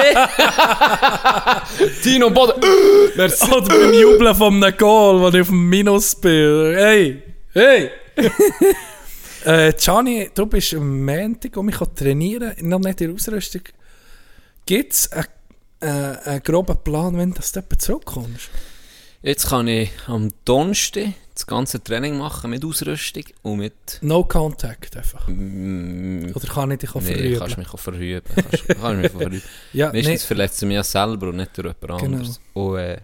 Tino 2.03 2.29
Boden! 2.31 2.61
Merci. 3.15 3.51
Oder 3.51 3.67
beim 3.67 3.93
Jubeln 3.93 4.35
von 4.35 4.61
einem 4.63 4.77
Goal, 4.77 5.21
wo 5.21 5.29
ich 5.29 5.41
auf 5.41 5.47
dem 5.47 5.69
Minus 5.69 6.15
bin. 6.15 6.73
Hey! 6.75 7.23
Hey! 7.53 7.91
äh, 9.45 9.73
Gianni, 9.73 10.29
du 10.33 10.45
bist 10.47 10.73
am 10.73 11.05
Montag, 11.05 11.55
um 11.57 11.65
mich 11.67 11.77
trainieren, 11.95 12.53
noch 12.61 12.79
nicht 12.79 13.01
in 13.01 13.07
der 13.07 13.15
Ausrüstung. 13.15 13.61
Gibt 14.65 14.93
es 14.93 15.11
einen, 15.11 15.25
äh, 15.81 16.17
einen 16.29 16.43
groben 16.43 16.77
Plan, 16.83 17.17
wenn 17.17 17.31
du 17.33 17.39
etwa 17.39 17.77
zurückkommst? 17.77 18.49
Jetzt 19.21 19.47
kann 19.49 19.67
ich 19.67 19.91
am 20.07 20.29
Donnerstag 20.45 21.13
das 21.33 21.45
ganze 21.45 21.83
Training 21.83 22.17
machen 22.17 22.51
mit 22.51 22.63
Ausrüstung 22.63 23.23
und 23.43 23.57
mit 23.59 23.73
No 24.01 24.23
Contact 24.23 24.95
einfach. 24.95 25.27
Mm, 25.27 26.31
Oder 26.33 26.47
kann 26.47 26.71
ich 26.71 26.79
dich 26.79 26.95
auch 26.95 27.01
Nee, 27.01 27.13
verrüben? 27.13 27.39
kannst 27.39 27.57
mich 27.57 27.69
auch 27.73 27.79
verrüben. 27.79 28.21
Kannst, 28.33 28.67
kannst 28.67 29.01
mich 29.01 29.11
verrüben. 29.11 29.41
ja, 29.73 29.87
Meistens 29.91 30.07
nee, 30.07 30.17
verletzt 30.27 30.61
mich 30.63 30.75
ja 30.75 30.83
selber 30.83 31.27
und 31.29 31.37
nicht 31.37 31.57
durch 31.57 31.67
jemand 31.81 32.01
Genau. 32.01 32.17
anderes. 32.17 32.39
Und 32.53 32.77
äh, 32.77 33.01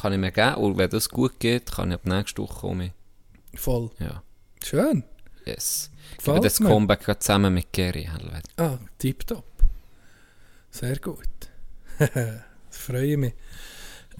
kann 0.00 0.12
ich 0.12 0.18
mir 0.20 0.30
geben. 0.32 0.54
Und 0.54 0.78
wenn 0.78 0.90
das 0.90 1.08
gut 1.08 1.38
geht, 1.40 1.72
kann 1.72 1.90
ich 1.90 1.94
ab 1.96 2.06
nächste 2.06 2.42
Woche 2.42 2.60
kommen. 2.60 2.92
voll. 3.54 3.90
Ja, 3.98 4.22
Schön. 4.64 5.02
yes. 5.44 5.90
Ich 6.12 6.18
Gefällt 6.18 6.34
werde 6.36 6.46
das 6.46 6.60
mir. 6.60 6.68
Comeback 6.68 7.20
zusammen 7.20 7.52
mit 7.54 7.72
Gary. 7.72 8.08
Ah, 8.56 8.78
tipptopp. 8.98 9.44
Sehr 10.70 10.96
gut. 10.98 11.26
das 11.98 12.06
freue 12.70 13.16
mich. 13.16 13.34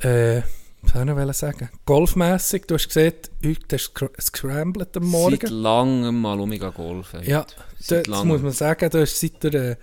Äh, 0.01 0.43
was 0.87 0.93
soll 0.95 1.09
ich 1.09 1.27
noch 1.27 1.35
sagen? 1.35 1.69
Golfmässig, 1.85 2.67
du 2.67 2.75
hast 2.75 2.89
gesehen, 2.89 3.15
heute 3.45 3.77
hast 3.77 3.93
du 3.95 4.07
scr- 4.07 4.21
scrambled 4.21 4.97
am 4.97 5.03
Seit 5.05 5.11
Morgen. 5.13 5.47
langem 5.49 6.21
mal 6.21 6.35
um 6.35 6.41
umgegangen 6.43 6.75
golfen. 6.75 7.23
Ja, 7.25 7.47
Seit 7.79 8.09
das 8.09 8.25
muss 8.25 8.43
man 8.43 8.53
sagen, 8.53 8.89
du 8.91 9.01
hast 9.01 9.21
seit 9.21 9.43
der 9.43 9.55
äh, 9.55 9.77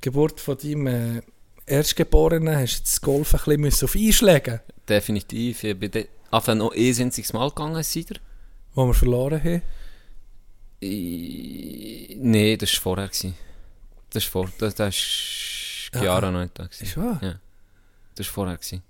Geburt 0.00 0.40
von 0.40 0.56
deinem 0.58 0.86
äh, 0.86 1.22
Erstgeborenen 1.66 2.56
hast 2.56 2.78
du 2.78 2.82
das 2.84 3.00
Golf 3.00 3.34
ein 3.34 3.38
bisschen 3.40 3.60
müssen 3.60 3.84
auf 3.86 3.94
einschlägen 3.96 4.60
Definitiv. 4.88 5.64
Ich 5.64 5.76
bin 5.78 5.90
de- 5.90 6.08
Anfang 6.30 6.58
noch 6.58 6.72
ein 6.74 6.94
einziges 7.00 7.32
Mal 7.32 7.48
gegangen, 7.48 7.82
seitdem. 7.82 8.18
wo 8.74 8.86
wir 8.86 8.94
verloren 8.94 9.42
haben. 9.42 9.62
Nee, 10.80 12.56
das 12.56 12.72
war 12.74 12.80
vorher. 12.82 13.08
Gewesen. 13.08 13.34
Das 14.10 14.24
war 14.26 14.30
vor. 14.46 14.52
Das, 14.58 14.74
das 14.74 14.94
ist 14.96 15.90
Ah, 15.92 16.00
Chiara 16.00 16.30
noch 16.30 16.42
nicht 16.42 16.58
da. 16.58 16.64
Ist 16.64 16.96
wahr? 16.96 17.18
Ja. 17.22 17.40
Das 18.14 18.26
war 18.28 18.34
vorher. 18.34 18.56
Gewesen. 18.56 18.82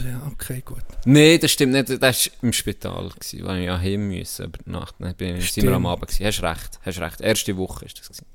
Ja, 0.00 0.26
okay, 0.32 0.62
gut. 0.64 0.82
Nein, 1.04 1.38
das 1.40 1.50
stimmt 1.50 1.72
nicht. 1.72 2.02
Das 2.02 2.26
war 2.26 2.32
im 2.42 2.52
Spital, 2.52 3.10
gewesen, 3.10 3.44
wo 3.44 3.52
ich 3.52 3.66
ja 3.66 3.78
heim 3.78 4.08
musste 4.08 4.44
über 4.44 4.58
die 4.64 4.70
Nacht. 4.70 4.94
Dann 4.98 5.14
bin 5.14 5.36
ich, 5.36 5.52
sind 5.52 5.64
wir 5.64 5.72
am. 5.72 5.86
Abend. 5.86 6.08
Gewesen. 6.08 6.26
Hast 6.26 6.42
recht, 6.42 6.80
hast 6.82 7.00
recht. 7.00 7.20
Erste 7.20 7.56
Woche 7.56 7.84
ist 7.84 7.98
das. 7.98 8.08
Gewesen. 8.08 8.26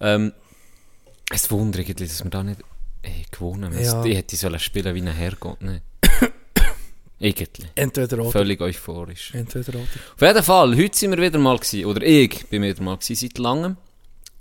Ähm, 0.00 0.32
es 1.32 1.50
wundert 1.50 1.82
eigentlich, 1.88 2.08
dass 2.08 2.24
wir 2.24 2.30
da 2.30 2.42
nicht 2.42 2.60
ey, 3.02 3.24
gewonnen 3.30 3.72
haben. 3.72 3.82
Ja. 3.82 4.04
Ich 4.04 4.16
hätte 4.16 4.36
sollen 4.36 4.58
spielen 4.58 4.94
wie 4.94 5.00
ein 5.00 5.06
Herrgott. 5.06 5.58
Nein. 5.60 5.82
Irgendwie. 7.18 7.66
Entweder 7.74 8.18
oder. 8.18 8.30
Völlig 8.30 8.60
euphorisch. 8.60 9.32
Entweder 9.34 9.78
oder. 9.78 9.88
Auf 10.14 10.20
jeden 10.20 10.42
Fall, 10.42 10.76
heute 10.76 10.98
sind 10.98 11.10
wir 11.12 11.18
wieder 11.18 11.38
mal 11.38 11.56
gewesen, 11.56 11.86
oder 11.86 12.02
ich 12.02 12.46
bin 12.48 12.62
wieder 12.62 12.82
mal 12.82 12.96
gewesen, 12.96 13.14
seit 13.16 13.38
langem. 13.38 13.76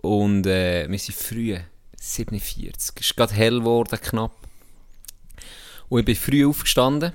Und 0.01 0.45
äh, 0.45 0.89
wir 0.89 0.99
sind 0.99 1.15
früh, 1.15 1.57
47. 1.97 2.93
Es 2.99 3.05
ist 3.05 3.15
gerade 3.15 3.33
hell 3.33 3.59
geworden, 3.59 3.97
knapp. 4.01 4.44
Und 5.89 5.99
ich 5.99 6.05
bin 6.05 6.15
früh 6.15 6.45
aufgestanden, 6.45 7.13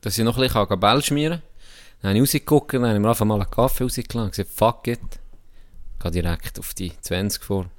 dass 0.00 0.18
ich 0.18 0.24
noch 0.24 0.38
ein 0.38 0.48
bisschen 0.48 0.80
Bell 0.80 1.02
schmieren 1.02 1.40
kann. 1.40 1.48
Dann 2.00 2.08
habe 2.10 2.18
ich 2.18 2.22
rausgeguckt, 2.22 2.74
dann 2.74 2.84
habe 2.84 2.94
ich 2.94 3.00
mir 3.00 3.08
einfach 3.08 3.24
mal 3.24 3.40
einen 3.40 3.50
Kaffee 3.50 3.84
rausgelassen 3.84 4.20
und 4.20 4.30
gesagt, 4.30 4.50
fuck 4.50 4.86
it. 4.86 5.00
Gehe 6.00 6.10
direkt 6.10 6.58
auf 6.58 6.74
die 6.74 6.92
20 7.00 7.42
vor. 7.42 7.70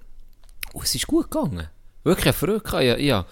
Und 0.74 0.84
es 0.84 0.94
ist 0.94 1.08
gut 1.08 1.32
gegangen. 1.32 1.70
Wirklich 2.04 2.26
eine 2.28 2.34
Freude 2.34 2.60
gehabt. 2.60 2.84
Ich, 2.84 2.92
ich, 2.92 3.06
ja, 3.06 3.26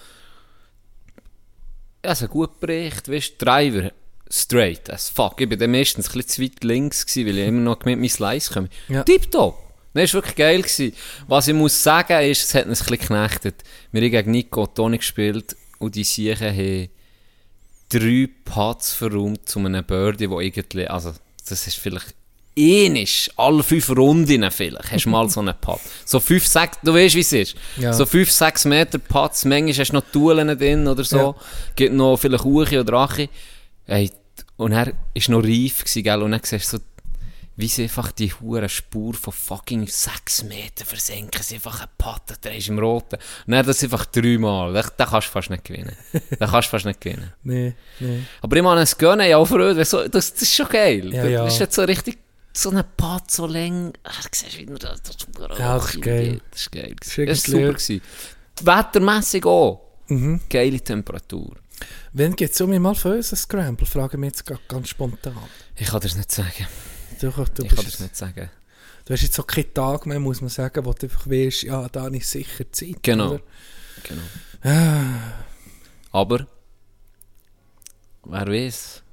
also 2.04 2.28
gut 2.28 2.60
Bericht, 2.60 3.10
weißt 3.10 3.34
Driver, 3.38 3.92
straight 4.30 4.90
as 4.90 5.10
fuck. 5.10 5.42
Ich 5.42 5.50
bin 5.50 5.60
dann 5.60 5.72
meistens 5.72 6.08
ein 6.08 6.14
bisschen 6.14 6.30
zu 6.30 6.42
weit 6.42 6.64
links 6.64 7.06
gewesen, 7.06 7.28
weil 7.28 7.38
ich 7.38 7.48
immer 7.48 7.62
noch 7.62 7.84
mit 7.86 8.00
meinem 8.00 8.10
Slice 8.10 8.54
komme. 8.54 8.70
Ja. 8.88 9.04
Tipptopp! 9.04 9.58
Das 9.94 10.14
war 10.14 10.20
wirklich 10.20 10.36
geil. 10.36 10.62
Gewesen. 10.62 10.94
Was 11.28 11.48
ich 11.48 11.54
muss 11.54 11.82
sagen 11.82 12.22
ist, 12.22 12.44
es 12.44 12.54
hat 12.54 12.68
uns 12.68 12.82
ein 12.82 12.88
bisschen 12.88 13.10
geknechtet. 13.10 13.64
Wir 13.92 14.02
haben 14.02 14.12
gegen 14.12 14.32
Nico 14.32 14.68
Toni 14.68 14.98
gespielt 14.98 15.56
und 15.80 15.96
die 15.96 16.04
Siechen 16.04 16.50
haben 16.56 16.90
drei 17.90 18.30
Putts 18.46 18.94
verräumt 18.94 19.48
zu 19.48 19.60
einem 19.60 19.84
Birdie, 19.84 20.30
wo 20.30 20.40
irgendwie, 20.40 20.88
also, 20.88 21.14
das 21.48 21.68
ist 21.68 21.78
vielleicht 21.78 22.14
ähnlich, 22.56 23.30
alle 23.38 23.62
fünf 23.64 23.90
Runden 23.92 24.50
vielleicht, 24.52 24.92
hast 24.92 25.06
du 25.06 25.10
mal 25.10 25.30
so 25.30 25.40
einen 25.42 25.54
Putt. 25.62 25.80
So 26.06 26.20
fünf, 26.20 26.46
sechs, 26.48 26.78
du 26.84 26.94
weißt, 26.94 27.16
wie 27.16 27.20
es 27.20 27.32
ist. 27.34 27.56
Ja. 27.78 27.94
So 27.94 28.06
fünf, 28.06 28.32
sechs 28.32 28.66
Meter 28.66 28.98
Putts, 28.98 29.46
manchmal 29.46 29.74
hast 29.76 29.90
du 29.90 29.94
noch 29.94 30.04
Tulen 30.12 30.58
drin 30.58 30.88
oder 30.88 31.04
so, 31.04 31.18
Ja. 31.18 31.36
gibt 31.76 31.94
noch 31.94 32.18
vielleicht 32.18 32.46
Uche 32.46 32.80
oder 32.80 32.94
Ache. 32.94 33.30
Hey, 33.86 34.12
und 34.58 34.72
er 34.72 34.88
war 34.88 34.94
noch 35.30 35.44
reif, 35.44 35.84
gewesen, 35.84 36.04
gell? 36.04 36.22
und 36.24 36.32
dann 36.32 36.42
siehst 36.44 36.74
du 36.74 36.78
so, 36.78 36.84
wie 37.58 37.68
sie 37.68 37.84
einfach 37.84 38.12
die 38.12 38.32
hure 38.32 38.70
Spur 38.70 39.14
von 39.16 39.34
fucking 39.34 39.88
6 39.88 40.44
Meter 40.44 40.86
versenken, 40.86 41.42
sie 41.42 41.56
einfach 41.56 41.82
einen 41.82 41.90
Patten, 41.98 42.36
der 42.44 42.56
ist 42.56 42.70
im 42.70 42.78
Roten. 42.80 43.18
Dann 43.48 43.66
das 43.66 43.84
einfach 43.84 44.06
dreimal. 44.06 44.72
Da, 44.74 44.84
da 44.96 45.06
kannst 45.06 45.28
du 45.28 45.32
fast 45.32 45.50
nicht 45.50 45.64
gewinnen. 45.66 45.96
Da 46.40 46.46
kannst 46.48 46.68
du 46.68 46.72
fast 46.72 46.86
nicht 46.86 47.02
gewinnen. 47.02 47.34
Nee, 47.44 47.74
nee. 48.00 48.22
Aber 48.42 48.56
ich 48.56 48.64
meine, 48.64 48.82
es 48.82 48.96
gönnen 48.98 49.28
ja 49.28 49.38
auch 49.38 49.46
Freude, 49.48 49.84
so, 49.86 50.08
das, 50.08 50.32
das 50.34 50.44
ist 50.44 50.54
schon 50.56 50.70
geil. 50.70 51.12
Ja, 51.14 51.24
das 51.24 51.32
ja. 51.32 51.48
ist 51.48 51.60
jetzt 51.60 51.76
so 51.76 51.84
richtig, 51.84 52.20
so 52.54 52.70
ein 52.70 52.84
Pat 52.96 53.32
so 53.32 53.48
lang. 53.48 53.92
Ach, 54.04 54.22
du 54.24 54.30
siehst, 54.38 54.58
wie 54.60 54.66
man 54.68 54.78
das, 54.78 55.02
das, 55.02 55.18
Ja, 55.58 55.78
das 55.78 55.96
ist 55.96 56.02
geil. 56.02 56.42
Das 56.52 56.62
ist 56.62 56.72
geil. 56.72 56.96
Das 57.00 57.08
Das 57.10 57.18
ist 57.18 57.28
ist, 57.30 57.46
super 57.48 57.74
gewesen. 57.74 58.02
Wettermässig 58.62 59.46
auch. 59.46 59.82
Mhm. 60.08 60.42
Geile 60.50 60.80
Temperatur. 60.80 61.56
Wenn 62.14 62.36
geht 62.36 62.52
es 62.54 62.62
um 62.62 62.70
mich 62.70 62.80
mal 62.80 62.96
für 62.96 63.16
uns 63.16 63.32
ein 63.32 63.36
Scramble? 63.36 63.86
Fragen 63.86 64.22
wir 64.22 64.28
jetzt 64.28 64.46
ga- 64.46 64.60
ganz 64.68 64.90
spontan. 64.90 65.36
Ich 65.76 65.88
kann 65.88 66.00
das 66.02 66.16
nicht 66.16 66.32
sagen. 66.32 66.68
Du, 67.20 67.32
du, 67.32 67.64
Ich 67.64 67.70
kann 67.70 67.86
das 67.86 68.00
nicht 68.00 68.16
sagen. 68.16 68.50
du 69.06 69.14
hast 69.14 69.22
jetzt 69.22 69.40
auch 69.40 69.48
keinen 69.48 69.74
Tag 69.74 70.06
mehr, 70.06 70.20
muss 70.20 70.42
man 70.42 70.50
sagen, 70.50 70.86
wo 70.86 70.94
du 70.94 71.08
einfach 71.08 71.28
weißt, 71.28 71.64
ja, 71.64 71.88
da 71.90 72.04
habe 72.04 72.18
ich 72.18 72.28
sicher 72.28 72.72
Zeit. 72.72 73.02
Genau. 73.02 73.34
oder? 73.34 73.42
Genau. 74.04 74.22
Aber, 76.12 76.48
wer 78.26 78.48
weiß, 78.48 79.04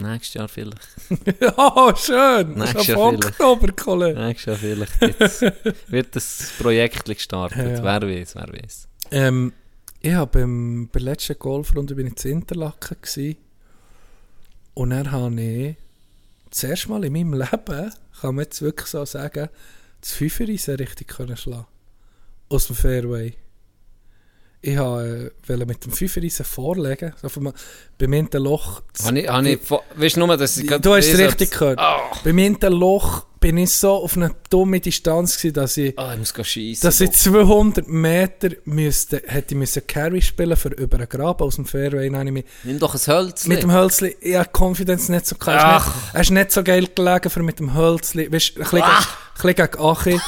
Nächstes 0.00 0.34
Jahr 0.34 0.48
vielleicht. 0.48 0.88
oh, 1.56 1.92
schön. 1.94 2.54
Nächstes 2.54 2.86
Jahr. 2.86 2.98
Oktober, 2.98 3.72
Kollege. 3.72 4.18
Nächstes 4.18 4.46
Jahr 4.46 4.56
vielleicht 4.56 5.02
jetzt 5.02 5.42
wird 5.88 6.16
das 6.16 6.52
Projekt 6.58 7.04
gestartet. 7.04 7.58
Ja, 7.58 7.68
ja. 7.68 8.00
Wer 8.00 8.08
weiß, 8.08 8.34
wer 8.34 8.48
weiß. 8.48 8.88
Ähm, 9.10 9.52
ich 10.00 10.12
habe 10.12 10.40
beim, 10.40 10.88
bei 10.90 11.00
der 11.00 11.10
letzten 11.10 11.38
Golfrunde 11.38 11.94
bin 11.94 12.06
ich 12.06 12.16
zu 12.16 12.28
Interlaken 12.28 13.36
und 14.74 14.90
dann 14.90 15.10
habe 15.10 15.40
ich 15.40 15.76
das 16.50 16.64
erste 16.64 16.88
Mal 16.90 17.04
in 17.04 17.12
meinem 17.12 17.34
Leben, 17.34 17.92
kann 18.20 18.34
man 18.34 18.44
jetzt 18.44 18.60
wirklich 18.62 18.88
so 18.88 19.04
sagen, 19.04 19.48
das 20.00 20.12
Fünfereisen 20.12 20.76
richtig 20.76 21.08
können 21.08 21.36
schlagen. 21.36 21.66
Aus 22.48 22.66
dem 22.66 22.76
Fairway. 22.76 23.34
Ich 24.62 24.76
habe, 24.76 25.32
äh, 25.44 25.48
wollte 25.48 25.64
mit 25.66 25.84
dem 25.86 25.92
Fünfereisen 25.92 26.44
vorlegen. 26.44 27.14
So 27.22 27.28
für 27.30 27.40
mal, 27.40 27.54
bei 27.98 28.06
mir 28.06 28.18
in 28.18 28.28
dem 28.30 28.42
Loch... 28.42 28.82
Habe 29.04 29.18
ich, 29.18 29.28
habe 29.28 29.48
ich, 29.48 29.58
weißt 29.96 30.16
du 30.16 30.20
nur, 30.26 30.36
dass 30.36 30.56
ich 30.58 30.66
Du 30.68 30.94
hast 30.94 31.06
es 31.08 31.18
richtig 31.18 31.50
gehört. 31.52 31.80
Bei 32.22 32.32
mir 32.32 32.46
in 32.46 32.58
dem 32.60 32.74
Loch 32.74 33.24
bin 33.40 33.56
ich 33.56 33.72
so 33.72 33.92
auf 33.92 34.18
einer 34.18 34.32
dummen 34.50 34.78
Distanz 34.82 35.38
gewesen, 35.38 35.54
dass 35.54 35.78
ich... 35.78 35.98
ah, 35.98 36.12
ich 36.12 36.18
muss 36.36 36.46
schiessen. 36.46 36.82
Dass 36.86 37.00
ich 37.00 37.10
200 37.10 37.88
Meter 37.88 38.50
müsste, 38.66 39.22
hätte 39.26 39.54
ich 39.54 39.58
müssen 39.58 39.86
Carry 39.86 40.20
spielen 40.20 40.56
für 40.56 40.68
über 40.68 40.98
einen 40.98 41.08
Graben 41.08 41.42
aus 41.44 41.56
dem 41.56 41.64
Fairway. 41.64 42.10
Dann 42.10 42.26
mich 42.34 42.44
Nimm 42.64 42.78
doch 42.78 42.92
ein 42.94 43.00
Hölzchen. 43.00 43.48
mit 43.48 43.62
dem 43.62 43.72
Hölzli, 43.72 44.14
ich 44.20 44.36
habe 44.36 44.50
Confidence 44.52 45.08
nicht 45.08 45.24
so. 45.24 45.36
Er 45.46 45.56
ist 45.80 45.86
nicht, 45.86 45.94
er 46.12 46.20
ist 46.20 46.30
nicht 46.32 46.52
so 46.52 46.62
geil 46.62 46.86
gelegen 46.94 47.30
für 47.30 47.42
mit 47.42 47.58
dem 47.60 47.74
Hölzli. 47.74 48.30
Weißt 48.30 48.56
du, 48.56 48.60
ein 48.60 48.64
bisschen, 48.64 48.82
Ah. 48.82 48.98
ein 48.98 49.06
bisschen 49.40 49.54
gegen 49.54 49.82
Achi. 49.82 50.20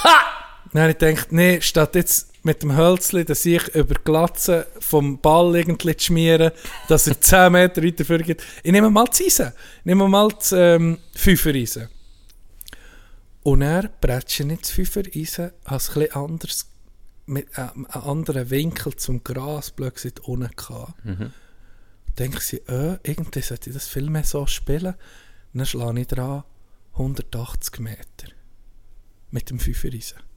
Dann 0.72 0.83
habe 0.85 0.93
ich 0.93 0.99
gedacht, 0.99 1.33
nee, 1.33 1.61
statt 1.61 1.95
jetzt 1.97 2.32
mit 2.43 2.62
dem 2.62 2.76
Hölzli, 2.76 3.24
dass 3.24 3.47
ich 3.47 3.68
über 3.74 3.95
die 3.95 4.05
Glatze 4.05 4.66
vom 4.80 5.18
Ball 5.18 5.57
irgendwie 5.57 5.97
zu 5.97 6.07
schmieren, 6.07 6.51
dass 6.88 7.07
er 7.07 7.20
10 7.20 7.53
Meter 7.53 7.82
weiter 7.82 8.05
vorgeht. 8.05 8.43
Ich 8.62 8.72
nehme 8.72 8.90
mal 8.90 9.05
das 9.07 9.20
Eisen. 9.20 9.53
Ich 9.80 9.84
nehme 9.84 10.09
mal 10.09 10.28
das 10.28 10.53
ähm, 10.53 10.99
Fünfer-Eisen. 11.14 11.88
Und 13.45 13.62
er 13.62 13.90
bretsche 14.01 14.45
nicht 14.45 14.62
das 14.62 14.70
Fünfer-Eisen, 14.70 15.51
als 15.64 15.90
ein 15.90 15.95
bisschen 15.95 16.14
anders, 16.14 16.68
mit 17.26 17.47
äh, 17.57 17.61
einem 17.61 17.86
anderen 17.86 18.51
Winkel 18.51 18.95
zum 18.97 19.22
Gras, 19.22 19.74
gesagt, 19.76 20.20
unten 20.20 20.51
gehabt. 20.57 21.05
Mhm. 21.05 21.32
Denke 22.18 22.38
ich, 22.38 22.68
äh, 22.68 22.99
irgendwie 23.05 23.40
sollte 23.40 23.70
ich 23.70 23.74
das 23.74 23.88
viel 23.88 24.11
mehr 24.11 24.24
so 24.24 24.47
spielen. 24.47 24.95
Dann 25.55 25.66
schlage 25.66 26.01
ich 26.01 26.09
dran 26.09 26.45
180 26.95 27.78
Meter. 27.78 28.32
Mit 29.30 29.49
dem 29.49 29.61
Fünfer-Eisen. 29.61 30.32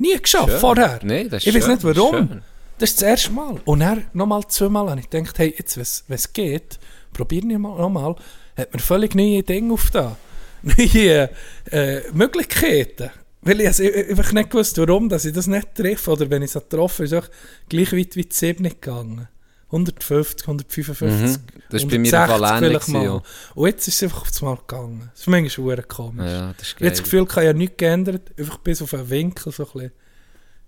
Nie 0.00 0.16
geschafft, 0.18 0.48
Schön. 0.48 0.60
vorher. 0.60 0.98
Nee, 1.02 1.24
das 1.28 1.42
ist 1.44 1.46
ich 1.48 1.54
weiß 1.54 1.64
schön, 1.64 1.74
nicht 1.74 1.84
warum. 1.84 2.16
schön. 2.16 2.42
Das 2.78 2.90
ist 2.90 3.02
das 3.02 3.08
erste 3.08 3.32
Mal. 3.32 3.60
Und 3.66 3.80
dann 3.80 4.04
nochmal 4.14 4.46
zweimal 4.48 4.88
habe 4.88 5.00
ich 5.00 5.10
gedacht, 5.10 5.38
hey, 5.38 5.54
jetzt, 5.56 5.76
wenn 5.76 6.14
es 6.14 6.32
geht, 6.32 6.78
probieren 7.12 7.50
wir 7.50 7.58
mal 7.58 7.76
nochmal. 7.76 8.16
Hat 8.56 8.72
mir 8.72 8.80
völlig 8.80 9.14
neue 9.14 9.42
Dinge 9.42 9.74
aufgetan. 9.74 10.16
Neue 10.62 11.30
äh, 11.70 12.00
Möglichkeiten. 12.12 13.10
Weil 13.42 13.60
ich 13.60 13.66
also 13.68 13.82
einfach 13.84 14.32
nicht 14.32 14.50
gewusst, 14.50 14.78
warum 14.78 15.08
dass 15.10 15.26
ich 15.26 15.34
das 15.34 15.46
nicht 15.46 15.74
treffe. 15.74 16.10
Oder 16.12 16.30
wenn 16.30 16.42
ich 16.42 16.54
es 16.54 16.62
getroffen 16.62 17.06
habe, 17.06 17.16
ist 17.18 17.30
es 17.30 17.68
gleich 17.68 17.92
weit 17.92 18.16
wie 18.16 18.24
die 18.24 18.34
7 18.34 18.64
gegangen. 18.64 19.28
150, 19.72 20.48
155. 20.48 21.08
Mhm. 21.08 21.62
Das 21.70 21.82
war 21.82 21.90
bei 21.90 21.98
mir 21.98 22.10
Fall 22.10 22.44
160 22.44 22.94
ähnlich 22.94 23.04
ja. 23.04 23.22
Und 23.54 23.66
jetzt 23.66 23.88
ist 23.88 23.94
es 23.94 24.02
einfach 24.02 24.22
auf 24.22 24.28
das 24.28 24.42
Mal 24.42 24.56
gegangen. 24.56 25.10
Das 25.12 25.20
ist 25.20 25.26
manchmal 25.28 25.50
schon 25.50 25.88
komisch. 25.88 26.26
Ja, 26.26 26.52
das 26.56 26.68
ist 26.68 26.76
geil. 26.76 26.90
das 26.90 27.02
Gefühl, 27.02 27.26
ich 27.28 27.36
habe 27.36 27.46
ja 27.46 27.52
nichts 27.52 27.76
geändert. 27.76 28.22
Einfach 28.36 28.58
bis 28.58 28.82
auf 28.82 28.92
einen 28.94 29.08
Winkel 29.08 29.52
so 29.52 29.64
ein 29.64 29.72
bisschen. 29.72 29.92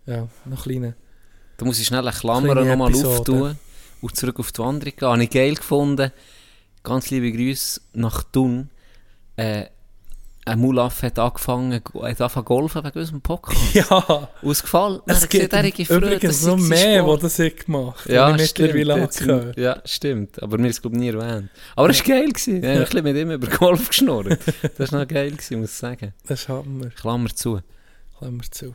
Ja, 0.06 0.28
noch 0.44 0.62
kleiner. 0.62 0.94
Du 1.56 1.64
musst 1.64 1.84
schnell 1.84 2.06
eine 2.06 2.16
Klammer 2.16 2.52
Kleine 2.52 2.76
nochmal 2.76 2.94
auftun 2.94 3.58
und 4.00 4.16
zurück 4.16 4.38
auf 4.38 4.52
die 4.52 4.58
Wanderung 4.60 4.94
gehen. 4.96 5.08
Habe 5.08 5.24
ich 5.24 5.30
geil 5.30 5.54
gefunden. 5.54 6.12
Ganz 6.82 7.10
liebe 7.10 7.32
Grüße 7.32 7.80
nach 7.94 8.22
Thun. 8.24 8.70
Äh, 9.36 9.66
ein 10.44 10.58
Mulaf 10.58 11.02
hat 11.02 11.18
angefangen, 11.20 11.72
hat 11.72 12.20
angefangen 12.20 12.44
golfen 12.44 12.84
wegen 12.84 12.98
unserem 12.98 13.20
Podcast. 13.20 13.58
Ja, 13.74 14.28
Ausgefallen. 14.42 15.00
es 15.06 15.28
gibt 15.28 15.52
übrigens 15.52 16.42
noch 16.44 16.56
mehr, 16.56 17.04
die 17.04 17.20
das 17.22 17.38
ich 17.38 17.56
gemacht 17.64 18.08
ja, 18.08 18.26
habe. 18.32 18.42
ich 18.42 18.50
stimmt. 18.50 19.56
Ja, 19.56 19.80
stimmt. 19.84 20.42
Aber 20.42 20.58
mir 20.58 20.68
ist 20.68 20.76
es 20.76 20.82
glaube 20.82 20.96
ich 20.96 21.02
nie 21.02 21.08
erwähnt. 21.10 21.48
Aber 21.76 21.90
es 21.90 22.00
war 22.00 22.06
geil. 22.16 22.28
Gewesen. 22.28 22.56
Ich 22.56 22.64
habe 22.64 22.78
ein 22.78 22.84
bisschen 22.84 23.04
mit 23.04 23.16
ihm 23.16 23.30
über 23.30 23.46
Golf 23.46 23.88
geschnurrt. 23.88 24.38
Das 24.78 24.90
war 24.92 25.00
noch 25.00 25.08
geil, 25.08 25.30
gewesen, 25.30 25.60
muss 25.60 25.70
ich 25.70 25.76
sagen. 25.76 26.12
Das 26.26 26.40
ist 26.42 26.48
Hammer. 26.48 26.86
Klammer 26.88 27.34
zu. 27.34 27.60
Klammer 28.18 28.42
zu. 28.50 28.74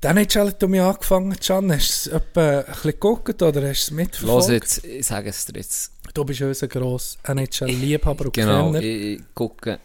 Dann 0.00 0.18
hat 0.18 0.32
schon 0.32 0.52
du 0.58 0.66
mich 0.66 0.80
angefangen, 0.80 1.36
Can. 1.38 1.72
Hast 1.72 2.06
du 2.06 2.10
es 2.10 2.16
etwa 2.16 2.58
ein 2.58 2.64
bisschen 2.66 2.90
geguckt 2.90 3.40
oder 3.42 3.62
hast 3.62 3.62
du 3.62 3.70
es 3.70 3.90
Los 3.90 3.92
mitverfolgt? 3.92 4.48
jetzt, 4.48 4.84
ich 4.84 5.06
sage 5.06 5.28
es 5.28 5.44
dir 5.46 5.58
jetzt. 5.60 5.92
Du 6.12 6.24
bist 6.24 6.40
unser 6.42 6.66
grosser 6.66 7.18
NHL-Liebhaber 7.22 8.24
und 8.24 8.32
Genau, 8.34 8.72
Kenner. 8.72 8.82
ich 8.82 9.20
gucke, 9.32 9.78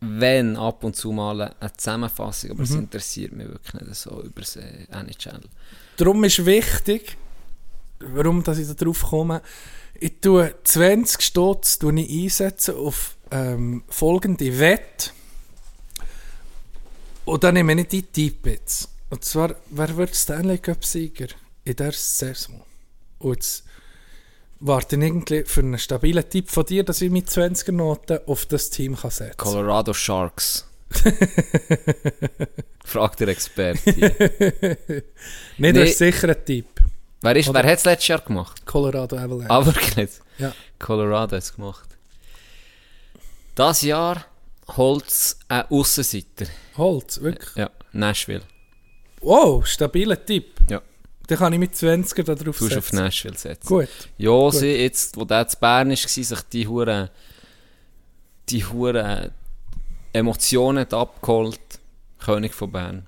wenn 0.00 0.56
ab 0.56 0.82
und 0.84 0.96
zu 0.96 1.12
mal 1.12 1.40
eine 1.42 1.72
Zusammenfassung, 1.76 2.52
aber 2.52 2.62
es 2.62 2.70
Mhm. 2.70 2.78
interessiert 2.80 3.32
mich 3.32 3.48
wirklich 3.48 3.74
nicht 3.82 3.94
so 3.96 4.22
über 4.22 4.40
das 4.40 4.56
äh, 4.56 4.86
NHL. 4.90 5.40
Darum 5.96 6.24
ist 6.24 6.44
wichtig, 6.46 7.16
warum 7.98 8.42
dass 8.42 8.58
ich 8.58 8.66
da 8.66 8.74
drauf 8.74 9.02
komme, 9.02 9.42
ich 9.94 10.20
tue 10.20 10.54
20 10.64 11.20
Stutz 11.20 11.78
einsetzen 11.82 12.74
auf 12.76 13.16
ähm, 13.30 13.84
folgende 13.88 14.58
Wette. 14.58 15.10
Und 17.26 17.44
dann 17.44 17.54
nehme 17.54 17.78
ich 17.80 17.88
die 17.88 18.02
Tipp 18.02 18.46
jetzt. 18.46 18.88
Und 19.10 19.24
zwar, 19.24 19.54
wer 19.70 19.96
wird 19.96 20.14
Stanley 20.16 20.58
Cup-Sieger 20.58 21.28
in 21.64 21.76
der 21.76 21.92
Saison? 21.92 22.62
Und 23.18 23.34
jetzt 23.36 23.64
warte 24.60 24.96
irgendwie 24.96 25.44
für 25.44 25.60
einen 25.60 25.78
stabilen 25.78 26.28
Tipp 26.28 26.50
von 26.50 26.64
dir, 26.66 26.84
dass 26.84 27.00
ich 27.00 27.10
mit 27.10 27.28
20er 27.28 27.72
Noten 27.72 28.18
auf 28.26 28.46
das 28.46 28.70
Team 28.70 28.96
kann 28.96 29.10
setzen 29.10 29.36
kann. 29.36 29.52
Colorado 29.52 29.92
Sharks. 29.92 30.66
Fragt 32.84 33.20
der 33.20 33.28
Experte. 33.28 33.90
Nicht, 33.92 35.04
Nee. 35.58 35.72
das 35.72 35.90
ist 35.90 35.98
sicher 35.98 36.28
ein 36.30 36.44
Tipp. 36.44 36.66
wer 37.20 37.36
ist, 37.36 37.48
Oder- 37.48 37.62
wer 37.62 37.70
hat 37.72 37.78
es 37.78 37.84
letztes 37.84 38.08
Jahr 38.08 38.20
gemacht? 38.20 38.64
Colorado 38.66 39.16
Avalanche. 39.16 39.50
Ah, 39.50 39.64
wirklich? 39.64 40.10
Ja. 40.38 40.52
Colorado 40.78 41.36
hat 41.36 41.42
es 41.42 41.54
gemacht. 41.54 41.88
Das 43.54 43.82
Jahr 43.82 44.24
holt 44.76 45.06
es 45.08 45.38
einen 45.48 45.64
Aussenseiter. 45.70 46.46
Holz, 46.76 47.20
wirklich. 47.20 47.54
Ja, 47.56 47.70
Nashville. 47.92 48.42
Wow, 49.20 49.66
stabiler 49.66 50.24
Tipp. 50.24 50.58
Ja. 50.68 50.80
Dann 51.30 51.38
kann 51.38 51.52
ich 51.52 51.58
mit 51.60 51.74
20er 51.74 52.24
da 52.24 52.34
drauf 52.34 52.58
Du 52.58 52.64
musst 52.64 52.76
auf 52.76 52.84
setzen. 52.86 52.96
Nashville 52.96 53.38
setzen. 53.38 53.66
Gut. 53.66 53.88
Josi, 54.18 54.66
jetzt, 54.66 55.16
wo 55.16 55.24
der 55.24 55.46
zu 55.46 55.58
Bern 55.58 55.90
war, 55.90 55.96
sich 55.96 56.40
die 56.52 56.66
Hure, 56.66 57.10
die 58.48 58.64
Hure 58.64 59.30
Emotionen 60.12 60.92
abgeholt, 60.92 61.60
König 62.18 62.52
von 62.52 62.72
Bern. 62.72 63.06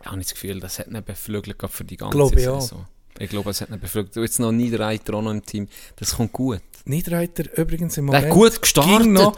Ich 0.00 0.06
habe 0.06 0.18
das 0.18 0.32
Gefühl, 0.32 0.60
das 0.60 0.78
hat 0.78 0.90
nicht 0.92 1.06
beflügelt 1.06 1.56
für 1.70 1.82
die 1.84 1.96
ganze 1.96 2.16
Glaube 2.16 2.36
ich. 2.36 2.44
Saison. 2.44 2.86
Ich 3.18 3.30
glaube, 3.30 3.50
es 3.50 3.60
hat 3.60 3.70
nicht 3.70 3.80
beflügelt. 3.80 4.14
Du 4.14 4.20
jetzt 4.22 4.38
noch 4.38 4.52
Niederreiter 4.52 5.14
auch 5.14 5.22
noch 5.22 5.30
im 5.32 5.44
Team. 5.44 5.68
Das 5.96 6.16
kommt 6.16 6.32
gut. 6.32 6.60
Niederreiter 6.84 7.58
übrigens 7.58 7.96
im 7.96 8.06
Der 8.10 8.20
Moment. 8.20 8.24
hat 8.26 8.30
gut 8.32 8.60
gestartet. 8.62 9.02
Ging 9.02 9.12
noch 9.12 9.36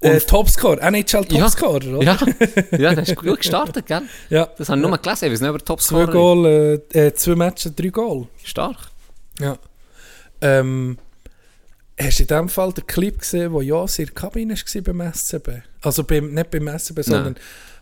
äh, 0.00 0.14
Und- 0.14 0.26
Topscorer, 0.26 0.82
NHL 0.82 1.24
Topscorer, 1.24 1.98
oder? 1.98 2.02
Ja, 2.02 2.18
ja, 2.78 2.94
der 2.94 2.98
ist 3.02 3.16
gut 3.16 3.38
gestartet, 3.38 3.86
gell? 3.86 4.02
ja. 4.30 4.46
Das 4.58 4.68
habe 4.68 4.80
ich 4.80 4.86
nur 4.86 4.98
gelesen, 4.98 5.24
ich 5.26 5.32
weiß 5.32 5.40
nicht, 5.40 5.50
ob 5.50 5.70
er 5.70 5.78
Zwei 5.78 6.06
Goal, 6.06 6.46
äh, 6.92 7.06
äh, 7.06 7.14
zwei 7.14 7.34
Matches, 7.34 7.74
drei 7.74 7.88
Goal. 7.88 8.26
Stark. 8.44 8.76
Ja. 9.40 9.58
Ähm, 10.40 10.98
hast 11.98 12.18
du 12.18 12.22
in 12.24 12.28
dem 12.28 12.48
Fall 12.48 12.72
den 12.72 12.86
Clip 12.86 13.18
gesehen, 13.18 13.52
wo 13.52 13.62
Josi 13.62 14.02
in 14.02 14.06
der 14.08 14.14
Kabine 14.14 14.54
war 14.54 14.82
beim 14.82 15.12
SCB? 15.12 15.48
Also 15.80 16.04
beim, 16.04 16.34
nicht 16.34 16.50
beim 16.50 16.68
SCB, 16.78 17.02
sondern 17.02 17.36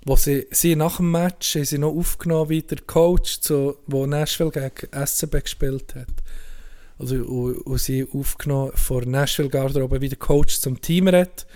wo 0.06 0.16
sie, 0.16 0.46
sie 0.50 0.76
nach 0.76 0.98
dem 0.98 1.10
Match 1.10 1.54
haben 1.56 1.64
sie 1.64 1.78
noch 1.78 1.94
aufgenommen, 1.96 2.50
wie 2.50 2.62
der 2.62 2.78
Coach, 2.86 3.40
zu, 3.40 3.76
wo 3.86 4.06
Nashville 4.06 4.50
gegen 4.50 5.06
SCB 5.06 5.42
gespielt 5.42 5.94
hat. 5.94 6.06
Also, 6.98 7.16
und, 7.16 7.56
und 7.66 7.78
sie 7.80 8.06
aufgenommen 8.12 8.72
vor 8.74 9.04
Nashville 9.04 9.48
Garderobe, 9.48 10.00
wie 10.00 10.10
der 10.10 10.18
Coach 10.18 10.60
zum 10.60 10.80
Team 10.80 11.08
redet. 11.08 11.46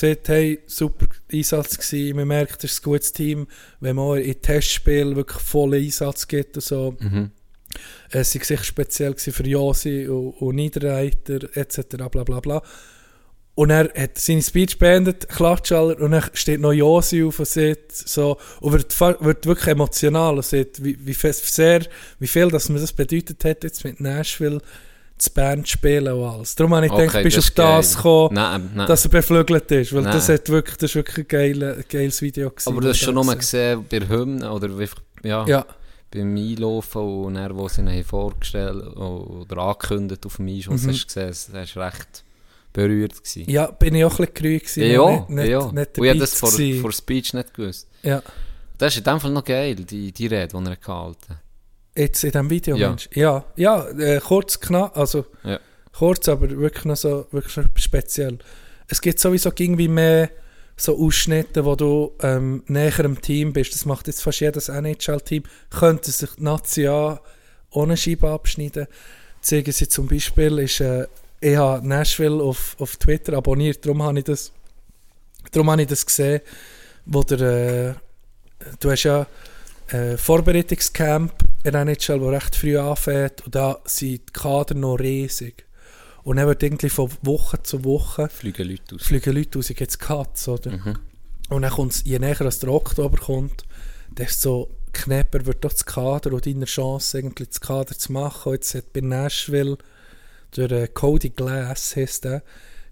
Gesagt, 0.00 0.28
hey, 0.28 0.60
super 0.66 1.06
Einsatz 1.32 1.76
gewesen, 1.76 2.16
man 2.16 2.28
merkt, 2.28 2.62
das 2.62 2.72
ist 2.72 2.80
ein 2.80 2.84
gutes 2.84 3.12
Team, 3.12 3.46
wenn 3.80 3.96
man 3.96 4.18
in 4.18 4.40
Testspielen 4.40 5.16
wirklich 5.16 5.42
vollen 5.42 5.82
Einsatz 5.82 6.28
gibt 6.28 6.56
und 6.56 6.62
so. 6.62 6.96
Mhm. 7.00 7.30
Es 8.10 8.14
war 8.14 8.24
sicher 8.24 8.64
speziell 8.64 9.14
für 9.16 9.46
Josi 9.46 10.06
und, 10.08 10.30
und 10.40 10.56
Niederreiter 10.56 11.56
etc. 11.56 11.96
Bla, 12.10 12.24
bla, 12.24 12.40
bla. 12.40 12.62
Und 13.54 13.70
er 13.70 13.92
hat 13.92 14.18
seine 14.18 14.40
Speech 14.40 14.78
beendet, 14.78 15.28
klatscht 15.28 15.72
alle, 15.72 15.96
und 15.96 16.12
dann 16.12 16.22
steht 16.32 16.60
noch 16.60 16.72
Josi 16.72 17.24
auf 17.24 17.40
und 17.40 17.48
sagt 17.48 17.90
so, 17.90 18.38
und 18.60 18.72
wird, 18.72 19.00
wird 19.00 19.46
wirklich 19.46 19.66
emotional 19.66 20.36
und 20.36 20.44
sagt, 20.44 20.84
wie, 20.84 20.96
wie, 21.04 21.12
sehr, 21.12 21.82
wie 22.20 22.28
viel 22.28 22.48
das 22.50 22.68
mir 22.68 22.78
das 22.78 22.92
bedeutet 22.92 23.44
hat, 23.44 23.64
jetzt 23.64 23.84
mit 23.84 24.00
Nashville 24.00 24.60
zu 25.18 25.30
Bern 25.30 25.64
zu 25.64 25.72
spielen 25.72 26.12
und 26.14 26.24
alles. 26.28 26.54
Darum 26.54 26.74
habe 26.74 26.86
ich 26.86 26.92
Okay, 26.92 27.06
gedacht, 27.06 27.22
bist 27.24 27.36
du 27.36 27.40
auf 27.40 27.50
das 27.80 27.96
gekommen, 27.96 28.34
Nein, 28.34 28.70
nein. 28.74 28.86
dass 28.86 29.04
er 29.04 29.10
beflügelt 29.10 29.70
ist, 29.70 29.92
weil 29.92 30.02
Nein. 30.02 30.12
das, 30.12 30.28
hat 30.28 30.48
wirklich, 30.48 30.76
das 30.76 30.90
ist 30.90 30.94
wirklich 30.94 31.18
ein, 31.18 31.28
geile, 31.28 31.84
geiles 31.88 32.22
Video 32.22 32.50
gewesen. 32.50 32.68
aber 32.68 32.80
du 32.80 32.88
hast 32.88 32.98
schon 32.98 33.14
nur 33.14 33.34
gesehen. 33.34 33.84
bei 33.90 33.98
der 33.98 34.08
Hymne 34.08 34.50
oder 34.50 34.68
ja, 35.22 35.46
Ja, 35.46 35.66
beim 36.10 36.36
Einlaufen 36.36 37.02
und 37.02 37.34
dann, 37.34 37.56
wo 37.56 37.68
sie 37.68 37.80
ihn 37.82 38.04
vorgestellt 38.04 38.96
oder 38.96 39.58
angekündigt 39.58 40.24
auf 40.24 40.36
dem 40.36 40.48
Einschuss, 40.48 40.82
Mhm. 40.82 40.88
hast 40.90 41.02
du 41.02 41.06
gesehen, 41.06 41.28
das 41.28 41.48
ist 41.70 41.76
recht 41.76 42.24
berührt 42.72 43.16
gewesen. 43.16 43.50
Ja, 43.50 43.66
bin 43.70 43.94
ich 43.94 44.04
auch 44.04 44.12
ein 44.12 44.16
bisschen 44.26 44.34
gerührt 44.34 44.62
gewesen. 44.62 44.90
Ja, 44.92 45.10
nicht, 45.10 45.28
nicht, 45.30 45.48
ja. 45.48 45.72
Nicht 45.72 45.98
Und 45.98 46.04
ich 46.04 46.10
habe 46.10 46.18
das 46.20 46.34
vor, 46.34 46.50
vor 46.80 46.92
Speech 46.92 47.34
nicht 47.34 47.52
gewusst. 47.54 47.88
Ja. 48.02 48.22
Das 48.78 48.92
ist 48.94 48.98
in 48.98 49.04
dem 49.04 49.18
Fall 49.20 49.32
noch 49.32 49.44
geil, 49.44 49.74
die, 49.74 50.12
die 50.12 50.26
Rede, 50.26 50.48
die 50.56 50.66
er 50.70 50.76
gehalten 50.76 51.28
hat. 51.30 51.38
Jetzt 51.98 52.22
in 52.22 52.30
diesem 52.30 52.48
Video, 52.50 52.76
Ja. 52.76 52.88
Mensch. 52.90 53.08
Ja, 53.12 53.44
ja 53.56 53.88
äh, 53.88 54.20
kurz, 54.20 54.60
knapp, 54.60 54.96
also 54.96 55.26
Ja. 55.42 55.58
kurz, 55.92 56.28
aber 56.28 56.48
wirklich 56.48 56.84
noch 56.84 56.96
so 56.96 57.26
wirklich 57.32 57.56
noch 57.56 57.64
speziell. 57.74 58.38
Es 58.86 59.00
gibt 59.00 59.18
sowieso 59.18 59.50
irgendwie 59.56 59.88
mehr 59.88 60.30
so 60.76 60.96
Ausschnitte, 60.96 61.64
wo 61.64 61.74
du 61.74 62.12
ähm, 62.22 62.62
näher 62.68 63.04
am 63.04 63.20
Team 63.20 63.52
bist. 63.52 63.74
Das 63.74 63.84
macht 63.84 64.06
jetzt 64.06 64.22
fast 64.22 64.38
jedes 64.38 64.68
NHL-Team. 64.68 65.42
Könnte 65.70 66.12
sich 66.12 66.30
die 66.38 66.44
Nazi 66.44 66.88
auch 66.88 67.18
ohne 67.70 67.96
Scheibe 67.96 68.28
abschneiden. 68.30 68.86
Zeigen 69.40 69.72
sie 69.72 69.88
zum 69.88 70.06
Beispiel, 70.06 70.58
ist, 70.60 70.80
äh, 70.80 71.06
ich 71.40 71.56
habe 71.56 71.86
Nashville 71.86 72.40
auf, 72.42 72.76
auf 72.78 72.96
Twitter 72.96 73.32
abonniert, 73.36 73.84
darum 73.84 74.02
habe 74.04 74.18
ich 74.20 74.24
das, 74.24 74.52
darum 75.50 75.70
habe 75.70 75.82
ich 75.82 75.88
das 75.88 76.06
gesehen, 76.06 76.40
wo 77.06 77.22
der, 77.24 77.40
äh, 77.40 77.94
du 78.78 78.90
hast 78.90 79.02
ja 79.02 79.26
äh, 79.88 80.16
Vorbereitungscamp 80.16 81.32
in 81.64 81.74
NHL, 81.74 82.20
wo 82.20 82.28
recht 82.28 82.54
früh 82.54 82.78
anfängt 82.78 83.44
und 83.44 83.54
da 83.54 83.78
sind 83.84 84.28
die 84.28 84.32
Kader 84.32 84.74
noch 84.74 84.96
riesig. 84.96 85.64
Und 86.24 86.36
dann 86.36 86.46
wird 86.46 86.62
irgendwie 86.62 86.90
von 86.90 87.10
Woche 87.22 87.62
zu 87.62 87.84
Woche 87.84 88.28
Fliegen 88.28 88.68
Leute 88.68 88.96
aus. 88.96 89.02
fliegen 89.02 89.34
Leute 89.34 89.58
raus, 89.58 89.68
jetzt 89.70 89.98
Cuts, 89.98 90.48
oder? 90.48 90.72
Mhm. 90.72 90.98
Und 91.48 91.62
dann 91.62 91.70
kommt's, 91.70 92.02
je 92.04 92.18
näher 92.18 92.40
als 92.42 92.58
der 92.58 92.70
Oktober 92.70 93.16
kommt, 93.16 93.64
desto 94.08 94.68
knapper 94.92 95.46
wird 95.46 95.64
doch 95.64 95.72
das 95.72 95.86
Kader 95.86 96.32
und 96.32 96.44
deine 96.44 96.66
Chance, 96.66 97.18
eigentlich 97.18 97.48
das 97.48 97.60
Kader 97.60 97.96
zu 97.96 98.12
machen. 98.12 98.50
Und 98.50 98.54
jetzt 98.56 98.74
hat 98.74 98.92
bei 98.92 99.00
Nashville, 99.00 99.78
der 100.56 100.70
äh, 100.70 100.88
Cody 100.88 101.30
Glass 101.30 101.96
heisst 101.96 102.24
der, 102.24 102.42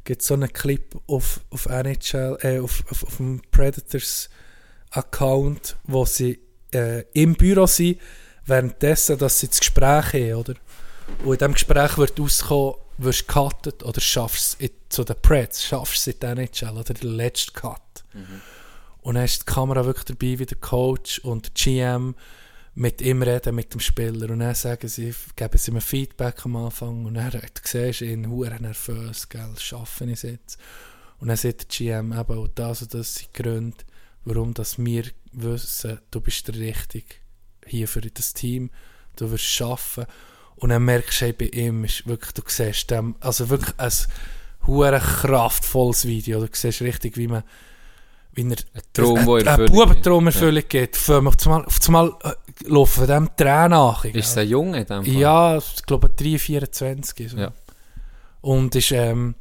gibt 0.05 0.23
so 0.23 0.35
einen 0.35 0.53
Clip 0.53 0.97
auf, 1.07 1.41
auf 1.51 1.67
NHL, 1.67 2.39
äh, 2.41 2.61
auf, 2.61 2.85
auf, 2.91 3.05
auf 3.05 3.17
dem 3.17 3.43
Predators 3.51 4.31
Account, 4.91 5.77
wo 5.85 6.07
sie 6.07 6.39
äh, 6.77 7.05
im 7.15 7.35
Büro 7.35 7.67
sind, 7.67 7.99
währenddessen, 8.47 9.19
dass 9.19 9.41
sie 9.41 9.49
das 9.49 9.61
Gespräch 9.61 10.13
haben, 10.13 10.35
oder? 10.35 10.55
Und 11.25 11.33
in 11.35 11.39
diesem 11.39 11.53
Gespräch 11.55 11.99
wird 11.99 12.19
rauskommen, 12.19 12.75
wirst 12.99 13.23
du 13.23 13.27
gecuttet 13.27 13.83
oder 13.83 14.01
schaffst 14.01 14.57
es 14.61 14.71
zu 14.89 15.05
den 15.05 15.17
Preds, 15.21 15.65
schaffst 15.65 16.07
du 16.07 16.11
es 16.11 16.15
in 16.15 16.21
der 16.21 16.31
NHL 16.39 16.77
oder 16.79 16.95
der 16.95 17.11
letzte 17.11 17.53
Cut. 17.53 17.81
Und 19.03 19.15
dann 19.15 19.25
ist 19.25 19.41
die 19.43 19.45
Kamera 19.53 19.85
wirklich 19.85 20.05
dabei, 20.07 20.39
wie 20.39 20.47
der 20.47 20.59
Coach 20.59 21.19
und 21.21 21.47
der 21.47 21.53
GM 21.55 22.15
mit 22.75 23.01
ihm 23.01 23.23
reden, 23.23 23.55
mit 23.55 23.73
dem 23.73 23.81
Spieler. 23.81 24.31
Und 24.31 24.41
dann 24.41 24.55
sagen 24.55 24.89
sie, 24.89 25.15
geben 25.37 25.59
sie 25.59 25.71
mir 25.71 25.81
Feedback 25.81 26.45
am 26.45 26.57
Anfang. 26.57 27.05
Und 27.07 27.15
dann 27.15 27.33
hat- 27.33 27.61
siehst 27.65 28.01
du 28.01 28.05
ihn 28.07 28.29
hure 28.29 28.61
nervös, 28.61 29.29
gell, 29.29 29.55
schaffen 29.59 30.09
ich 30.09 30.15
es 30.15 30.23
jetzt. 30.23 30.59
Und 31.21 31.29
dann 31.29 31.37
sagt 31.37 31.61
der 31.63 31.69
GM 32.03 32.13
eben, 32.13 32.39
und 32.39 32.59
das 32.59 32.83
und 32.83 32.95
das 32.95 33.15
sind 33.15 33.33
Gründe, 33.33 33.77
warum 34.25 34.53
dass 34.55 34.77
wir 34.79 35.05
wissen, 35.37 36.01
du 36.11 36.21
bist 36.21 36.49
der 36.49 36.57
Richtige 36.57 37.15
hier 37.67 37.89
für 37.89 38.01
das 38.01 38.33
Team, 38.33 38.71
du 39.17 39.31
wirst 39.31 39.45
es 39.45 39.51
schaffen. 39.51 40.07
Und 40.57 40.71
dann 40.71 40.85
merkst 40.85 41.21
du, 41.21 41.25
hey, 41.27 41.33
bei 41.33 41.47
ihm 41.47 41.85
ist 41.85 42.07
wirklich, 42.07 42.33
du 42.33 42.43
siehst 42.47 42.91
dem, 42.91 43.17
also 43.21 43.49
wirklich 43.51 43.75
ein 43.79 43.93
hure 44.67 44.99
kraftvolles 44.99 46.07
Video. 46.07 46.41
Du 46.41 46.49
siehst 46.51 46.81
richtig, 46.81 47.17
wie 47.17 47.29
man, 47.29 47.43
wie 48.33 48.43
er 48.43 48.57
Ein 48.75 48.83
Traum, 48.93 49.25
Bubentraum 49.25 50.25
geht. 50.25 50.35
erfüllen 50.35 50.65
geht. 50.69 50.97
Auf 50.97 51.11
einmal, 51.11 51.65
auf 51.65 51.87
einmal 51.87 52.15
äh, 52.25 52.33
laufen 52.67 53.07
dem 53.07 53.37
Tränen 53.37 53.71
nach. 53.71 54.05
Ja. 54.05 54.15
Ist 54.15 54.29
es 54.29 54.39
ein 54.39 54.49
Junge 54.49 54.81
in 54.81 54.87
dem 54.87 55.05
Fall? 55.05 55.15
Ja, 55.15 55.59
ich 55.59 55.83
glaube 55.85 56.09
3, 56.09 56.39
24. 56.39 57.31
So. 57.31 57.37
Ja. 57.37 57.53
Und 58.41 58.75
ist, 58.75 58.93
ähm, 58.93 59.35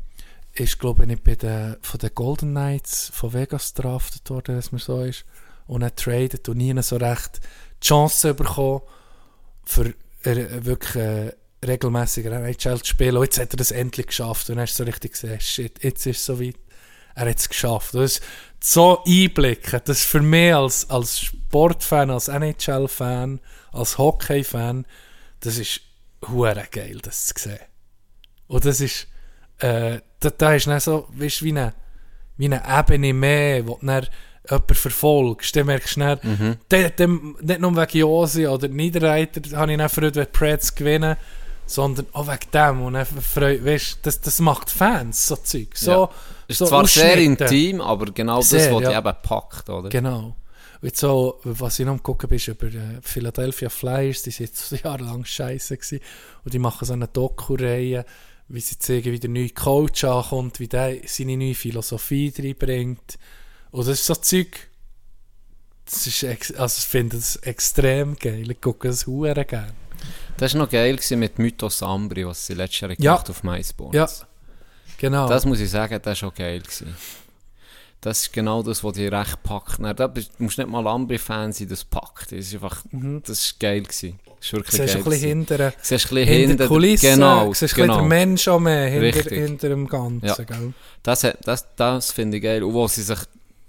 ist 0.54 0.80
glaube 0.80 1.06
ich, 1.06 1.24
bei 1.24 1.36
den, 1.36 1.78
von 1.82 2.00
den 2.00 2.14
Golden 2.14 2.52
Knights 2.52 3.12
von 3.14 3.34
Vegas 3.34 3.74
draftet 3.74 4.30
worden, 4.30 4.56
dass 4.56 4.72
man 4.72 4.80
so 4.80 5.02
ist. 5.02 5.26
Und 5.68 5.82
er 5.82 5.96
tradet 5.96 6.48
und 6.50 6.58
nie 6.58 6.80
so 6.82 6.98
recht 6.98 7.42
die 7.82 7.88
Chance 7.88 8.34
bekommen, 8.34 8.82
für 9.66 9.94
äh, 10.24 10.66
wirklich 10.66 10.96
äh, 10.96 11.32
regelmäßig 11.66 12.26
NHL 12.26 12.80
zu 12.80 12.86
spielen. 12.86 13.18
Und 13.18 13.24
jetzt 13.24 13.40
hat 13.40 13.54
er 13.54 13.58
das 13.58 13.72
endlich 13.72 14.08
geschafft. 14.08 14.50
Und 14.50 14.60
hast 14.60 14.78
du 14.78 14.84
so 14.84 14.88
richtig 14.88 15.14
gesehen, 15.14 15.40
shit, 15.40 15.84
jetzt 15.84 16.06
ist 16.06 16.20
es 16.20 16.26
soweit. 16.26 16.56
Er 17.16 17.30
hat 17.30 17.40
es 17.40 17.50
geschafft. 17.50 17.94
Das 17.94 18.18
ist 18.18 18.24
so 18.60 19.04
einblicken, 19.06 19.82
das 19.86 20.00
ist 20.00 20.08
für 20.08 20.22
mich 20.22 20.54
als, 20.54 20.90
als 20.90 21.20
Sportfan, 21.20 22.10
als 22.10 22.28
NHL-Fan, 22.28 23.40
als 23.72 23.98
Hockey-Fan, 23.98 24.86
das 25.40 25.58
ist 25.58 25.82
hure 26.28 26.68
geil, 26.72 27.00
das 27.02 27.28
zu 27.28 27.34
sehen. 27.38 27.60
Und 28.48 28.66
das 28.66 28.82
ist, 28.82 29.08
äh, 29.60 30.00
da, 30.20 30.30
da 30.30 30.56
ist 30.56 30.68
dann 30.68 30.80
so, 30.80 31.08
weißt 31.12 31.44
wie 31.44 31.52
eine, 31.52 31.74
wie 32.38 32.46
eine 32.46 32.64
Ebene 32.68 33.14
mehr, 33.14 33.66
wo 33.68 33.78
du 33.80 34.02
jemanden 34.50 34.76
verfolgst. 34.76 35.56
Dann 35.56 35.66
merkst 35.68 35.96
du 35.96 36.00
dann, 36.02 36.20
Mhm. 36.24 36.56
dann, 36.70 36.92
dann, 36.96 37.36
nicht 37.42 37.60
nur 37.60 37.76
wegen 37.76 37.98
Josi 38.00 38.48
oder 38.48 38.68
Niederreiter 38.68 39.42
habe 39.58 39.72
ich 39.72 39.78
dann 39.78 39.90
Freude, 39.90 40.16
wenn 40.16 40.26
die 40.26 40.32
Preds 40.32 40.74
gewinnen, 40.76 41.16
sondern 41.66 42.06
auch 42.14 42.28
wegen 42.28 42.52
dem. 42.54 42.82
Und 42.82 42.94
dann 42.94 43.06
Freude, 43.06 43.66
weißt, 43.66 44.00
das, 44.04 44.22
das 44.22 44.40
macht 44.40 44.70
Fans, 44.70 45.28
so 45.28 45.36
Zeug. 45.36 45.76
So, 45.76 45.92
Ja. 45.92 46.10
Ist 46.48 46.60
so 46.60 46.68
zwar 46.68 46.86
sehr 46.88 47.18
intim, 47.18 47.82
aber 47.82 48.06
genau 48.12 48.38
das, 48.38 48.50
Sehr, 48.50 48.74
was 48.74 48.84
ja. 48.84 48.90
dich 48.90 48.98
eben 49.00 49.16
packt, 49.24 49.70
oder? 49.70 49.90
Genau. 49.90 50.36
Jetzt 50.82 51.00
so, 51.00 51.40
was 51.44 51.80
ich 51.80 51.86
noch 51.88 52.04
gucken 52.04 52.30
bin, 52.30 52.36
ist 52.36 52.48
über 52.48 52.68
äh, 52.68 53.00
Philadelphia 53.02 53.70
Flyers, 53.70 54.22
die 54.22 54.30
sind 54.30 54.48
jetzt 54.48 54.70
jahrelang 54.84 55.26
scheiße 55.26 55.76
gewesen. 55.78 56.00
Und 56.44 56.54
die 56.54 56.60
machen 56.60 56.86
so 56.86 56.94
eine 56.94 57.08
Doku-Reihe, 57.08 58.06
wie 58.50 58.60
sie 58.60 58.78
zeigen, 58.78 59.12
wie 59.12 59.20
der 59.20 59.32
neue 59.32 59.50
Coach 59.50 60.04
ankommt, 60.04 60.60
wie 60.60 60.68
der 60.68 60.98
seine 61.08 61.36
neue 61.38 61.56
Philosophie 61.56 62.32
reinbringt. 62.38 63.18
Und 63.76 63.88
das 63.88 64.00
ist 64.00 64.06
so 64.06 64.16
Zeug, 64.16 64.70
das 65.84 66.08
ist, 66.08 66.24
also 66.58 66.78
ich 66.80 66.86
finde 66.86 67.18
das 67.18 67.36
extrem 67.38 68.16
geil. 68.16 68.50
Ich 68.50 68.62
gucke 68.62 68.88
das 68.88 69.06
hure 69.06 69.44
gerne. 69.44 69.74
Das 70.38 70.54
war 70.54 70.62
noch 70.62 70.70
geil 70.70 70.98
mit 71.12 71.40
Mythos 71.40 71.84
Ambri, 71.84 72.26
was 72.26 72.48
sie 72.48 72.54
letztes 72.54 72.80
Jahr 72.80 72.92
Ja. 72.92 72.96
gemacht 72.96 73.30
auf 73.30 73.44
MySports. 73.44 73.94
Ja. 73.94 74.08
Genau. 74.98 75.28
Das 75.28 75.46
muss 75.46 75.60
ich 75.60 75.70
sagen, 75.70 76.00
das 76.02 76.22
war 76.22 76.30
auch 76.30 76.34
geil. 76.34 76.62
Gewesen. 76.62 76.96
Das 78.00 78.22
ist 78.22 78.32
genau 78.32 78.64
das, 78.64 78.82
was 78.82 78.94
dich 78.94 79.12
recht 79.12 79.44
packt. 79.44 79.80
Nein, 79.80 79.96
da 79.98 80.10
musst 80.38 80.58
nicht 80.58 80.70
mal 80.70 80.88
Ambri-Fan 80.88 81.52
sein, 81.52 81.68
das 81.68 81.84
packt. 81.84 82.32
Das 82.32 82.40
ist 82.40 82.54
einfach, 82.54 82.82
das 82.92 83.40
ist 83.42 83.60
geil 83.60 83.82
gewesen. 83.84 84.20
Das 84.38 84.46
ist 84.46 84.54
wirklich 84.54 84.72
siehst 84.72 84.94
geil 84.94 85.04
du 85.04 85.10
ein 85.10 85.10
bisschen 85.12 85.28
hinter, 85.28 85.74
Siehst 85.82 86.06
ein 86.06 86.16
bisschen 86.16 86.16
hinter 86.28 86.38
hinter, 86.48 86.56
der 86.56 86.68
Kulisse, 86.68 87.08
Genau, 87.10 87.54
siehst 87.54 87.76
genau. 87.76 87.88
bisschen 87.88 88.04
den 88.04 88.08
Mensch 88.08 88.48
auch 88.48 88.60
mehr 88.60 88.88
hinter, 88.90 89.36
hinter 89.36 89.70
dem 89.70 89.88
Ganzen. 89.88 90.26
Ja. 90.26 90.38
Das, 91.04 91.28
das, 91.42 91.76
das 91.76 92.12
finde 92.14 92.38
ich 92.38 92.44
geil. 92.44 92.64
Und 92.64 92.74
wo 92.74 92.88
sie 92.88 93.02
sich 93.02 93.20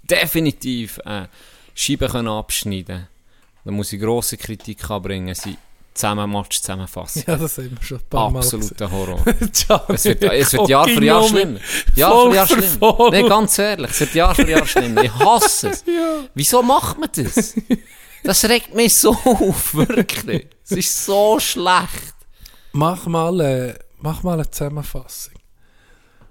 definitiv 0.09 0.99
äh, 1.05 1.27
Scheiben 1.75 2.09
können 2.09 2.27
abschneiden 2.27 2.85
können, 2.85 3.07
da 3.65 3.71
muss 3.71 3.93
ich 3.93 4.01
grosse 4.01 4.37
Kritik 4.37 4.89
anbringen, 4.89 5.35
sie 5.35 5.57
zusammen 5.93 6.31
Match 6.31 6.61
zusammenfassen. 6.61 7.23
Ja, 7.27 7.35
das 7.35 7.57
haben 7.57 7.71
wir 7.71 7.83
schon 7.83 7.97
ein 7.97 8.03
paar 8.09 8.35
Absoluter 8.35 8.91
Horror. 8.91 9.25
Es 9.89 10.05
wird, 10.05 10.23
es 10.23 10.53
wird 10.53 10.69
Jahr 10.69 10.87
für 10.87 11.03
Jahr 11.03 11.23
schlimmer. 11.27 11.59
Jahr 11.95 12.11
Voll 12.11 12.29
für 12.29 12.35
Jahr 12.35 12.47
schlimmer. 12.47 13.09
Nee, 13.11 13.27
ganz 13.27 13.59
ehrlich, 13.59 13.91
es 13.91 13.99
wird 13.99 14.13
Jahr 14.13 14.35
für 14.35 14.49
Jahr 14.49 14.65
schlimmer. 14.65 15.03
Ich 15.03 15.13
hasse 15.13 15.69
es. 15.69 15.83
Wieso 16.35 16.61
macht 16.61 16.99
man 16.99 17.09
das? 17.13 17.55
Das 18.23 18.45
regt 18.45 18.75
mich 18.75 18.95
so 18.95 19.11
auf, 19.11 19.73
wirklich. 19.73 20.47
Es 20.63 20.71
ist 20.71 21.05
so 21.05 21.39
schlecht. 21.39 22.15
Mach 22.73 23.07
mal, 23.07 23.39
äh, 23.39 23.73
mach 23.99 24.23
mal 24.23 24.33
eine 24.33 24.49
Zusammenfassung. 24.49 25.33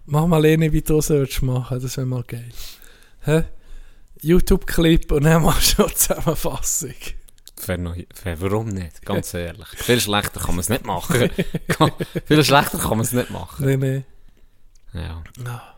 Mach 0.06 0.26
mal 0.26 0.44
eine, 0.44 0.72
wie 0.72 0.82
du 0.82 0.98
es 0.98 1.10
würdest 1.10 1.42
machen, 1.42 1.80
das 1.80 1.96
wäre 1.96 2.06
mal 2.06 2.22
geil. 2.22 2.52
Hä? 3.22 3.44
YouTube-Clip 4.26 5.12
und 5.12 5.24
dann 5.24 5.42
machst 5.42 5.78
du 5.78 5.84
eine 5.84 5.94
Zusammenfassung. 5.94 6.94
Fair 7.58 7.78
noch, 7.78 7.96
fair, 8.12 8.40
warum 8.40 8.68
nicht? 8.68 9.02
Ganz 9.02 9.32
ehrlich. 9.32 9.68
Viel 9.68 10.00
schlechter 10.00 10.40
kann 10.40 10.56
man 10.56 10.60
es 10.60 10.68
nicht 10.68 10.84
machen. 10.84 11.30
Viel 12.26 12.44
schlechter 12.44 12.78
kann 12.78 12.90
man 12.90 13.00
es 13.00 13.12
nicht 13.12 13.30
machen. 13.30 13.64
Nee, 13.64 13.76
nee. 13.76 14.04
Ja. 14.92 15.22
Ja, 15.44 15.74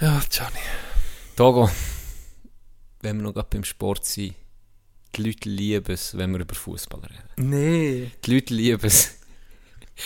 ja 0.00 0.22
Johnny. 0.30 0.64
Togo, 1.36 1.68
wenn 3.00 3.16
wir 3.16 3.24
noch 3.24 3.34
gerade 3.34 3.48
beim 3.50 3.64
Sport 3.64 4.04
sind, 4.04 4.34
die 5.16 5.22
Leute 5.22 5.48
lieben 5.48 5.92
es, 5.92 6.16
wenn 6.16 6.32
wir 6.32 6.40
über 6.40 6.54
Fußball 6.54 7.00
reden. 7.00 7.50
Nee. 7.50 8.10
Die 8.24 8.34
Leute 8.34 8.54
lieben 8.54 8.84
es. 8.84 9.17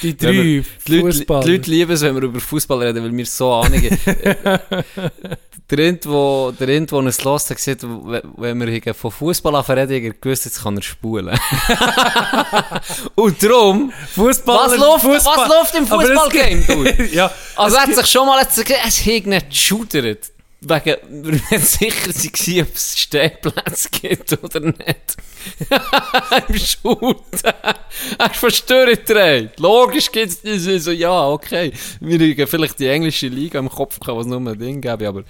Die 0.00 0.16
drei 0.16 0.32
wir- 0.32 0.64
Die 0.86 0.96
Leute, 0.96 1.16
Fußballer. 1.18 1.44
die 1.44 1.50
Leute 1.52 1.70
lieben 1.70 1.92
es, 1.92 2.00
wenn 2.02 2.14
wir 2.14 2.22
über 2.22 2.40
Fußball 2.40 2.78
reden, 2.82 3.04
weil 3.04 3.16
wir 3.16 3.26
so 3.26 3.52
Ahnung 3.52 3.80
haben. 3.82 4.60
der 5.70 5.78
wo, 6.06 6.52
der 6.58 6.68
Int, 6.70 6.92
wo 6.92 7.00
es 7.02 7.22
los 7.24 7.48
hat, 7.48 7.56
gesagt, 7.56 7.82
wenn 7.82 8.60
wir 8.60 8.68
von 8.94 9.10
Fußball 9.10 9.54
anfangen, 9.54 9.82
hat 9.82 9.90
er 9.90 10.00
gewusst, 10.00 10.44
jetzt 10.46 10.62
kann 10.62 10.76
er 10.76 10.82
spulen. 10.82 11.38
Und 13.14 13.42
darum, 13.42 13.92
Fußballer, 14.14 14.70
was 14.70 14.76
läuft, 14.78 15.04
Fußball- 15.04 15.36
was 15.36 15.48
läuft 15.48 15.74
im 15.76 15.86
Fußballgame, 15.86 17.08
ja, 17.12 17.30
Also 17.56 17.76
er 17.76 17.82
hat 17.82 17.94
sich 17.94 18.06
schon 18.06 18.26
mal 18.26 18.44
gesagt, 18.44 18.70
es 18.86 19.00
hat 19.06 19.26
nicht 19.26 19.50
geschudert. 19.50 20.32
Wegen, 20.62 20.96
wir 21.24 21.40
waren 21.40 21.50
nicht 21.50 21.66
sicher 21.66 22.12
waren, 22.12 22.68
ob 22.68 22.74
es 22.76 22.98
Stehplätze 22.98 23.88
gibt 23.90 24.42
oder 24.42 24.60
nicht. 24.60 25.16
Im 26.48 26.58
Shooten. 26.58 27.16
Hast 28.18 28.34
du 28.34 28.38
verstört 28.38 29.06
gedreht? 29.06 29.58
Logisch 29.58 30.10
gibt 30.10 30.28
es 30.28 30.40
diese, 30.40 30.78
so, 30.78 30.90
ja, 30.90 31.28
okay. 31.28 31.72
Wir 32.00 32.18
haben 32.18 32.46
vielleicht 32.46 32.78
die 32.78 32.86
englische 32.86 33.28
Liga 33.28 33.58
im 33.58 33.68
Kopf 33.68 33.98
gehabt, 33.98 34.18
was 34.18 34.26
nur 34.26 34.40
ein 34.40 34.58
Ding 34.58 34.80
gäbe, 34.80 35.08
aber 35.08 35.24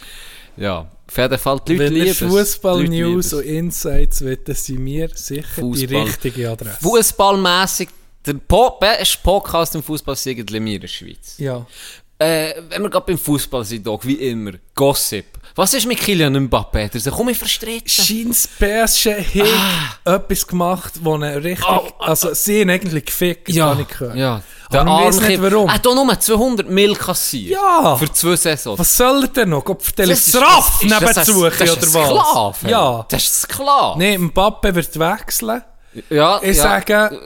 ja, 0.57 0.91
auf 1.09 1.17
jeden 1.17 1.39
Fall, 1.39 1.61
die 1.67 1.77
Leute 1.77 1.85
Wenn 1.85 1.95
lieben 1.95 2.07
ihr. 2.07 2.15
Die 2.15 2.25
Fußball-News 2.25 3.33
und 3.33 3.45
Insights 3.45 4.23
wollen, 4.23 4.39
sind 4.49 4.79
mir 4.79 5.09
sicher 5.15 5.43
die 5.57 5.61
Fußball. 5.61 6.03
richtige 6.03 6.51
Adresse. 6.51 6.79
Fußballmässig, 6.81 7.89
der 8.27 8.35
po 8.35 8.79
beste 8.79 9.19
Podcast 9.23 9.75
im 9.75 9.83
Fußball 9.83 10.15
sind 10.15 10.51
wir 10.51 10.59
in 10.59 10.81
der 10.81 10.89
Schweiz. 10.89 11.35
Ja. 11.39 11.67
Äh, 12.23 12.63
wenn 12.71 12.83
wir 12.83 12.91
gerade 12.91 13.07
beim 13.07 13.19
Fußball 13.19 13.65
sind, 13.65 13.87
Doc, 13.87 14.07
wie 14.07 14.15
immer, 14.15 14.53
Gossip. 14.75 15.27
Was 15.55 15.75
ist 15.75 15.87
mit 15.87 16.01
Kylian 16.01 16.35
Mbappé? 16.49 16.89
Der 17.03 17.13
komm, 17.13 17.29
ich 17.29 17.37
verstritten. 17.39 17.89
Scheint 17.89 18.49
PSG 18.59 19.07
hat 20.05 20.23
etwas 20.23 20.47
gemacht, 20.47 20.95
wo 21.03 21.17
er 21.17 21.43
richtig, 21.45 21.67
Ah. 21.69 21.83
Oh, 21.85 21.91
also 22.05 22.33
sie 22.33 22.63
eigentlich 22.63 23.05
gefickt, 23.05 23.49
Ja, 23.51 23.67
habe 23.71 23.83
ich 23.83 23.89
gehört. 23.89 24.17
ja. 24.17 24.41
Aber 24.71 24.85
man 24.85 25.05
weiss 25.05 25.21
nicht, 25.21 25.43
warum. 25.43 25.69
Er 25.69 25.75
hat 25.75 25.85
doch 25.85 25.95
nur 25.95 26.19
200 26.19 26.71
Mil 26.71 26.95
kassiert. 26.97 27.51
Ja. 27.61 27.95
Für 27.97 28.11
zwei 28.11 28.37
Saisons. 28.37 28.79
Was 28.79 28.97
soll 28.97 29.25
er 29.25 29.29
denn 29.29 29.51
noch? 29.51 29.63
Gott, 29.63 29.83
für 29.83 29.93
Das 29.93 30.09
ist- 30.09 30.35
nebenzu 30.35 30.41
das 31.11 31.29
ist 31.29 31.37
oder 31.37 31.51
was? 31.53 32.07
Sklave. 32.09 32.71
Ja. 32.71 33.07
Das 33.11 33.23
ist 33.23 33.45
ein 33.45 33.51
Sklave. 33.53 33.99
Nee, 33.99 34.17
Mbappe 34.17 34.75
wird 34.75 34.99
wechseln. 34.99 35.63
Ja, 36.09 36.39
Ich 36.43 36.57
ja. 36.57 36.63
sage, 36.63 37.21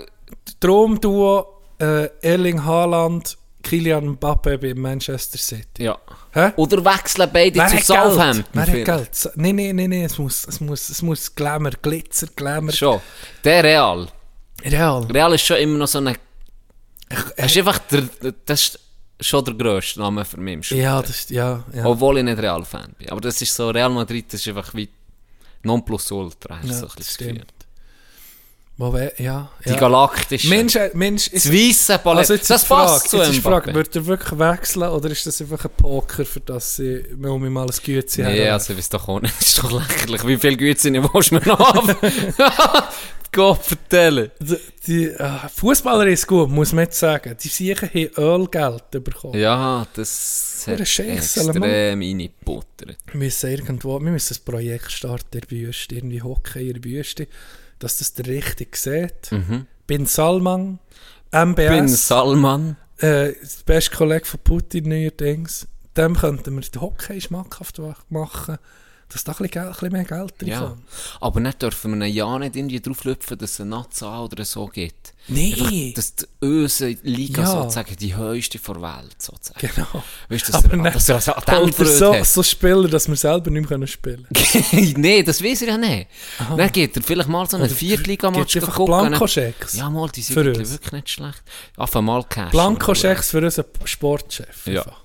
Traumduo 0.59 1.47
äh, 1.79 2.09
Erling 2.23 2.65
Haaland, 2.65 3.37
Kylian 3.67 4.07
Mbappe 4.11 4.59
bei 4.59 4.75
Manchester 4.75 5.39
City. 5.39 5.85
Ja. 5.85 5.99
Hä? 6.33 6.53
Oder 6.57 6.85
wechseln 6.85 7.29
beide 7.33 7.59
Wer 7.59 7.69
zu? 7.69 7.79
Southampton. 7.79 8.45
Wer 8.53 8.67
hat. 8.67 8.85
Geld? 8.85 9.31
Nein, 9.35 9.57
nein, 9.57 9.77
nein, 9.77 9.91
nein, 9.91 10.03
es 10.05 10.19
muss, 10.19 10.47
es 10.47 10.61
muss, 10.61 10.89
es 10.89 11.03
muss 11.03 11.35
Glamour, 11.35 11.73
Glitzer, 11.83 12.29
Glamour. 12.37 12.73
Schon. 12.73 13.01
Der 13.43 13.65
Real. 13.65 14.09
Real. 14.65 15.03
Real 15.07 15.35
ist 15.35 15.45
schon 15.45 15.57
immer 15.57 15.79
noch 15.79 15.89
so 15.89 15.99
eine... 15.99 16.15
Das 17.37 17.47
ist 17.47 17.59
einfach 17.59 17.79
der, 17.79 18.05
das 18.45 18.61
ist 18.61 18.81
schon 19.21 19.45
der 19.45 19.55
grösste 19.55 20.01
Name 20.01 20.25
für 20.25 20.39
mich 20.39 20.55
im 20.55 20.63
Sport. 20.63 20.81
Ja, 20.81 21.03
das 21.03 21.11
ist, 21.11 21.31
ja, 21.31 21.65
ja. 21.73 21.87
Obwohl 21.87 22.19
ich 22.19 22.25
nicht 22.25 22.39
Real-Fan 22.39 22.95
bin. 22.99 23.11
Aber 23.11 23.21
das 23.21 23.43
ist 23.43 23.55
so, 23.55 23.71
Real 23.71 23.91
Madrid, 23.91 24.33
das 24.33 24.41
ist 24.41 24.49
einfach 24.49 24.75
wie 24.75 24.89
Nonplusultra. 25.63 26.59
hast 26.59 26.65
du 26.65 26.73
ja 26.73 26.79
so 26.79 26.87
ein 26.87 26.93
das 26.97 27.15
stimmt. 27.15 27.56
Wär, 28.79 29.13
ja, 29.23 29.51
Die 29.65 29.71
ja. 29.71 29.77
galaktische. 29.77 30.49
Mensch, 30.51 30.77
äh, 30.77 30.91
Mensch, 30.93 31.29
ist, 31.29 31.47
das 31.47 31.53
weisse 31.53 31.99
Palett. 31.99 32.19
also 32.19 32.35
jetzt 32.35 32.51
das 32.51 32.63
ist 32.63 32.65
die 32.65 32.69
Frage, 32.69 32.87
passt 32.87 33.09
zu 33.09 33.17
jetzt 33.17 33.39
Frage, 33.39 33.75
wird 33.75 33.97
er 33.97 34.07
wirklich 34.07 34.39
wechseln 34.39 34.83
oder 34.83 35.11
ist 35.11 35.25
das 35.25 35.41
einfach 35.41 35.65
ein 35.65 35.71
Poker, 35.79 36.27
für 36.27 36.41
das 36.41 36.77
sie 36.77 37.03
um 37.23 37.53
mal 37.53 37.65
ein 37.65 37.75
Güte 37.83 38.23
Nee, 38.23 38.49
also 38.51 38.75
ich 38.75 38.79
weiß 38.79 38.91
doch 38.91 39.09
auch 39.09 39.21
nicht. 39.21 39.35
Das 39.35 39.47
ist 39.47 39.63
doch 39.63 39.73
lächerlich. 39.73 40.27
Wie 40.27 40.37
viel 40.37 40.57
Güte 40.59 40.93
willst 40.93 41.31
du 41.31 41.35
mir 41.35 41.47
noch 41.47 41.59
haben? 41.59 41.97
Gott 43.33 43.65
vertellen. 43.65 44.31
Die, 44.41 44.57
die 44.87 45.05
äh, 45.09 45.49
Fußballer 45.55 46.07
ist 46.07 46.27
gut, 46.27 46.49
muss 46.49 46.73
man 46.73 46.85
jetzt 46.85 46.99
sagen. 46.99 47.37
Die 47.43 47.49
Siechen 47.49 47.89
haben 47.89 48.11
Ölgeld 48.17 48.91
bekommen. 48.91 49.39
Ja, 49.39 49.87
das 49.95 50.65
hat 50.67 50.81
extrem 50.81 51.63
reingebuttert. 51.63 52.97
Wir 53.07 53.17
müssen 53.19 53.51
irgendwo, 53.51 54.01
wir 54.01 54.11
müssen 54.11 54.37
ein 54.37 54.45
Projekt 54.45 54.91
starten 54.91 55.39
in 55.39 55.41
der 55.41 55.51
Wüste, 55.51 55.95
irgendwie 55.95 56.23
Hockey 56.23 56.71
in 56.71 56.81
der 56.81 56.85
Wüste, 56.85 57.27
dass 57.79 57.99
das 57.99 58.15
der 58.15 58.27
richtig 58.27 58.77
sieht. 58.77 59.31
Bin 59.87 60.07
Salman, 60.07 60.79
MBS, 61.31 61.71
Mhm. 61.71 61.75
Bin 61.77 61.89
Salman. 61.89 62.77
äh, 62.99 63.33
der 63.33 63.37
beste 63.67 63.95
Kollege 63.97 64.25
von 64.25 64.41
Putin 64.43 64.89
neuerdings, 64.89 65.67
dem 65.97 66.17
könnten 66.17 66.55
wir 66.55 66.63
den 66.63 66.81
Hockey 66.81 67.21
schmackhaft 67.21 67.81
machen, 68.11 68.59
dass 69.09 69.23
da 69.25 69.33
ein 69.33 69.49
bisschen, 69.49 69.93
mehr 69.93 70.05
Geld 70.05 70.35
drin 70.41 70.49
Ja. 70.49 70.77
Aber 71.21 71.41
nicht 71.41 71.63
dürfen 71.63 71.99
wir 71.99 72.07
ja 72.09 72.39
nicht 72.39 72.57
irgendwie 72.57 72.81
drauflüpfen, 72.81 73.39
dass 73.39 73.53
es 73.53 73.61
eine 73.61 73.71
Nazi 73.71 74.05
oder 74.05 74.45
so 74.45 74.67
gibt. 74.67 75.15
Einfach, 75.29 75.93
dass 75.95 76.15
die 76.17 76.27
unsere 76.41 76.97
Liga 77.03 77.43
Ja. 77.43 77.47
sozusagen 77.63 77.97
die 77.97 78.17
höchste 78.17 78.59
der 78.59 78.81
Welt 78.83 79.17
sozusagen. 79.21 79.59
Genau. 79.75 80.03
Weißt 80.29 80.49
du, 80.49 80.53
dass 80.53 80.65
Aber 80.65 80.73
er, 80.75 80.77
nicht- 80.83 80.95
dass 80.97 81.09
er 81.09 81.39
dem 81.45 81.55
Oder 81.81 81.85
so, 81.87 82.15
hat. 82.15 82.27
so 82.27 82.43
Spieler, 82.43 82.89
dass 82.89 83.09
wir 83.09 83.17
selber 83.17 83.51
nicht 83.51 83.63
mehr 83.63 83.69
können 83.69 83.87
spielen 83.89 84.27
nee, 84.97 85.23
das 85.23 85.43
weiß 85.43 85.63
er 85.63 85.69
ja 85.69 85.79
nicht. 85.79 86.09
Dann 86.57 86.71
geht 86.73 86.97
er 86.97 87.03
vielleicht 87.03 87.29
mal 87.29 87.49
so 87.49 87.57
Oder 87.57 87.69
Viertliga-Match 87.69 88.59
gucken. 88.61 88.87
Blankoschecks? 88.87 89.75
Ja, 89.77 89.91
mal, 89.91 90.09
die 90.11 90.23
sind 90.23 90.37
wirklich 90.37 90.93
nicht 90.93 91.11
schlecht. 91.11 91.43
Einfach 91.77 92.03
mal 92.03 92.23
Cash. 92.25 92.51
Blankoschecks 92.51 93.31
für 93.31 93.39
unseren 93.43 93.67
Sportchef. 93.85 94.67
Ja. 94.67 94.83
einfach. 94.83 95.01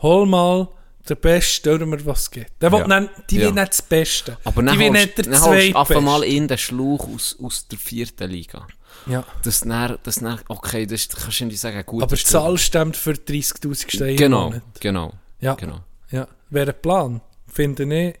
Hol 0.00 0.26
mal 0.26 0.68
den 1.08 1.16
Besten, 1.18 1.52
Stürmer, 1.76 2.04
was 2.06 2.22
es 2.22 2.30
gibt. 2.30 2.62
Der 2.62 2.70
Ja. 2.70 3.00
nicht, 3.00 3.12
die 3.30 3.36
Ja. 3.36 3.46
will 3.46 3.52
nicht 3.52 3.68
das 3.68 3.82
Beste. 3.82 4.38
Aber 4.44 4.62
die 4.62 4.66
dann 4.68 4.78
will 4.78 4.90
nicht 4.90 5.18
der 5.18 5.24
dann 5.24 5.34
Zweitbeste. 5.34 6.00
mal 6.00 6.22
in 6.24 6.48
den 6.48 6.58
Schlauch 6.58 7.08
aus, 7.14 7.36
aus 7.42 7.68
der 7.68 7.78
vierten 7.78 8.30
Liga. 8.30 8.66
Ja. 9.06 9.24
Das 9.42 9.60
dann, 9.60 9.98
das 10.02 10.16
dann, 10.16 10.40
okay, 10.48 10.86
das 10.86 11.08
kannst 11.08 11.40
du 11.40 11.44
nicht 11.46 11.60
sagen, 11.60 11.84
gut. 11.84 12.02
Aber 12.02 12.16
die 12.16 12.24
Zahl 12.24 12.56
stimmt 12.58 12.96
für 12.96 13.12
30'000 13.12 13.90
Steine 13.90 14.16
Genau, 14.16 14.54
genau, 14.80 15.12
Ja. 15.40 15.54
genau. 15.54 15.80
Ja. 16.10 16.26
Wäre 16.50 16.72
ein 16.72 16.80
Plan. 16.80 17.20
Finde 17.46 18.08
ich, 18.08 18.14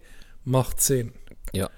macht 0.44 0.80
Sinn. 0.82 1.12
Ja. 1.52 1.70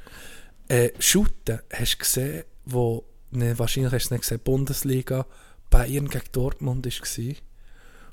Äh, 0.69 0.91
Shooten, 0.99 1.61
hast 1.73 1.95
du 1.95 1.99
gesehen, 1.99 2.45
wo, 2.65 3.05
ne, 3.31 3.57
wahrscheinlich 3.59 3.93
hast 3.93 4.09
du 4.11 4.15
nicht 4.15 4.23
gesehen, 4.23 4.41
Bundesliga, 4.43 5.27
Bayern 5.71 6.09
gegen 6.09 6.25
Dortmund 6.33 6.87
war. 6.87 7.35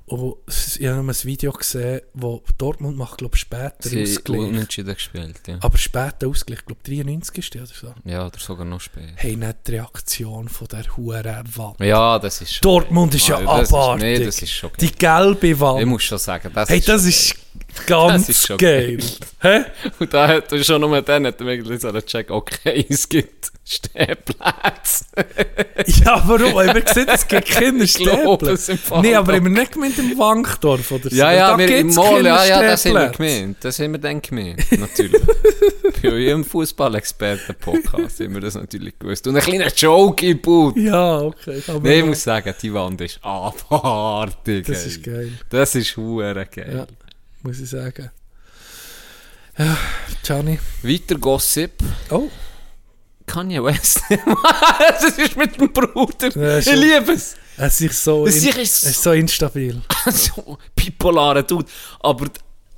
Und 0.05 0.35
ich 0.47 0.85
habe 0.85 0.99
ein 0.99 1.23
Video 1.23 1.51
gesehen, 1.53 2.01
wo 2.13 2.43
Dortmund 2.57 2.97
macht, 2.97 3.19
glaube 3.19 3.35
ich, 3.35 3.41
später 3.41 3.87
Sie 3.87 4.03
Ausgleich. 4.03 4.39
unentschieden 4.41 4.93
gespielt, 4.93 5.39
ja. 5.47 5.57
Aber 5.61 5.77
später 5.77 6.27
Ausgleich, 6.27 6.59
ich 6.59 6.65
glaube 6.65 6.81
93 6.83 7.37
ist 7.37 7.53
der 7.53 7.63
oder 7.63 7.71
so. 7.73 7.93
Ja, 8.03 8.27
oder 8.27 8.37
sogar 8.37 8.65
noch 8.65 8.81
später. 8.81 9.13
Hey, 9.15 9.37
nicht 9.37 9.55
die 9.65 9.71
Reaktion 9.71 10.49
von 10.49 10.67
der 10.67 10.83
Huren 10.97 11.43
Wand. 11.55 11.79
Ja, 11.79 12.19
das 12.19 12.41
ist 12.41 12.55
schon. 12.55 12.61
Dortmund 12.63 13.15
ist 13.15 13.27
ja 13.29 13.39
das 13.39 13.73
abartig. 13.73 14.03
Ist, 14.13 14.19
nee, 14.19 14.25
das 14.25 14.41
ist 14.41 14.51
schon 14.51 14.69
geil. 14.71 14.77
Die 14.81 14.91
gelbe 14.91 15.59
Wand. 15.61 15.79
Ich 15.79 15.85
muss 15.85 16.03
schon 16.03 16.17
sagen, 16.17 16.51
das 16.53 16.67
hey, 16.67 16.79
ist 16.79 16.89
das 16.89 17.05
ist 17.05 17.35
ganz 17.85 18.27
Das 18.27 18.29
ist 18.29 18.47
schon 18.47 18.57
geil. 18.57 18.99
Hä? 19.39 19.63
Und 19.99 20.13
da 20.13 20.27
hat 20.27 20.65
schon 20.65 20.81
nur 20.81 21.01
dann 21.01 21.27
hat 21.27 21.39
so 21.39 21.87
einen 21.87 22.05
Check, 22.05 22.29
okay, 22.29 22.85
es 22.89 23.07
gibt 23.07 23.52
Stehplätze. 23.65 25.05
Ja, 25.85 26.21
warum? 26.25 26.53
Haben 26.53 26.75
wir 26.75 26.81
gesehen, 26.81 27.07
es 27.09 27.27
gibt 27.27 27.47
keine 27.49 27.85
Nee, 29.01 29.15
aber 29.15 29.33
haben 29.33 29.43
wir 29.43 29.49
nicht 29.49 29.73
gemeint 29.73 29.97
im 29.97 30.17
Wankdorf 30.17 30.91
oder 30.91 31.09
so? 31.09 31.15
Ja, 31.15 31.31
ja, 31.31 31.57
wir 31.57 31.77
im 31.77 31.93
Mall, 31.93 32.25
ja, 32.25 32.45
ja, 32.45 32.61
das 32.61 32.85
haben 32.85 32.93
wir 32.93 33.09
gemeint. 33.09 33.57
Das 33.61 33.79
haben 33.79 33.91
wir 33.91 33.99
dann 33.99 34.21
gemeint, 34.21 34.65
natürlich. 34.79 35.21
Bei 36.01 36.09
eurem 36.09 36.45
Fußballexperten-Podcast 36.45 38.19
haben 38.21 38.33
wir 38.33 38.41
das 38.41 38.55
natürlich 38.55 38.97
gewusst. 38.97 39.27
Und 39.27 39.35
ein 39.35 39.41
kleiner 39.41 39.73
Joke 39.73 40.25
im 40.25 40.41
Boot. 40.41 40.77
Ja, 40.77 41.19
okay. 41.19 41.61
Nee, 41.81 41.99
ich 41.99 42.05
muss 42.05 42.23
sagen, 42.23 42.53
die 42.61 42.73
Wand 42.73 43.01
ist 43.01 43.19
abartig. 43.21 44.65
das 44.65 44.85
ist 44.85 45.03
geil. 45.03 45.33
Das 45.49 45.75
ist 45.75 45.97
hure 45.97 46.45
geil. 46.45 46.75
Ja, 46.75 46.87
muss 47.41 47.59
ich 47.59 47.69
sagen. 47.69 48.09
Ja, 49.57 49.77
Gianni. 50.23 50.59
Weiter 50.81 51.15
Gossip. 51.15 51.71
Oh, 52.09 52.29
Kanye 53.25 53.63
West. 53.63 54.01
das 54.99 55.17
ist 55.17 55.35
mit 55.37 55.59
dem 55.59 55.71
Bruder. 55.71 56.29
Ja, 56.35 56.57
ich 56.59 56.65
liebe 56.71 57.13
es. 57.13 57.35
es 57.57 57.81
ist 57.81 58.03
so, 58.03 58.25
Es 58.27 58.43
in, 58.43 58.49
ist- 58.61 58.83
ist 58.83 59.01
so 59.01 59.11
instabil. 59.11 59.81
so 60.11 60.57
bipolare 60.75 61.43
Dude. 61.43 61.65
Aber 62.01 62.27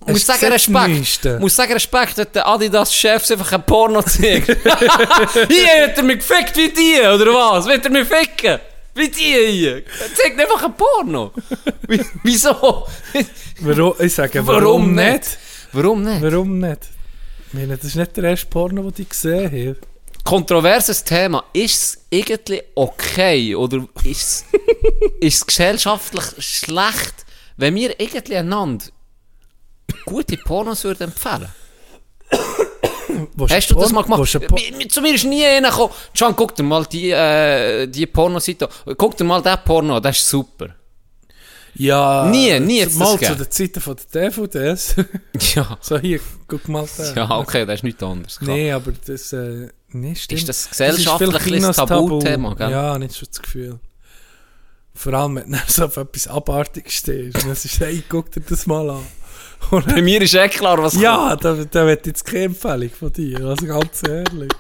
muss 0.08 0.26
sagen, 0.26 0.46
Respekt. 0.52 1.40
Muss 1.40 1.56
sagen, 1.56 1.74
Respekt, 1.74 2.18
hat 2.20 2.36
der 2.36 2.48
Adidas-Chef 2.48 3.32
einfach 3.32 3.52
ein 3.54 3.66
Porno 3.66 4.02
gezeigt. 4.04 4.48
hier 5.50 5.84
hat 5.88 5.98
er 5.98 6.04
mich 6.04 6.18
gefickt 6.20 6.56
wie 6.58 6.70
die, 6.70 7.00
oder 7.02 7.34
was? 7.34 7.66
Will 7.66 7.82
er 7.84 7.90
mich 7.90 8.08
ficken? 8.08 8.60
Wie 8.94 9.10
die 9.10 9.36
hier? 9.52 9.76
Er 9.78 10.14
zeigt 10.16 10.40
einfach 10.40 10.64
ein 10.64 10.74
Porno. 10.76 11.32
Wie, 11.88 12.00
wieso? 12.24 12.86
Warum, 13.62 13.94
ich 14.00 14.14
sage, 14.14 14.46
Warum 14.46 14.64
warum, 14.64 14.96
nicht? 14.96 15.12
nicht? 15.14 15.38
Warum 15.74 16.04
nicht? 16.04 16.22
Warum 16.22 16.60
nicht? 16.60 16.82
Ich 17.48 17.54
meine, 17.56 17.76
das 17.76 17.86
ist 17.88 17.96
nicht 17.96 18.16
der 18.16 18.26
erste 18.26 18.46
Porno, 18.48 18.84
den 18.92 19.02
ich 19.02 19.10
gesehen 19.10 19.46
habe. 19.46 19.76
Kontroverses 20.26 21.04
Thema. 21.04 21.46
Ist 21.54 21.76
es 21.76 22.06
irgendwie 22.10 22.62
okay 22.74 23.56
oder 23.56 23.88
ist 24.04 24.06
es, 24.06 24.46
ist 25.22 25.36
es 25.36 25.46
gesellschaftlich 25.46 26.24
schlecht, 26.40 27.26
wenn 27.58 27.76
wir 27.76 27.98
irgendwie 28.00 28.36
einander 28.36 28.86
gute 30.06 30.36
Pornos 30.38 30.84
würden 30.84 31.04
empfehlen? 31.04 31.48
Hast 33.50 33.70
du 33.70 33.76
das 33.76 33.92
mal 33.92 34.04
gemacht? 34.04 34.28
Zu 34.90 35.02
mir 35.02 35.14
ist 35.14 35.26
nie 35.26 35.46
einer 35.46 35.70
gekommen. 35.70 35.94
Can, 36.18 36.36
guck 36.36 36.56
dir 36.56 36.64
mal 36.64 36.86
die, 36.86 37.12
äh, 37.12 37.88
die 37.88 38.08
Pornoseite 38.08 38.68
an. 38.68 38.96
Guck 38.98 39.16
dir 39.16 39.24
mal 39.24 39.42
den 39.42 39.58
Porno 39.64 39.98
an, 39.98 40.04
das 40.04 40.18
ist 40.18 40.28
super. 40.28 40.76
Ja. 41.76 42.26
Nie, 42.26 42.60
nie 42.60 42.86
Mal 42.86 43.20
zu 43.20 43.36
den 43.36 43.52
Zeiten 43.52 43.82
von 43.82 43.98
der 44.14 44.30
DVDs. 44.30 44.96
Ja. 45.54 45.78
so, 45.82 46.00
hier, 46.00 46.20
guck 46.48 46.68
mal 46.68 46.88
da. 46.98 47.14
Ja, 47.14 47.38
okay, 47.38 47.66
das 47.66 47.76
ist 47.76 47.84
nichts 47.84 48.02
anderes. 48.02 48.40
klar. 48.40 48.56
Nee, 48.56 48.72
aber 48.72 48.94
das, 49.06 49.34
äh, 49.34 49.70
nee, 49.96 50.16
stimmt. 50.16 50.42
Ist 50.42 50.50
das 50.50 50.64
Das 50.64 50.70
gesellschaftlich 50.72 51.42
vielleicht 51.42 51.66
ein 51.80 51.88
Tabuthema, 51.88 52.50
Tabu. 52.50 52.56
gell? 52.58 52.72
Ja, 52.72 52.98
nicht 53.00 53.16
schon 53.16 53.28
das 53.30 53.42
Gefühl. 53.42 53.80
Vor 54.94 55.14
allem, 55.14 55.36
wenn 55.36 55.52
du 55.52 55.58
so 55.68 55.86
auf 55.86 55.98
etwas 55.98 56.28
Abartiges 56.28 56.94
stehst. 56.94 57.44
Und 57.44 57.52
es 57.52 57.66
ist, 57.66 57.80
hey, 57.80 58.04
guck 58.08 58.32
dir 58.32 58.42
das 58.42 58.66
mal 58.66 58.90
an. 58.90 59.06
Und 59.72 59.88
Bei 59.88 60.02
mir 60.02 60.22
ist 60.22 60.34
eh 60.36 60.48
klar, 60.48 60.82
was 60.82 60.96
ja, 60.96 61.36
da, 61.36 61.54
da 61.54 61.86
wird 61.88 62.06
jetzt 62.06 62.26
keine 62.26 62.46
Empfehlung 62.46 62.90
von 62.92 63.12
dir, 63.12 63.40
also 63.42 63.66
ganz 63.66 64.02
ehrlich. 64.08 64.52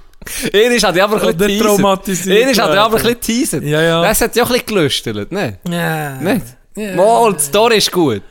Eines 0.53 0.83
hat 0.83 0.95
ich 0.95 1.03
aber 1.03 1.21
ein 1.21 1.37
bisschen 1.37 1.61
traumatisiert 1.61 2.43
Eines 2.43 2.57
hat 2.57 2.73
ich 2.73 2.79
aber 2.79 2.97
ein 2.97 3.03
bisschen 3.03 3.21
teasert. 3.21 3.63
Ja, 3.63 3.81
ja. 3.81 4.01
Das 4.01 4.21
hat 4.21 4.35
ja 4.35 4.43
auch 4.43 4.47
ein 4.49 4.53
bisschen 4.53 4.65
gelüstelt, 4.65 5.31
ne? 5.31 5.59
Ja. 5.69 6.15
Nicht? 6.15 6.45
Ja. 6.75 6.95
Mal, 6.95 7.33
die 7.33 7.43
Story 7.43 7.77
ist 7.77 7.91
gut. 7.91 8.23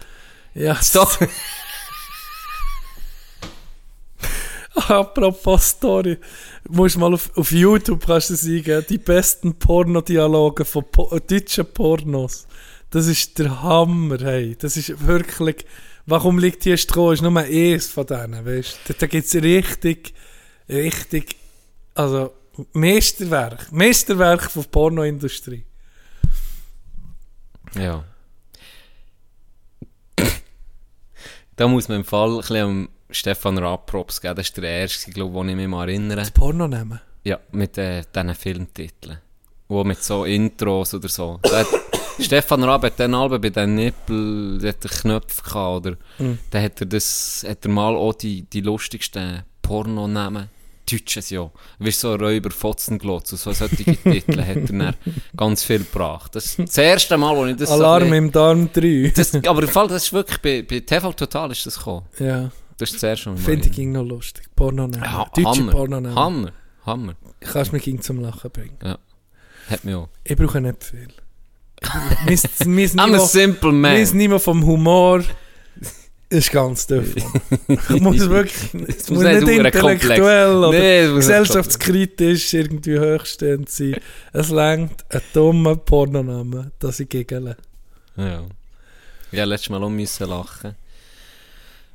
Ja, 0.54 0.74
Story. 0.82 1.28
Apropos 4.88 5.62
Story. 5.70 6.18
Musst 6.68 6.96
mal 6.96 7.12
auf, 7.12 7.30
auf 7.36 7.52
YouTube 7.52 8.06
kannst 8.06 8.30
du 8.30 8.34
eingeben, 8.34 8.84
die 8.88 8.98
besten 8.98 9.54
Pornodialoge 9.54 10.64
von 10.64 10.84
po 10.90 11.18
deutschen 11.18 11.66
Pornos. 11.66 12.46
Das 12.90 13.06
ist 13.06 13.38
der 13.38 13.62
Hammer, 13.62 14.18
hey. 14.20 14.56
Das 14.58 14.76
ist 14.76 15.06
wirklich... 15.06 15.66
Warum 16.06 16.38
liegt 16.38 16.62
hier 16.64 16.76
Stroh? 16.76 17.12
ist 17.12 17.22
nur 17.22 17.36
eins 17.36 17.88
von 17.88 18.06
denen, 18.06 18.44
weißt 18.46 18.78
du? 18.86 18.92
Da, 18.92 18.98
da 19.00 19.06
gibt 19.06 19.26
es 19.26 19.34
richtig, 19.34 20.14
richtig... 20.68 21.36
Also, 21.94 22.32
Meisterwerk. 22.72 23.72
Meisterwerk 23.72 24.50
von 24.50 24.62
der 24.62 24.70
Pornoindustrie. 24.70 25.64
Ja. 27.74 28.04
da 31.56 31.68
muss 31.68 31.88
man 31.88 31.98
im 31.98 32.04
Fall 32.04 32.30
ein 32.30 32.36
bisschen 32.38 32.56
am 32.56 32.88
Stefan 33.14 33.58
Raab 33.58 33.86
Props 33.86 34.20
geben. 34.20 34.36
Das 34.36 34.46
ist 34.48 34.56
der 34.56 34.64
erste, 34.64 35.10
glaube 35.10 35.36
ich, 35.36 35.40
den 35.42 35.48
ich 35.50 35.56
mich 35.56 35.68
mal 35.68 35.88
erinnere. 35.88 36.16
Das 36.20 36.30
Porno 36.30 36.66
nehmen. 36.68 37.00
Ja, 37.24 37.38
mit 37.52 37.78
äh, 37.78 38.02
diesen 38.14 38.34
Filmtiteln. 38.34 39.18
Wo 39.68 39.82
mit 39.84 40.02
so 40.02 40.24
Intros 40.24 40.92
oder 40.94 41.08
so. 41.08 41.40
Hat, 41.50 41.66
Stefan 42.20 42.62
Raab 42.64 42.82
hat 42.84 43.00
dann 43.00 43.14
Alben 43.14 43.40
bei 43.40 43.50
den 43.50 43.74
Nippel, 43.76 44.58
der 44.58 44.70
hat 44.70 44.84
einen 44.84 45.00
Knopf 45.00 45.42
gehabt, 45.42 45.86
oder? 45.86 45.96
Mhm. 46.18 46.38
Dann 46.50 46.62
hat 46.62 46.80
er 46.80 46.86
das, 46.86 47.44
hat 47.48 47.64
er 47.64 47.70
mal 47.70 47.94
auch 47.96 48.12
die, 48.14 48.42
die 48.42 48.60
lustigsten 48.60 49.42
Pornonamen, 49.62 50.48
Deutsches 50.90 51.30
ja. 51.30 51.50
Wie 51.78 51.90
so 51.90 52.14
Räuber 52.14 52.50
Fotzenglotz 52.50 53.32
und 53.32 53.38
so 53.38 53.52
solche 53.52 53.74
Titel 53.96 54.38
hat 54.42 54.56
er 54.56 54.62
dann 54.66 54.94
ganz 55.34 55.62
viel 55.64 55.78
gebracht. 55.78 56.36
Das 56.36 56.44
ist 56.44 56.58
das 56.58 56.76
erste 56.76 57.16
Mal, 57.16 57.34
wo 57.34 57.46
ich 57.46 57.56
das 57.56 57.70
Alarm 57.70 58.10
so 58.10 58.14
im 58.14 58.30
Darm 58.30 58.70
3. 58.70 58.80
bisschen- 59.14 59.40
das, 59.40 59.48
aber 59.50 59.62
im 59.62 59.68
Fall, 59.68 59.88
das 59.88 60.04
ist 60.04 60.12
wirklich, 60.12 60.38
bei, 60.42 60.60
bei 60.62 60.80
TV 60.80 61.12
Total 61.14 61.50
ist 61.52 61.64
das 61.64 61.78
gekommen. 61.78 62.04
ja, 62.18 62.50
Das 62.78 62.92
ist 62.92 63.02
erste 63.02 63.30
Mal. 63.30 63.36
finde 63.38 63.68
ich 63.68 63.78
noch 63.78 64.04
lustig. 64.04 64.46
Porno 64.56 64.86
nehmen. 64.88 65.02
Ja, 65.02 65.26
Deutsche 65.34 65.48
Hammer, 65.48 65.72
Porno. 65.72 66.14
Hammer, 66.14 66.52
Hammer. 66.84 67.14
Kannst 67.40 67.72
mich 67.72 67.82
ging 67.84 68.00
zum 68.00 68.20
Lachen 68.20 68.50
bringen. 68.50 68.78
Hat 69.70 69.84
mich 69.84 69.94
auch. 69.94 70.08
Ich 70.24 70.36
brauche 70.36 70.60
nicht 70.60 70.82
viel. 70.84 71.08
Mein, 72.66 72.88
I'm 72.88 73.14
a 73.14 73.18
simple 73.20 73.70
man. 73.72 73.80
mein 73.92 74.08
Niveau 74.16 74.38
vom 74.38 74.64
Humor 74.64 75.22
ist 76.30 76.50
ganz 76.50 76.86
tief. 76.86 77.14
Ich 77.68 78.00
muss 78.00 78.28
wirklich, 78.28 78.54
es 78.88 79.08
muss 79.10 79.22
muss 79.22 79.22
nicht 79.24 79.46
nicht 79.46 79.62
komplex. 79.72 80.02
intellektuell 80.02 80.56
oder 80.56 80.70
Nee, 80.70 81.14
gesellschaftskritisch 81.14 82.54
irgendwie 82.54 82.98
hochstehend 82.98 83.68
sein. 83.70 83.96
Es 84.32 84.48
längt 84.50 85.04
ein 85.10 85.20
dummer 85.32 85.76
Pornoname, 85.76 86.72
dass 86.78 87.00
ich 87.00 87.08
gegle. 87.08 87.56
Ja. 88.16 88.42
Ja, 89.32 89.44
letztes 89.44 89.70
Mal 89.70 89.82
auch 89.82 89.90
müssen 89.90 90.28
lachen. 90.28 90.74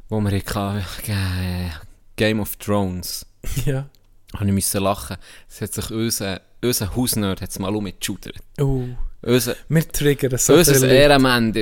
Wo 0.10 0.20
wir 0.20 0.32
hatten, 0.42 0.84
äh, 1.08 1.70
Game 2.16 2.40
of 2.40 2.56
Thrones. 2.58 3.26
Ja. 3.66 3.88
Habe 4.36 4.46
ich 4.46 4.52
müssen 4.52 4.84
lachen. 4.84 5.18
Es 5.50 5.62
hat 5.62 5.74
sich 5.74 5.90
unser, 5.90 6.42
unser 6.64 6.96
Hausnerd 6.96 7.42
hat's 7.42 7.58
mal 7.58 7.76
umgeschudert. 7.76 8.36
Oh, 8.60 8.84
Unser, 9.24 9.56
wir 9.70 9.88
triggern 9.88 10.38
so 10.38 10.54
unser 10.54 10.88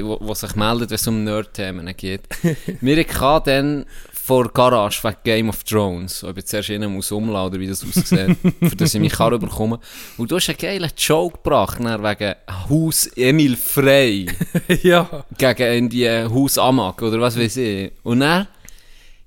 wo, 0.03 0.17
wo 0.19 0.33
sich 0.33 0.53
meldet, 0.55 0.89
wenn 0.89 0.95
es 0.95 1.07
um 1.07 1.23
Nerd-Themen 1.23 1.95
geht. 1.95 2.23
wir 2.81 3.05
hatten 3.05 3.43
dann 3.45 3.85
vor 4.28 4.51
Garage 4.51 5.01
wegen 5.05 5.15
Game 5.23 5.49
of 5.49 5.63
Thrones. 5.63 6.21
Ob 6.21 6.38
ich 6.38 6.45
zuerst 6.45 6.69
innen 6.69 6.91
muss 6.91 7.13
umladen, 7.13 7.53
oder 7.53 7.59
wie 7.61 7.67
das 7.67 7.82
aussieht, 7.82 8.36
für 8.61 8.75
das 8.75 8.93
ich 8.93 8.99
mich 8.99 9.13
kann 9.13 9.32
rüberkomme. 9.32 9.80
Und 10.17 10.30
du 10.30 10.36
hast 10.36 10.49
einen 10.49 10.57
geilen 10.57 10.91
Joke 10.97 11.38
gebracht, 11.38 11.80
dann 11.82 12.03
wegen 12.03 12.36
Haus 12.69 13.07
Emil 13.15 13.55
Frey. 13.55 14.25
ja. 14.84 15.25
gegen 15.38 15.73
in 15.73 15.89
die 15.89 16.09
Haus 16.09 16.57
Amag 16.57 17.01
oder 17.01 17.21
was 17.21 17.39
weiß 17.39 17.55
ich. 17.55 17.93
Und 18.03 18.19
dann 18.19 18.47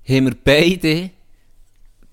haben 0.06 0.26
wir 0.26 0.36
beide 0.44 1.08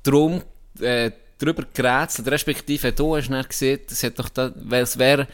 drum, 0.01 0.41
äh, 0.79 1.11
drüber 1.37 1.65
gerätselt, 1.73 2.29
respektive 2.29 2.93
du 2.93 3.17
hast 3.17 3.27
dann 3.27 3.43
gesehen, 3.43 3.81
es 3.91 4.01
hat 4.01 4.17
doch 4.17 4.29
da, 4.29 4.53
weil 4.55 4.83
es 4.83 4.97
wäre, 4.97 5.27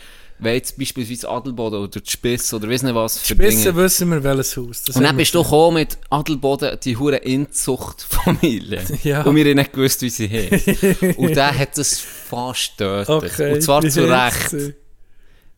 wenn 0.43 0.55
jetzt 0.55 0.77
beispielsweise 0.77 1.29
Adelboden 1.29 1.79
oder 1.79 1.99
die 1.99 2.09
Spitze 2.09 2.55
oder 2.55 2.69
weiss 2.69 2.83
nicht 2.83 2.95
was 2.95 3.19
für 3.19 3.33
Spitze 3.33 3.75
wissen 3.75 4.09
wir 4.09 4.23
welches 4.23 4.57
Haus. 4.57 4.83
Und 4.93 5.03
dann 5.03 5.17
bist 5.17 5.33
du 5.33 5.43
gekommen 5.43 5.75
mit 5.75 5.97
Adelboden, 6.09 6.77
die 6.83 6.97
hure 6.97 7.17
Inzuchtfamilie. 7.17 8.83
Ja. 9.03 9.23
Und 9.23 9.35
wir 9.35 9.45
haben 9.45 9.57
nicht 9.57 9.73
gewusst, 9.73 10.01
wie 10.01 10.09
sie 10.09 10.29
heißt. 10.29 11.17
Und 11.17 11.35
der 11.35 11.57
hat 11.57 11.77
das 11.77 11.99
fast 11.99 12.77
getötet. 12.77 13.09
Okay. 13.09 13.53
Und 13.53 13.61
zwar 13.61 13.81
zu 13.87 14.09
Recht. 14.09 14.75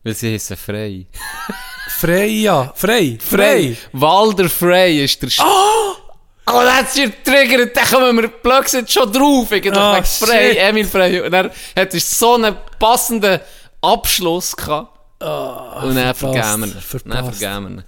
Weil 0.02 0.14
sie 0.14 0.32
heissen 0.34 0.56
Frey. 0.56 1.06
Frey, 1.88 2.42
ja. 2.42 2.72
Frey. 2.74 3.18
Frey. 3.20 3.76
Walder 3.92 4.48
Frey 4.48 5.04
ist 5.04 5.22
der 5.22 5.28
Oh! 5.40 5.96
Oh, 6.48 6.60
das 6.62 6.74
hat 6.74 6.92
sich 6.92 7.04
getriggert, 7.24 7.76
da 7.76 7.82
kommen 7.82 8.16
wir 8.22 8.28
plötzlich 8.28 8.88
schon 8.88 9.12
drauf, 9.12 9.48
Ah, 9.50 9.54
wegen 9.54 10.04
Frey. 10.04 10.56
Emil 10.58 10.84
Frey. 10.86 11.20
Und 11.20 11.32
er 11.32 11.50
hat 11.76 11.92
so 11.92 12.34
einen 12.34 12.56
passenden 12.78 13.40
Abschluss 13.92 14.56
gehabt. 14.56 14.98
und 15.20 15.94
dann 15.96 16.14
vergeben 16.14 16.64
wir. 16.64 17.00
Dann 17.14 17.32
vergeben 17.34 17.76
wir. 17.76 17.84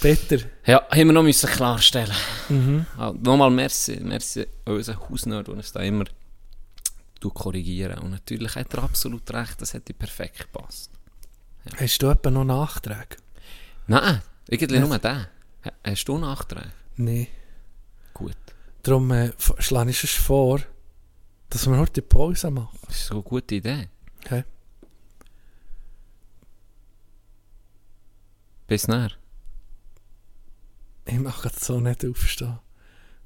Bitter. 0.00 0.44
Ja, 0.66 0.82
haben 0.90 1.06
wir 1.06 1.12
noch 1.12 1.22
müssen 1.22 1.48
klarstellen. 1.48 2.14
Mhm. 2.50 2.86
Ah, 2.98 3.12
nochmal 3.18 3.50
merci, 3.50 3.98
merci 4.02 4.46
unseren 4.66 5.00
Hausnerd, 5.08 5.46
der 5.46 5.54
uns 5.54 5.72
da 5.72 5.80
immer 5.80 6.04
du 7.20 7.30
korrigieren. 7.30 7.98
Und 8.00 8.10
natürlich 8.10 8.54
hat 8.56 8.74
er 8.74 8.82
absolut 8.82 9.28
recht, 9.32 9.60
das 9.62 9.72
hätte 9.72 9.94
perfekt 9.94 10.38
gepasst. 10.52 10.90
Hast 11.78 12.02
du 12.02 12.08
etwa 12.10 12.30
noch 12.30 12.44
Nachträge? 12.44 13.16
Nein, 13.86 14.20
irgendwie 14.48 14.78
nur 14.78 14.98
den. 14.98 15.26
Ha- 15.64 15.72
Hast 15.84 16.04
du 16.04 16.18
Nachträge? 16.18 16.70
Nein. 16.96 17.26
Gut. 18.12 18.36
Darum 18.82 19.10
äh, 19.10 19.32
schlage 19.58 19.90
ich 19.90 20.04
es 20.04 20.12
vor, 20.12 20.60
dass 21.50 21.66
wir 21.66 21.76
heute 21.78 22.02
Pause 22.02 22.50
machen. 22.50 22.78
Das 22.86 22.96
ist 23.00 23.10
eine 23.12 23.22
gute 23.22 23.54
Idee. 23.56 23.88
Okay. 24.24 24.44
Bis 28.66 28.88
nachher. 28.88 29.12
Ich 31.04 31.18
mache 31.18 31.48
jetzt 31.48 31.64
so 31.64 31.78
nicht 31.80 32.04
aufstehen. 32.04 32.58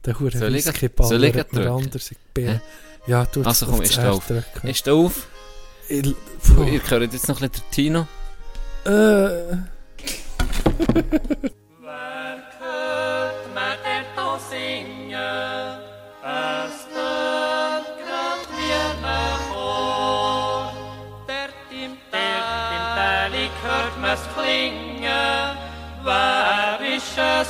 Der 0.04 0.18
Hure 0.18 0.36
Soll 0.36 0.54
ich- 0.54 0.64
soll 0.64 1.24
ich 1.24 1.46
anders 1.68 2.10
in 2.10 2.16
die 2.36 2.40
Hä? 2.42 2.46
Beine. 2.46 2.62
Ja, 3.06 3.24
du 3.26 3.42
Also 3.42 3.66
komm, 3.66 3.82
ich 3.82 3.92
stehe 3.92 4.10
auf. 4.10 4.26
drücken. 4.26 4.74
Auf? 4.92 5.28
Ich, 5.88 6.06
Ihr 6.06 6.14
puh, 6.42 6.64
hört 6.90 7.12
jetzt 7.12 7.28
noch 7.28 7.40
ein 7.40 7.48
bisschen 7.50 7.70
Tino. 7.70 8.06
äh, 8.84 8.90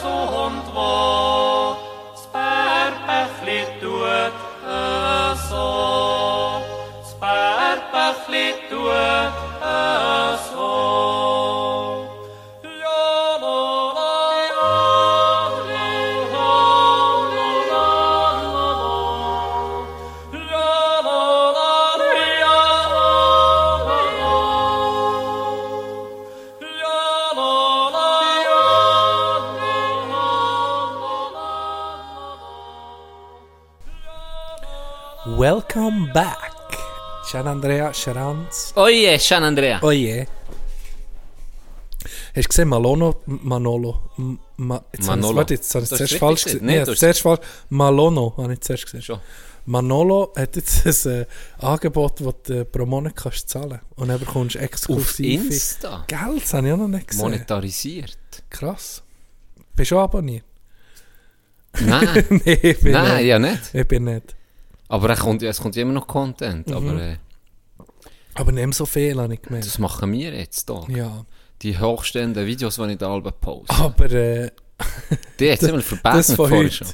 ist 0.00 0.06
welcome 35.74 36.12
back. 36.12 36.52
Gian 37.30 37.46
Andrea 37.46 37.92
Scheranz. 37.92 38.72
Oh 38.76 38.88
je, 38.88 39.18
Gian 39.18 39.44
Andrea. 39.44 39.78
Oh 39.82 39.90
je. 39.92 40.26
Hast 42.34 42.44
du 42.44 42.48
gesehen, 42.48 42.68
Malono, 42.68 43.22
Manolo, 43.26 44.10
Ma, 44.56 44.82
jetzt 44.92 45.06
Manolo. 45.06 45.36
Warte, 45.36 45.54
jetzt 45.54 45.74
habe 45.74 45.84
ich 45.84 45.92
es 45.92 45.96
zuerst 45.96 46.14
falsch 46.14 46.44
gesehen. 46.44 46.66
gesehen. 46.66 46.84
Nee, 46.86 46.94
zuerst 46.94 47.20
falsch. 47.20 47.40
Malono 47.68 48.34
habe 48.36 48.52
ich 48.52 48.60
zuerst 48.60 48.84
gesehen. 48.84 49.02
Schon. 49.02 49.20
Manolo 49.66 50.32
hat 50.36 50.56
jetzt 50.56 50.86
ein 51.06 51.22
äh, 51.22 51.26
Angebot, 51.58 52.20
das 52.20 52.34
du 52.46 52.52
äh, 52.60 52.64
pro 52.64 52.86
Monat 52.86 53.14
kannst 53.14 53.48
zahlen 53.48 53.80
Und 53.96 54.08
dann 54.08 54.18
bekommst 54.18 54.54
du 54.54 54.58
Auf 54.58 54.64
exklusive... 54.64 55.44
Insta. 55.46 56.04
Geld, 56.06 56.42
das 56.42 56.54
habe 56.54 56.66
ich 56.66 56.72
auch 56.72 56.78
noch 56.78 56.88
nicht 56.88 57.08
gesehen. 57.08 57.22
Monetarisiert. 57.22 58.16
Krass. 58.48 59.02
Bist 59.76 59.90
du 59.90 59.98
auch 59.98 60.04
abonniert? 60.04 60.44
Nein, 61.78 62.24
nee, 62.44 62.54
ich 62.54 62.80
bin 62.80 62.92
nein, 62.92 63.16
nicht. 63.18 63.26
ja 63.26 63.38
nicht. 63.38 63.74
Ich 63.74 63.86
bin 63.86 64.04
nicht. 64.04 64.34
Aber 64.90 65.08
er 65.08 65.16
kommt, 65.16 65.42
es 65.42 65.60
kommt 65.60 65.76
immer 65.76 65.92
noch 65.92 66.06
Content. 66.06 66.66
Mhm. 66.68 66.74
Aber 66.74 67.00
äh, 67.02 67.16
Aber 68.34 68.52
nicht 68.52 68.74
so 68.74 68.84
viel, 68.86 69.18
habe 69.20 69.32
ich 69.34 69.40
gemerkt. 69.42 69.66
das 69.66 69.78
machen 69.78 70.12
wir 70.12 70.32
jetzt 70.34 70.68
hier. 70.70 70.96
Ja. 70.96 71.24
Die 71.62 71.78
hochstehenden 71.78 72.46
Videos, 72.46 72.76
die 72.76 72.82
ich 72.92 72.98
da 72.98 73.12
alle 73.12 73.32
poste. 73.32 73.72
Aber 73.74 74.10
äh, 74.10 74.50
Die 75.38 75.52
hat 75.52 75.62
immer 75.62 75.80
verbessert 75.82 76.36
vorher 76.36 76.70
schon. 76.70 76.88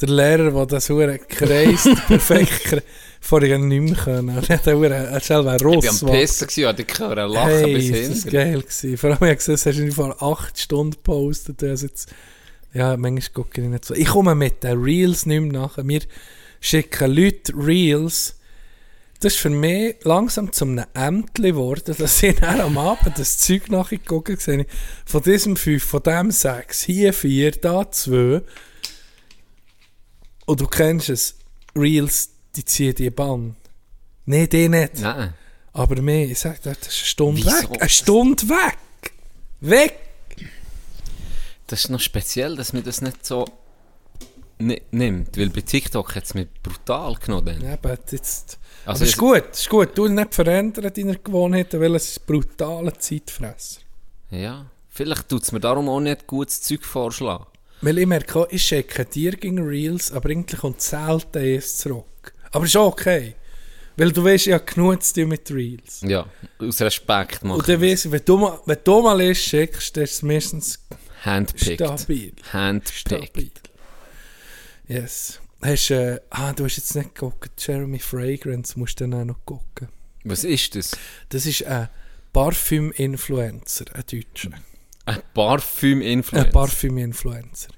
Der 0.00 0.08
Lehrer, 0.08 0.50
der 0.52 0.66
das 0.66 0.88
hure 0.90 1.18
kreist, 1.18 1.88
perfekt 2.06 2.64
kre 2.64 2.82
vorher 3.20 3.58
nicht 3.58 3.82
mehr 3.82 3.94
können. 3.96 4.28
Er 4.28 4.36
hat 4.48 4.66
er 4.66 5.10
hat 5.12 5.24
selber 5.24 5.50
ein 5.50 5.56
Ich 5.56 5.64
war 5.64 5.74
Ross. 5.74 6.02
am 6.04 6.10
Pissen, 6.10 6.46
gewesen, 6.46 6.66
und 6.68 6.80
ich 6.80 6.98
höre 6.98 7.28
lachen 7.28 7.48
Hey, 7.50 7.74
bis 7.74 7.88
ist 7.90 7.98
das 7.98 8.06
hinten. 8.22 8.30
geil 8.30 8.62
gewesen. 8.62 8.96
Vor 8.96 9.10
allem, 9.10 9.16
ich 9.16 9.22
habe 9.22 9.36
gesehen, 9.36 9.54
das 9.54 9.66
hast 9.66 9.78
du 9.78 9.90
vor 9.92 10.22
acht 10.22 10.58
Stunden 10.58 10.92
gepostet. 10.92 11.62
Also 11.64 11.86
jetzt, 11.86 12.12
ja, 12.72 12.96
manchmal 12.96 13.30
gucke 13.44 13.60
ich 13.60 13.68
nicht 13.68 13.84
so. 13.84 13.94
Ich 13.94 14.06
komme 14.06 14.34
mit 14.36 14.62
den 14.62 14.80
Reels 14.80 15.26
nicht 15.26 15.40
mehr 15.40 15.52
nach. 15.62 15.78
Wir 15.78 16.00
schicken 16.60 17.14
Leute 17.14 17.52
Reels. 17.56 18.36
Das 19.20 19.34
ist 19.34 19.40
für 19.40 19.50
mich 19.50 19.96
langsam 20.04 20.52
zum 20.52 20.78
einem 20.78 20.86
Ämtli 20.94 21.50
geworden, 21.50 21.94
dass 21.98 22.22
ich 22.22 22.36
dann 22.36 22.60
am 22.60 22.78
Abend 22.78 23.18
das 23.18 23.38
Zeug 23.38 23.68
nachgeguckt 23.68 24.46
habe. 24.46 24.66
Von 25.04 25.22
diesem 25.22 25.56
fünf, 25.56 25.82
von 25.82 26.02
dem 26.02 26.30
sechs, 26.30 26.82
hier 26.82 27.12
vier, 27.12 27.50
da 27.50 27.90
zwei. 27.90 28.42
Und 30.46 30.60
du 30.60 30.66
kennst 30.66 31.08
es, 31.08 31.34
Reels, 31.76 32.30
die 32.54 32.64
ziehen 32.64 32.94
die 32.94 33.10
Bann. 33.10 33.56
Nein, 34.24 34.48
die 34.48 34.68
nicht. 34.68 35.00
Nein. 35.00 35.34
Aber 35.72 36.00
mir, 36.00 36.24
ich 36.24 36.38
sag 36.38 36.62
dir, 36.62 36.74
das 36.74 36.88
ist 36.88 36.98
eine 36.98 37.06
Stunde 37.06 37.44
Wieso? 37.44 37.70
weg. 37.70 37.80
Eine 37.80 37.90
Stunde 37.90 38.48
weg. 38.48 38.78
Weg. 39.60 39.94
Das 41.66 41.80
ist 41.80 41.90
noch 41.90 42.00
speziell, 42.00 42.56
dass 42.56 42.72
man 42.72 42.82
das 42.82 43.00
nicht 43.00 43.26
so 43.26 43.46
ni 44.58 44.80
nimmt. 44.90 45.36
Weil 45.38 45.50
bei 45.50 45.60
TikTok 45.60 46.14
hat 46.14 46.24
es 46.24 46.34
mich 46.34 46.48
brutal 46.62 47.14
genommen. 47.14 47.60
Ja, 47.62 47.74
aber 47.74 47.98
jetzt... 48.10 48.58
Also 48.84 49.02
aber 49.02 49.04
ist 49.04 49.10
es- 49.10 49.16
gut, 49.18 49.44
ist 49.52 49.68
gut. 49.68 49.96
Du 49.98 50.08
nicht 50.08 50.34
verändern 50.34 50.90
deine 50.94 51.16
Gewohnheiten, 51.18 51.80
weil 51.80 51.94
es 51.94 52.08
ist 52.10 52.26
brutale 52.26 52.92
Zeitfresser. 52.96 53.80
Ja. 54.30 54.66
Vielleicht 54.88 55.28
tut 55.28 55.42
es 55.42 55.52
mir 55.52 55.60
darum 55.60 55.88
auch 55.88 56.00
nicht 56.00 56.26
gutes 56.26 56.62
Zeug 56.62 56.84
vorschlagen. 56.84 57.46
Weil 57.82 57.98
ich 57.98 58.06
merke 58.06 58.40
auch, 58.40 58.48
ich 58.50 58.64
checke 58.66 59.04
dir 59.04 59.32
gegen 59.36 59.60
Reels, 59.60 60.10
aber 60.10 60.30
eigentlich 60.30 60.60
kommt 60.60 60.80
selten 60.80 61.42
erst 61.44 61.78
zurück. 61.78 62.32
Aber 62.50 62.64
ist 62.64 62.74
okay. 62.74 63.34
Weil 63.96 64.12
du 64.12 64.24
weißt, 64.24 64.46
ich 64.48 64.52
habe 64.52 64.64
genug 64.64 65.02
zu 65.02 65.14
tun 65.14 65.28
mit 65.28 65.50
Reels. 65.50 66.00
Ja, 66.02 66.26
aus 66.58 66.80
Respekt 66.80 67.44
machen. 67.44 67.58
Und 67.60 67.68
dann 67.68 67.82
ich, 67.82 68.10
wenn 68.10 68.24
du 68.24 68.36
mal, 68.38 68.58
wenn 68.64 68.78
du 68.82 69.02
mal 69.02 69.20
erst 69.20 69.42
schickst, 69.42 69.96
dann 69.96 70.04
ist 70.04 70.12
es 70.14 70.22
meistens 70.22 70.78
Handpicked. 71.24 71.84
stabil. 71.84 72.32
Handpicked. 72.52 72.98
Stabil. 72.98 73.50
Yes. 74.88 75.40
Hast, 75.62 75.90
äh, 75.90 76.20
ah, 76.30 76.52
du 76.52 76.64
hast 76.64 76.76
jetzt 76.76 76.94
nicht 76.94 77.14
geguckt. 77.14 77.50
Jeremy 77.64 77.98
Fragrance 77.98 78.78
musst 78.78 79.00
du 79.00 79.06
dann 79.06 79.20
auch 79.20 79.24
noch 79.24 79.44
gucken. 79.44 79.88
Was 80.24 80.44
ist 80.44 80.74
das? 80.74 80.96
Das 81.28 81.46
ist 81.46 81.64
ein 81.64 81.88
Parfüm-Influencer, 82.32 83.84
ein 83.92 84.04
Deutscher. 84.10 84.50
Ein 85.04 85.22
Parfüm-Influencer. 85.34 86.46
Ein 86.46 86.52
Parfüm-Influencer. 86.52 87.68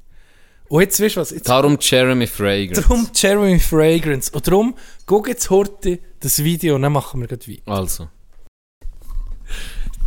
Und 0.69 0.83
jetzt 0.83 1.01
weißt 1.01 1.17
du 1.17 1.21
was? 1.21 1.31
Jetzt 1.31 1.49
Darum 1.49 1.79
Jeremy 1.81 2.29
Fragrance. 2.29 2.81
Darum 2.81 3.09
Jeremy 3.13 3.59
Fragrance. 3.59 4.31
Und 4.31 4.47
darum, 4.47 4.77
guck 5.05 5.27
jetzt 5.27 5.51
heute 5.51 5.99
das 6.21 6.45
Video 6.45 6.77
und 6.77 6.83
dann 6.83 6.93
machen 6.93 7.21
wir 7.21 7.27
gleich 7.27 7.49
weiter. 7.49 7.73
Also. 7.73 8.09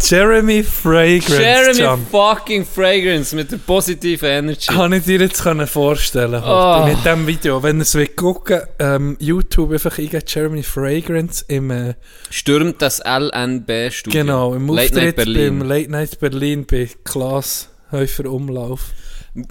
Jeremy 0.01 0.63
Fragrance. 0.63 1.39
Jeremy 1.41 1.79
Can. 1.79 2.05
fucking 2.11 2.65
Fragrance 2.65 3.33
mit 3.35 3.51
der 3.51 3.57
positiven 3.57 4.27
Energy. 4.29 4.67
Kann 4.67 4.91
ich 4.93 5.03
dir 5.05 5.19
jetzt 5.19 5.41
vorstellen 5.67 6.43
Ah. 6.43 6.85
mit 6.85 6.97
diesem 7.05 7.25
Video. 7.27 7.63
Wenn 7.63 7.77
ihr 7.77 7.83
es 7.83 7.95
wollt 7.95 8.15
gucken 8.17 8.61
ähm, 8.79 9.15
YouTube 9.19 9.71
einfach 9.71 9.97
eingeben, 9.97 10.23
Jeremy 10.27 10.63
Fragrance 10.63 11.45
im, 11.47 11.71
äh, 11.71 11.93
Stürmt 12.29 12.81
das 12.81 12.99
LNB-Studio. 12.99 14.19
genau, 14.21 14.53
im 14.55 14.67
Late 14.67 14.81
Auftritt 14.89 15.03
Night 15.03 15.15
Berlin. 15.15 15.59
beim 15.59 15.67
Late 15.69 15.91
Night 15.91 16.19
Berlin 16.19 16.65
bei 16.69 16.89
Klaas 17.05 17.69
Häufer 17.91 18.25
Umlauf. 18.25 18.87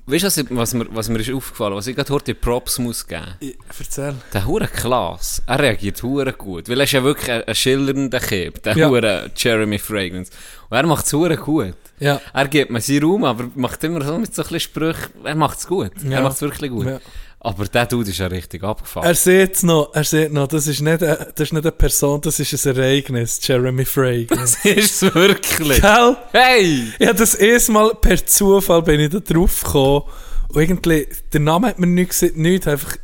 Weißt 0.07 0.39
du, 0.39 0.57
was, 0.57 0.75
mir, 0.75 0.87
was 0.95 1.09
mir 1.09 1.19
ist 1.19 1.33
aufgefallen 1.33 1.75
was 1.75 1.89
ich 1.89 1.97
gerade 1.97 2.13
heute 2.13 2.35
Props 2.37 2.79
muss 2.79 3.05
geben? 3.05 3.35
Ich, 3.41 3.57
erzähl. 3.79 4.15
Der 4.33 4.47
hure 4.47 4.69
Klaas, 4.69 5.43
er 5.45 5.59
reagiert 5.59 6.01
hure 6.05 6.33
gut. 6.33 6.69
Weil 6.69 6.79
er 6.79 6.85
ist 6.85 6.93
ja 6.93 7.03
wirklich 7.03 7.31
ein, 7.33 7.43
ein 7.43 7.55
schillernder 7.55 8.21
Keb, 8.21 8.63
der 8.63 8.77
Ja. 8.77 8.89
hure 8.89 9.31
Jeremy 9.37 9.79
Fragrance. 9.81 10.31
Und 10.71 10.77
er 10.77 10.87
macht 10.87 11.07
es 11.07 11.13
hure 11.13 11.37
gut. 11.37 11.75
Ja. 12.03 12.21
Er 12.35 12.49
gibt 12.49 12.71
mir 12.71 12.81
seinen 12.81 13.05
Raum, 13.05 13.25
aber 13.25 13.49
macht 13.55 13.83
immer 13.85 14.05
so 14.05 14.19
mit 14.19 14.35
so 14.35 14.43
ein 14.43 14.49
bisschen 14.49 14.61
Sprüchen. 14.61 15.25
Er 15.25 15.35
macht 15.37 15.59
es 15.59 15.67
gut. 15.67 15.93
Ja. 16.03 16.19
Er 16.19 16.23
macht 16.23 16.37
es 16.37 16.43
wirklich 16.43 16.71
gut. 16.71 16.87
Ja. 16.87 17.01
Aber 17.45 17.65
der 17.65 17.87
Dude 17.87 18.11
ist 18.11 18.19
ja 18.19 18.29
richtig 18.29 18.63
abgefahren. 18.63 19.07
Er 19.07 19.15
sieht 19.15 19.63
noch, 19.65 19.91
er 19.95 20.05
sieht 20.05 20.33
noch, 20.33 20.47
das 20.47 20.69
ist 20.69 20.81
nicht, 20.81 21.03
eine, 21.03 21.17
das 21.35 21.49
ist 21.49 21.53
nicht 21.53 21.65
eine 21.65 21.73
Person, 21.73 22.21
das 22.21 22.39
ist 22.39 22.67
ein 22.67 22.77
Ereignis, 22.77 23.41
Jeremy 23.43 23.85
Fragrance. 23.85 24.69
ist 24.69 25.03
es 25.03 25.15
wirklich. 25.15 25.81
Gell? 25.81 26.17
Hey! 26.33 26.85
Habe 27.01 27.15
das 27.15 27.35
erstmal 27.35 27.95
per 27.95 28.25
Zufall 28.25 28.83
bin 28.83 29.01
ich 29.01 29.11
da 29.11 29.19
drauf 29.19 29.63
gekommen. 29.63 30.03
Und 30.49 30.61
irgendwie, 30.61 31.09
der 31.33 31.41
Name 31.41 31.69
hat 31.69 31.79
mir 31.79 31.87
nichts 31.87 32.21
gesagt, 32.21 32.39
nichts, 32.39 32.67
einfach 32.67 32.97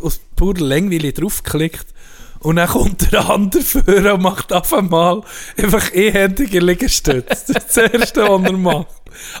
aus 0.00 0.20
purer 0.36 0.60
Längweile 0.60 1.12
draufgeklickt. 1.12 1.86
Und 2.46 2.56
dann 2.56 2.68
kommt 2.68 3.10
der 3.12 3.28
andere 3.28 3.60
vor 3.62 3.82
und 3.88 4.22
macht 4.22 4.52
auf 4.52 4.72
einmal 4.72 5.22
einfach 5.60 5.92
ehändige 5.92 6.60
Liegestütze. 6.60 7.24
Das 7.28 7.48
ist 7.48 7.66
das 7.68 7.76
Erste, 7.76 8.22
was 8.28 8.42
er 8.44 8.52
macht. 8.52 8.86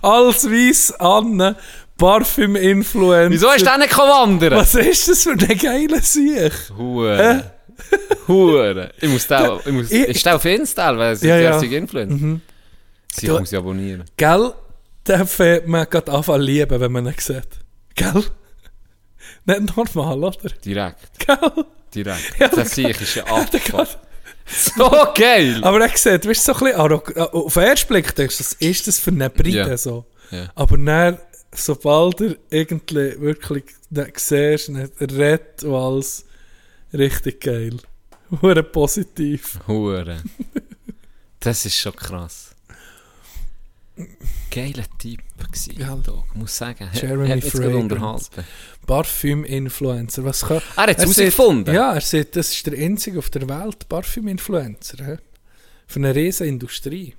Alles 0.02 0.50
weiss 0.50 0.90
an, 0.92 1.54
Parfüm-Influencer. 1.98 3.30
Wieso 3.30 3.52
ist 3.52 3.64
der 3.64 3.78
nicht 3.78 3.96
wandern? 3.96 4.54
Was 4.58 4.74
ist 4.74 5.06
das 5.08 5.22
für 5.22 5.30
eine 5.32 5.54
geile 5.56 6.02
Sieg? 6.02 6.52
Hure. 6.76 7.52
Hure. 8.26 8.90
Ich 9.00 9.08
muss 9.08 9.26
den, 9.28 9.50
ich 9.64 9.72
muss, 9.72 9.90
Ich- 9.92 10.22
der 10.24 10.34
auf 10.36 10.44
Insta, 10.44 10.98
weil 10.98 11.12
es 11.12 11.22
Ja, 11.22 11.36
ja. 11.36 11.60
Influencer. 11.60 12.16
Mhm. 12.16 12.40
Sie 13.14 13.28
muss 13.28 13.52
ich 13.52 13.58
abonnieren. 13.58 14.04
Gell? 14.16 14.52
Den 15.06 15.26
fängt 15.28 15.68
man 15.68 15.86
gerade 15.88 16.10
anfangen 16.10 16.42
lieben, 16.42 16.80
wenn 16.80 16.90
man 16.90 17.06
ihn 17.06 17.14
sieht. 17.18 17.46
Gell? 17.94 18.24
Nicht 19.44 19.76
normal, 19.76 20.24
oder? 20.24 20.50
Direkt. 20.64 21.18
Gell? 21.24 21.64
Direkt. 21.96 22.38
Ja, 22.38 22.48
das 22.48 22.74
sehe 22.74 22.90
ich 22.90 23.00
ist 23.00 23.14
ja. 23.14 23.24
Gott. 23.70 23.98
So 24.46 24.88
geil! 25.14 25.58
Aber 25.64 25.80
er 25.80 25.96
sieht, 25.96 26.24
du, 26.24 26.32
so 26.34 26.52
ein 26.52 26.58
bisschen, 26.58 27.16
äh, 27.16 27.20
auf 27.20 27.54
den 27.54 27.62
ersten 27.64 27.88
Blick 27.88 28.14
denkst 28.14 28.36
du, 28.38 28.44
was 28.44 28.52
ist 28.52 28.86
das 28.86 28.98
für 28.98 29.10
eine 29.10 29.28
Brite 29.30 29.56
Ja. 29.56 29.76
so? 29.76 30.04
Ja. 30.30 30.50
Aber 30.54 30.76
dann, 30.78 31.18
sobald 31.52 32.20
er 32.20 32.36
irgendwie 32.50 33.20
wirklich 33.20 33.64
siehst, 34.16 34.70
redet 35.00 35.64
und 35.64 35.74
alles, 35.74 36.24
richtig 36.92 37.40
geil. 37.40 37.76
Hure 38.42 38.62
positiv. 38.62 39.58
Hure. 39.66 40.22
Das 41.40 41.64
ist 41.64 41.76
schon 41.76 41.96
krass. 41.96 42.50
Geiler 44.50 44.84
Typ 44.98 45.20
gewesen. 45.38 45.74
Ja. 45.78 45.94
Dog, 45.96 46.34
muss 46.34 46.56
sagen. 46.56 46.90
Jeremy 46.92 47.40
hat 47.40 47.54
unterhalten. 47.54 48.44
Parfüm-Influencer. 48.86 50.24
Was 50.24 50.42
kann... 50.42 50.60
Er 50.76 50.82
hat 50.82 50.90
es 50.90 50.96
Er 50.96 51.00
herausgefunden. 51.02 51.74
Ja, 51.74 51.94
er 51.94 52.00
sieht, 52.00 52.36
das 52.36 52.50
ist 52.50 52.66
der 52.66 52.78
einzige 52.78 53.18
auf 53.18 53.30
der 53.30 53.48
Welt 53.48 53.88
Parfüm-Influencer. 53.88 55.18
Für 55.86 55.98
eine 56.00 56.14
riesen 56.14 56.46
Industrie. 56.48 57.14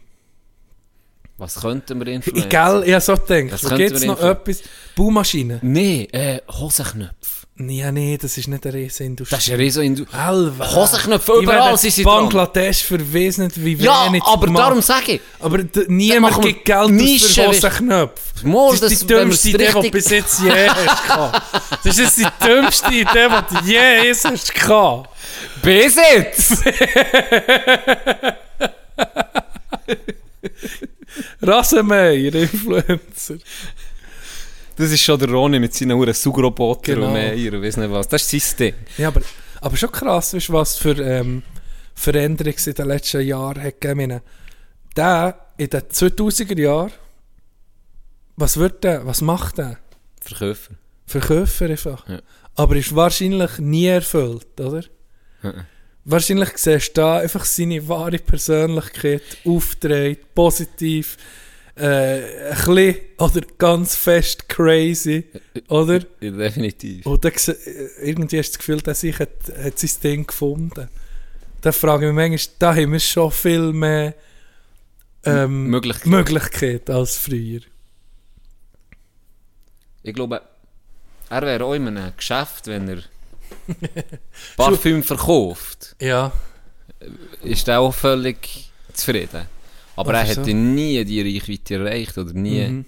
Was 1.37 1.61
könnten 1.61 1.99
wir 1.99 2.07
Ich, 2.07 2.15
influenzen? 2.15 2.49
gell, 2.49 2.83
ich 2.85 2.93
habe 2.93 3.01
so 3.01 3.13
gedacht, 3.15 3.63
Was 3.63 3.75
gibt 3.77 3.91
es 3.91 4.05
noch 4.05 4.21
etwas? 4.21 4.63
Baumaschinen? 4.95 5.59
Nee, 5.61 6.07
äh, 6.11 6.41
Hosenknöpfe. 6.49 7.13
Ja, 7.59 7.91
nee, 7.91 8.17
das 8.21 8.37
ist 8.37 8.47
nicht 8.47 8.63
eine 8.67 8.75
riesen 8.75 9.07
Industrie. 9.07 9.35
Das 9.35 9.43
ist 9.43 9.47
ja 9.49 9.55
riesen 9.55 9.81
Indu 9.83 10.05
Alva. 10.11 10.75
Hosenknöpfe, 10.75 11.39
überall 11.41 11.75
sind 11.77 11.91
sie. 11.91 12.03
Bangladesch 12.03 12.83
für 12.83 12.99
weiss 13.13 13.39
nicht 13.39 13.63
wie 13.65 13.73
Ja, 13.75 14.05
wenig 14.05 14.21
aber 14.23 14.45
gemacht. 14.45 14.63
darum 14.63 14.81
sage 14.83 15.13
ich. 15.13 15.21
Aber 15.39 15.59
niemand 15.87 16.39
gibt 16.43 16.65
Geld 16.65 16.89
Nische, 16.91 17.41
für 17.41 17.47
Hosenknöpfe. 17.47 18.21
Das 18.79 18.91
ist 18.91 19.01
die 19.01 19.07
dümmste 19.07 19.49
Idee, 19.49 19.67
die 19.67 19.73
du 19.81 19.89
bis 19.91 20.09
jetzt 20.09 20.39
je 20.41 20.69
hast. 21.09 21.41
Das 21.83 21.97
ist 21.97 22.17
die 22.17 22.27
dümmste 22.45 22.93
Idee, 22.93 23.27
die 23.51 23.55
du 23.55 23.65
je 23.65 24.13
hast 24.13 24.53
gehabt. 24.53 25.09
Besitz! 25.63 26.61
Rasenmäher, 31.41 32.35
Influencer. 32.35 33.37
Das 34.77 34.91
ist 34.91 35.01
schon 35.01 35.19
der 35.19 35.29
Ronny 35.29 35.59
mit 35.59 35.73
seinen 35.73 35.93
Uhren 35.93 36.13
Saugroboter 36.13 36.93
Genau. 36.93 37.07
und 37.07 37.13
Meier 37.13 37.53
und 37.53 37.63
weiss 37.63 37.77
nicht 37.77 37.91
was. 37.91 38.07
Das 38.07 38.31
ist 38.31 38.49
sein 38.57 38.57
Ding. 38.59 38.73
Ja, 38.97 39.07
aber, 39.07 39.21
aber 39.61 39.75
schon 39.75 39.91
krass, 39.91 40.33
weißt, 40.33 40.51
was 40.53 40.77
für 40.77 40.97
ähm, 41.03 41.41
Veränderungen 41.95 42.55
es 42.55 42.67
in 42.67 42.75
den 42.75 42.87
letzten 42.87 43.21
Jahren 43.21 43.61
hat 43.61 43.81
gegeben. 43.81 44.21
Der 44.95 45.47
in 45.57 45.69
den 45.69 45.81
2000er 45.81 46.59
Jahren, 46.59 46.91
was 48.35 48.57
wird 48.57 48.83
der, 48.83 49.05
was 49.05 49.21
macht 49.21 49.57
der? 49.57 49.77
Verkäufer. 50.21 50.73
Verkäufer 51.07 51.65
einfach. 51.65 52.07
Ja. 52.07 52.19
Aber 52.55 52.75
ist 52.75 52.95
wahrscheinlich 52.95 53.57
nie 53.59 53.87
erfüllt, 53.87 54.59
oder? 54.59 54.83
Mhm. 55.41 55.53
Wahrscheinlich 56.05 56.49
siehst 56.55 56.89
du 56.89 57.01
da 57.01 57.17
einfach 57.17 57.45
seine 57.45 57.87
wahre 57.87 58.17
Persönlichkeit 58.19 59.23
auftreten, 59.45 60.25
positiv. 60.35 61.17
Äh, 61.77 62.51
ein 62.51 62.65
bisschen 62.65 62.95
oder 63.19 63.41
ganz 63.57 63.95
fest 63.95 64.49
crazy, 64.49 65.25
oder? 65.67 65.99
Ja, 66.19 66.31
definitiv. 66.31 67.05
Und 67.05 67.23
dann, 67.23 67.33
irgendwie 68.01 68.39
hast 68.39 68.49
du 68.49 68.51
das 68.53 68.57
Gefühl, 68.59 68.81
dass 68.81 69.03
ich 69.03 69.19
hat, 69.19 69.29
hat 69.63 69.77
sein 69.79 69.89
Ding 70.03 70.27
gefunden. 70.27 70.89
Da 71.61 71.71
frage 71.71 72.07
ich 72.07 72.13
mich 72.13 72.29
manchmal, 72.29 72.55
da 72.59 72.75
haben 72.75 72.91
wir 72.93 72.99
schon 72.99 73.31
viel 73.31 73.73
mehr 73.73 74.13
ähm, 75.25 75.67
Möglichkeiten. 75.67 76.09
Möglichkeiten 76.09 76.91
als 76.91 77.17
früher. 77.17 77.61
Ich 80.03 80.13
glaube, 80.13 80.41
er 81.29 81.41
wäre 81.41 81.65
auch 81.65 81.73
in 81.73 81.87
einem 81.87 82.13
Geschäft, 82.15 82.67
wenn 82.67 82.87
er 82.87 83.03
Parfüm 84.57 85.03
verkauft, 85.03 85.95
Ja. 86.01 86.31
ist 87.43 87.67
er 87.67 87.79
auch 87.81 87.93
völlig 87.93 88.71
zufrieden. 88.93 89.47
Aber 89.97 90.13
Ach, 90.13 90.19
er 90.19 90.25
hätte 90.25 90.53
nie 90.53 91.03
die 91.03 91.21
Reichweite 91.21 91.75
erreicht 91.75 92.17
oder 92.17 92.31
nie. 92.33 92.65
Mhm. 92.67 92.85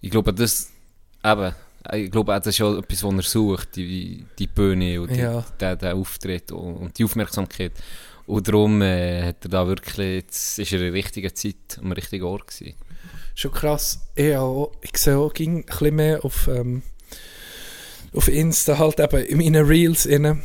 Ich 0.00 0.10
glaube, 0.10 0.32
das, 0.32 0.70
eben, 1.24 1.54
ich 1.92 2.10
glaube, 2.10 2.32
das 2.34 2.46
ist 2.46 2.56
schon 2.58 2.78
etwas, 2.78 3.02
was 3.02 3.14
er 3.14 3.22
sucht, 3.22 3.76
die, 3.76 4.24
die 4.38 4.46
Bühne 4.46 5.00
und 5.00 5.10
die, 5.10 5.20
Ja. 5.20 5.44
der, 5.58 5.74
der 5.76 5.96
Auftritt 5.96 6.52
und, 6.52 6.74
und 6.76 6.98
die 6.98 7.04
Aufmerksamkeit. 7.04 7.72
Und 8.26 8.46
darum 8.46 8.80
äh, 8.82 9.22
hat 9.24 9.44
er 9.44 9.48
da 9.48 9.66
wirklich, 9.66 10.22
jetzt 10.22 10.58
ist 10.58 10.72
er 10.72 10.78
in 10.78 10.84
der 10.84 10.92
richtigen 10.92 11.34
Zeit 11.34 11.78
am 11.82 11.90
richtigen 11.92 12.24
Ort 12.24 12.46
gewesen. 12.46 12.74
Schon 13.34 13.52
krass. 13.52 14.00
Ich, 14.14 14.36
auch, 14.36 14.72
ich 14.82 14.96
sehe 14.98 15.16
auch 15.16 15.32
ging 15.32 15.58
ein 15.60 15.64
bisschen 15.64 15.96
mehr 15.96 16.24
auf, 16.24 16.46
ähm, 16.46 16.82
auf 18.12 18.28
Insta 18.28 18.78
halt 18.78 19.00
eben 19.00 19.24
in 19.24 19.38
meinen 19.38 19.66
Reels 19.66 20.06
innen. 20.06 20.42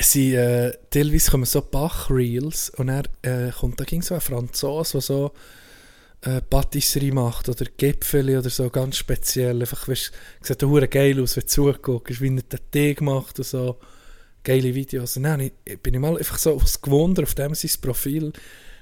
Sie, 0.00 0.34
äh, 0.34 0.76
teilweise 0.90 1.30
kommen 1.30 1.44
so 1.44 1.62
Bach-Reels 1.62 2.70
und 2.70 2.88
er 2.88 3.04
äh, 3.22 3.52
kommt 3.52 3.78
da 3.78 3.84
ging 3.84 4.02
so 4.02 4.14
ein 4.14 4.20
Franzose, 4.20 4.92
der 4.92 5.00
so 5.00 5.32
äh, 6.22 6.40
Patisserie 6.40 7.12
macht 7.12 7.48
oder 7.48 7.64
Gipfeli 7.76 8.36
oder 8.36 8.50
so, 8.50 8.70
ganz 8.70 8.96
speziell. 8.96 9.60
Einfach, 9.60 9.86
weißt, 9.86 10.10
sieht 10.40 10.62
da 10.62 10.86
geil 10.86 11.22
aus, 11.22 11.36
wenn 11.36 11.42
du 11.42 11.46
zuguckst, 11.46 12.20
wie 12.20 12.34
er 12.36 12.42
den 12.42 12.60
Tee 12.72 12.94
gemacht 12.94 13.38
und 13.38 13.44
so. 13.44 13.78
Geile 14.42 14.74
Videos. 14.74 15.16
Und 15.16 15.22
dann 15.22 15.40
ich, 15.40 15.52
bin 15.82 15.94
ich 15.94 16.00
mal 16.00 16.18
einfach 16.18 16.38
so 16.38 16.60
gewundert, 16.82 17.24
auf 17.26 17.34
dem 17.34 17.54
sein 17.54 17.70
Profil. 17.80 18.32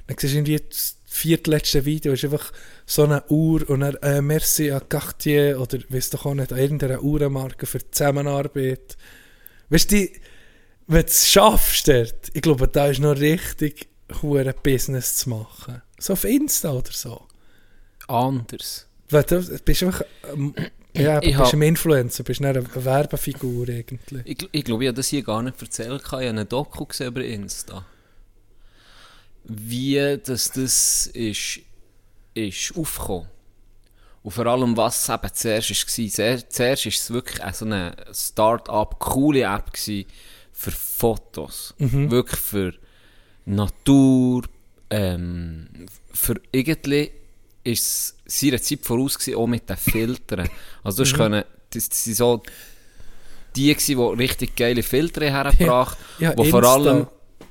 Dann 0.07 0.17
siehst 0.19 0.33
du 0.33 0.39
irgendwie 0.39 0.61
das 0.69 0.97
viertletzte 1.05 1.85
Video, 1.85 2.15
ist 2.15 2.25
einfach 2.25 2.53
so 2.87 3.05
eine 3.05 3.23
Uhr 3.29 3.69
und 3.69 3.81
dann 3.81 3.97
äh, 3.97 4.23
Merci 4.23 4.73
à 4.73 4.81
Cartier 4.81 5.61
oder 5.61 5.79
weißt 5.91 6.15
doch 6.15 6.25
auch 6.25 6.35
nicht, 6.35 6.53
an 6.53 6.59
irgendeiner 6.59 7.03
Uhrenmarke 7.03 7.67
für 7.67 7.79
die 7.79 7.91
Zusammenarbeit. 7.91 8.97
Weißt 9.69 9.93
du, 9.93 9.97
die- 9.97 10.13
wenn 10.93 11.03
du 11.03 11.07
es 11.09 11.29
schaffst, 11.31 11.89
dort, 11.89 12.31
ich 12.33 12.43
glaube, 12.43 12.69
da 12.69 12.87
ist 12.89 13.01
noch 13.01 13.17
richtig 13.17 13.89
hure 14.23 14.53
Business 14.55 15.17
zu 15.17 15.31
machen. 15.31 15.83
So 15.99 16.13
auf 16.15 16.25
Insta 16.25 16.73
oder 16.73 16.93
so. 16.93 17.27
Anders. 18.09 18.87
Weil 19.11 19.25
du 19.25 19.41
bist 19.65 19.83
einfach, 19.83 20.03
ähm, 20.33 20.55
ja, 20.97 21.21
du 21.21 21.29
Ich 21.29 21.37
bist 21.37 21.53
ein 21.55 21.63
Influencer, 21.63 22.25
bist 22.25 22.41
nicht 22.41 22.57
eine 22.57 22.85
Werbefigur 22.85 23.69
eigentlich. 23.69 24.23
Ich, 24.25 24.49
ich 24.51 24.65
glaube, 24.65 24.85
ich 24.85 24.89
habe 24.89 24.97
das 24.97 25.09
hier 25.09 25.23
gar 25.23 25.43
nicht 25.43 25.61
erzählt. 25.61 26.03
Ich 26.05 26.13
habe 26.13 26.23
eine 26.29 26.45
Doku 26.45 26.85
gesehen 26.87 27.09
über 27.09 27.25
Insta. 27.25 27.85
Wie 29.45 30.19
das, 30.25 30.51
das 30.53 31.07
ist, 31.09 31.61
ist 32.35 32.77
aufgekommen. 32.77 33.29
Und 34.23 34.31
vor 34.31 34.47
allem, 34.47 34.77
was 34.77 35.03
es 35.03 35.09
eben 35.15 35.35
zuerst 35.35 35.71
war. 35.71 36.09
Zuer- 36.09 36.49
Zuerst 36.49 36.85
war 36.87 36.91
es 36.93 37.11
wirklich 37.13 37.55
so 37.57 37.65
eine 37.65 37.97
Start-up, 38.13 38.99
coole 39.01 39.43
App 39.43 39.73
gewesen 39.73 40.07
für 40.63 40.71
Fotos. 40.71 41.75
Wirklich 41.79 42.41
für 42.41 42.75
Natur, 43.47 44.45
ähm, 44.91 45.69
für 46.13 46.41
irgendwie 46.53 47.11
ist 47.65 48.17
es 48.25 48.41
seiner 48.41 48.63
Zeit 48.63 48.81
voraus 48.83 49.19
gewesen, 49.19 49.37
auch 49.37 49.47
mit 49.47 49.69
den 49.69 49.77
Filtern. 49.77 50.49
Also 50.85 51.03
du 51.03 51.11
hast 51.11 51.17
können, 51.17 51.45
das, 51.71 51.89
das 51.89 52.05
sind 52.05 52.17
so 52.17 52.43
die 53.57 53.75
gewesen, 53.75 53.97
die 53.97 54.23
richtig 54.23 54.57
geile 54.57 54.83
Filter 54.83 55.21
hergebracht 55.23 55.99
Ja, 56.19 56.37
wo 56.37 56.45
vor 56.45 56.65
allem 56.65 57.07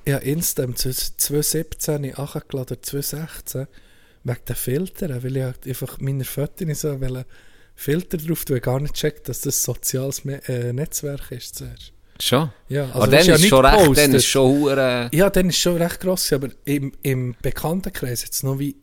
Ja, 0.06 0.18
Insta 0.18 0.64
im 0.64 0.76
2017 0.76 2.16
angeladen, 2.16 2.54
oder 2.54 2.82
2016, 2.82 3.68
wegen 4.24 4.46
den 4.48 4.56
Filtern, 4.56 5.24
weil 5.24 5.38
ich 5.38 5.44
halt 5.44 5.68
einfach 5.68 6.00
meine 6.00 6.24
Fotos 6.24 6.80
so 6.80 6.98
Filter 7.76 8.18
drauf 8.18 8.46
tun, 8.46 8.62
gar 8.62 8.80
nicht 8.80 8.94
checkt, 8.94 9.28
dass 9.28 9.42
das 9.42 9.58
ein 9.58 9.76
soziales 9.76 10.24
äh, 10.26 10.72
Netzwerk 10.72 11.32
ist 11.32 11.56
zuerst. 11.56 11.94
Schon. 12.26 12.52
Ja, 12.70 12.84
also 12.86 12.96
aber 12.96 13.08
dann 13.08 13.26
ja 13.26 13.36
ist 13.36 13.48
schon 13.48 13.66
recht, 13.66 13.78
dann 13.78 13.82
gepostet. 13.84 14.14
ist 14.14 14.26
schon 14.26 14.50
hure. 14.50 15.10
Ja, 15.14 15.30
dann 15.30 15.50
ist 15.50 15.58
schon 15.58 15.78
recht 15.78 16.00
gross, 16.00 16.32
aber 16.34 16.50
im, 16.66 16.94
im 17.02 17.36
Bekanntenkreis 17.42 18.24
hat 18.24 18.32
es 18.32 18.44
noch 18.44 18.60
wie 18.60 18.76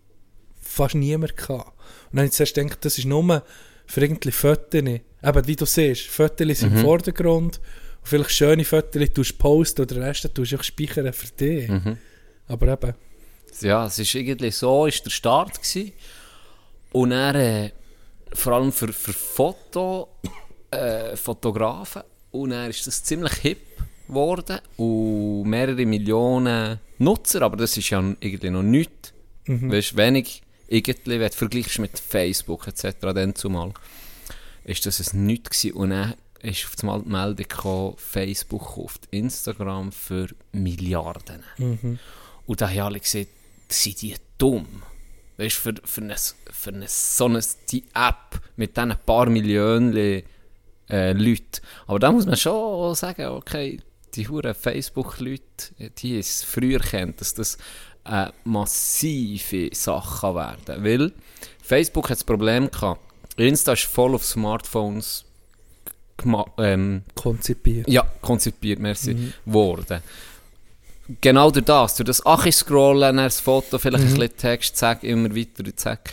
fast 0.60 0.94
niemand 0.94 1.36
gehabt. 1.36 1.68
Und 1.68 2.12
dann 2.12 2.18
habe 2.20 2.26
ich 2.26 2.32
zuerst 2.32 2.54
gedacht, 2.54 2.84
das 2.84 2.98
ist 2.98 3.04
nur 3.04 3.42
für 3.86 4.00
irgendwie 4.00 4.32
Fotos. 4.32 4.82
Eben, 4.82 5.46
wie 5.46 5.56
du 5.56 5.64
siehst, 5.66 6.06
Fotos 6.06 6.58
sind 6.58 6.76
im 6.76 6.82
Vordergrund 6.82 7.56
und 7.56 8.08
vielleicht 8.08 8.30
schöne 8.30 8.64
Fotos 8.64 9.02
tust 9.14 9.32
du 9.32 9.36
posten 9.38 9.82
oder 9.82 9.94
den 9.96 10.04
Rest 10.04 10.28
tust 10.34 10.52
du 10.52 10.62
speichern 10.62 11.12
für 11.12 11.28
dich. 11.28 11.70
Aber 12.46 12.68
eben, 12.72 12.94
Ja, 13.60 13.86
es 13.86 13.98
ist 13.98 14.14
irgendwie 14.14 14.50
so, 14.50 14.86
ist 14.86 15.04
der 15.04 15.10
Start 15.10 15.54
gewesen. 15.54 15.92
Und 16.92 17.10
dann, 17.10 17.34
äh, 17.36 17.70
vor 18.32 18.52
allem 18.54 18.72
für, 18.72 18.92
für 18.92 19.12
Foto, 19.12 20.08
äh, 20.70 21.16
Fotografen. 21.16 22.02
Und 22.30 22.50
dann 22.50 22.70
ist 22.70 22.86
das 22.86 23.02
ziemlich 23.02 23.32
hip 23.34 23.60
geworden. 24.06 24.58
Und 24.76 25.44
mehrere 25.44 25.86
Millionen 25.86 26.78
Nutzer, 26.98 27.42
aber 27.42 27.56
das 27.56 27.76
ist 27.76 27.90
ja 27.90 28.00
irgendwie 28.20 28.50
noch 28.50 28.62
nichts. 28.62 29.12
Weißt, 29.70 29.96
wenig 29.96 30.42
irgendwie, 30.66 31.18
wenn 31.18 31.30
du 31.30 31.36
vergleichst 31.36 31.78
mit 31.78 31.98
Facebook 31.98 32.66
etc. 32.68 32.96
dann 33.00 33.34
zumal, 33.34 33.72
ist 34.64 34.84
das 34.84 35.12
ein 35.12 35.24
nichts 35.26 35.62
gewesen. 35.62 35.76
Und 35.76 35.90
dann 35.90 36.14
ist 36.42 36.66
auf 36.66 36.74
einmal 36.80 37.02
die 37.02 37.08
Meldung 37.08 37.48
gekommen, 37.48 37.94
Facebook 37.96 38.74
kauft 38.74 39.08
Instagram 39.10 39.92
für 39.92 40.28
Milliarden. 40.52 41.42
Und 42.46 42.60
da 42.60 42.68
haben 42.68 42.80
alle 42.80 43.00
gesagt, 43.00 43.28
sind 43.68 44.02
die 44.02 44.14
dumm. 44.36 44.82
Weißt 45.36 45.56
du, 45.56 45.72
für, 45.72 45.74
für, 45.84 46.00
eine, 46.02 46.16
für 46.50 46.70
eine, 46.70 46.88
so 46.88 47.26
eine 47.26 47.40
die 47.70 47.84
App 47.94 48.40
mit 48.56 48.76
diesen 48.76 48.94
paar 49.06 49.30
Millionen 49.30 50.22
äh, 50.90 51.12
Leuten. 51.12 51.60
Aber 51.86 51.98
da 51.98 52.12
muss 52.12 52.26
man 52.26 52.36
schon 52.36 52.94
sagen, 52.94 53.26
okay, 53.26 53.80
die 54.14 54.28
huren 54.28 54.54
Facebook-Leute, 54.54 55.92
die 55.98 56.18
es 56.18 56.42
früher 56.42 56.80
kennt, 56.80 57.20
dass 57.20 57.34
das 57.34 57.58
eine 58.04 58.32
massive 58.44 59.70
Sache 59.74 60.20
kann 60.20 60.34
werden 60.34 60.84
Weil 60.84 61.12
Facebook 61.62 62.04
hat 62.04 62.16
das 62.16 62.24
Problem 62.24 62.70
gehabt, 62.70 63.00
Insta 63.36 63.74
ist 63.74 63.84
voll 63.84 64.14
auf 64.14 64.24
Smartphones 64.24 65.24
ähm, 66.58 67.02
konzipiert. 67.14 67.88
ja, 67.88 68.04
konzipiert, 68.20 68.80
merci, 68.80 69.32
worden. 69.44 70.02
Genau 71.20 71.50
durch 71.50 71.64
das, 71.64 71.94
durch 71.94 72.06
das 72.06 72.26
Achi-Scrollen, 72.26 73.16
das 73.16 73.40
Foto, 73.40 73.78
vielleicht 73.78 74.04
ein 74.04 74.10
bisschen 74.10 74.36
Text, 74.36 74.76
zack, 74.76 75.04
immer 75.04 75.34
weiter, 75.34 75.64
zack. 75.76 76.12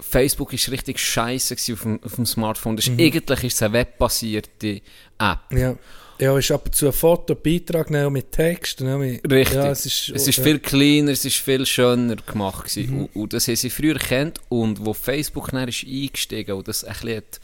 Facebook 0.00 0.52
ist 0.52 0.70
richtig 0.70 0.98
scheiße 0.98 1.54
auf 1.72 1.82
dem, 1.82 2.00
auf 2.02 2.14
dem 2.14 2.26
Smartphone. 2.26 2.76
Das 2.76 2.86
ist, 2.86 2.98
Eigentlich 2.98 3.44
ist 3.44 3.54
es 3.54 3.62
eine 3.62 3.74
webbasierte 3.74 4.80
App. 5.18 5.38
Ja. 5.52 5.76
Ja, 6.20 6.36
ist 6.36 6.50
ab 6.50 6.66
und 6.66 6.74
zu 6.74 6.86
ein 6.86 6.92
Foto, 6.92 7.34
Beitrag 7.34 7.88
nehmen 7.88 8.12
mit 8.12 8.30
Text. 8.30 8.82
Ne, 8.82 8.98
mit, 8.98 9.32
Richtig. 9.32 9.56
Ja, 9.56 9.70
es 9.70 9.86
ist, 9.86 10.10
es 10.10 10.28
ist 10.28 10.36
ja. 10.36 10.44
viel 10.44 10.58
kleiner, 10.58 11.12
es 11.12 11.24
ist 11.24 11.36
viel 11.36 11.64
schöner 11.64 12.16
gemacht 12.16 12.68
gewesen. 12.68 12.94
Mhm. 12.94 13.00
Und, 13.04 13.16
und 13.16 13.32
das 13.32 13.48
haben 13.48 13.56
sie 13.56 13.70
früher 13.70 13.98
kennt 13.98 14.38
und 14.50 14.84
wo 14.84 14.92
Facebook 14.92 15.50
dann 15.50 15.66
ist 15.66 15.86
eingestiegen 15.86 16.52
und 16.56 16.68
das 16.68 16.84
ein 16.84 16.92
bisschen 16.92 17.16
hat, 17.16 17.40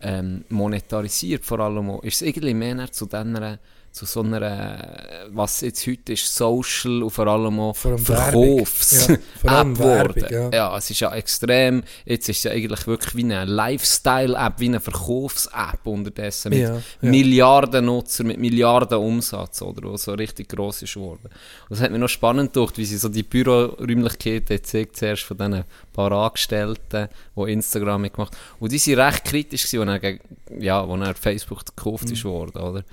ähm, 0.00 0.44
monetarisiert 0.48 1.44
vor 1.44 1.60
allem 1.60 1.90
auch, 1.90 2.02
ist 2.02 2.16
es 2.16 2.22
irgendwie 2.22 2.54
mehr 2.54 2.90
zu 2.90 3.04
dieser, 3.04 3.58
zu 3.94 4.06
so 4.06 4.22
einer, 4.22 4.42
äh, 4.42 5.26
was 5.30 5.60
jetzt 5.60 5.86
heute 5.86 6.14
ist, 6.14 6.34
Social 6.36 7.04
und 7.04 7.10
vor 7.10 7.28
allem 7.28 7.60
auch 7.60 7.76
Vor 7.76 7.92
allem 7.92 8.08
Werbung. 8.08 8.66
Verkaufs 8.66 9.06
Ja, 9.44 9.62
geworden. 9.62 10.26
ja. 10.30 10.50
ja, 10.50 10.76
es 10.76 10.90
ist 10.90 10.98
ja 10.98 11.14
extrem, 11.14 11.84
jetzt 12.04 12.28
ist 12.28 12.38
es 12.38 12.42
ja 12.42 12.50
eigentlich 12.50 12.88
wirklich 12.88 13.14
wie 13.14 13.22
eine 13.22 13.44
Lifestyle-App, 13.44 14.54
wie 14.58 14.64
eine 14.66 14.80
Verkaufs-App 14.80 15.86
unterdessen 15.86 16.50
mit 16.50 16.58
Ja. 16.62 16.80
Milliarden 17.02 17.84
Nutzer, 17.84 18.24
mit 18.24 18.38
Milliarden 18.40 18.98
Umsatz, 18.98 19.62
oder, 19.62 19.92
was 19.92 20.02
so 20.02 20.12
richtig 20.14 20.48
gross 20.48 20.82
ist 20.82 20.94
geworden. 20.94 21.20
Und 21.24 21.70
das 21.70 21.80
hat 21.80 21.92
mir 21.92 22.00
noch 22.00 22.08
spannend 22.08 22.52
gedacht, 22.52 22.76
wie 22.78 22.84
sie 22.86 22.96
so 22.98 23.08
die 23.08 23.22
Büroräumlichkeiten 23.22 24.56
gezeigt 24.56 24.96
zuerst 24.96 25.22
von 25.22 25.36
diesen 25.38 25.62
paar 25.92 26.10
Angestellten, 26.10 27.08
die 27.36 27.52
Instagram 27.52 28.02
mitgemacht 28.02 28.34
haben. 28.34 28.40
Und 28.58 28.72
die 28.72 28.78
sind 28.78 28.98
recht 28.98 29.24
kritisch 29.24 29.70
gewesen, 29.70 29.88
als 29.88 30.00
gegen- 30.00 30.20
ja, 30.58 30.80
als 30.84 31.00
dann 31.00 31.14
Facebook 31.14 31.64
gekauft 31.64 32.10
ist 32.10 32.24
worden, 32.24 32.58
oder? 32.60 32.84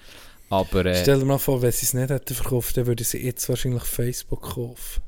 Aber 0.51 0.85
äh, 0.85 1.01
Stell 1.01 1.19
dir 1.19 1.25
mal 1.25 1.37
vor, 1.39 1.61
wenn 1.61 1.71
sie 1.71 1.85
es 1.85 1.93
nicht 1.93 2.09
hätten 2.09 2.35
verkauft, 2.35 2.77
dann 2.77 2.85
würden 2.85 3.03
sie 3.03 3.17
jetzt 3.25 3.47
wahrscheinlich 3.49 3.83
Facebook 3.83 4.41
kaufen. 4.41 5.01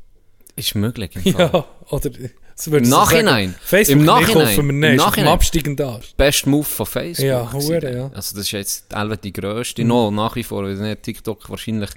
ist 0.55 0.73
möglich. 0.75 1.11
im 1.15 1.21
Fall. 1.33 1.49
Ja, 1.53 1.65
oder 1.89 2.09
Im 2.17 2.29
sie 2.55 2.71
Nachhinein. 2.71 3.49
Sagen, 3.49 3.59
Facebook 3.63 3.91
Im 3.93 3.97
nicht 3.99 4.07
Nachhinein. 4.07 4.45
kaufen 4.45 4.55
wir 4.55 4.69
Im 4.73 4.79
nicht, 4.79 4.89
dem 4.91 4.95
Nachhinein. 4.97 5.33
absteigenden 5.33 5.85
Ast. 5.87 6.17
Best 6.17 6.45
Move 6.47 6.63
von 6.63 6.85
Facebook. 6.85 7.25
Ja, 7.25 7.51
hure, 7.51 7.93
ja. 7.95 8.05
Also 8.13 8.35
das 8.35 8.45
ist 8.45 8.51
jetzt 8.51 8.89
teilweise 8.89 9.19
die 9.21 9.33
grösste, 9.33 9.83
noch 9.83 10.11
nach 10.11 10.35
wie 10.35 10.43
vor, 10.43 10.63
weil 10.63 10.75
nicht 10.75 11.03
TikTok 11.03 11.49
wahrscheinlich 11.49 11.89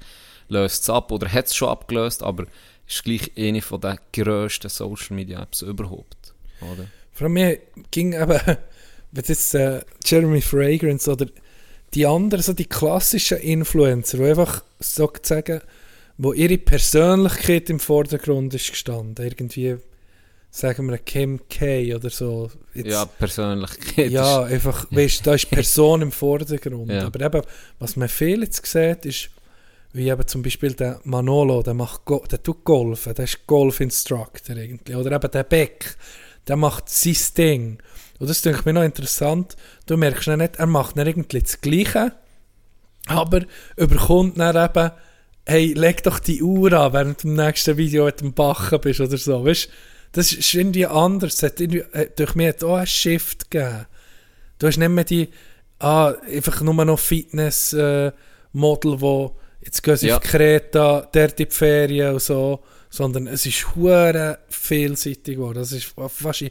löst 0.49 0.83
es 0.83 0.91
ab 0.91 1.11
oder 1.13 1.33
hat 1.33 1.47
es 1.47 1.55
schon 1.57 1.69
abgelöst, 1.69 2.23
aber 2.23 2.47
ist 2.89 3.05
gleich 3.05 3.31
eine 3.37 3.63
von 3.63 3.81
den 3.81 3.99
grössten 4.13 4.69
Social 4.69 5.15
Media 5.17 5.43
Apps 5.43 5.63
überhaupt. 5.63 6.35
Oder? 6.61 6.87
Vor 7.13 7.25
allem 7.27 7.33
mir 7.35 7.59
ging 7.91 8.13
eben, 8.13 8.41
wenn 9.13 9.25
jetzt 9.27 9.55
äh, 9.55 9.81
Jeremy 10.05 10.41
Fragrance 10.41 11.11
oder 11.11 11.27
die 11.95 12.07
anderen, 12.07 12.43
so 12.43 12.53
die 12.53 12.67
klassischen 12.67 13.39
Influencer, 13.39 14.19
die 14.19 14.25
einfach 14.25 14.63
so 14.81 15.07
zu 15.09 15.21
sagen, 15.23 15.61
wo 16.19 16.33
ihre 16.33 16.59
Persönlichkeit 16.59 17.71
im 17.71 17.79
Vordergrund 17.81 18.55
ist 18.55 18.71
gestanden. 18.71 19.25
Irgendwie, 19.25 19.77
sagen 20.51 20.89
wir, 20.91 20.99
Kim 20.99 21.41
K 21.49 21.95
oder 21.95 22.11
so. 22.11 22.51
Jetzt- 22.75 22.87
Ja, 22.91 23.05
Persönlichkeit. 23.05 24.11
ja, 24.11 24.43
einfach, 24.45 24.87
weißt 24.91 25.27
da 25.27 25.35
ist 25.35 25.51
Person 25.51 26.03
im 26.03 26.13
Vordergrund. 26.13 26.91
Ja. 26.91 27.07
Aber 27.07 27.21
eben, 27.25 27.43
was 27.79 27.97
man 27.97 28.09
viel 28.09 28.43
jetzt 28.43 28.65
sieht, 28.67 29.05
ist, 29.07 29.31
wie 29.93 30.09
eben 30.09 30.27
zum 30.27 30.43
Beispiel 30.43 30.75
der 30.75 31.01
Manolo, 31.05 31.63
der, 31.63 31.75
macht 31.75 32.05
Go 32.05 32.23
der 32.31 32.43
tut 32.43 32.65
Golfen, 32.65 33.15
der 33.15 33.25
ist 33.25 33.47
Golf-Instructor 33.47 34.57
irgendwie. 34.57 34.95
Oder 34.95 35.13
eben 35.13 35.31
der 35.31 35.45
Beck, 35.45 35.97
der 36.49 36.57
macht 36.57 36.89
sein 36.89 37.17
Ding. 37.37 37.79
Und 38.19 38.31
das 38.31 38.43
denke 38.43 38.61
ich 38.61 38.65
mir 38.65 38.73
noch 38.73 38.83
interessant. 38.83 39.57
Du 39.87 39.97
merkst 39.97 40.29
dann 40.29 40.39
nicht, 40.41 40.57
er 40.57 40.67
macht 40.67 40.97
dann 40.97 41.07
irgendwie 41.07 41.41
das 41.43 41.61
Gleiche, 41.61 42.13
aber 43.07 43.43
überkommt 43.77 44.39
dann 44.39 44.57
eben, 44.71 44.91
hey, 45.47 45.73
leg 45.75 46.03
doch 46.03 46.19
die 46.19 46.43
Uhr 46.43 46.73
an, 46.73 46.93
während 46.93 47.23
du 47.23 47.29
im 47.29 47.35
nächsten 47.35 47.77
Video 47.77 48.07
mit 48.07 48.21
dem 48.21 48.33
Bachen 48.33 48.81
bist 48.81 49.01
oder 49.01 49.17
so. 49.17 49.45
Weißt 49.45 49.69
das 50.13 50.33
ist 50.33 50.55
irgendwie 50.55 50.87
anders. 50.87 51.43
Hat 51.43 51.61
irgendwie, 51.61 51.85
äh, 51.93 52.09
durch 52.17 52.35
mich 52.35 52.49
hat 52.49 52.65
auch 52.65 52.77
einen 52.77 52.87
Shift 52.87 53.51
gegeben. 53.51 53.87
Du 54.59 54.67
hast 54.67 54.79
nicht 54.79 54.89
mehr 54.89 55.05
die, 55.05 55.29
ah, 55.79 56.15
einfach 56.33 56.63
nur 56.63 56.85
noch 56.85 56.99
Fitness-Model, 56.99 59.01
wo 59.01 59.37
jetzt 59.61 59.83
gehen 59.83 59.97
sie 59.97 60.09
Ja. 60.09 60.17
auf 60.17 60.23
Kreta, 60.23 61.09
in 61.15 61.33
die 61.39 61.47
Ferien 61.47 62.15
und 62.15 62.23
so, 62.23 62.63
sondern 62.89 63.27
es 63.27 63.45
ist 63.45 63.75
hure 63.75 64.39
vielseitig 64.49 65.37
geworden. 65.37 65.59
Das 65.59 65.73
ist 65.73 65.93
fast 66.09 66.45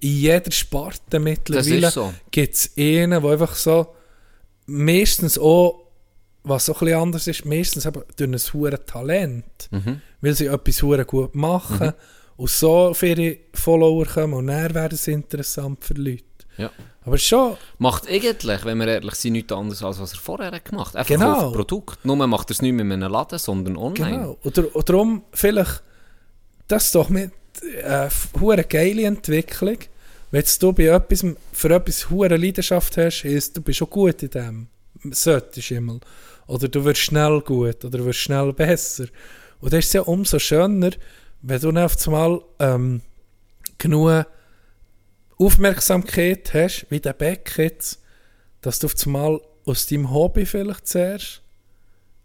in, 0.00 0.08
jeder 0.16 0.50
Sparte 0.50 1.18
mittlerweile 1.18 1.90
so. 1.90 2.12
gibt 2.30 2.54
es 2.54 2.70
einen, 2.76 3.22
der 3.22 3.30
einfach 3.30 3.54
so 3.54 3.94
meistens 4.66 5.38
auch, 5.38 5.84
was 6.44 6.66
so 6.66 6.72
ein 6.74 6.78
bisschen 6.80 7.00
anders 7.00 7.26
ist, 7.26 7.44
meistens 7.44 7.86
eben 7.86 8.02
durch 8.16 8.30
ein 8.30 8.52
hure 8.54 8.84
Talent, 8.84 9.68
Mhm. 9.70 10.00
weil 10.20 10.34
sie 10.34 10.46
etwas 10.46 10.82
hure 10.82 11.04
gut 11.04 11.34
machen 11.34 11.92
und 12.36 12.50
so 12.50 12.94
für 12.94 13.06
ihre 13.08 13.38
Follower 13.54 14.06
kommen 14.06 14.34
und 14.34 14.46
dann 14.46 14.74
werden 14.74 14.96
sie 14.96 15.12
interessant 15.12 15.84
für 15.84 15.94
Leute. 15.94 16.24
Ja. 16.56 16.70
Aber 17.04 17.16
schon, 17.18 17.56
Macht 17.78 18.06
eigentlich, 18.08 18.64
wenn 18.64 18.78
wir 18.78 18.88
ehrlich 18.88 19.14
sind, 19.14 19.32
nichts 19.34 19.52
anderes, 19.52 19.82
als 19.82 19.98
was 20.00 20.12
er 20.12 20.18
vorher 20.18 20.60
gemacht 20.60 20.94
hat. 20.94 21.08
Er 21.08 21.16
Genau. 21.16 21.32
verkauft 21.34 21.54
Produkt. 21.56 22.04
Nur 22.04 22.16
macht 22.26 22.50
er 22.50 22.52
es 22.52 22.62
nicht 22.62 22.72
mit 22.72 22.90
einem 22.92 23.10
Laden, 23.10 23.38
sondern 23.38 23.76
online. 23.76 24.10
genau. 24.18 24.38
Und, 24.42 24.58
und 24.58 24.88
darum 24.88 25.22
vielleicht, 25.32 25.82
das 26.66 26.92
doch 26.92 27.08
mit 27.08 27.32
äh, 27.62 28.08
hure 28.38 28.64
geile 28.64 29.04
Entwicklung, 29.04 29.78
wenn 30.30 30.44
du 30.60 30.72
bei 30.72 30.84
etwas, 30.84 31.24
für 31.52 31.70
etwas 31.70 32.10
hure 32.10 32.36
Leidenschaft 32.36 32.96
hast, 32.96 33.24
heisst, 33.24 33.56
du 33.56 33.62
bist 33.62 33.78
schon 33.78 33.90
gut 33.90 34.22
in 34.22 34.30
dem. 34.30 34.66
Solltest 35.10 35.70
immer. 35.70 36.00
Oder 36.46 36.68
du 36.68 36.84
wirst 36.84 37.00
schnell 37.00 37.40
gut, 37.40 37.84
oder 37.84 37.98
du 37.98 38.04
wirst 38.04 38.20
schnell 38.20 38.52
besser. 38.52 39.06
Und 39.60 39.72
das 39.72 39.86
ist 39.86 39.94
ja 39.94 40.02
umso 40.02 40.38
schöner, 40.38 40.90
wenn 41.42 41.60
du 41.60 41.70
auf 41.70 42.06
einmal 42.06 42.42
ähm, 42.58 43.00
genug 43.78 44.26
Aufmerksamkeit 45.38 46.52
hast, 46.52 46.86
wie 46.90 47.00
der 47.00 47.12
Beck 47.12 47.54
jetzt, 47.56 48.00
dass 48.60 48.80
du 48.80 48.86
auf 48.86 48.94
einmal 49.06 49.40
aus 49.64 49.86
deinem 49.86 50.10
Hobby 50.10 50.46
vielleicht 50.46 50.88
zuerst 50.88 51.42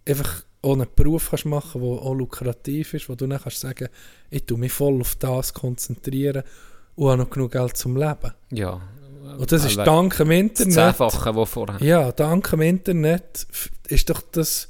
einfach 0.07 0.43
einen 0.63 0.87
Beruf 0.95 1.29
kannst 1.29 1.45
machen 1.45 1.81
der 1.81 1.89
auch 1.89 2.13
lukrativ 2.13 2.93
ist, 2.93 3.09
wo 3.09 3.15
du 3.15 3.27
dann 3.27 3.39
kannst 3.41 3.59
sagen, 3.59 3.89
ich 4.29 4.45
tue 4.45 4.57
mich 4.57 4.71
voll 4.71 5.01
auf 5.01 5.15
das 5.15 5.53
konzentrieren 5.53 6.43
und 6.95 7.09
habe 7.09 7.23
noch 7.23 7.29
genug 7.29 7.51
Geld 7.51 7.75
zum 7.77 7.97
Leben. 7.97 8.31
Ja. 8.51 8.81
Und 9.37 9.51
das 9.51 9.65
ist 9.65 9.77
Weil 9.77 9.85
dank 9.85 10.17
dem 10.17 10.31
Internet. 10.31 10.73
Zehnfache, 10.73 11.33
das 11.33 11.49
vorher. 11.49 11.81
Ja, 11.81 12.11
dank 12.11 12.49
dem 12.49 12.61
Internet 12.61 13.45
ist 13.87 14.09
doch 14.09 14.21
das 14.31 14.67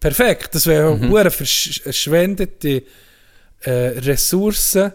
perfekt. 0.00 0.54
Das 0.54 0.66
wäre 0.66 0.96
Mhm. 0.96 1.14
eine 1.14 1.30
verschwendete 1.30 2.82
äh, 3.62 3.70
Ressourcen, 3.70 4.92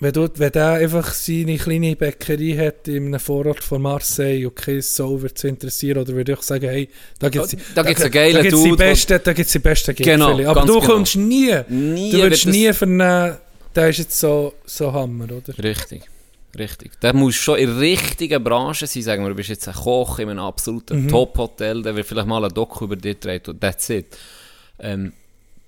wenn, 0.00 0.12
du, 0.12 0.28
wenn 0.36 0.52
der 0.52 0.72
einfach 0.72 1.12
seine 1.12 1.56
kleine 1.58 1.94
Bäckerei 1.94 2.56
hat 2.56 2.88
in 2.88 3.06
einem 3.06 3.20
Vorort 3.20 3.62
von 3.62 3.82
Marseille 3.82 4.46
und 4.46 4.56
kein 4.56 4.80
Sau 4.80 5.20
wird 5.20 5.36
zu 5.38 5.48
interessieren, 5.48 5.98
oder 5.98 6.14
würde 6.14 6.32
ich 6.32 6.42
sagen, 6.42 6.68
hey, 6.68 6.88
da 7.18 7.28
gibt 7.28 7.44
es 7.44 7.54
Oh, 7.54 7.58
Da 7.74 7.82
gibt's 7.82 8.02
einen 8.02 8.10
geilen 8.10 8.34
da 8.34 8.42
gibt's 8.42 8.62
die 8.62 8.72
besten, 8.72 9.20
da 9.22 9.32
gibt's 9.32 9.52
die 9.52 9.58
besten 9.58 9.94
Genau. 9.94 10.40
Aber 10.48 10.62
du 10.66 10.80
genau. 10.80 10.86
kommst 10.86 11.16
nie, 11.16 11.54
Nie 11.68 12.10
du 12.12 12.18
würdest 12.18 12.46
nie 12.46 12.72
vernehmen, 12.72 13.36
der 13.74 13.88
ist 13.90 13.98
jetzt 13.98 14.18
so, 14.18 14.54
so 14.64 14.92
Hammer, 14.92 15.24
oder? 15.24 15.62
Richtig. 15.62 16.02
Richtig. 16.58 17.00
Der 17.00 17.14
muss 17.14 17.36
schon 17.36 17.58
in 17.58 17.66
der 17.68 17.78
richtigen 17.78 18.42
Branche 18.42 18.86
sein. 18.86 19.02
Sagen 19.02 19.22
wir, 19.22 19.28
du 19.28 19.36
bist 19.36 19.50
jetzt 19.50 19.68
ein 19.68 19.74
Koch 19.74 20.18
in 20.18 20.30
einem 20.30 20.40
absoluten 20.40 21.04
Mhm. 21.04 21.08
Top-Hotel, 21.08 21.82
der 21.82 21.94
wird 21.94 22.06
vielleicht 22.06 22.26
mal 22.26 22.44
ein 22.44 22.52
Doku 22.52 22.86
über 22.86 22.96
dich 22.96 23.18
drehen 23.20 23.42
und 23.46 23.60
that's 23.60 23.88
it. 23.90 24.18
Ähm, 24.80 25.12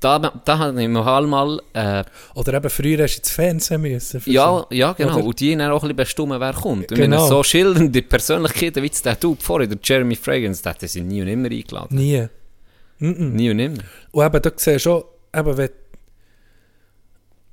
da, 0.03 0.19
da 0.19 0.59
habe 0.59 0.83
ich 0.83 0.89
mal 0.89 1.27
mal, 1.27 1.61
äh, 1.73 2.03
Oder 2.35 2.55
eben 2.55 2.71
früher 2.71 3.05
hast 3.05 3.17
du 3.17 3.21
ins 3.21 3.31
Fernsehen 3.31 3.81
müssen. 3.83 4.21
ja, 4.27 4.67
ja, 4.71 4.93
genau. 4.93 5.15
Oder? 5.17 5.25
Und 5.25 5.41
die 5.41 5.57
dann 5.57 5.71
auch 5.71 5.77
ein 5.77 5.81
bisschen 5.89 5.97
bestimmen, 5.97 6.41
wer 6.41 6.53
kommt. 6.53 6.91
Und 6.91 6.97
Genau. 6.99 7.27
so 7.29 7.43
schildernde 7.43 8.03
Persönlichkeiten 8.03 8.83
wie 8.83 8.91
der 9.05 9.19
Typ 9.19 9.41
vorher, 9.43 9.69
der 9.69 9.79
Jeremy 9.83 10.17
Fragrance, 10.17 10.63
der 10.63 10.73
hat 10.75 10.81
sie 10.81 11.01
nie 11.01 11.21
und 11.21 11.29
nimmer 11.29 11.51
eingeladen. 11.51 11.97
Nie. 11.97 12.27
Mhm. 12.99 13.33
Nie 13.35 13.51
und 13.51 13.57
nimmer. 13.57 13.83
Und 14.11 14.25
eben, 14.27 14.43
da 14.43 14.51
siehst 14.57 14.83
schon, 14.83 15.03
eben, 15.35 15.57
wenn, 15.57 15.71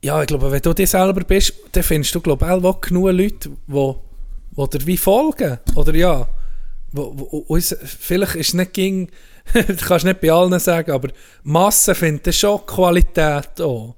ja, 0.02 0.22
ich 0.22 0.28
glaube, 0.28 0.52
wenn 0.52 0.62
du 0.62 0.74
dir 0.74 0.88
selber 0.88 1.22
bist, 1.22 1.54
dann 1.72 1.84
findest 1.84 2.16
du, 2.16 2.22
glaube 2.22 2.46
ich, 2.46 2.52
auch 2.52 2.82
genug 2.82 3.12
Leute, 3.12 3.50
die, 3.68 3.94
die 4.58 4.70
dir 4.78 4.88
wie 4.88 4.98
folgen. 4.98 5.60
Oder 5.76 5.94
ja, 5.96 6.28
wo, 6.92 7.14
wo, 7.16 7.38
uns, 7.48 7.76
vielleicht 7.84 8.36
ist 8.36 8.50
es 8.50 8.54
nicht 8.54 8.74
ging, 8.74 9.10
du 9.68 9.76
kannst 9.76 10.06
nicht 10.06 10.22
bei 10.22 10.32
allen 10.32 10.60
sagen, 10.60 10.92
aber 10.92 11.10
Masse 11.44 11.96
findet 11.96 12.34
schon 12.36 12.66
Qualität 12.66 13.62
auch. 13.62 13.96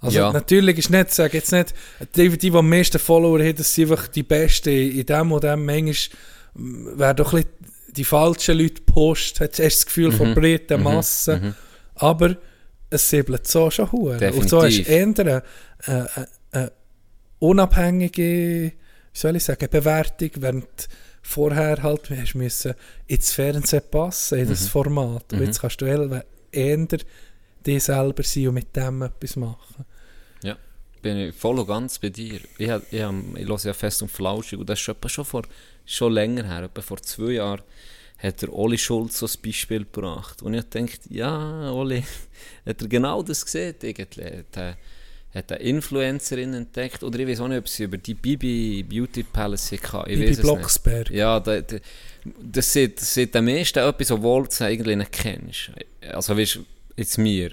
Also 0.00 0.18
Ja. 0.18 0.32
natürlich 0.32 0.78
ist 0.78 0.90
nicht, 0.90 1.12
sag 1.12 1.32
jetzt 1.32 1.52
nicht, 1.52 1.74
die, 2.16 2.28
die, 2.28 2.50
die 2.50 2.56
am 2.56 2.68
meisten 2.68 2.98
Follower 2.98 3.38
haben, 3.38 3.56
das 3.56 3.72
sind 3.72 3.90
einfach 3.90 4.08
die 4.08 4.24
Besten 4.24 4.70
in 4.70 5.06
dem 5.06 5.32
und 5.32 5.44
dem. 5.44 5.64
Manchmal 5.64 6.20
mm, 6.54 6.98
werden 6.98 7.16
doch 7.16 7.32
ein 7.32 7.42
bisschen 7.42 7.50
die 7.96 8.04
falschen 8.04 8.58
Leute 8.58 8.82
post, 8.82 9.40
hast 9.40 9.58
du 9.58 9.62
das 9.62 9.86
Gefühl 9.86 10.12
von 10.12 10.34
breiten 10.34 10.82
Massen. 10.82 11.54
Aber 11.94 12.36
es 12.90 13.08
säbelt 13.08 13.46
so 13.46 13.70
schon 13.70 13.92
hure. 13.92 14.32
Und 14.32 14.48
so 14.48 14.62
hast 14.62 14.78
du 14.78 14.82
eher 14.82 15.02
eine, 15.04 15.42
äh, 15.86 16.58
äh, 16.58 16.70
unabhängige, 17.38 18.22
wie 18.22 18.72
soll 19.12 19.36
ich 19.36 19.44
sagen, 19.44 19.68
Bewertung, 19.70 20.30
während 20.36 20.88
vorher 21.22 21.82
halt 21.82 22.10
hast 22.10 22.34
müssen 22.34 22.74
ins 23.06 23.32
Fernsehen 23.32 23.82
passen, 23.90 24.38
in 24.38 24.48
das 24.48 24.68
Format. 24.68 25.32
Und 25.32 25.40
jetzt 25.42 25.60
kannst 25.60 25.80
du 25.80 25.84
eher 25.86 26.22
dich 27.66 27.84
selber 27.84 28.22
sein 28.22 28.48
und 28.48 28.54
mit 28.54 28.74
dem 28.76 29.02
etwas 29.02 29.36
machen. 29.36 29.84
Ja, 30.42 30.56
bin 31.00 31.16
ich 31.16 31.34
voll 31.34 31.58
und 31.60 31.66
ganz 31.66 31.98
bei 31.98 32.08
dir. 32.10 32.40
Ich, 32.58 32.68
hab- 32.68 32.82
ich, 32.92 33.00
hab- 33.02 33.14
ich 33.36 33.46
höre 33.48 33.58
ja 33.64 33.72
fest 33.72 34.02
und 34.02 34.10
flauschig 34.10 34.58
und 34.58 34.68
das 34.68 34.80
ist 34.80 34.88
etwa 34.88 35.08
schon, 35.08 35.24
vor, 35.24 35.42
schon 35.86 36.12
länger 36.12 36.44
her, 36.44 36.64
etwa 36.64 36.82
vor 36.82 37.00
zwei 37.00 37.32
Jahren, 37.32 37.62
hat 38.18 38.42
der 38.42 38.52
Oli 38.52 38.78
Schulz 38.78 39.18
so 39.18 39.26
ein 39.26 39.32
Beispiel 39.44 39.80
gebracht. 39.80 40.42
Und 40.42 40.54
ich 40.54 40.64
denke, 40.64 40.98
ja, 41.08 41.70
Oli, 41.72 42.02
hat 42.66 42.82
er 42.82 42.88
genau 42.88 43.22
das 43.22 43.44
gesehen 43.44 43.74
irgendwie. 43.82 44.24
Hat, 44.24 44.56
er- 44.56 44.76
hat 45.34 45.50
eine 45.52 45.60
Influencerin 45.62 46.54
entdeckt, 46.54 47.02
oder 47.02 47.18
ich 47.18 47.26
weiß 47.28 47.40
auch 47.40 47.48
nicht, 47.48 47.58
ob 47.58 47.68
sie 47.68 47.84
über 47.84 47.96
die 47.96 48.14
Bibi 48.14 48.82
Beauty 48.82 49.22
Palace 49.22 49.72
hatte. 49.72 50.10
Ich 50.10 50.18
Bibi. 50.18 50.34
Blocksberg. 50.36 51.10
Ja, 51.10 51.40
da, 51.40 51.60
da, 51.60 51.76
das 52.42 52.72
sieht, 52.72 53.00
das 53.00 53.14
sieht 53.14 53.34
am 53.36 53.46
meisten 53.46 53.78
etwas, 53.78 54.10
obwohl 54.10 54.42
du 54.42 54.48
es 54.48 54.60
eigentlich 54.60 54.96
nicht 54.96 55.12
kennst. 55.12 55.70
Also, 56.12 56.36
weißt 56.36 56.56
du, 56.56 56.60
jetzt 56.96 57.16
mir, 57.18 57.52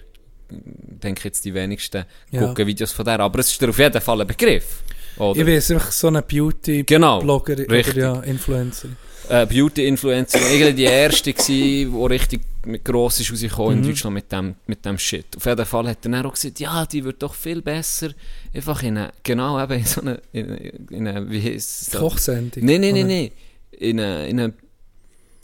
denke 0.50 1.22
jetzt 1.26 1.46
die 1.46 1.54
wenigsten 1.54 2.06
Ja. 2.32 2.48
gucken 2.48 2.68
Videos 2.68 2.92
von 2.92 3.06
der, 3.06 3.20
aber 3.22 3.40
es 3.40 3.52
ist 3.52 3.62
dir 3.62 3.70
auf 3.70 3.80
jeden 3.80 4.02
Fall 4.02 4.22
ein 4.22 4.28
Begriff. 4.28 4.84
Oder? 5.18 5.40
Ich 5.40 5.48
weiß 5.48 5.72
einfach 5.72 5.92
so 5.92 6.08
eine 6.08 6.22
Genau, 6.22 7.20
Beauty-Blogger 7.20 7.54
oder 7.54 7.70
richtig. 7.70 7.96
ja, 7.98 8.20
Influencer. 8.22 8.90
äh, 9.30 9.46
Beauty-Influencer, 9.46 10.40
eigentlich 10.46 10.76
die 10.76 10.84
erste 10.84 11.34
gsi, 11.34 11.88
die 11.92 12.06
richtig 12.06 12.42
mit 12.66 12.84
gross 12.84 13.20
ist 13.20 13.32
rausgekommen 13.32 13.78
Mhm. 13.78 13.84
in 13.84 13.90
Deutschland 13.90 14.14
mit 14.14 14.32
dem, 14.32 14.56
mit 14.68 14.84
dem 14.86 14.98
Shit. 14.98 15.26
Auf 15.38 15.46
jeden 15.46 15.66
Fall 15.66 15.88
hat 15.88 16.06
er 16.06 16.12
dann 16.12 16.26
auch 16.26 16.34
gesagt, 16.34 16.60
ja, 16.60 16.86
die 16.86 17.04
wird 17.04 17.22
doch 17.24 17.34
viel 17.34 17.62
besser, 17.62 18.10
einfach 18.54 18.84
in 18.84 18.98
eine, 18.98 19.12
genau 19.24 19.62
eben 19.62 19.80
in 19.80 19.86
so 19.86 20.02
eine, 20.02 20.22
in, 20.34 20.50
in 20.90 21.08
eine 21.08 21.30
wie 21.30 21.42
heisst 21.42 21.94
es? 21.94 22.00
Kochsendung. 22.00 22.66
Nein, 22.66 22.82
nein, 22.82 22.94
nein, 22.96 23.08
nein. 23.08 23.32
In 23.72 24.00
eine, 24.00 24.28
in 24.28 24.40
eine, 24.42 24.54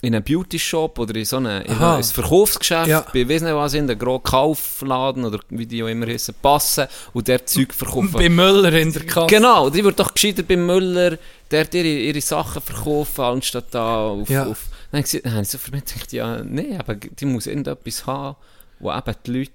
in 0.02 0.14
einen 0.14 0.24
Beauty-Shop 0.24 1.00
oder 1.00 1.16
in 1.16 1.26
so 1.26 1.38
eine, 1.38 1.62
in 1.64 1.74
Verkaufsgeschäft, 2.04 2.88
Ja. 2.90 3.06
bei 3.14 3.28
weiss 3.30 3.42
nicht 3.42 3.56
was, 3.56 3.74
in 3.74 3.88
der 3.88 3.96
großen 3.96 4.24
Kaufladen 4.24 5.24
oder 5.26 5.40
wie 5.50 5.66
die 5.66 5.82
auch 5.84 5.88
immer 5.88 6.06
heissen, 6.06 6.36
passen 6.42 6.86
und 7.14 7.28
der 7.28 7.46
Zeug 7.46 7.74
verkaufen. 7.74 8.12
Bei 8.12 8.28
Müller 8.30 8.74
in 8.74 8.92
der 8.92 9.06
Kasse. 9.06 9.28
Genau, 9.34 9.70
die 9.70 9.84
wird 9.84 10.00
doch 10.00 10.14
gescheiter 10.14 10.44
beim 10.44 10.66
Müller, 10.66 11.18
der 11.50 11.62
hat 11.62 11.74
ihre, 11.74 11.88
ihre 11.88 12.22
Sachen 12.22 12.62
verkaufen, 12.62 13.22
anstatt 13.22 13.68
da 13.72 14.08
auf... 14.10 14.30
Ja. 14.30 14.48
auf 14.48 14.68
dann 14.92 15.04
habe 15.04 15.42
ich 15.42 15.50
so 15.50 15.58
für 15.58 15.72
mich 15.72 15.86
gedacht, 15.86 16.14
ja, 16.14 16.44
nee, 16.44 16.78
aber 16.78 16.96
die 16.96 17.26
muss 17.26 17.48
irgendetwas 17.48 18.06
haben, 18.06 18.38
wo 18.80 18.92
eben 18.92 19.16
die 19.26 19.32
Leute 19.32 19.52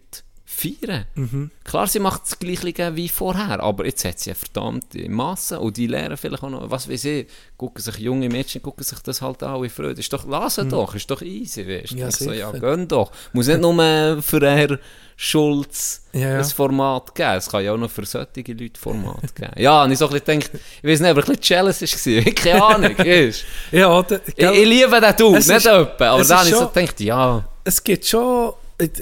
feiern. 0.53 1.05
Mhm. 1.15 1.51
Klar, 1.65 1.87
sie 1.87 2.01
macht 2.01 2.23
das 2.23 2.39
Gleiche 2.39 2.97
wie 2.97 3.09
vorher, 3.09 3.61
aber 3.61 3.87
jetzt 3.87 4.05
hat 4.05 4.19
sie 4.19 4.31
eine 4.31 4.35
verdammte 4.35 5.09
Masse 5.09 5.61
und 5.61 5.77
die 5.77 5.87
lernen 5.87 6.17
vielleicht 6.17 6.43
auch 6.43 6.51
noch, 6.51 6.69
was 6.71 6.89
weiß 6.91 7.05
ich, 7.05 7.27
gucken 7.57 7.81
sich 7.83 7.99
junge 7.99 8.29
Mädchen, 8.29 8.61
gucken 8.61 8.83
sich 8.85 8.99
das 9.01 9.23
halt 9.23 9.43
an 9.43 9.63
wie 9.63 9.69
Freude. 9.69 10.01
Ist 10.01 10.13
doch, 10.13 10.27
lassen 10.27 10.69
doch, 10.69 10.95
ist 10.95 11.11
doch 11.11 11.23
easy, 11.23 11.67
weißt 11.67 11.93
du. 11.93 11.95
Mhm. 11.95 12.01
Ja, 12.01 12.11
so, 12.11 12.33
ja, 12.33 12.51
gönn 12.53 12.89
doch. 12.89 13.13
Muss 13.33 13.47
nicht 13.47 13.61
nur 13.61 14.21
für 14.23 14.41
Herr 14.41 14.79
Schulz 15.17 16.03
Ja, 16.13 16.21
ja. 16.31 16.39
ein 16.39 16.45
Format 16.45 17.15
geben, 17.15 17.31
es 17.37 17.49
kann 17.49 17.63
ja 17.63 17.73
auch 17.73 17.77
noch 17.77 17.91
für 17.91 18.05
solche 18.07 18.53
Leute 18.53 18.81
Format 18.81 19.35
geben. 19.37 19.53
Ja, 19.57 19.85
und 19.85 19.93
ich 19.93 19.99
so 19.99 20.09
ein 20.09 20.13
bisschen 20.21 20.41
gedacht, 20.41 20.51
ich 20.83 20.89
weiß 20.91 21.01
nicht, 21.01 21.11
aber 21.11 21.21
ein 21.23 21.27
bisschen 21.27 21.43
jealous 21.43 21.83
war, 21.83 22.33
keine 22.35 22.65
Ahnung, 22.65 22.99
weißt. 22.99 23.45
Ja, 23.73 23.99
oder, 23.99 24.21
Ich, 24.27 24.39
ich 24.45 24.67
liebe 24.67 25.01
den 25.01 25.17
Dude, 25.17 25.39
nicht 25.39 25.49
ist- 25.51 25.65
jemanden, 25.65 26.03
aber 26.03 26.25
dann 26.25 26.39
habe 26.39 26.49
ich 26.49 26.55
so 26.55 26.69
gedacht, 26.69 27.01
ja, 27.01 27.45
es 27.65 27.85
gibt 27.85 28.07
schon, 28.07 28.53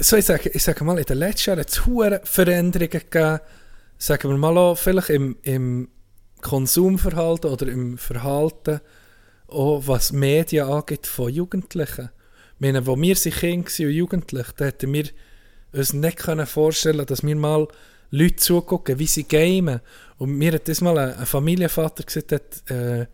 so 0.01 0.17
ich 0.17 0.25
sage, 0.25 0.51
ich 0.51 0.63
sage 0.63 0.85
mal, 0.85 0.99
in 0.99 1.05
den 1.05 1.19
letzten 1.19 1.51
Jahren 1.51 1.61
hat 1.61 1.71
es 1.71 1.87
hohe 1.87 2.21
Veränderungen 2.25 2.91
gegeben, 2.91 3.41
sagen 3.97 4.31
wir 4.31 4.37
mal 4.37 4.57
auch, 4.57 4.77
vielleicht 4.77 5.11
im, 5.11 5.37
im 5.43 5.89
Konsumverhalten 6.41 7.51
oder 7.51 7.67
im 7.69 7.99
Verhalten, 7.99 8.81
auch 9.49 9.83
was 9.87 10.13
Medien 10.13 10.67
angeht 10.67 11.07
von 11.07 11.33
Jugendlichen. 11.33 12.11
Ich 12.55 12.61
meine, 12.61 12.87
wo 12.87 12.97
wir 12.97 13.17
sind 13.17 13.37
Kinder 13.37 13.71
und 13.81 13.91
Jugendliche, 13.91 14.53
da 14.57 14.65
hätten 14.67 14.93
wir 14.93 15.07
uns 15.73 15.93
nicht 15.93 16.19
können 16.19 16.47
vorstellen 16.47 17.07
dass 17.07 17.23
wir 17.23 17.37
mal 17.37 17.69
Leute 18.11 18.37
zugucken, 18.37 18.99
wie 18.99 19.07
sie 19.07 19.25
gamen. 19.25 19.81
Und 20.17 20.37
mir 20.37 20.53
hat 20.53 20.69
das 20.69 20.81
mal 20.81 20.97
ein, 20.99 21.27
Familienvater 21.27 22.05
gesagt, 22.05 22.33
hat, 22.33 22.71
äh, 22.71 23.07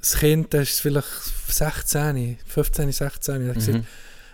das 0.00 0.18
Kind, 0.18 0.52
das 0.52 0.70
ist 0.70 0.80
vielleicht 0.80 1.06
16, 1.48 2.38
15, 2.44 2.92
16, 2.92 3.42
er 3.42 3.48
hat 3.48 3.54
gesagt, 3.54 3.84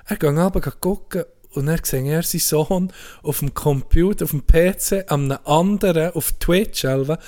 er 0.06 0.16
geht 0.16 0.30
runter 0.30 0.72
gucken 0.80 1.24
und 1.54 1.66
dann 1.66 1.80
sehe 1.82 2.04
er 2.10 2.22
seinen 2.22 2.40
Sohn 2.40 2.92
auf 3.22 3.38
dem 3.40 3.54
Computer, 3.54 4.24
auf 4.24 4.30
dem 4.32 4.46
PC, 4.46 5.10
an 5.10 5.32
einem 5.32 5.38
anderen, 5.44 6.12
auf 6.12 6.32
Twitch 6.32 6.82
selber, 6.82 7.18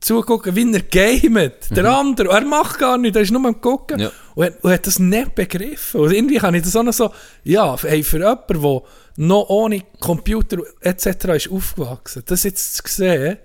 zugucken, 0.00 0.54
wie 0.54 0.72
er 0.72 0.80
gamet. 0.82 1.70
Der 1.70 1.86
andere, 1.86 2.28
er 2.28 2.42
macht 2.42 2.78
gar 2.78 2.98
nichts, 2.98 3.16
er 3.16 3.22
ist 3.22 3.30
nur 3.32 3.44
am 3.46 3.60
gucken. 3.60 4.00
Ja. 4.00 4.12
Und, 4.34 4.44
hat- 4.46 4.62
und 4.64 4.72
hat 4.72 4.86
das 4.86 4.98
nicht 4.98 5.34
begriffen. 5.34 6.00
Und 6.00 6.12
irgendwie 6.12 6.36
kann 6.38 6.54
ich 6.54 6.62
das 6.62 6.76
auch 6.76 6.82
noch 6.82 6.92
so, 6.92 7.10
ja, 7.42 7.76
hey, 7.80 8.02
für 8.02 8.18
jemanden, 8.18 8.60
der 8.62 8.82
noch 9.16 9.48
ohne 9.48 9.82
Computer 10.00 10.58
etc. 10.80 11.06
ist 11.36 11.50
aufgewachsen, 11.50 12.22
das 12.26 12.42
jetzt 12.42 12.76
zu 12.76 12.82
sehen, 12.86 13.38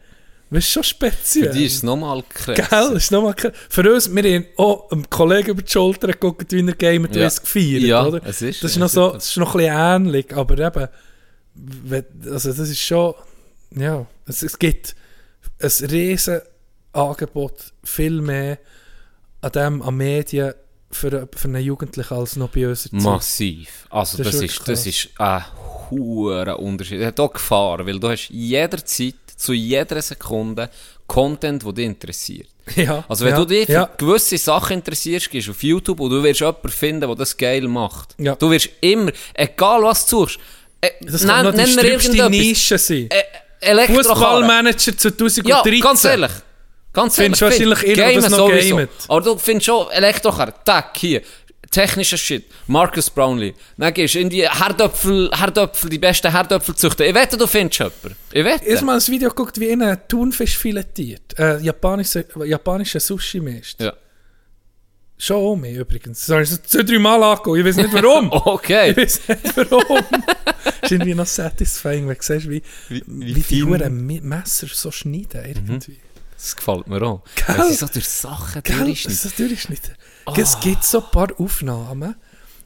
das 0.51 0.63
ist 0.65 0.71
schon 0.71 0.83
speziell. 0.83 1.47
für 1.51 1.57
die 1.57 1.65
ist 1.65 1.75
es 1.75 1.83
nochmal 1.83 2.23
krass. 2.27 2.55
Gell, 2.55 2.65
das 2.69 3.03
ist 3.03 3.11
nochmal 3.11 3.33
krass. 3.35 3.51
Für 3.69 3.93
uns, 3.93 4.13
wir 4.13 4.23
haben 4.35 4.45
auch 4.57 4.91
einem 4.91 5.09
Kollegen 5.09 5.51
über 5.51 5.61
die 5.61 5.71
Schulter 5.71 6.07
geguckt, 6.07 6.51
wie 6.51 6.65
er 6.65 6.73
gamet 6.75 7.11
und 7.11 7.21
Ja. 7.21 7.27
gefeiert, 7.29 7.83
Ja, 7.83 8.05
oder? 8.05 8.21
es 8.25 8.41
ist- 8.41 8.63
das 8.63 8.71
ist 8.71 8.77
noch 8.77 8.89
so, 8.89 9.11
das 9.11 9.27
ist 9.27 9.37
noch 9.37 9.53
ein 9.55 9.61
bisschen 9.61 9.77
ähnlich, 10.05 10.35
aber 10.35 10.57
eben, 10.57 10.87
also 12.31 12.49
das 12.53 12.69
ist 12.69 12.79
schon, 12.81 13.13
ja, 13.75 14.05
es, 14.25 14.41
es 14.43 14.57
gibt 14.57 14.95
ein 15.61 15.71
riesen 15.89 16.41
Angebot, 16.93 17.73
viel 17.83 18.21
mehr 18.21 18.57
an 19.41 19.51
dem, 19.51 19.81
an 19.81 19.95
Medien 19.95 20.53
für, 20.91 21.27
für 21.35 21.47
einen 21.47 21.63
Jugendlichen 21.63 22.13
als 22.13 22.35
noch 22.35 22.49
bei 22.49 22.67
uns. 22.67 22.91
Massiv. 22.91 23.85
Also 23.89 24.17
Das 24.17 24.27
das, 24.27 24.35
ist 24.35 24.41
ist, 24.59 24.67
das 24.67 24.85
ist 24.87 25.09
ein 25.19 25.43
hoher 25.91 26.57
Unterschied. 26.59 26.99
Es 27.01 27.07
hat 27.07 27.19
auch 27.19 27.31
Gefahr, 27.33 27.85
weil 27.85 27.99
du 27.99 28.09
hast 28.09 28.29
jederzeit, 28.29 29.13
zu 29.39 29.53
jeder 29.53 30.01
Sekunde 30.01 30.69
Content, 31.07 31.63
der 31.65 31.71
dich 31.71 31.85
interessiert. 31.85 32.47
Ja, 32.75 33.03
Also 33.07 33.25
wenn 33.25 33.31
ja, 33.31 33.39
du 33.39 33.45
dich 33.45 33.65
für 33.65 33.71
ja, 33.71 33.89
gewisse 33.97 34.37
Sachen 34.37 34.73
interessierst, 34.73 35.31
gehst 35.31 35.47
du 35.47 35.51
auf 35.51 35.63
YouTube 35.63 35.99
und 35.99 36.11
du 36.11 36.21
wirst 36.21 36.39
jemanden 36.41 36.69
finden, 36.69 37.01
der 37.01 37.15
das 37.15 37.35
geil 37.35 37.67
macht. 37.67 38.13
Ja. 38.19 38.35
Du 38.35 38.51
wirst 38.51 38.69
immer, 38.81 39.11
egal 39.33 39.81
was 39.81 40.05
du 40.05 40.19
suchst, 40.19 40.39
äh, 40.81 40.91
das 41.01 41.25
kann 41.25 41.45
noch 41.45 41.51
die 41.51 41.57
nenn 41.57 41.75
mir 41.75 41.83
irgendetwas. 41.83 42.29
Nische 42.29 42.77
sein. 42.77 43.09
Äh. 43.09 43.87
Fußballmanager 43.87 44.97
2013. 44.97 45.45
Ja, 45.45 45.63
ganz 45.81 46.05
ehrlich. 46.05 46.31
Ganz 46.93 47.15
Findest 47.15 47.41
ehrlich. 47.41 47.67
wahrscheinlich 47.67 47.97
Gamen 47.97 48.21
das 48.21 48.31
noch 48.31 48.49
gamet. 48.49 48.89
Aber 49.07 49.21
du 49.21 49.37
findest 49.37 49.65
schon 49.65 49.91
Elektrokarren, 49.91 50.53
Tag 50.63 50.95
hier, 50.97 51.21
technischer 51.69 52.17
Shit, 52.17 52.45
Marcus 52.67 53.09
Brownlee. 53.09 53.53
Dann 53.77 53.93
gehst 53.93 54.15
du 54.15 54.19
in 54.19 54.29
die 54.29 54.47
Herdöpfel, 54.49 55.29
Herdöpfel, 55.33 55.89
die 55.89 55.99
besten 55.99 56.31
Herdöpfel 56.31 56.75
züchten. 56.75 57.05
Ich 57.05 57.13
wette, 57.13 57.37
du 57.37 57.47
findest 57.47 57.79
jemanden. 57.79 58.15
Ich 58.31 58.43
wette. 58.43 58.65
Erstmal 58.65 58.95
ein 58.99 59.07
Video 59.07 59.29
geguckt, 59.29 59.59
wie 59.59 59.71
einer 59.71 60.07
Thunfisch 60.07 60.57
filetiert. 60.57 61.37
Äh, 61.37 61.59
japanische, 61.59 62.25
japanischer 62.45 62.99
Sushi-Mist. 62.99 63.81
Ja. 63.81 63.93
Schon 65.17 65.35
auch 65.35 65.55
mehr 65.57 65.81
übrigens. 65.81 66.25
Das 66.25 66.29
habe 66.33 66.43
ich 66.43 66.49
so 66.49 66.57
zwei, 66.65 66.83
drei 66.83 66.97
Mal 66.97 67.21
angeguckt. 67.21 67.59
Ich 67.59 67.65
weiß 67.65 67.75
nicht 67.75 67.93
warum. 67.93 68.31
Okay. 68.33 68.91
ich 68.91 68.97
weiß 68.97 69.21
nicht 69.27 69.57
warum. 69.57 69.97
ist 70.81 70.91
irgendwie 70.91 71.13
noch 71.13 71.25
satisfying, 71.25 72.07
wenn 72.07 72.15
du 72.15 72.23
siehst, 72.23 72.49
wie, 72.49 72.63
wie, 72.87 73.03
wie 73.05 73.41
die. 73.41 73.63
Huren 73.63 74.07
Mi- 74.07 74.21
Messer 74.21 74.67
so 74.71 74.91
schneiden. 74.91 75.43
Irgendwie. 75.45 75.99
Das 76.37 76.55
gefällt 76.55 76.87
mir 76.87 77.01
auch. 77.01 77.21
Gell? 77.35 77.57
Wenn 77.57 77.67
sie 77.67 77.73
so 77.75 77.87
durch 77.87 78.07
Sachen 78.07 78.63
Gell? 78.63 78.77
durchschneiden. 78.77 79.95
Durchschneiden. 80.35 80.43
Es 80.43 80.59
gibt 80.59 80.83
so 80.83 80.99
ein 80.99 81.11
paar 81.11 81.27
Aufnahmen. 81.39 82.15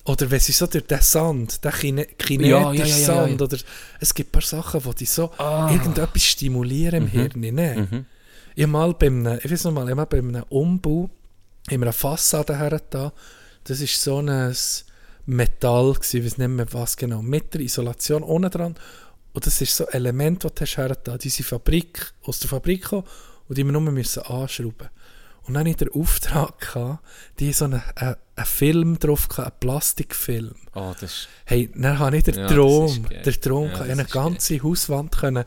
Oder 0.05 0.29
wenn 0.29 0.39
sie 0.39 0.51
so 0.51 0.67
durch 0.67 0.85
den 0.85 0.99
Sand, 1.01 1.63
den 1.63 1.71
kine 1.71 2.05
kinetischen 2.05 2.49
Ja, 2.49 2.73
ja, 2.73 2.85
ja. 2.85 3.05
Sand, 3.05 3.41
oder 3.41 3.57
es 4.01 4.13
gibt 4.13 4.29
ein 4.29 4.31
paar 4.33 4.41
Sachen, 4.41 4.81
die 4.99 5.05
so 5.05 5.31
irgendetwas 5.39 6.23
stimulieren 6.23 7.03
im 7.03 7.07
Hirn. 7.07 7.31
Ne? 7.35 8.05
Ich 8.55 8.63
habe 8.63 8.71
mal 8.71 8.93
bei 8.93 9.07
einem, 9.07 9.39
ich 9.41 9.49
weiß 9.49 9.63
noch 9.63 9.71
mal, 9.71 9.87
ich 9.89 9.95
mal 9.95 10.05
bei 10.05 10.17
einem 10.17 10.43
Umbau 10.49 11.09
haben 11.71 11.79
wir 11.79 11.87
eine 11.87 11.93
Fassade 11.93 12.57
her 12.57 12.81
da. 12.89 13.13
Das 13.63 13.79
ist 13.79 14.01
so 14.01 14.17
ein 14.19 14.53
Metall 15.25 15.93
gewesen, 15.93 16.17
ich 16.17 16.25
weiß 16.25 16.37
nicht 16.37 16.49
mehr 16.49 16.67
was 16.73 16.97
genau, 16.97 17.21
mit 17.21 17.53
der 17.53 17.61
Isolation 17.61 18.23
ohne 18.23 18.49
dran. 18.49 18.75
Und 19.31 19.45
das 19.45 19.61
ist 19.61 19.75
so 19.75 19.87
ein 19.87 19.93
Element, 19.93 20.43
das 20.43 20.53
du 20.53 20.61
hast 20.61 20.77
her 20.77 20.97
da. 21.01 21.17
Diese 21.17 21.43
Fabrik, 21.43 22.13
aus 22.23 22.39
der 22.39 22.49
Fabrik 22.49 22.83
gekommen 22.83 23.05
und 23.47 23.57
die 23.57 23.63
wir 23.63 23.71
nur 23.71 23.81
müssen 23.81 24.23
anschrauben. 24.23 24.89
Und 25.45 25.55
dann 25.55 25.61
hatte 25.61 25.69
ich 25.71 25.75
den 25.77 25.89
Auftrag, 26.01 26.59
gehabt, 26.59 27.03
die 27.39 27.51
so 27.51 27.65
einen, 27.65 27.81
einen, 27.95 28.15
einen 28.35 28.45
Film 28.45 28.97
drauf, 28.99 29.27
gehabt, 29.27 29.47
einen 29.51 29.59
Plastikfilm. 29.59 30.55
Oh, 30.73 30.93
das 30.93 31.03
ist... 31.03 31.27
Hey, 31.45 31.69
dann 31.75 31.99
habe 31.99 32.17
ich 32.17 32.23
den 32.23 32.35
Ja, 32.35 32.47
Traum, 32.47 33.03
geil. 33.09 33.21
der 33.25 33.41
Traum, 33.41 33.69
Ja, 33.69 33.81
eine 33.81 34.05
ganze 34.05 34.63
Hauswand 34.63 35.11
können, 35.17 35.43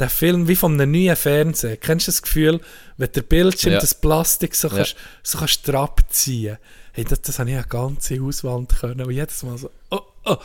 den 0.00 0.08
Film 0.08 0.48
wie 0.48 0.56
von 0.56 0.72
einem 0.74 0.90
neuen 0.90 1.16
Fernseher. 1.16 1.76
Kennst 1.76 2.08
du 2.08 2.10
das 2.12 2.22
Gefühl, 2.22 2.60
wenn 2.96 3.12
der 3.12 3.22
Bildschirm 3.22 3.74
Ja. 3.74 3.78
das 3.80 3.94
Plastik 3.94 4.54
so, 4.54 4.68
Ja. 4.68 4.74
kannst, 4.76 4.96
so 5.22 5.38
kannst 5.38 5.68
abziehen? 5.70 6.58
Hey, 6.92 7.04
das, 7.04 7.22
das 7.22 7.38
habe 7.38 7.50
ich 7.50 7.56
eine 7.56 7.66
ganze 7.66 8.18
Hauswand 8.20 8.74
können. 8.80 9.00
Und 9.06 9.10
jedes 9.12 9.42
Mal 9.42 9.56
so, 9.58 9.70
oh, 9.90 10.00
oh, 10.24 10.36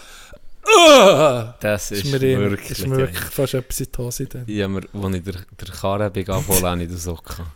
oh. 0.66 1.44
Das 1.60 1.92
ist, 1.92 2.04
Ist 2.06 2.12
mir, 2.12 2.22
wirklich... 2.22 2.72
ist 2.72 2.88
mir 2.88 2.98
wirklich 2.98 3.24
fast 3.26 3.54
etwas 3.56 3.80
in 3.80 3.88
die 3.92 3.98
Hose 3.98 4.26
dann. 4.28 4.44
Ja, 4.48 4.68
als 4.68 5.16
ich 5.16 5.24
der, 5.24 5.34
der 5.34 5.68
Karren 5.74 6.02
abholen, 6.30 6.66
habe 6.66 6.84
ich 6.84 6.92
das 6.92 7.08
auch 7.08 7.24
gehabt. 7.24 7.50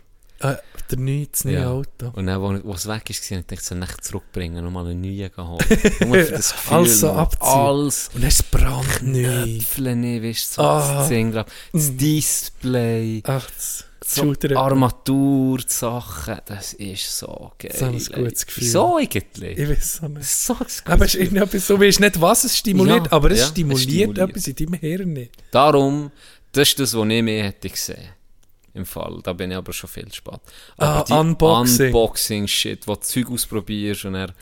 Äh, 0.53 0.57
der 0.91 0.99
neue, 0.99 1.26
das 1.27 1.45
neue 1.45 1.53
Ja. 1.55 1.69
Auto. 1.72 2.11
Und 2.13 2.27
dann, 2.27 2.41
wo, 2.41 2.73
es 2.73 2.88
weg 2.88 3.09
ist, 3.09 3.23
habe 3.31 3.39
ich 3.41 3.47
gedacht, 3.47 3.51
ich 3.51 3.61
soll 3.61 3.80
nicht 3.80 4.03
zurückbringen, 4.03 4.63
nochmal 4.63 4.88
einen 4.88 5.01
neuen 5.01 5.31
holen. 5.38 5.57
Nur 6.05 6.23
für 6.23 6.31
das 6.34 6.51
Gefühl. 6.51 6.73
Alles 6.77 6.99
so 6.99 7.11
abziehen. 7.11 7.47
Alles. 7.49 8.09
Und 8.13 8.22
dann 8.22 8.27
ist 8.30 8.39
es 8.39 8.43
brandneu. 8.43 9.43
Äpfel 9.57 9.95
nicht, 9.95 10.23
weißt 10.23 10.51
du, 10.51 10.53
so 10.55 10.61
Ah. 10.61 10.97
das 10.99 11.09
Ding 11.09 11.31
drauf. 11.31 11.45
Das 11.73 11.95
Display, 11.97 13.22
Ach, 13.26 13.47
das 13.49 13.85
so 14.07 14.34
Armatur, 14.55 15.57
die 15.57 15.63
Sachen, 15.67 16.38
das 16.45 16.73
ist 16.73 17.17
so 17.17 17.51
geil. 17.57 17.72
So 17.76 17.85
ein 17.85 18.23
gutes 18.23 18.45
Gefühl. 18.45 18.63
Wieso 18.63 18.97
eigentlich? 18.97 19.57
Ich 19.57 19.67
weiß 19.69 20.01
auch 20.03 20.07
nicht. 20.09 20.26
So 20.27 20.53
ein 20.53 20.59
gutes 20.59 20.84
Aber 20.85 21.05
es 21.05 21.15
ist 21.15 21.22
irgendetwas, 21.22 21.65
du 21.67 21.80
weißt 21.80 21.99
nicht, 22.01 22.22
was 22.22 22.43
es 22.43 22.55
stimuliert, 22.57 23.07
Ja, 23.07 23.11
aber 23.11 23.31
es 23.31 23.39
ja, 23.39 23.43
es 23.45 23.49
stimuliert, 23.51 23.81
stimuliert. 23.89 24.30
etwas 24.30 24.47
in 24.47 24.55
deinem 24.55 24.73
Hirn 24.80 25.13
nicht. 25.13 25.31
Darum, 25.49 26.11
das 26.51 26.69
ist 26.69 26.80
das, 26.80 26.93
was 26.95 27.07
ich 27.09 27.23
mehr 27.23 27.45
hätte 27.45 27.69
gesehen. 27.69 28.09
Im 28.76 28.85
Fall. 28.85 29.19
Da 29.23 29.34
bin 29.34 29.52
ich 29.52 29.57
aber 29.57 29.72
schon 29.73 29.89
viel 29.89 30.11
spät. 30.14 30.39
Ah, 30.77 30.97
Aber 30.99 31.06
die 31.06 31.14
Unboxing. 31.14 31.85
Unboxing-Shit, 31.88 32.88
wo 32.88 32.95
du 32.95 33.02
Zeug 33.02 33.31
ausprobierst 33.31 34.06
und 34.06 34.15
er 34.15 34.34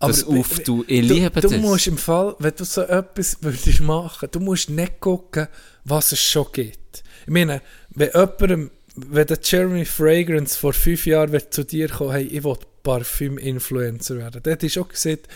das 0.00 0.24
auf, 0.24 0.58
du, 0.60 0.84
ich 0.86 1.02
liebe 1.02 1.30
du, 1.30 1.40
das. 1.40 1.50
du 1.52 1.58
musst 1.58 1.86
im 1.86 1.96
Fall, 1.96 2.34
wenn 2.38 2.52
du 2.54 2.64
so 2.64 2.82
etwas 2.82 3.38
würdest 3.40 3.80
machen, 3.80 4.28
du 4.30 4.40
musst 4.40 4.68
nicht 4.68 5.00
gucken, 5.00 5.48
was 5.84 6.12
es 6.12 6.20
schon 6.20 6.46
gibt. 6.52 7.02
Ich 7.26 7.32
meine, 7.32 7.62
wenn 7.90 8.10
jemandem, 8.12 8.70
wenn 8.96 9.26
der 9.26 9.38
Jeremy 9.42 9.84
Fragrance 9.84 10.58
vor 10.58 10.72
fünf 10.74 11.06
Jahren 11.06 11.32
wird 11.32 11.54
zu 11.54 11.64
dir 11.64 11.88
kommen, 11.88 12.10
hey, 12.12 12.24
ich 12.24 12.44
will 12.44 12.56
Parfüm-Influencer 12.82 14.18
werden, 14.18 14.42
der 14.42 14.52
hat 14.54 14.62
ist 14.62 14.78
auch 14.78 14.88
gesagt, 14.88 15.28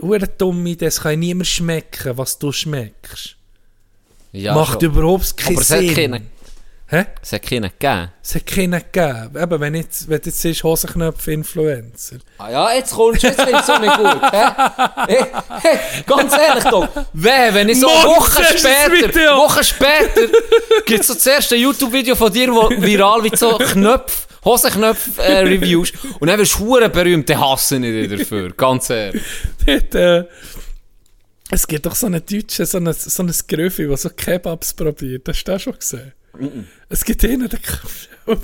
Hure 0.00 0.26
dumme, 0.38 0.76
das 0.76 1.00
kann 1.02 1.18
niemand 1.18 1.46
schmecken, 1.48 2.16
was 2.16 2.38
du 2.38 2.52
schmeckst. 2.52 3.36
ja, 4.32 4.54
Macht 4.54 4.80
schon. 4.82 4.92
überhaupt 4.92 5.36
keinen 5.36 5.58
Sinn. 5.58 6.26
Hä? 6.92 7.06
es 7.22 7.32
hat 7.32 7.42
keinen 7.42 7.70
gegeben. 7.70 8.10
Es 8.20 8.34
hat 8.34 8.46
keinen 8.46 8.82
gegeben. 8.92 9.36
Eben, 9.40 9.60
wenn, 9.60 9.74
jetzt, 9.76 10.08
wenn 10.08 10.20
jetzt 10.24 10.40
siehst, 10.40 10.64
Hosenknöpfe-Influencer. 10.64 12.16
Ah 12.38 12.50
ja, 12.50 12.74
jetzt 12.74 12.92
kommst 12.92 13.22
du, 13.22 13.28
jetzt 13.28 13.40
findest 13.40 13.68
du 13.68 13.78
nicht 13.78 13.96
gut. 13.96 14.32
Hä? 14.32 15.24
Hey, 15.62 15.78
ganz 16.04 16.32
ehrlich 16.36 16.64
doch, 16.64 16.88
weh, 17.12 17.52
wenn 17.52 17.68
ich 17.68 17.78
so 17.78 17.86
Wochen 17.86 18.42
später. 18.42 19.36
Wochen 19.36 19.62
später, 19.62 20.26
gibt 20.84 21.00
es 21.02 21.06
so 21.06 21.14
das 21.14 21.26
erste 21.26 21.54
YouTube-Video 21.54 22.16
von 22.16 22.32
dir, 22.32 22.52
wo 22.52 22.68
viral 22.70 23.22
wie 23.22 23.36
so 23.36 23.56
Knöpfe, 23.56 24.26
Hosenknöpfe-Reviews 24.44 25.92
und 26.18 26.26
dann 26.26 26.40
wirst 26.40 26.58
du 26.58 26.88
berühmt, 26.88 27.28
den 27.28 27.38
hassen 27.38 27.84
ich 27.84 28.08
dich 28.08 28.18
dafür, 28.18 28.50
ganz 28.50 28.90
ehrlich. 28.90 29.22
Dort, 29.64 29.94
äh, 29.94 30.24
Es 31.52 31.66
gibt 31.68 31.86
doch 31.86 31.94
so 31.94 32.06
einen 32.06 32.24
Deutschen, 32.24 32.66
so 32.66 32.78
einen, 32.78 32.92
so 32.94 33.22
einen 33.22 33.34
Gröfi, 33.46 33.86
der 33.86 33.96
so 33.96 34.10
Kebabs 34.10 34.72
probiert. 34.74 35.28
Hast 35.28 35.44
du 35.44 35.52
das 35.52 35.62
schon 35.62 35.78
gesehen? 35.78 36.12
Es 36.88 37.04
gibt 37.04 37.24
einen, 37.24 37.48
der 37.48 37.58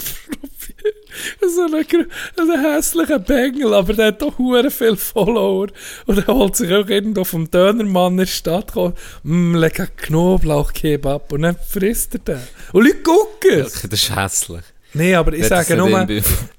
so 1.40 1.62
einen, 1.62 2.06
einen 2.36 2.60
hässlichen 2.60 3.22
Bengel, 3.24 3.74
aber 3.74 3.92
der 3.92 4.06
hat 4.06 4.22
doch 4.22 4.38
hure 4.38 4.70
viele 4.70 4.96
Follower. 4.96 5.68
Und 6.06 6.18
er 6.18 6.26
holt 6.26 6.56
sich 6.56 6.72
auch 6.72 6.88
irgendwo 6.88 7.24
vom 7.24 7.50
Dönermann 7.50 8.12
in 8.12 8.18
der 8.18 8.26
Stadt, 8.26 8.72
kommt, 8.72 8.98
mm, 9.22 9.54
lecker 9.54 9.86
Knoblauch-Kebab 9.86 11.32
und 11.32 11.42
dann 11.42 11.56
frisst 11.56 12.14
er 12.14 12.20
den. 12.20 12.40
Und 12.72 12.84
Leute 12.84 13.02
gucken 13.02 13.60
es. 13.60 13.82
Das 13.82 13.84
ist 13.84 14.14
hässlich. 14.14 14.64
Nee, 14.94 15.14
aber 15.14 15.32
ich 15.34 15.46
das 15.46 15.66
sage 15.66 15.76
nur, 15.76 16.08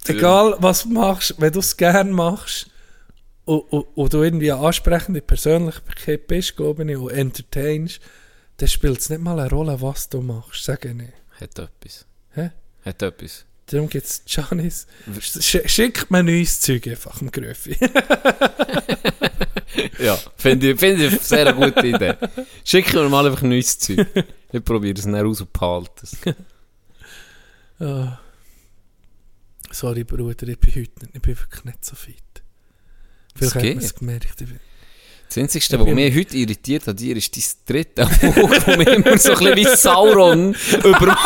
egal 0.08 0.56
was 0.60 0.84
du 0.84 0.90
machst, 0.90 1.36
wenn 1.40 1.52
du 1.52 1.60
es 1.60 1.76
gerne 1.76 2.12
machst 2.12 2.68
und, 3.46 3.62
und, 3.72 3.88
und 3.96 4.14
du 4.14 4.22
irgendwie 4.22 4.52
eine 4.52 4.62
ansprechende 4.62 5.22
Persönlichkeit 5.22 6.28
bist, 6.28 6.56
glaube 6.56 6.90
ich, 6.90 6.98
und 6.98 7.10
entertainst, 7.10 8.00
dann 8.58 8.70
spielt 8.70 9.00
es 9.00 9.10
nicht 9.10 9.22
mal 9.22 9.40
eine 9.40 9.50
Rolle, 9.50 9.82
was 9.82 10.10
du 10.10 10.22
machst, 10.22 10.64
sage 10.64 10.90
ich 10.90 10.96
nicht. 10.96 11.14
Hat 11.40 11.60
etwas. 11.60 12.06
Hä? 12.34 12.52
Hat 12.84 13.02
etwas. 13.02 13.46
Darum 13.68 13.90
gibt 13.90 14.06
es 14.06 14.24
Janis. 14.26 14.88
Sch 15.20 15.60
schickt 15.66 16.10
mir 16.10 16.24
neues 16.24 16.62
Zeug 16.62 16.88
einfach 16.88 17.22
im 17.22 17.32
Gröfi. 17.32 17.78
Ja, 20.00 20.18
finde 20.38 20.72
ich, 20.72 20.80
find 20.80 21.00
ich 21.00 21.12
eine 21.12 21.20
sehr 21.20 21.54
gute 21.54 21.86
Idee. 21.86 22.16
Schick 22.64 22.94
mir 22.94 23.08
mal 23.10 23.26
einfach 23.28 23.42
neues 23.42 23.78
Zeug. 23.78 24.08
Ich 24.52 24.64
probiere 24.64 24.98
es 24.98 25.04
dann 25.04 25.16
aus 25.16 25.42
und 25.42 25.54
behalte 25.54 26.04
es. 26.04 26.18
Ah. 27.80 28.20
Sorry, 29.70 30.04
Bruder, 30.04 30.30
ich 30.50 30.58
bin 30.58 30.72
heute 30.72 31.06
nicht, 31.06 31.16
ich 31.16 31.22
bin 31.22 31.38
wirklich 31.38 31.64
nicht 31.64 31.86
so 31.86 31.96
fit. 31.96 32.16
Vielleicht 33.36 33.54
hat 33.54 33.64
man 33.64 33.78
es 33.78 33.94
gemerkt. 33.94 34.42
Ich 34.42 34.48
bin, 34.48 34.60
Das 35.28 35.38
Einzige, 35.38 35.80
was 35.80 35.88
mich 35.88 36.16
heute 36.16 36.38
irritiert 36.38 36.88
an 36.88 36.96
dir, 36.96 37.16
ist 37.18 37.36
dein 37.36 37.76
dritte 37.76 38.06
Auge, 38.06 38.62
wo 38.66 38.78
mich 38.78 38.88
immer 38.88 39.18
so 39.18 39.34
ein 39.34 39.38
bisschen 39.40 39.56
wie 39.56 39.66
Sauron 39.66 40.56
über... 40.84 41.18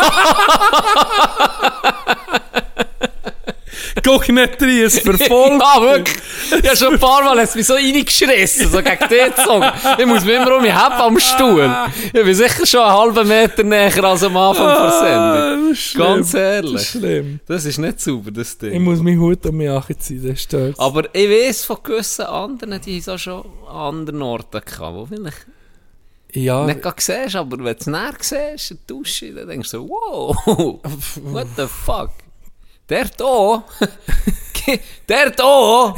Guck 4.04 4.28
nicht 4.28 4.62
rein, 4.62 4.78
es 4.84 4.98
verfolgt. 4.98 5.62
Ja, 5.62 5.80
wirklich. 5.82 6.16
Ich 6.62 6.66
habe 6.68 6.76
schon 6.76 6.92
ein 6.94 6.98
paar 7.00 7.22
Mal 7.24 7.38
hat's 7.40 7.54
mich 7.54 7.66
so 7.66 7.74
reingeschissen, 7.74 8.70
so 8.70 8.78
gegen 8.82 9.08
den 9.10 9.30
gezogen. 9.34 9.70
Ich 9.98 10.06
muss 10.06 10.24
mich 10.24 10.34
immer 10.34 10.56
um 10.56 10.62
mich 10.62 10.72
haben 10.72 10.94
am 10.94 11.18
Stuhl. 11.18 11.70
Ich 12.06 12.12
bin 12.12 12.34
sicher 12.34 12.66
schon 12.66 12.80
einen 12.80 12.92
halben 12.92 13.28
Meter 13.28 13.62
näher 13.62 14.04
als 14.04 14.22
am 14.22 14.36
Anfang 14.36 14.66
der 14.66 14.92
Sendung. 14.92 15.68
Das 15.70 15.78
ist. 15.78 15.96
Ganz 15.96 16.32
Das 16.32 16.40
ehrlich. 16.40 16.74
ist 16.74 16.86
schlimm. 16.88 17.40
Das 17.46 17.64
ist 17.64 17.78
nicht 17.78 18.00
sauber, 18.00 18.30
das 18.30 18.52
Ich 18.52 18.58
Ding. 18.58 18.82
muss 18.82 19.00
meinen 19.00 19.20
Hut 19.20 19.44
um 19.46 19.56
mich 19.56 19.68
anziehen, 19.70 20.26
das 20.28 20.42
stört. 20.42 20.78
Aber 20.78 21.04
ich 21.14 21.28
weiß 21.28 21.64
von 21.64 21.76
gewissen 21.82 22.26
anderen, 22.26 22.80
die 22.80 22.98
es 22.98 23.08
auch 23.08 23.18
schon 23.18 23.44
an 23.68 23.76
anderen 23.98 24.22
Orten 24.22 24.60
gehabt, 24.64 24.94
wo 24.94 25.06
vielleicht 25.06 25.46
Ja, 26.32 26.64
nicht 26.66 26.82
gerade 26.82 26.96
siehst, 26.98 27.36
aber 27.36 27.58
wenn 27.58 27.64
du 27.64 27.70
es 27.78 27.86
näher 27.86 28.14
siehst, 28.20 28.70
in 28.72 28.78
der 28.88 28.96
Dusche, 28.96 29.32
dann 29.34 29.48
denkst 29.48 29.70
du 29.70 29.78
so, 29.78 29.88
wow, 29.88 30.36
what 31.24 31.46
the 31.56 31.66
fuck? 31.66 32.10
Der 32.92 33.06
da, 33.06 33.64
der 35.08 35.30
da, 35.30 35.94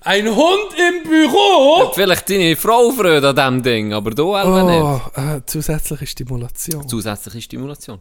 ein 0.00 0.26
Hund 0.26 0.74
im 0.74 1.02
Büro! 1.02 1.92
vielleicht 1.94 2.30
deine 2.30 2.56
Frau 2.56 2.90
freut 2.92 3.24
an 3.24 3.36
diesem 3.36 3.62
Ding, 3.62 3.92
aber 3.92 4.12
du 4.12 4.34
nicht. 4.34 4.46
Oh, 4.46 5.02
äh, 5.16 5.42
zusätzliche 5.44 6.06
Stimulation. 6.06 6.88
Zusätzliche 6.88 7.42
Stimulation. 7.42 8.00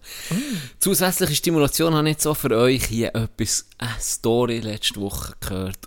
Zusätzliche 0.79 1.35
Stimulation 1.35 1.93
habe 1.93 2.07
ich 2.07 2.13
jetzt 2.13 2.25
auch 2.25 2.37
für 2.37 2.57
euch 2.57 2.85
hier 2.85 3.13
etwas, 3.13 3.65
eine 3.77 3.99
Story 3.99 4.59
letzte 4.59 5.01
Woche 5.01 5.33
gehört. 5.41 5.79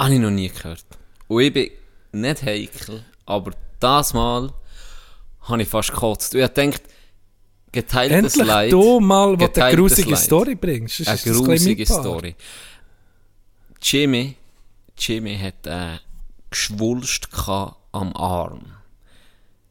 Habe 0.00 0.14
ich 0.14 0.18
noch 0.18 0.30
nie 0.30 0.48
gehört. 0.48 0.84
Und 1.28 1.42
ich 1.42 1.52
bin 1.52 1.70
nicht 2.10 2.42
heikel, 2.42 3.04
aber 3.24 3.52
das 3.78 4.14
Mal 4.14 4.52
habe 5.42 5.62
ich 5.62 5.68
fast 5.68 5.92
gekotzt. 5.92 6.34
Und 6.34 6.40
ich 6.40 6.44
habe 6.44 6.60
gedacht, 6.60 6.82
geteiltes 7.76 8.34
Endlich 8.34 8.46
Leid. 8.46 8.72
du 8.72 9.00
mal, 9.00 9.36
du 9.36 9.62
eine 9.62 9.76
grusige 9.76 10.10
Leid. 10.10 10.20
Story 10.20 10.54
bringst. 10.54 11.00
Das 11.00 11.26
Eine 11.26 11.34
grusige 11.36 11.82
Mitpaar. 11.82 12.00
Story. 12.00 12.34
Jimmy, 13.80 14.36
Jimmy 14.98 15.38
hat 15.38 15.66
äh, 15.66 15.98
Geschwulst 16.50 17.28
am 17.92 18.16
Arm. 18.16 18.72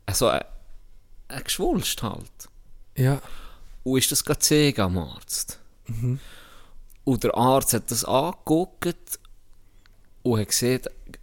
Also, 0.06 0.30
äh, 0.30 0.44
ein 1.28 1.44
Geschwulst 1.44 2.02
halt. 2.04 2.50
Ja. 2.96 3.22
Und 3.84 3.98
ist 3.98 4.12
das 4.12 4.24
gerade 4.24 4.74
am 4.84 4.98
Arzt. 4.98 5.60
Und 7.04 7.24
der 7.24 7.36
Arzt 7.36 7.74
hat 7.74 7.92
das 7.92 8.06
angeguckt 8.06 9.20
und 10.24 10.40
hat 10.40 10.48
gesehen, 10.48 10.82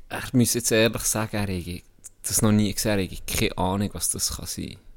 er 0.09 0.23
muss 0.33 0.55
jetzt 0.55 0.71
ehrlich 0.71 1.03
sagen, 1.03 1.37
er 1.37 1.47
hätte 1.47 1.83
das 2.23 2.43
noch 2.43 2.53
nie 2.53 2.73
gesehen, 2.73 2.99
er 2.99 3.05
hätte 3.05 3.17
keine 3.27 3.59
Ahnung, 3.59 3.91
was 3.93 4.11
das 4.11 4.37
kann 4.37 4.47
sein. 4.47 4.77
Und 4.77 4.92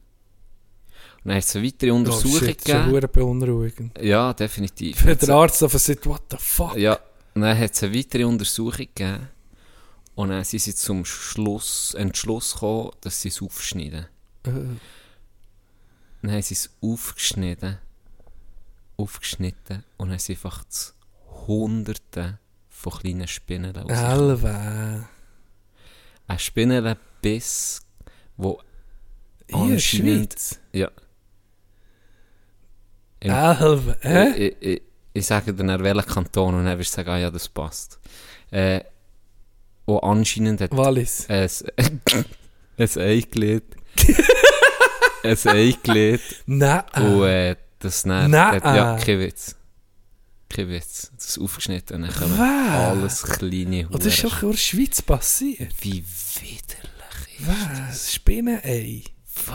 dann 1.26 1.38
hat 1.38 1.44
es 1.44 1.56
eine 1.56 1.66
weitere 1.66 1.92
Oh, 1.92 1.96
Untersuchung 1.96 2.40
shit, 2.40 2.62
schon 2.68 2.74
gegeben. 2.78 2.92
verdammt 2.92 3.14
beunruhigend. 3.14 4.00
Ja, 4.02 4.34
definitiv. 4.34 5.06
Wenn 5.06 5.18
der 5.18 5.30
Arzt 5.30 5.62
einfach 5.64 5.80
sagt, 5.80 6.06
what 6.06 6.22
the 6.32 6.38
fuck? 6.40 6.78
Ja, 6.78 7.00
dann 7.34 7.58
hat 7.58 7.74
es 7.74 7.84
eine 7.84 7.94
weitere 7.98 8.24
Untersuchung 8.26 8.88
gegeben. 8.94 9.28
Und 10.16 10.30
dann 10.30 10.44
sind 10.46 10.60
sie 10.62 10.74
zum 10.74 11.04
Schluss, 11.04 11.94
Entschluss 11.96 12.54
gekommen, 12.54 12.92
dass 13.02 13.22
sie 13.22 13.28
es 13.30 13.42
aufschneiden. 13.42 14.06
Äh, 14.44 14.52
Dann 16.22 16.32
haben 16.32 16.42
sie 16.42 16.54
es 16.54 16.70
aufgeschnitten. 16.82 17.80
Aufgeschnitten. 18.98 19.84
Und 19.98 20.08
dann 20.08 20.12
haben 20.14 20.20
sie 20.20 20.34
einfach 20.34 20.64
zu 20.70 20.94
Hunderten 21.48 22.40
von 22.70 22.94
kleinen 22.94 23.28
Spinnen 23.28 23.76
raus. 23.76 23.92
Elwe. 23.92 25.06
Ein 26.28 26.40
Spinnenbiss, 26.40 27.82
wo 28.38 28.62
in 29.48 29.70
der. 29.72 29.80
Schweiz. 29.80 30.60
Ja. 30.72 30.90
Elwe. 33.34 33.98
Hä? 34.02 34.30
Ich, 34.36 34.56
ich, 34.60 34.82
ich 35.14 35.26
sage 35.26 35.54
dann, 35.54 35.84
welchen 35.84 36.06
Kanton 36.06 36.56
und 36.56 36.66
wirst 36.78 36.94
du 36.94 36.96
sagen, 36.98 37.10
ah 37.10 37.18
ja, 37.18 37.32
das 37.32 37.48
passt. 37.50 38.00
Äh, 38.52 38.82
wo 39.86 39.98
anscheinend 40.00 40.62
hat 40.62 40.76
Wallis. 40.76 41.26
ein, 41.30 41.50
ein 42.78 42.90
Eigelid 42.98 43.64
ein 45.24 45.38
Eigelid 45.46 46.22
Nein. 46.46 46.84
und 46.96 47.24
äh, 47.24 47.56
das 47.80 48.04
dann, 48.04 48.30
Nein. 48.32 48.62
ja, 48.64 48.98
kein 48.98 49.20
Witz. 49.20 49.56
Kein 50.50 50.70
Witz. 50.70 51.12
Das 51.16 51.30
ist 51.30 51.40
aufgeschnitten 51.40 52.04
und 52.04 52.16
dann 52.22 52.38
Was? 52.38 52.90
alles 52.92 53.24
kleine 53.24 53.88
Und 53.88 54.06
das 54.06 54.14
ist 54.14 54.24
Huren- 54.24 54.30
doch 54.32 54.44
in 54.44 54.52
der 54.52 54.58
Schweiz 54.58 55.02
passiert. 55.02 55.74
Wie 55.82 56.04
widerlich 56.40 57.40
ist 57.40 57.48
Was? 57.90 58.14
Spinnenei. 58.14 59.04
das? 59.26 59.46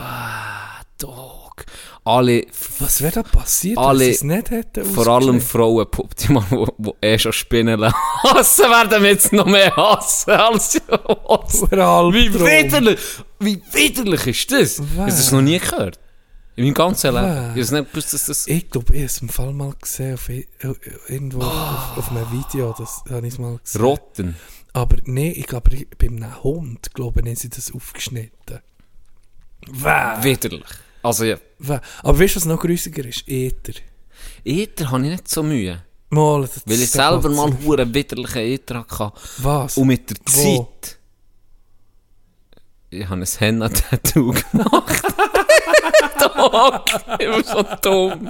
Dog. 1.01 1.65
Alle, 2.03 2.45
Was 2.79 3.01
wäre 3.01 3.11
da 3.11 3.23
passiert, 3.23 3.77
Alle- 3.77 3.99
wenn 3.99 4.05
sie 4.07 4.11
es 4.11 4.23
nicht 4.23 4.49
hätten 4.49 4.85
vor 4.85 5.07
allem? 5.07 5.39
Frauen, 5.41 5.87
die, 6.19 6.27
die 6.79 6.91
eh 7.01 7.19
schon 7.19 7.33
Spinnen 7.33 7.83
hassen, 8.23 8.63
werden 8.65 9.03
jetzt 9.05 9.31
noch 9.33 9.45
mehr 9.45 9.75
hassen 9.75 10.31
als 10.31 10.75
Wie 10.75 12.33
widerlich! 12.33 12.99
Wie 13.39 13.61
widerlich 13.71 14.27
ist 14.27 14.51
das? 14.51 14.79
Ich 14.79 14.97
habe 14.97 15.09
das 15.11 15.31
noch 15.31 15.41
nie 15.41 15.59
gehört. 15.59 15.99
In 16.55 16.65
meinem 16.65 16.73
ganzen 16.73 17.13
Leben. 17.13 17.27
Was? 17.55 17.57
Ich 17.65 17.71
nicht 17.71 17.91
gewusst, 17.91 18.13
dass 18.13 18.25
das... 18.25 18.47
Ich 18.47 18.69
glaube, 18.69 18.93
ich 18.93 18.99
habe 18.99 19.05
es 19.05 19.21
im 19.21 19.29
Fall 19.29 19.53
mal 19.53 19.73
gesehen, 19.79 20.15
auf, 20.15 20.29
irgendwo 21.07 21.39
Oh. 21.39 21.43
auf, 21.45 21.97
auf 21.97 22.11
einem 22.11 22.27
Video, 22.31 22.75
das 22.77 23.03
habe 23.09 23.25
ich 23.27 23.37
mal 23.39 23.57
gesehen. 23.63 23.81
Rotten. 23.81 24.35
Aber 24.73 24.97
nee, 25.05 25.31
ich 25.31 25.47
glaube, 25.47 25.69
bei 25.97 26.07
einem 26.07 26.43
Hund, 26.43 26.93
glaube 26.93 27.21
ich, 27.21 27.25
haben 27.27 27.35
sie 27.35 27.49
das 27.49 27.71
aufgeschnitten. 27.73 28.59
Wäh. 29.67 30.23
Widerlich. 30.23 30.63
Also 31.03 31.25
ja. 31.25 31.37
Aber 32.03 32.19
weißt 32.19 32.35
du, 32.35 32.39
was 32.39 32.45
noch 32.45 32.59
grüßiger 32.59 33.05
ist? 33.05 33.27
Ether. 33.27 33.73
Ether 34.43 34.91
habe 34.91 35.03
ich 35.05 35.11
nicht 35.11 35.27
so 35.27 35.43
Mühe. 35.43 35.81
Mal, 36.09 36.41
das 36.41 36.61
Weil 36.65 36.81
ich 36.81 36.91
selber 36.91 37.29
mal 37.29 37.43
auf. 37.49 37.53
hure 37.63 37.93
widerlichen 37.93 38.41
Ether 38.41 38.79
hatte. 38.89 39.13
Was? 39.37 39.77
Und 39.77 39.87
mit 39.87 40.09
der 40.09 40.17
Wo? 40.25 40.63
Zeit... 40.81 40.97
Ich 42.93 43.07
habe 43.07 43.21
ein 43.21 43.25
Henna-Tattoo 43.25 44.33
gemacht. 44.51 45.03
Dog, 46.19 46.85
ich 47.19 47.29
bin 47.31 47.43
so 47.45 47.63
dumm. 47.81 48.29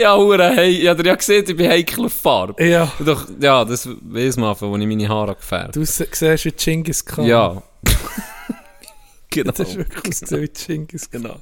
ja, 0.00 0.16
hure 0.16 0.50
hey, 0.56 0.70
ich 0.82 0.88
habe 0.88 1.06
ja 1.06 1.14
gesehen, 1.14 1.44
ich 1.46 1.56
bin 1.56 1.68
heikel 1.70 2.06
auf 2.06 2.12
Farbe. 2.14 2.64
Ja, 2.64 2.90
Doch, 2.98 3.26
ja, 3.40 3.64
das 3.64 3.88
weiss 4.02 4.36
man, 4.36 4.56
wo 4.60 4.76
ich 4.76 4.86
meine 4.86 5.08
Haare 5.08 5.36
gefärbt 5.36 5.76
du 5.76 5.84
se- 5.84 6.08
siehst 6.10 6.44
wie 6.46 6.50
Genghis 6.50 7.04
Khan. 7.04 7.26
Ja. 7.26 7.62
Genau. 9.42 9.52
Das 9.56 9.68
ist 9.68 9.76
wirklich 9.78 10.16
so 10.16 10.40
wie 10.40 10.48
Genghis 10.48 11.10
Khan. 11.10 11.22
genau. 11.22 11.40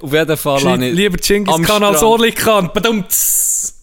Auf 0.00 0.12
jeden 0.12 0.36
Fall 0.36 0.62
habe 0.64 0.86
ich... 0.86 0.94
Lieber 0.94 1.16
Genghis 1.18 1.54
am 1.54 1.62
Khan 1.62 1.82
als 1.82 1.98
Strand- 1.98 2.10
Orli 2.12 2.32
Khan. 2.32 2.70
Badumts. 2.72 3.80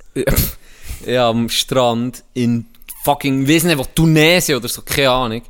ja, 1.06 1.30
am 1.30 1.50
Strand 1.50 2.24
in 2.34 2.66
fucking, 3.04 3.48
weiss 3.48 3.64
nicht, 3.64 3.78
wo, 3.78 3.86
Tunesien 3.86 4.58
oder 4.58 4.68
so, 4.68 4.82
keine 4.82 5.12
Ahnung. 5.12 5.42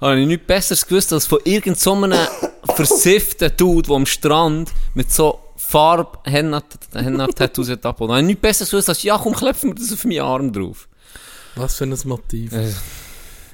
Habe 0.00 0.20
ich 0.20 0.26
nichts 0.26 0.46
Besseres 0.46 0.86
gewusst, 0.86 1.12
als 1.12 1.26
von 1.26 1.38
irgend 1.44 1.78
so 1.78 1.94
versifften 2.74 3.52
Dude, 3.56 3.86
der 3.88 3.96
am 3.96 4.06
Strand 4.06 4.70
mit 4.94 5.12
so 5.12 5.38
Farbe 5.56 6.18
Henna-Tattoos 6.24 7.68
hat 7.70 7.86
abgeholt. 7.86 8.10
Habe 8.10 8.20
ich 8.20 8.26
nichts 8.26 8.42
Besseres 8.42 8.70
gewusst, 8.70 8.88
als, 8.88 9.02
ja 9.04 9.16
komm, 9.16 9.34
klepfen 9.34 9.70
wir 9.70 9.74
das 9.74 9.92
auf 9.92 10.04
meinen 10.04 10.20
Arm 10.20 10.52
drauf. 10.52 10.88
Was 11.54 11.76
für 11.76 11.84
ein 11.84 11.96
Motiv. 12.04 12.52
Äh, 12.52 12.72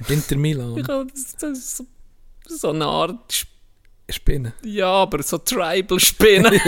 Inter 0.07 0.37
Milan. 0.37 0.75
Ja, 0.77 1.03
das, 1.03 1.35
das 1.39 1.57
ist 1.57 1.77
so, 1.77 1.85
so 2.49 2.69
eine 2.69 2.85
Art 2.85 3.31
Sp- 3.31 3.47
Spinnen. 4.11 4.53
Ja, 4.63 4.87
aber 4.87 5.21
so 5.21 5.37
Tribal-Spinnen. 5.37 6.51
du 6.51 6.59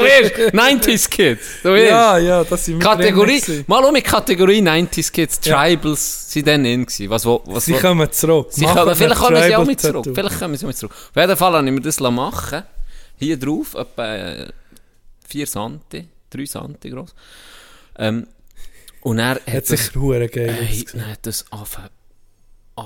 wirst 0.00 0.54
90s 0.54 1.10
Kids. 1.10 1.46
Du 1.62 1.68
wirst. 1.74 1.90
Ja, 1.90 2.16
ja, 2.16 2.44
das 2.44 2.64
sind 2.64 2.78
wir 2.82 2.88
drin 2.88 2.98
Kategorie, 2.98 3.40
gewesen. 3.42 3.64
mal 3.66 3.84
um 3.84 3.92
mit 3.92 4.04
Kategorie 4.04 4.60
90s 4.62 5.12
Kids, 5.12 5.38
Tribals 5.38 6.32
sind 6.32 6.46
dann 6.48 6.64
in 6.64 6.86
gewesen. 6.86 7.10
Was, 7.10 7.26
Sie 7.66 7.74
kommen 7.74 8.10
zurück. 8.10 8.46
sie 8.50 8.64
kommen, 8.64 8.86
wir 8.86 8.96
vielleicht 8.96 9.20
kommen 9.20 9.42
sie 9.42 9.54
auch 9.54 9.66
mit 9.66 9.80
zurück. 9.82 10.06
Vielleicht 10.14 10.38
kommen 10.38 10.56
sie 10.56 10.64
auch 10.64 10.68
mit 10.68 10.76
zurück. 10.78 10.92
Auf 10.92 11.16
jeden 11.16 11.36
Fall 11.36 11.52
habe 11.52 11.66
ich 11.66 11.72
mir 11.74 11.80
das 11.82 12.00
machen 12.00 12.62
Hier 13.18 13.38
drauf, 13.38 13.74
etwa 13.74 14.14
äh, 14.16 14.48
4 15.28 15.46
Santi, 15.46 16.08
3 16.30 16.44
Santi 16.46 16.88
groß. 16.88 17.14
Ähm, 17.98 18.26
und 19.02 19.18
er 19.18 19.28
hat, 19.32 19.46
Hat 19.46 19.66
sich 19.66 19.90
hey, 20.46 20.62
ausgesehen. 20.62 20.86
dann 20.94 21.10
hat 21.10 21.26
das 21.26 21.44
angefangen 21.50 21.90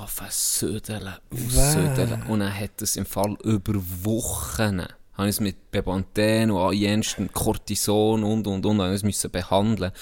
angefangen 0.00 0.30
zu 0.30 0.66
södeln, 0.68 1.14
aussödeln. 1.32 2.22
Und 2.28 2.40
er 2.40 2.58
hat 2.58 2.80
das 2.80 2.96
im 2.96 3.06
Fall 3.06 3.36
über 3.42 3.74
Wochen, 3.74 4.82
habe 5.14 5.28
ich 5.28 5.36
es 5.36 5.40
mit 5.40 5.70
Bepanthen 5.70 6.50
und 6.50 6.72
jensten 6.74 7.32
Cortison 7.32 8.22
und 8.24 8.46
und 8.46 8.64
und, 8.66 8.80
habe 8.80 8.90
ich 8.90 8.96
es 8.96 9.02
müssen 9.02 9.30
behandeln. 9.30 9.92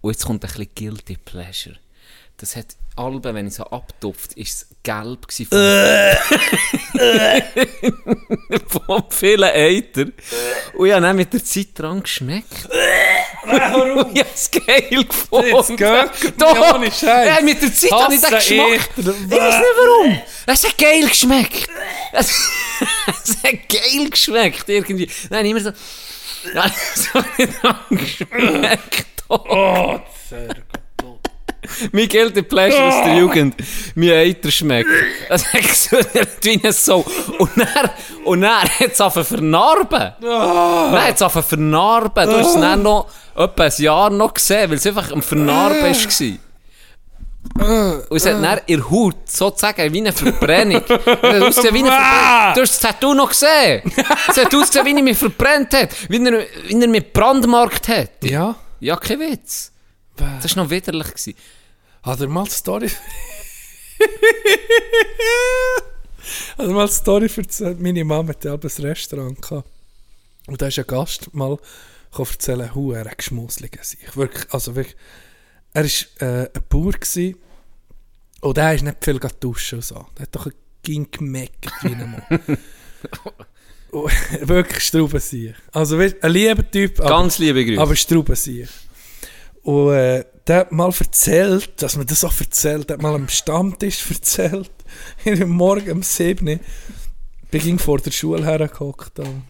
Und 0.00 0.12
jetzt 0.12 0.24
kommt 0.26 0.44
ein 0.44 0.48
bisschen 0.48 0.68
Guilty 0.74 1.16
Pleasure. 1.16 1.76
Das 2.36 2.56
hat, 2.56 2.66
Alben, 2.96 3.34
wenn 3.34 3.46
ich 3.46 3.54
so 3.54 3.64
abtupft, 3.64 4.34
ist 4.34 4.54
es 4.54 4.66
gelb 4.82 5.26
gsi 5.28 5.46
vom, 5.46 5.58
vom 8.86 9.04
vielen 9.10 9.44
Eiter. 9.44 10.06
Und 10.74 10.86
ich 10.86 10.92
habe 10.92 11.02
dann 11.02 11.16
mit 11.16 11.32
der 11.32 11.42
Zeit 11.44 11.68
dran 11.74 12.02
geschmeckt. 12.02 12.68
Warum? 13.44 14.14
Ich 14.14 14.24
es 14.34 14.50
geil 14.50 15.04
gefunden. 15.04 15.48
Jetzt 15.48 15.76
geht 15.76 16.40
Doch! 16.40 16.74
ohne 16.74 16.90
Scheiß. 16.90 17.42
Mit 17.42 17.62
der 17.62 17.72
Zeit 17.72 17.92
habe 17.92 18.14
ich 18.14 18.20
den 18.20 18.30
Geschmack. 18.30 18.90
Ich 18.96 19.06
weiß 19.06 19.18
nicht 19.18 19.30
warum. 19.30 20.18
Es 20.46 20.64
hat 20.64 20.76
geil 20.78 21.06
geschmeckt. 21.08 21.68
Es, 22.12 22.30
es 23.24 23.36
hat 23.44 23.68
geil 23.68 24.10
geschmeckt, 24.10 24.68
irgendwie. 24.68 25.08
Nein, 25.30 25.46
immer 25.46 25.60
so... 25.60 25.70
Nein, 26.52 26.72
so 26.94 27.20
nicht 27.38 27.62
dran 27.62 27.78
geschmeckt. 27.90 29.06
Oh, 29.28 30.00
sehr 30.28 30.48
gut. 30.48 30.64
Mein 31.92 32.08
Guilty 32.08 32.42
Pleasure 32.42 32.82
aus 32.84 33.04
der 33.04 33.14
Jugend. 33.18 33.54
Mein 33.94 34.10
Eiter 34.10 34.50
schmeckt. 34.50 34.88
Es 35.28 35.52
hat 35.52 35.62
gesöhnt 35.62 36.28
wie 36.42 36.60
ein 36.64 36.72
Sau. 36.72 37.04
Und 37.38 37.50
dann, 37.56 37.90
und 38.24 38.40
dann 38.42 38.62
hat 38.62 38.92
es 38.92 39.00
angefangen 39.00 39.26
vernarben. 39.26 40.12
Dann 40.20 41.02
hat 41.04 41.14
es 41.16 41.22
angefangen 41.22 41.46
vernarben. 41.46 42.28
Du 42.30 42.36
hast 42.38 42.54
es 42.54 42.60
dann 42.60 42.82
noch 42.82 43.06
etwa 43.36 43.64
ein 43.64 43.72
Jahr 43.78 44.10
noch 44.10 44.34
gesehen, 44.34 44.70
weil 44.70 44.76
es 44.76 44.86
einfach 44.86 45.10
am 45.12 45.22
Vernarben 45.22 45.80
war. 45.82 46.38
Und 48.08 48.16
es 48.16 48.26
hat 48.26 48.42
dann 48.42 48.60
in 48.66 48.78
der 48.80 48.90
Haut 48.90 49.16
sozusagen 49.26 49.92
wie 49.92 50.00
eine 50.00 50.12
Verbrennung. 50.12 50.82
Es 50.88 51.22
hat 51.22 51.42
ausgesehen 51.42 51.74
wie 51.74 51.78
eine 51.80 51.90
Verbrennung. 51.90 52.54
Du 52.54 52.60
hast 52.62 52.72
das 52.74 52.80
Tattoo 52.80 53.14
noch 53.14 53.28
gesehen. 53.28 53.82
Es 54.28 54.36
hat 54.38 54.54
ausgesehen, 54.54 54.86
wie 54.86 54.96
er 54.96 55.02
mich 55.02 55.18
verbrennt 55.18 55.72
hat. 55.74 55.90
Wie 56.08 56.24
er, 56.24 56.44
wie 56.66 56.80
er 56.80 56.88
mich 56.88 57.12
brandmarkt 57.12 57.88
hat. 57.88 58.10
Ja, 58.22 58.54
Ja, 58.80 58.96
kein 58.96 59.20
Witz. 59.20 59.70
Das 60.16 60.56
war 60.56 60.64
noch 60.64 60.70
widerlich. 60.70 61.08
Gewesen. 61.08 61.34
hat 62.02 62.20
er 62.20 62.28
mal 62.28 62.44
die 62.44 62.50
Story... 62.50 62.88
hat 66.58 66.66
er 66.66 66.68
mal 66.68 66.86
die 66.86 66.92
Story 66.92 67.30
erzählt. 67.36 67.80
Meine 67.80 68.04
Mama 68.04 68.30
hatte 68.30 68.52
ein 68.52 68.60
Restaurant 68.60 69.40
gehabt. 69.40 69.68
Und 70.46 70.60
da 70.60 70.66
ist 70.66 70.78
ein 70.78 70.86
Gast 70.86 71.32
mal 71.34 71.58
erzählen, 72.16 72.74
hu, 72.74 72.92
er 72.92 73.04
hat 73.04 73.18
geschmusligen 73.18 73.82
sich. 73.82 74.16
Wirklich, 74.16 74.52
also 74.52 74.74
wirklich... 74.76 74.96
Er 75.72 75.84
war 75.84 75.90
äh, 76.28 76.50
ein 76.54 76.62
Bauer 76.68 76.92
gewesen, 76.92 77.34
und 78.40 78.56
der 78.56 78.74
ist 78.74 78.82
nicht 78.82 79.02
viel 79.02 79.18
duschen 79.18 79.80
so. 79.80 80.06
Der 80.16 80.22
hat 80.24 80.36
doch 80.36 80.46
ein 80.46 80.52
ging 80.84 81.10
gemeckert 81.10 81.72
wie 81.82 81.94
ein 81.94 82.10
Mann. 82.10 82.58
Wirklich 84.48 84.82
Straubensieg. 84.82 85.54
Also 85.72 85.98
ein 85.98 86.14
lieber 86.24 86.68
Typ, 86.70 87.00
aber, 87.00 87.08
Ganz 87.08 87.38
liebe 87.38 87.64
Grüße. 87.64 87.80
aber 87.80 87.96
Straubensieg. 87.96 88.68
Und 89.64 89.94
äh, 89.94 90.24
der 90.46 90.58
hat 90.58 90.72
mal 90.72 90.92
erzählt, 90.98 91.82
dass 91.82 91.96
man 91.96 92.06
das 92.06 92.22
auch 92.22 92.38
erzählt, 92.38 92.90
der 92.90 92.96
hat 92.96 93.02
mal 93.02 93.14
am 93.14 93.28
Stammtisch 93.28 94.08
erzählt, 94.10 94.70
dem 95.24 95.50
Morgen 95.50 95.90
um 95.90 96.02
7 96.02 96.46
Uhr, 96.46 96.60
bin 97.50 97.78
vor 97.78 97.98
der 97.98 98.10
Schule 98.10 98.44
hergehockt. 98.44 99.18
und 99.20 99.42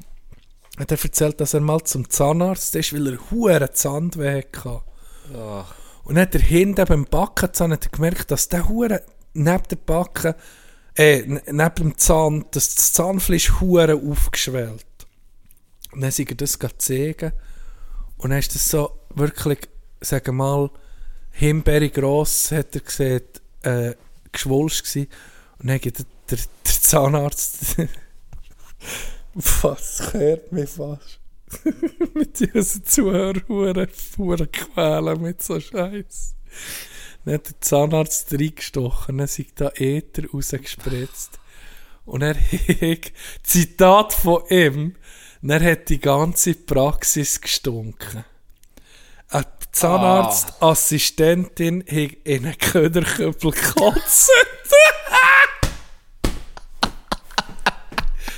Hat 0.78 0.92
er 0.92 1.02
erzählt, 1.02 1.40
dass 1.40 1.54
er 1.54 1.60
mal 1.60 1.82
zum 1.82 2.08
Zahnarzt 2.08 2.76
ist, 2.76 2.92
weil 2.92 3.08
er 3.08 3.30
hure 3.30 3.72
Zahnweh 3.72 4.42
hatte. 4.56 4.82
Und 6.04 6.14
dann 6.14 6.22
hat 6.22 6.34
er 6.34 6.42
hinten 6.42 6.84
beim 6.86 7.06
Backenzahn 7.06 7.72
hat 7.72 7.86
er 7.86 7.90
gemerkt, 7.90 8.30
dass 8.30 8.48
der 8.48 8.68
hure 8.68 9.02
neben 9.32 9.64
der 9.68 9.76
Backen, 9.76 10.34
äh, 10.96 11.22
neben 11.26 11.74
dem 11.74 11.98
Zahn, 11.98 12.44
dass 12.52 12.74
das 12.74 12.92
Zahnfleisch 12.92 13.60
hure 13.60 13.94
aufgeschwellt. 13.94 14.86
Und 15.92 16.02
dann 16.02 16.12
sind 16.12 16.30
er 16.30 16.36
das 16.36 16.58
gezogen. 16.58 17.32
Und 18.16 18.30
dann 18.30 18.38
ist 18.38 18.54
das 18.54 18.68
so 18.68 19.00
wirklich, 19.14 19.58
sagen 20.04 20.36
mal, 20.36 20.70
Himbeere 21.32 21.90
gross, 21.90 22.52
hat 22.52 22.74
er 22.74 22.80
gesehen, 22.80 23.22
äh, 23.62 23.94
geschwolst 24.30 24.84
gsi. 24.84 25.08
Und 25.58 25.68
dann 25.68 25.80
geht 25.80 25.98
der, 25.98 26.06
der, 26.30 26.38
Zahnarzt, 26.64 27.76
was 29.34 30.12
hört 30.12 30.52
mich 30.52 30.70
fast. 30.70 31.20
mit 32.14 32.40
diesen 32.40 32.84
Zuhörern 32.84 33.88
hure 34.16 34.46
quälen 34.46 35.22
mit 35.22 35.42
so 35.42 35.60
Scheiß. 35.60 36.34
Dann 37.24 37.34
hat 37.34 37.48
der 37.48 37.60
Zahnarzt 37.60 38.32
reingestochen, 38.32 39.18
dann 39.18 39.26
sind 39.26 39.60
da 39.60 39.70
Äther 39.74 40.28
rausgespritzt. 40.32 41.40
Und 42.04 42.22
er 42.22 42.34
hat, 42.34 43.12
Zitat 43.42 44.12
von 44.12 44.42
ihm, 44.50 44.94
dann 45.42 45.62
hat 45.62 45.88
die 45.88 46.00
ganze 46.00 46.54
Praxis 46.54 47.40
gestunken. 47.40 48.24
Zahnarztassistentin 49.74 51.80
hat 51.80 51.88
in 52.24 52.46
einen 52.46 52.56
Köderköppel 52.58 53.50
gekotzt. 53.50 54.30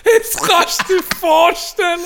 Jetzt 0.04 0.40
kannst 0.40 0.82
du 0.88 0.94
dir 0.96 1.02
vorstellen, 1.20 2.00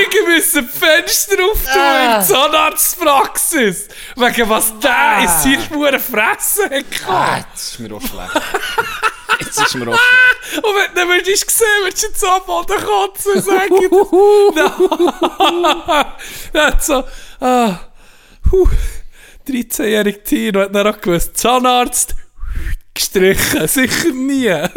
ich 0.00 0.08
müssen 0.26 0.66
Fenster 0.68 1.36
auftun 1.44 1.72
in 1.72 2.10
der 2.10 2.22
Zahnarztpraxis. 2.26 3.88
Wegen 4.16 4.48
was 4.48 4.72
der 4.80 5.18
in 5.20 5.28
seiner 5.28 5.60
Spur 5.62 6.00
Fresse 6.00 6.64
hat 6.64 6.84
Ah, 7.06 7.36
jetzt 7.38 7.72
ist 7.72 7.78
mir 7.80 7.94
auch 7.94 8.00
schlecht. 8.00 8.32
Jetzt 9.40 9.60
ist 9.60 9.74
mir 9.74 9.92
auch 9.92 9.98
schlecht. 9.98 10.56
Und 10.64 10.74
wenn 10.74 10.94
du 10.94 11.06
würdest 11.08 11.50
sehen, 11.50 11.66
würdest 11.82 12.02
du 12.02 12.06
jetzt 12.08 12.24
anfangen 12.24 12.86
kotzen 12.86 13.32
und 13.34 13.44
sagen, 13.44 13.74
Dann 16.52 16.66
hat 16.72 16.82
so, 16.84 17.04
ah, 17.40 17.78
huh, 18.50 18.68
13-jährige 19.46 20.22
Tier 20.22 20.52
hat 20.54 20.74
dann 20.74 20.86
auch 20.86 21.00
gewusst, 21.00 21.36
Zahnarzt, 21.36 22.14
gestrichen, 22.94 23.66
sicher 23.66 24.12
nie. 24.12 24.48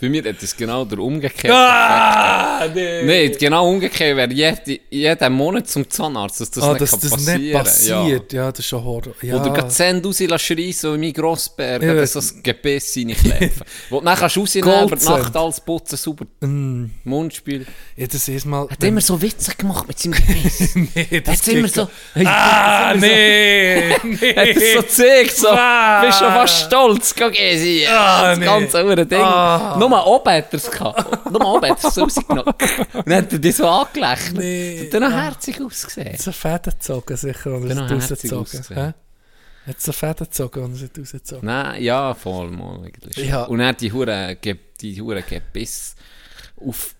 Bei 0.00 0.08
mir 0.08 0.24
hat 0.24 0.42
es 0.42 0.56
genau 0.56 0.84
der 0.84 0.98
umgekehrt. 0.98 1.52
ah, 1.54 2.66
nee. 2.74 3.02
Nein, 3.02 3.36
genau 3.38 3.68
umgekehrt 3.68 4.16
wäre 4.16 4.32
jede, 4.32 4.80
jeden 4.90 5.32
Monat 5.32 5.68
zum 5.68 5.88
Zahnarzt, 5.88 6.40
dass 6.40 6.50
das 6.50 6.64
ah, 6.64 6.68
nicht 6.72 6.80
dass 6.82 6.90
das 6.98 7.10
passieren 7.10 7.42
nicht 7.42 7.52
passiert, 7.52 8.32
ja. 8.32 8.50
das 8.50 8.58
ist 8.60 8.66
schon 8.66 8.82
Horror. 8.84 9.14
Ja. 9.22 9.34
Ja. 9.34 9.40
Oder 9.42 9.50
gerade 9.50 9.68
Zähne 9.68 10.02
raus 10.02 10.18
schreien, 10.42 10.72
so 10.72 10.94
wie 10.94 10.98
mein 10.98 11.12
Grossbär, 11.12 11.82
Ja. 11.82 11.94
dass 11.94 12.12
das 12.12 12.42
Gebiss 12.42 12.92
Kläfen. 12.94 13.62
Wo 13.90 14.00
du 14.00 14.04
dann 14.06 14.16
kannst 14.18 14.36
du 14.36 14.40
rausnehmen, 14.40 14.84
über 14.86 14.96
die. 14.96 15.04
Nacht 15.04 15.36
alles 15.36 15.60
putzen, 15.60 15.96
sauber 15.96 16.24
Mm, 16.40 16.86
Mundspül. 17.04 17.66
ja, 17.96 18.06
das 18.06 18.26
ist 18.28 18.46
mal... 18.46 18.66
Hat 18.70 18.82
immer 18.82 19.00
so 19.02 19.20
Witze 19.20 19.54
gemacht 19.54 19.86
mit 19.86 19.98
seinem 19.98 20.12
Gebiss. 20.14 20.74
nee, 20.94 21.20
das 21.20 21.42
Hat 21.42 21.48
immer 21.48 21.68
so... 21.68 21.88
Ah, 22.24 22.88
Hat 22.90 22.96
nee, 22.96 23.94
nee. 24.04 24.50
es 24.52 24.72
so 24.74 24.80
gezeigt, 24.80 25.36
so. 25.36 25.48
Ah. 25.50 26.02
Bist 26.04 26.18
schon 26.18 26.28
fast 26.28 26.66
stolz, 26.66 27.14
guck 27.16 27.38
ich 27.38 27.86
Ah, 27.88 28.30
Das 28.30 28.38
nee. 28.38 28.44
ganze 28.44 28.82
hure 28.82 29.04
Ding. 29.06 29.20
Ah. 29.20 29.76
Hat 29.96 30.26
er 30.26 30.54
es 30.54 30.70
gehabt. 30.70 30.98
Hat 30.98 31.62
er 31.62 31.76
es 31.84 31.94
so 31.94 32.02
rausgenommen. 32.02 32.54
Und 32.94 33.06
dann 33.08 33.14
hat 33.24 33.32
er 33.32 33.38
dich 33.38 33.56
so 33.56 33.66
angelächelt. 33.68 34.36
Nee. 34.38 34.84
Hat 34.86 34.94
dann 34.94 35.02
noch 35.02 35.12
herzig 35.12 35.60
ausgesehen. 35.60 36.12
Hat 36.12 36.20
so 36.20 36.32
Fäden 36.32 36.72
gezogen, 36.72 37.16
sicher, 37.16 37.54
und 37.54 37.68
Genau, 37.68 37.82
er 37.82 37.90
hat 37.90 38.10
rausgezogen. 38.10 38.94
Hat 39.66 39.80
so 39.80 39.92
Fäden 39.92 40.26
gezogen 40.26 40.64
und 40.64 40.76
er 40.80 40.84
hat 40.88 40.98
rausgezogen. 40.98 41.46
Nein, 41.46 41.82
ja, 41.82 42.14
voll 42.14 42.50
mal 42.50 42.82
eigentlich. 42.84 43.16
Ja. 43.28 43.44
Und 43.44 43.58
dann 43.58 43.76
die 43.76 43.92
hure 43.92 44.36
Ge- 44.40 44.56
die 44.80 45.00
hure 45.00 45.22
Gebiss 45.22 45.94
auf 46.56 46.94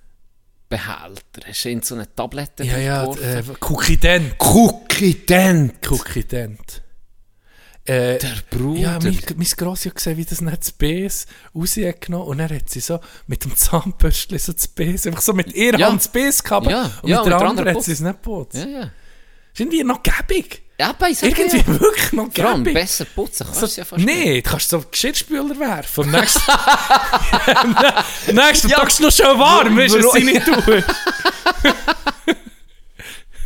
Behälter. 0.69 1.49
Hast 1.49 1.65
du 1.65 1.69
in 1.71 1.83
so 1.83 1.95
eine 1.97 2.15
Tablette 2.15 2.63
Ja, 2.65 2.79
ja, 2.79 3.05
äh, 3.15 3.43
Kukident. 3.59 4.35
Cookie-Dent. 4.39 5.83
Kukident. 5.85 6.83
Äh, 7.91 8.19
Der 8.19 8.35
Bruder. 8.51 8.81
ja, 8.81 8.99
mein, 9.03 9.19
mein 9.37 9.47
Grossi 9.57 9.89
hat 9.89 9.97
gesehen, 9.97 10.17
wie 10.17 10.25
das 10.25 10.41
nicht 10.41 10.61
das 10.61 10.71
Bes 10.73 11.27
raus 11.55 11.77
hat 11.77 12.01
genommen 12.03 12.27
und 12.27 12.39
dann 12.39 12.51
hat 12.55 12.69
sie 12.71 12.81
so 12.81 13.01
mit 13.27 13.45
dem 13.45 13.57
Zahnbürstchen 13.57 14.39
so 14.39 14.53
das 14.53 14.69
Bes, 14.69 15.07
einfach 15.07 15.21
so 15.23 15.33
mit 15.33 15.53
ihr 15.55 15.77
Ja. 15.79 15.89
Hand 15.89 16.01
das 16.01 16.09
Bes 16.09 16.43
gehabt 16.45 16.71
Ja, 16.71 16.91
und 17.03 17.09
ja, 17.09 17.19
mit 17.19 17.19
der 17.19 17.21
und 17.23 17.27
der 17.27 17.35
anderen 17.37 17.59
andere 17.59 17.75
hat 17.75 17.83
sie 17.85 17.93
es 17.93 18.01
nicht 18.01 18.13
geputzt. 18.23 18.55
ja, 18.57 18.67
ja. 18.67 18.83
Ist 19.53 19.59
irgendwie 19.61 19.83
noch 19.83 20.01
gäbig. 20.05 20.63
Ja, 20.79 20.93
bei 20.99 21.13
sag 21.13 21.37
Irgendwie 21.37 21.57
ja. 21.59 21.67
wirklich 21.81 22.13
noch 22.13 22.33
Vor 22.33 22.55
gäbig. 22.55 22.73
besser 22.75 23.05
putzen 23.05 23.45
kannst 23.47 23.63
du 23.63 23.67
So, 23.67 23.81
ja 23.81 23.85
fast 23.85 24.05
nicht. 24.05 24.17
nee, 24.17 24.41
du 24.41 24.49
kannst 24.49 24.69
so 24.71 24.81
Geschirrspüler 24.89 25.59
werfen. 25.59 26.05
Und 26.05 26.11
nächsten, 26.13 26.41
nächsten 28.33 28.69
Ja. 28.69 28.77
Tag 28.79 28.89
ist 28.89 28.95
es 28.95 29.01
noch 29.01 29.13
schön 29.13 29.39
warm, 29.39 29.77
weißt 29.77 29.95
du, 29.97 30.05
was 30.05 30.13
sie 30.13 30.25
nicht 30.25 30.45
tun. 30.47 30.63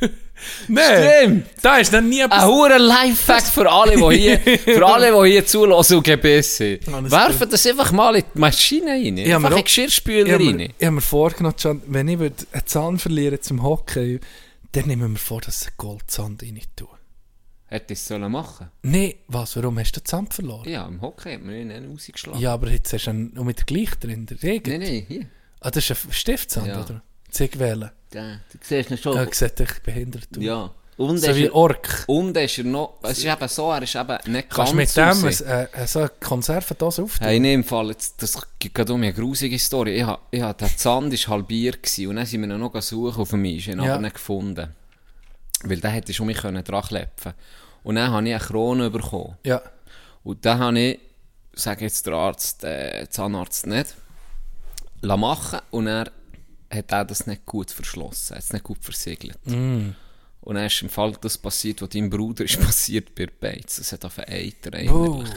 Nein, 0.69 1.09
Stimmt. 1.21 1.47
da 1.63 1.77
ist 1.79 1.93
dann 1.93 2.09
nie 2.09 2.21
etwas... 2.21 2.43
Ein 2.43 2.49
hoher 2.49 2.79
Lifehack 2.79 3.43
für 3.47 3.71
alle, 3.71 3.97
die 3.97 4.19
hier, 4.19 4.39
für 4.59 4.87
alle, 4.87 5.11
die 5.25 5.31
hier 5.33 5.47
zulassen 5.47 5.99
und 5.99 6.03
Gebiss 6.03 6.57
sind. 6.57 6.87
Werfen 7.11 7.49
das 7.51 7.67
einfach 7.67 7.93
mal 7.93 8.17
in 8.17 8.25
die 8.35 8.39
Maschine 8.39 8.91
rein. 8.91 9.17
Ja, 9.17 9.37
einfach 9.37 9.51
in 9.53 9.57
die 9.59 9.65
Geschirrspüler 9.65 10.27
Ich 10.27 10.33
habe 10.33 10.45
rein. 10.47 10.73
ich 10.79 10.87
hab 10.87 10.93
mir 10.93 11.01
vorgenommen, 11.01 11.83
wenn 11.87 12.09
ich 12.09 12.19
einen 12.21 12.33
Zahn 12.67 12.99
verlieren 12.99 13.41
zum 13.41 13.63
Hockey, 13.63 14.21
dann 14.73 14.87
nehmen 14.87 15.13
wir 15.13 15.19
vor, 15.19 15.41
dass 15.41 15.63
ich 15.63 15.69
einen 15.69 15.77
Goldzahn 15.79 16.39
rein 16.43 16.61
tue. 16.77 16.89
Hätte 17.67 17.95
ich 17.95 17.99
es 17.99 18.07
sollen 18.07 18.31
machen 18.31 18.69
Nee, 18.83 19.17
was, 19.29 19.57
warum 19.57 19.79
hast 19.79 19.93
du 19.97 20.01
den 20.01 20.05
Zahn 20.05 20.27
verloren? 20.31 20.69
Ja, 20.69 20.87
im 20.87 21.01
Hockey 21.01 21.33
hat 21.33 21.43
man 21.43 21.55
ihn 21.55 21.69
nicht 21.69 21.83
rausgeschlagen. 21.91 22.41
Ja, 22.41 22.53
aber 22.53 22.69
jetzt 22.71 22.93
hast 22.93 23.07
du 23.07 23.13
noch 23.13 23.45
mit 23.45 23.59
der 23.59 23.65
gleich 23.65 23.91
drin, 23.99 24.27
der 24.27 24.43
Regen. 24.43 24.71
Nein, 24.71 24.81
nein, 24.81 25.05
hier. 25.09 25.27
Ah, 25.61 25.71
das 25.71 25.89
ist 25.89 26.05
ein 26.05 26.13
Stiftzahn, 26.13 26.67
Ja. 26.67 26.83
oder? 26.85 27.03
Zeig 27.31 27.59
Der, 28.15 28.41
du 28.53 28.59
siehst 28.63 28.91
ihn 28.91 28.99
schon. 28.99 29.17
Er 29.17 29.29
sieht 29.33 29.59
dich 29.59 29.83
behindert 29.83 30.29
aus. 30.37 30.43
Ja. 30.43 30.71
Und 30.97 31.19
So 31.19 31.27
ist 31.31 31.37
wie 31.37 31.47
er, 31.47 31.55
Ork. 31.55 32.05
und 32.07 32.37
ist 32.37 32.57
er 32.59 32.65
noch, 32.65 32.95
es 33.03 33.19
ist 33.19 33.25
eben 33.25 33.49
so, 33.49 33.73
er 33.73 33.83
ist 33.83 33.97
eben 33.97 34.17
nicht 34.33 34.49
Kannst 34.49 34.73
du 34.73 34.77
ganz 34.77 35.23
mit 35.23 35.41
dem 35.41 35.47
ein, 35.49 35.67
äh, 35.73 35.87
so 35.89 35.99
eine 35.99 36.09
Konservendose 36.21 37.03
auftun? 37.03 37.27
Hey, 37.27 37.37
in 37.39 37.43
dem 37.43 37.65
Fall, 37.65 37.89
jetzt, 37.89 38.23
das 38.23 38.41
geht 38.61 38.91
um 38.91 39.03
eine 39.03 39.13
grusige 39.13 39.59
Story. 39.59 40.01
Ich 40.01 40.07
ich 40.31 40.41
der 40.41 40.77
Zand 40.77 41.13
war 41.13 41.33
halbiert 41.35 41.83
gewesen, 41.83 42.11
und 42.11 42.17
dann 42.17 42.27
sind 42.27 42.43
wir 42.43 42.55
ihn 42.55 42.61
noch 42.61 42.81
suchen 42.81 43.21
auf 43.23 43.31
dem 43.31 43.45
Eis, 43.45 43.67
ihn 43.67 43.83
Ja. 43.83 43.95
aber 43.95 44.03
nicht 44.03 44.15
gefunden. 44.15 44.73
Weil 45.65 45.81
der 45.81 45.91
hätte 45.91 46.15
schon 46.15 46.27
mich 46.27 46.39
dran 46.39 46.63
klepfen 46.63 47.33
Und 47.83 47.97
dann 47.97 48.13
habe 48.13 48.29
ich 48.29 48.35
eine 48.35 48.45
Krone 48.45 48.89
bekommen. 48.91 49.37
Ja. 49.45 49.63
Und 50.23 50.45
dann 50.45 50.59
habe 50.61 50.79
ich, 50.79 51.01
sage 51.55 51.85
jetzt 51.87 52.07
der 52.07 52.15
Arzt, 52.15 52.63
äh, 52.63 53.09
Zahnarzt 53.11 53.67
nicht, 53.67 53.95
machen 55.03 55.59
und 55.73 55.89
er 55.89 56.11
hat 56.75 56.93
er 56.93 57.05
das 57.05 57.27
nicht 57.27 57.47
gut 57.47 57.71
verschlossen, 57.71 58.37
hat 58.37 58.43
es 58.43 58.53
nicht 58.53 58.65
gut 58.65 58.79
versiegelt. 58.81 59.39
Mm. 59.47 59.91
Und 60.41 60.57
dann 60.57 60.67
ist 60.67 60.83
im 60.83 60.91
Fall 60.91 61.15
das 61.21 61.39
passiert, 61.39 61.81
was 61.81 61.89
deinem 61.89 62.11
Bruder 62.11 62.45
ist 62.45 62.61
passiert 62.65 63.15
bei 63.15 63.27
Beiz. 63.27 63.77
Das 63.77 63.93
hat 63.93 64.05
auf 64.05 64.19
einen 64.19 64.33
Eiter 64.33 64.77
eigentlich. 64.77 65.33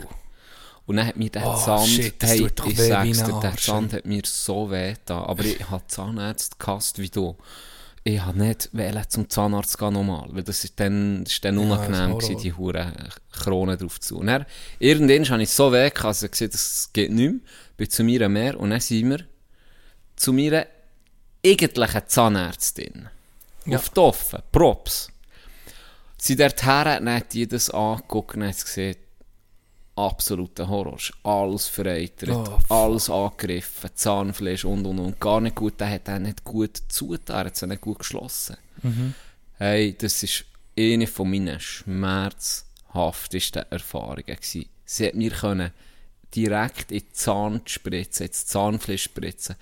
Und 0.85 0.95
dann 0.95 1.07
hat 1.07 1.17
mir 1.17 1.29
der 1.29 1.45
Oh, 1.45 1.57
Sand, 1.57 1.87
shit, 1.87 2.15
hey, 2.23 2.47
ich 2.65 2.77
sag's 2.77 3.23
dir, 3.23 3.39
der 3.41 3.57
Sand 3.57 3.93
hat 3.93 4.05
mir 4.05 4.21
so 4.25 4.71
weh 4.71 4.93
getan. 4.93 5.23
Aber 5.23 5.43
ich 5.43 5.69
habe 5.69 5.83
Zahnärzte 5.87 6.55
gehasst 6.57 6.99
wie 6.99 7.09
du. 7.09 7.35
Ich 8.09 8.21
habe 8.21 8.39
nicht 8.39 8.69
wählen 8.71 9.03
zum 9.09 9.29
Zahnarzt 9.29 9.77
gehen 9.77 9.91
normal, 9.91 10.29
weil 10.31 10.43
das 10.43 10.63
ist 10.63 10.79
dann, 10.79 11.25
das 11.25 11.33
ist 11.33 11.43
dann 11.43 11.57
unangenehm 11.57 12.17
gewesen, 12.17 12.37
die 12.37 12.53
hure 12.53 12.93
Krone 13.33 13.75
drauf 13.75 13.99
zu. 13.99 14.19
Und 14.19 14.27
dann, 14.27 14.45
irgendwann 14.79 15.29
habe 15.29 15.43
ich 15.43 15.49
so 15.49 15.73
weh 15.73 15.89
gehabt, 15.89 16.05
also 16.05 16.29
gesehen, 16.29 16.51
das 16.51 16.89
geht 16.93 17.11
nicht 17.11 17.31
mehr, 17.33 17.41
bin 17.75 17.89
zu 17.89 18.05
mir 18.05 18.29
mehr 18.29 18.57
und 18.57 18.69
dann 18.69 18.79
sind 18.79 19.09
wir 19.09 19.25
zu 20.15 20.31
meiner 21.43 21.53
eigentlichen 21.53 22.01
Zahnärztin. 22.07 23.09
Ja. 23.65 23.77
Auf 23.77 23.89
die 23.89 23.99
Offen, 23.99 24.39
Props. 24.51 25.09
Sie 26.17 26.35
dort 26.35 26.65
her, 26.65 26.85
dann 26.85 27.13
hat 27.13 27.33
die 27.33 27.47
das 27.47 27.69
angeguckt 27.69 28.37
und 28.37 28.47
hat 28.47 28.59
gesehen, 28.59 28.95
absoluter 29.95 30.67
Horror. 30.67 30.97
Alles 31.23 31.67
vereitert, 31.67 32.29
Oh, 32.29 32.59
alles 32.73 33.09
angegriffen, 33.09 33.89
Zahnfleisch 33.93 34.65
und 34.65 34.85
und 34.85 34.99
und. 34.99 35.19
Gar 35.19 35.41
nicht 35.41 35.55
gut, 35.55 35.79
der 35.79 35.89
hat 35.89 36.09
auch 36.09 36.19
nicht 36.19 36.43
gut 36.43 36.81
zugetan, 36.87 37.45
hat 37.45 37.55
es 37.55 37.61
nicht 37.61 37.81
gut 37.81 37.99
geschlossen. 37.99 38.57
Mhm. 38.83 39.13
Hey, 39.57 39.95
das 39.97 40.23
ist 40.23 40.45
eine 40.77 41.07
von 41.07 41.29
meinen 41.29 41.59
schmerzhaftesten 41.59 43.65
Erfahrungen 43.69 44.23
gewesen. 44.25 44.69
Sie 44.85 45.07
hat 45.07 45.15
mir 45.15 45.31
können 45.31 45.71
direkt 46.35 46.91
in 46.91 46.99
die 46.99 47.11
Zahn 47.11 47.61
spritzen, 47.65 48.27
ins 48.27 48.45
Zahnfleisch 48.45 49.03
spritzen. 49.03 49.55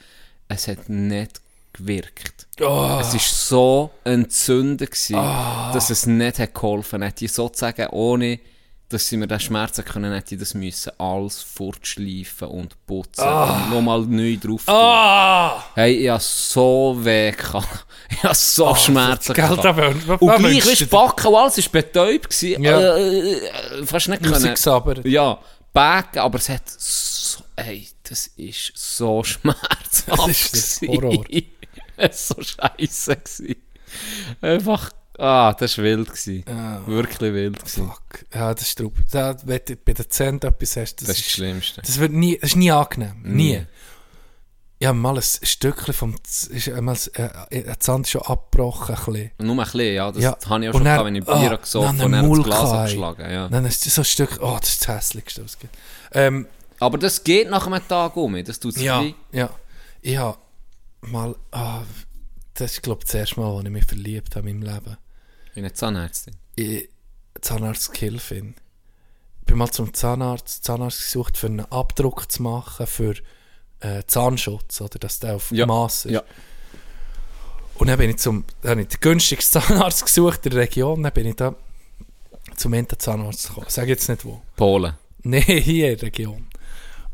Es 0.47 0.67
hat 0.67 0.89
nicht 0.89 1.41
gewirkt. 1.77 2.47
Oh. 2.61 2.97
Es 3.01 3.13
war 3.13 3.19
so 3.19 3.91
entzündet, 4.03 4.91
gewesen, 4.91 5.15
dass 5.15 5.89
es 5.89 6.05
nicht 6.05 6.39
hat 6.39 6.53
geholfen 6.53 7.03
hat. 7.03 7.19
Die 7.19 7.27
sozusagen, 7.27 7.87
ohne 7.87 8.39
dass 8.87 9.07
sie 9.07 9.17
mir 9.17 9.27
den 9.27 9.39
Schmerzen 9.39 9.83
können, 9.83 10.13
hätte 10.13 10.35
ich 10.35 10.39
das 10.39 10.53
müssen 10.53 10.91
alles 10.99 11.41
fortschleifen 11.41 12.47
und 12.47 12.85
putzen 12.85 13.27
und 13.27 13.69
nochmal 13.71 14.01
neu 14.01 14.37
drauf 14.37 14.63
tun. 14.65 14.75
Ah! 14.75 15.63
Hey, 15.73 16.03
ich 16.03 16.09
hab 16.09 16.21
so 16.21 16.95
weh 16.99 17.31
gehabt. 17.31 17.67
Ich 18.07 18.23
hab 18.23 18.35
so 18.35 18.75
Schmerzen 18.75 19.33
Geld 19.33 19.49
gehabt. 19.49 19.65
aber. 19.65 19.87
Und 20.19 20.35
gleich, 20.37 20.63
weißt 20.65 20.81
du, 20.81 20.87
Backen 20.87 21.27
und 21.27 21.35
alles 21.35 21.57
war 21.57 21.71
betäubt. 21.81 22.29
Gewesen. 22.29 22.63
Ja. 22.63 22.95
Äh, 22.95 23.31
äh, 23.33 23.85
fast 23.85 24.07
nicht 24.07 24.21
können. 24.21 24.35
Rausgesabbert. 24.35 25.03
Ja, 25.05 25.39
backen, 25.73 26.19
aber 26.19 26.37
es 26.37 26.47
hat 26.49 26.61
so, 26.67 27.43
ey, 27.55 27.87
das 28.07 28.27
ist 28.37 28.71
so 28.75 29.23
schmerzhaft. 29.23 30.07
Das 30.07 30.27
ist 30.27 30.53
das. 30.53 30.87
Horror. 30.87 31.25
Es 31.97 32.29
war 32.29 32.37
so 32.37 32.43
scheiße. 32.43 33.17
Einfach, 34.41 34.91
ah, 35.17 35.53
das 35.53 35.77
war 35.77 35.85
wild. 35.85 36.07
Gewesen. 36.09 36.43
Ah. 36.47 36.79
Wirklich 36.85 37.33
wild. 37.33 37.59
Gewesen. 37.59 37.87
Fuck. 37.87 38.25
Ja, 38.33 38.53
das 38.53 38.67
ist 38.67 38.79
drauf. 38.79 38.91
Da, 39.11 39.35
wenn 39.45 39.61
du 39.67 39.75
bei 39.77 39.93
der 39.93 40.09
Zähne 40.09 40.39
etwas 40.43 40.75
hast, 40.77 40.95
das, 41.01 41.07
Das 41.07 41.17
ist 41.17 41.25
das 41.25 41.27
ist, 41.27 41.31
Schlimmste. 41.31 41.81
das 41.81 41.99
wird 41.99 42.11
nie, 42.11 42.37
das 42.37 42.51
ist 42.51 42.55
nie 42.55 42.71
angenehm. 42.71 43.21
Nie. 43.23 43.65
Ich 44.77 44.87
habe 44.87 44.97
mal 44.97 45.15
ein 45.15 45.21
Stückchen 45.23 45.93
vom, 45.93 46.15
Z- 46.23 46.51
ist 46.51 46.67
einmal, 46.69 46.97
äh, 47.13 47.29
ein 47.69 47.75
Zahn 47.79 48.01
ist 48.01 48.09
schon 48.09 48.21
abgebrochen, 48.23 48.93
ein 48.95 49.05
bisschen. 49.05 49.31
Nur 49.39 49.55
ein 49.55 49.57
bisschen, 49.63 49.93
ja. 49.93 50.11
Das 50.11 50.21
Ja. 50.21 50.37
habe 50.49 50.63
ich 50.63 50.69
auch 50.69 50.73
schon 50.73 50.83
gehabt, 50.83 51.05
wenn 51.05 51.15
ich 51.15 51.23
Bier 51.25 51.33
habe 51.35 51.57
gesoffen 51.59 51.97
dann 51.97 52.05
und 52.07 52.11
dann 52.11 52.29
das 52.29 52.43
Glas 52.43 52.71
abgeschlagen. 52.71 53.31
Ja. 53.31 53.47
Dann 53.47 53.65
ist 53.65 53.83
so 53.85 54.01
ein 54.01 54.05
Stück, 54.05 54.37
oh, 54.41 54.57
das 54.59 54.69
ist 54.71 54.81
das 54.87 54.95
Hässlichste, 54.97 55.43
was 55.45 55.51
es 55.51 55.59
gibt. 55.59 55.73
Ähm, 56.11 56.47
Aber 56.79 56.97
das 56.97 57.23
geht 57.23 57.49
nach 57.49 57.65
einem 57.67 57.87
Tag 57.87 58.17
um. 58.17 58.43
Das 58.43 58.59
tut 58.59 58.73
sich 58.73 58.83
ja, 58.83 59.01
wie- 59.01 59.15
ja. 59.31 59.49
Habe 60.17 60.37
mal, 61.11 61.35
ah, 61.51 61.83
das 62.53 62.73
ist, 62.73 62.83
glaube 62.83 62.99
ich, 63.01 63.05
das 63.05 63.15
erste 63.15 63.39
Mal, 63.39 63.55
als 63.55 63.65
ich 63.65 63.71
mich 63.71 63.85
verliebt 63.85 64.35
habe 64.35 64.49
in 64.49 64.59
meinem 64.59 64.73
Leben. 64.75 64.97
wie 65.53 65.59
eine 65.59 65.73
Zahnärztin. 65.73 66.35
ich 66.55 66.89
Zahnarzt 67.41 67.93
Kilfin. 67.93 68.55
Ich 69.41 69.45
bin 69.45 69.57
mal 69.57 69.69
zum 69.69 69.93
Zahnarzt, 69.93 70.63
Zahnarzt 70.63 70.99
gesucht, 71.03 71.37
für 71.37 71.47
einen 71.47 71.59
Abdruck 71.71 72.31
zu 72.31 72.41
machen, 72.43 72.87
für 72.87 73.15
äh, 73.81 74.03
Zahnschutz, 74.07 74.79
oder, 74.81 74.97
dass 74.99 75.19
der 75.19 75.35
auf 75.35 75.51
Ja, 75.51 75.65
Maß 75.65 76.05
ist. 76.05 76.11
ja. 76.13 76.23
Und 77.75 77.87
dann 77.87 77.97
bin 77.97 78.09
ich 78.09 78.17
zum, 78.17 78.45
dann 78.61 78.71
habe 78.71 78.81
ich 78.83 78.87
den 78.87 78.99
günstigsten 79.01 79.61
Zahnarzt 79.67 80.05
gesucht 80.05 80.45
in 80.45 80.51
der 80.53 80.61
Region, 80.61 81.03
dann 81.03 81.11
bin 81.13 81.27
ich 81.27 81.35
da 81.35 81.55
zum 82.55 82.73
Ente-Zahnarzt 82.73 83.49
gekommen. 83.49 83.67
Sag 83.69 83.87
jetzt 83.89 84.07
nicht 84.07 84.23
wo. 84.23 84.41
Polen. 84.55 84.93
Nein, 85.23 85.41
hier 85.41 85.91
in 85.91 85.97
der 85.97 86.07
Region. 86.07 86.47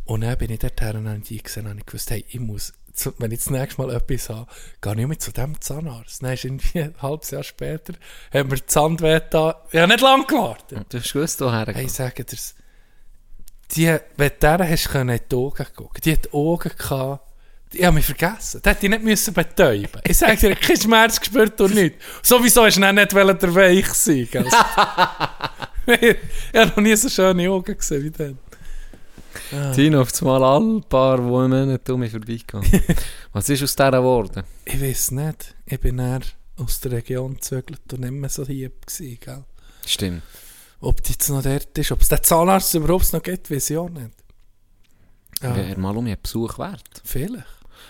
Und 0.05 0.21
dann 0.21 0.37
bin 0.37 0.51
ich 0.51 0.59
dort 0.59 0.79
her 0.81 0.95
und 0.95 1.07
habe 1.09 1.19
die 1.19 1.41
gesehen 1.41 1.65
und 1.65 1.71
habe 1.71 1.83
gewusst, 1.85 2.11
hey, 2.11 2.23
ich 2.29 2.39
muss, 2.39 2.73
zu, 2.93 3.13
wenn 3.17 3.31
ich 3.31 3.39
das 3.39 3.49
nächste 3.49 3.81
Mal 3.81 3.95
etwas 3.95 4.29
habe, 4.29 4.47
gehe 4.81 4.99
ich 4.99 5.07
mit 5.07 5.21
zu 5.21 5.31
dem 5.31 5.59
Zahnarzt. 5.59 6.23
Dann 6.23 6.33
ist 6.33 6.45
irgendwie 6.45 6.81
ein 6.81 6.95
halbes 7.01 7.31
Jahr 7.31 7.43
später, 7.43 7.93
hat 8.33 8.47
mir 8.47 8.55
die 8.55 8.65
Zahnweh 8.65 9.21
da, 9.29 9.63
ich 9.71 9.79
habe 9.79 9.91
nicht 9.91 10.01
lange 10.01 10.25
gewartet. 10.25 10.85
Du 10.89 10.97
hast 10.97 11.13
gewusst, 11.13 11.41
woher 11.41 11.67
Hey, 11.67 11.85
ich 11.85 11.93
sage 11.93 12.23
dir's, 12.23 12.55
die, 13.75 13.97
wenn 14.17 14.29
du 14.29 14.35
der 14.41 14.69
hast 14.69 14.89
können 14.89 15.17
in 15.17 15.21
die 15.29 15.35
Augen 15.35 15.65
gucken, 15.75 16.01
die 16.03 16.11
hat 16.13 16.25
die 16.25 16.33
Augen 16.33 16.71
gehabt, 16.77 17.27
ich 17.73 17.85
habe 17.85 17.95
mich 17.95 18.05
vergessen. 18.05 18.61
Die 18.63 18.69
hätte 18.69 18.85
ich 18.85 18.89
nicht 18.89 19.03
müssen 19.03 19.33
betäuben. 19.33 20.01
Ich 20.03 20.17
sage 20.17 20.35
dir, 20.35 20.55
keinen 20.55 20.81
Schmerz 20.81 21.17
gespürt 21.17 21.59
und 21.61 21.73
nichts. 21.73 22.03
Sowieso 22.21 22.65
ist 22.65 22.77
er 22.77 22.91
nicht 22.91 23.13
der 23.13 23.55
Weich 23.55 23.87
sein. 23.93 24.27
gell? 24.29 24.45
ich 25.85 26.59
habe 26.59 26.69
noch 26.69 26.77
nie 26.77 26.95
so 26.95 27.09
schöne 27.09 27.49
Augen 27.49 27.77
gesehen 27.77 28.03
wie 28.03 28.11
dann. 28.11 28.37
Tino, 29.75 30.01
auf 30.01 30.11
einmal 30.21 30.43
alle 30.43 30.81
paar 30.81 31.17
Monate 31.19 31.93
um 31.93 31.99
mich 31.99 32.11
vorbeigegangen. 32.11 32.69
Was 33.33 33.49
ist 33.49 33.63
aus 33.63 33.75
dieser 33.75 33.91
geworden? 33.91 34.43
Ich 34.65 34.81
weiß 34.81 35.11
nicht. 35.11 35.55
Ich 35.65 35.79
bin 35.79 35.99
eher 35.99 36.21
aus 36.57 36.79
der 36.79 36.91
Region 36.93 37.35
gezögert 37.35 37.81
und 37.93 37.99
nicht 38.01 38.11
mehr 38.11 38.29
so 38.29 38.45
hier 38.45 38.69
gewesen, 38.69 39.17
gell? 39.19 39.43
Stimmt. 39.85 40.23
Ob 40.79 41.01
die 41.03 41.11
jetzt 41.13 41.29
noch 41.29 41.43
dort 41.43 41.77
ist, 41.77 41.91
ob 41.91 42.01
es 42.01 42.09
den 42.09 42.23
Zahnarzt 42.23 42.73
überhaupt 42.73 43.11
noch 43.13 43.21
gibt, 43.23 43.51
weiß 43.51 43.69
ich 43.69 43.77
auch 43.77 43.89
nicht. 43.89 44.11
Ja, 45.41 45.55
Wäre 45.55 45.79
mal 45.79 45.95
um 45.97 46.05
einen 46.05 46.17
Besuch 46.21 46.57
wert. 46.59 47.01
vielleicht. 47.03 47.45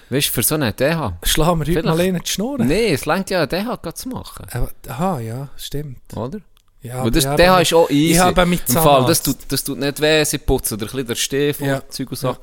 Weißt 0.10 0.28
du, 0.30 0.32
für 0.32 0.44
so 0.44 0.56
einen 0.56 0.74
DH? 0.76 1.18
Schlagen 1.24 1.60
wir 1.60 1.66
heute 1.66 1.72
Vielleicht. 1.74 1.86
mal 1.86 2.00
einen 2.00 2.22
die 2.24 2.30
Schnurren. 2.30 2.68
Nein, 2.68 2.94
es 2.94 3.06
längt 3.06 3.30
ja, 3.30 3.44
einen 3.44 3.50
DH 3.50 3.94
zu 3.96 4.10
machen. 4.10 4.46
Aber, 4.52 4.72
aha, 4.88 5.20
ja, 5.20 5.50
stimmt. 5.58 6.00
Oder? 6.16 6.40
Ja, 6.84 7.03
Weil 7.03 7.12
das 7.12 7.24
DH 7.26 7.62
ich 7.62 7.70
ist 7.70 7.74
auch 7.76 7.90
easy. 7.91 8.14
Ich 8.14 8.20
habe 8.20 8.45
mit 8.45 8.68
Im 8.68 8.76
Fall, 8.76 9.06
das 9.06 9.22
tut, 9.22 9.38
das 9.49 9.64
tut 9.64 9.78
nicht 9.78 10.02
weh, 10.02 10.24
sie 10.24 10.40
putzen 10.40 10.74
oder 10.76 10.86
ein 10.86 10.88
bisschen 10.91 11.08
der 11.08 11.16
Stiefel 11.16 11.68
Ja. 11.68 11.76
und 11.76 11.94
Zeug 11.94 12.10
und 12.10 12.18
Sachen. 12.18 12.40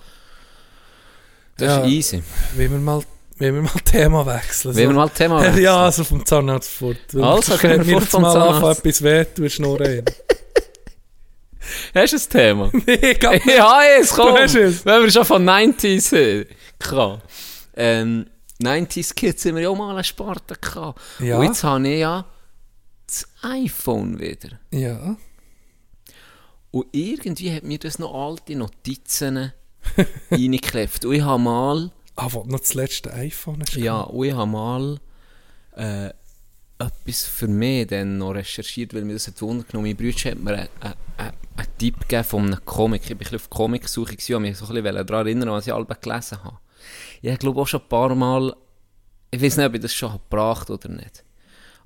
Das 1.57 1.67
Ja. 1.69 1.81
ist 1.81 1.89
easy. 1.91 2.23
Wenn 2.55 2.71
wir 2.71 2.79
mal, 2.79 3.03
wenn 3.39 3.55
wir 3.57 3.63
mal 3.63 3.71
Thema 3.85 4.25
wechseln. 4.27 4.77
Wenn 4.77 4.91
wir 4.91 4.95
mal 4.97 5.09
Thema 5.09 5.41
wechseln. 5.43 5.63
Ja, 5.65 5.77
also 5.85 6.05
vom 6.05 6.25
Zahnarzt 6.25 6.71
fort. 6.71 6.97
Also, 7.21 7.57
gehen 7.57 7.85
wir 7.85 7.99
fort 7.99 8.09
vom 8.11 8.23
mal 8.23 8.33
Zahnarzt. 8.33 8.55
anfangen, 8.55 8.77
etwas 8.79 9.03
weh, 9.03 9.27
du 9.35 9.51
Schnurren. 9.51 10.05
Hast 11.95 12.13
du 12.13 12.17
ein 12.17 12.29
Thema? 12.31 12.71
nee, 12.87 13.15
ganz 13.15 13.45
ja, 13.45 13.81
jetzt 13.99 14.13
komm. 14.15 14.35
Du 14.35 14.41
hast 14.41 14.55
es. 14.55 14.87
Wenn 14.87 15.03
wir 15.03 15.11
schon 15.11 15.25
von 15.25 15.45
90s 15.47 16.13
haben. 16.13 16.47
Kann. 16.79 17.21
Ähm, 17.77 18.27
90s 18.63 19.15
Kids 19.15 19.43
sind 19.43 19.55
wir 19.57 19.63
ja 19.65 19.69
auch 19.69 19.77
mal 19.77 19.95
einen 19.95 20.05
Sport 20.05 20.45
gehabt. 20.61 21.01
Ja. 21.19 21.37
Und 21.39 21.45
jetzt 21.47 21.63
habe 21.65 21.87
ich 21.89 22.01
ja 22.01 22.25
iPhone 23.43 24.19
wieder. 24.19 24.59
Ja. 24.71 25.17
Und 26.71 26.87
irgendwie 26.93 27.53
hat 27.55 27.65
mir 27.65 27.79
das 27.79 27.99
noch 27.99 28.13
alte 28.15 28.55
Notizen 28.57 29.53
reingeklebt. 30.31 31.05
Und 31.05 31.15
ich 31.15 31.23
habe 31.23 31.43
mal, 31.43 31.91
Ah, 32.17 32.29
du 32.29 32.43
noch 32.47 32.59
das 32.61 32.75
letzte 32.75 33.13
iPhone 33.15 33.63
hast. 33.63 33.77
ja, 33.77 34.01
und 34.01 34.27
ich 34.27 34.35
habe 34.35 34.51
mal 34.51 34.99
äh, 35.77 36.09
etwas 36.79 37.25
für 37.25 37.47
mich 37.47 37.87
dann 37.87 38.19
noch 38.19 38.33
recherchiert, 38.33 38.93
weil 38.93 39.05
mir 39.05 39.13
das 39.13 39.29
hat 39.29 39.41
Wunder 39.41 39.65
genommen. 39.65 39.89
Mein 39.89 39.97
Bruder 39.97 40.31
hat 40.33 40.39
mir 40.39 40.51
einen, 40.55 40.69
einen, 40.81 41.33
einen 41.57 41.79
Tipp 41.79 42.01
gegeben 42.01 42.25
von 42.25 42.47
einem 42.47 42.65
Comic. 42.65 43.03
Ich 43.05 43.11
war 43.11 43.15
ein 43.15 43.19
bisschen 43.19 43.37
auf 43.37 43.51
Comicsuche 43.51 44.17
und 44.37 44.43
mich 44.43 44.57
so 44.59 44.67
ein 44.67 44.83
bisschen 44.83 45.07
daran 45.07 45.27
erinnern, 45.27 45.51
was 45.51 45.67
ich 45.69 45.73
alle 45.73 45.85
gelesen 45.87 46.43
habe. 46.43 46.59
Ich 47.23 47.39
glaube 47.39 47.61
auch 47.61 47.67
schon 47.69 47.81
ein 47.83 47.89
paar 47.89 48.15
Mal, 48.15 48.55
ich 49.31 49.41
weiß 49.41 49.57
nicht, 49.57 49.67
ob 49.67 49.75
ich 49.75 49.81
das 49.81 49.95
schon 49.95 50.11
habe 50.13 50.23
gebracht 50.29 50.71
oder 50.71 50.89
nicht. 50.89 51.25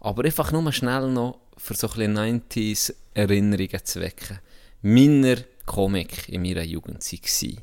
Aber 0.04 0.24
einfach 0.24 0.50
nur 0.50 0.72
schnell 0.72 1.08
noch 1.10 1.38
für 1.56 1.74
so 1.74 1.86
ein 1.88 2.12
bisschen 2.14 2.18
90s 2.50 2.94
Erinnerungen 3.14 3.84
zu 3.84 4.00
wecken. 4.00 4.40
Meiner 4.82 5.36
Comic 5.64 6.28
in 6.28 6.42
meiner 6.42 6.62
Jugend 6.64 7.04
war 7.12 7.62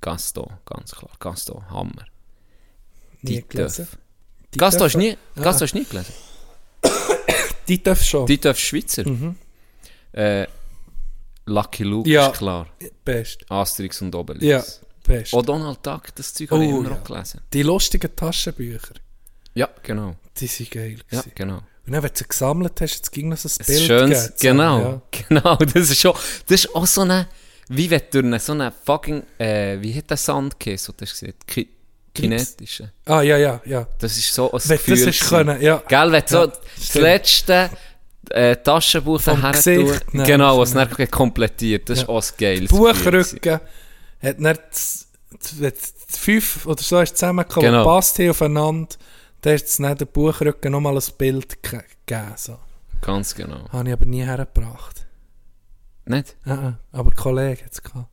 Gaston, 0.00 0.52
ganz 0.64 0.92
klar. 0.92 1.10
Gaston, 1.18 1.68
Hammer. 1.70 2.04
Die. 3.22 3.42
Töff. 3.42 3.98
Gaston 4.56 4.84
hast 4.84 4.96
nie, 4.96 5.16
Ah. 5.34 5.42
Gaston 5.42 5.62
hast 5.66 5.72
du 5.74 5.78
nie 5.78 5.84
gelesen? 5.84 6.14
Die 7.68 7.82
darf 7.82 8.02
schon. 8.04 8.26
Die 8.26 8.38
Töff 8.38 8.58
Schweizer. 8.58 9.04
Äh, 10.12 10.46
Lucky 11.46 11.82
Luke 11.82 12.08
Ja. 12.08 12.28
ist 12.28 12.38
klar. 12.38 12.68
Best. 13.04 13.44
Asterix 13.50 14.00
und 14.00 14.14
Obelix. 14.14 14.44
Ja, 14.44 14.62
best. 15.02 15.34
Auch 15.34 15.42
Donald 15.42 15.84
Duck, 15.84 16.14
das 16.14 16.32
Zeug 16.34 16.50
habe 16.52 16.64
ich 16.64 16.72
Oh, 16.72 16.78
immer 16.80 16.90
ja. 16.90 16.96
noch 16.96 17.04
gelesen. 17.04 17.40
Die 17.52 17.62
lustigen 17.62 18.14
Taschenbücher, 18.14 18.94
Ja, 19.58 19.68
genau. 19.82 20.14
die 20.38 20.46
sind 20.46 20.70
geil. 20.70 20.96
Ja, 21.10 21.20
gewesen. 21.20 21.32
genau. 21.34 21.56
Und 21.86 21.92
dann, 21.94 22.02
wenn 22.02 22.10
du 22.10 22.16
sie 22.18 22.28
gesammelt 22.28 22.80
hast, 22.80 22.94
jetzt 22.96 23.12
ging 23.12 23.28
noch 23.30 23.36
so 23.38 23.48
ein 23.48 23.52
Ein 23.60 23.66
Bild 23.66 23.80
schönes, 23.86 24.24
gegeben. 24.26 24.38
genau, 24.40 24.78
Ja. 24.80 25.02
genau. 25.28 25.56
Das 25.56 25.90
ist 25.90 26.00
schon, 26.00 26.12
das 26.46 26.64
ist 26.64 26.74
auch 26.74 26.86
so 26.86 27.00
eine, 27.02 27.26
wie 27.68 27.90
wenn 27.90 28.02
du 28.10 28.18
eine, 28.20 28.38
so 28.38 28.52
eine 28.52 28.72
fucking, 28.84 29.22
äh, 29.38 29.78
wie 29.80 29.94
hat 29.96 30.10
der 30.10 30.16
Sandkäse, 30.16 30.92
du 30.96 31.02
hast 31.04 31.12
gesehen, 31.12 31.34
Ki 31.46 31.68
kinetische. 32.14 32.90
Ah, 33.04 33.22
ja, 33.22 33.36
ja, 33.36 33.60
ja. 33.64 33.86
Das 33.98 34.16
ist 34.16 34.34
so 34.34 34.50
ein 34.52 34.60
Wenn 34.64 34.76
Gefühl. 34.78 35.06
das 35.06 35.20
können, 35.20 35.60
ja. 35.62 35.82
Gell, 35.88 36.10
wenn 36.12 36.22
du 36.22 36.28
so 36.28 36.38
Ja, 36.40 36.46
das 36.46 36.86
stimmt. 36.86 37.02
letzte 37.04 37.70
äh, 38.30 38.56
Taschenbuch 38.56 39.24
her 39.24 39.34
nehmen. 40.12 40.26
genau, 40.26 40.58
was 40.58 40.72
dann 40.74 40.88
komplettiert, 41.10 41.88
das 41.88 41.98
ist 41.98 42.02
Ja. 42.02 42.08
auch 42.08 42.24
geiles 42.36 42.68
Gefühl 42.70 42.92
gewesen. 42.92 43.04
Buchrücken 43.40 43.60
hat 44.22 44.36
dann 44.40 44.58
das, 44.70 45.06
das, 45.60 45.94
die 46.12 46.18
fünf 46.18 46.66
oder 46.66 46.82
so 46.82 46.98
hast 46.98 47.16
zusammengekommen, 47.16 47.70
Genau. 47.70 47.84
passt 47.84 48.16
hier 48.16 48.30
aufeinander, 48.32 48.96
dann 49.40 49.52
hast 49.54 49.60
jetzt 49.62 49.80
neben 49.80 49.96
dem 49.98 50.08
Buchrücken 50.08 50.72
nochmal 50.72 50.96
ein 50.96 51.02
Bild 51.18 51.62
ge- 51.62 51.80
gegeben. 52.06 52.32
So. 52.36 52.58
Ganz 53.00 53.34
genau. 53.34 53.68
Habe 53.70 53.88
ich 53.88 53.92
aber 53.92 54.06
nie 54.06 54.24
hergebracht. 54.24 55.06
Nicht? 56.06 56.36
Ah, 56.44 56.52
ah, 56.52 56.78
aber 56.92 57.10
Kollege 57.12 57.64
hat 57.64 57.72
es 57.72 57.82
gehabt. 57.82 58.08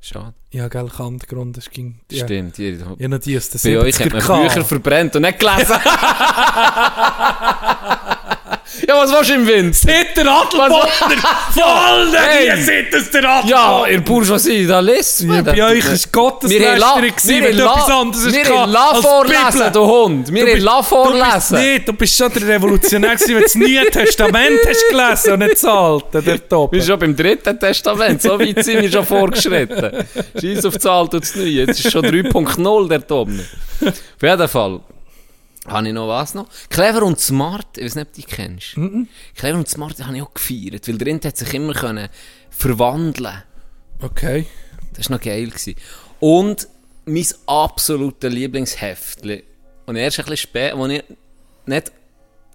Schade. 0.00 0.34
Ja, 0.52 0.68
gell, 0.68 0.88
Kantengrund, 0.88 1.58
es 1.58 1.68
ging... 1.70 2.00
Ja. 2.12 2.24
Stimmt. 2.24 2.56
Ihr, 2.60 2.78
Ja, 2.98 3.08
noch 3.08 3.18
die 3.18 3.36
aus 3.36 3.50
den 3.50 3.60
bei 3.74 3.80
euch 3.80 3.98
hat 4.00 4.06
70er 4.12 4.28
man. 4.28 4.42
Bücher 4.44 4.64
verbrennt 4.64 5.16
und 5.16 5.22
nicht 5.22 5.40
gelesen. 5.40 5.74
ja, 8.86 8.96
was 9.02 9.12
warst 9.12 9.30
du 9.30 9.34
im 9.34 9.46
Wind? 9.46 9.74
Seit 9.74 10.16
der 10.16 10.26
Adelbodner! 10.26 10.88
Voll 11.52 12.12
Hey. 12.18 12.44
hier 12.46 12.56
seit 12.64 12.94
es 12.94 13.10
der 13.10 13.24
Adelbodner! 13.28 13.50
Ja, 13.50 13.86
ihr 13.86 14.00
Bourgeoisie, 14.00 14.66
da 14.66 14.80
liest 14.80 15.20
Ja, 15.22 15.42
bei 15.42 15.62
euch 15.64 15.84
ist 15.92 16.12
Gotteslästerung 16.12 17.02
gewesen, 17.02 17.44
wenn 17.44 17.58
etwas 17.58 17.90
anderes 17.90 18.32
wir 18.32 18.44
haben 18.44 18.72
La 18.72 18.94
vorlesen, 18.94 19.72
du 19.72 19.80
Hund. 19.86 20.32
Wir 20.32 20.46
haben 20.46 20.60
La 20.60 20.72
Du 20.72 20.78
bist, 20.78 20.88
vorlesen. 20.88 21.84
du 21.86 21.92
bist 21.92 22.16
schon 22.16 22.32
der 22.32 22.48
Revolutionär 22.48 23.16
gewesen, 23.16 23.28
wenn 23.34 23.36
du 23.36 23.42
das 23.42 23.54
Neue 23.54 23.90
Testament 23.90 24.58
hast 24.68 24.88
gelesen 24.90 25.32
und 25.32 25.38
nicht 25.40 25.52
das 25.54 25.64
Alte, 25.64 26.22
der 26.22 26.48
Top. 26.48 26.72
Wir 26.72 26.80
sind 26.82 26.90
schon 26.92 27.00
beim 27.00 27.16
dritten 27.16 27.58
Testament, 27.58 28.22
so 28.22 28.38
weit 28.38 28.64
sind 28.64 28.82
wir 28.82 28.90
schon 28.92 29.04
vorgeschritten. 29.06 30.04
Scheiß 30.40 30.64
auf 30.66 30.74
das 30.74 30.86
Alte 30.86 31.16
und 31.16 31.24
das 31.24 31.34
Neue, 31.34 31.46
jetzt 31.48 31.84
ist 31.84 31.90
schon 31.92 32.04
3.0 32.04 32.88
der 32.88 33.06
Tom. 33.06 33.40
Auf 33.84 33.92
jeden 34.22 34.48
Fall. 34.48 34.80
Habe 35.68 35.88
ich 35.88 35.94
noch 35.94 36.08
was 36.08 36.34
noch? 36.34 36.48
Clever 36.70 37.02
und 37.02 37.20
Smart, 37.20 37.76
ich 37.76 37.84
weiß 37.84 37.94
nicht, 37.96 38.08
ob 38.08 38.14
du 38.14 38.20
die 38.20 38.26
kennst. 38.26 38.76
Clever 39.36 39.58
und 39.58 39.68
Smart 39.68 40.02
habe 40.04 40.16
ich 40.16 40.22
auch 40.22 40.32
gefeiert, 40.32 40.88
weil 40.88 40.98
der 40.98 41.06
Rind 41.06 41.24
hat 41.24 41.36
sich 41.36 41.52
immer 41.54 41.74
können 41.74 42.08
verwandeln 42.50 43.42
Okay. 44.00 44.46
Das 44.94 45.10
war 45.10 45.16
noch 45.16 45.24
geil. 45.24 45.48
Gewesen. 45.48 45.74
Und 46.20 46.68
mein 47.06 47.26
absolutes 47.46 48.32
Lieblingsheftchen, 48.32 49.42
und 49.86 49.96
erst 49.96 50.18
ein 50.18 50.24
bisschen 50.24 50.36
spät, 50.36 50.72
wo 50.76 50.86
ich 50.86 51.02
nicht 51.66 51.92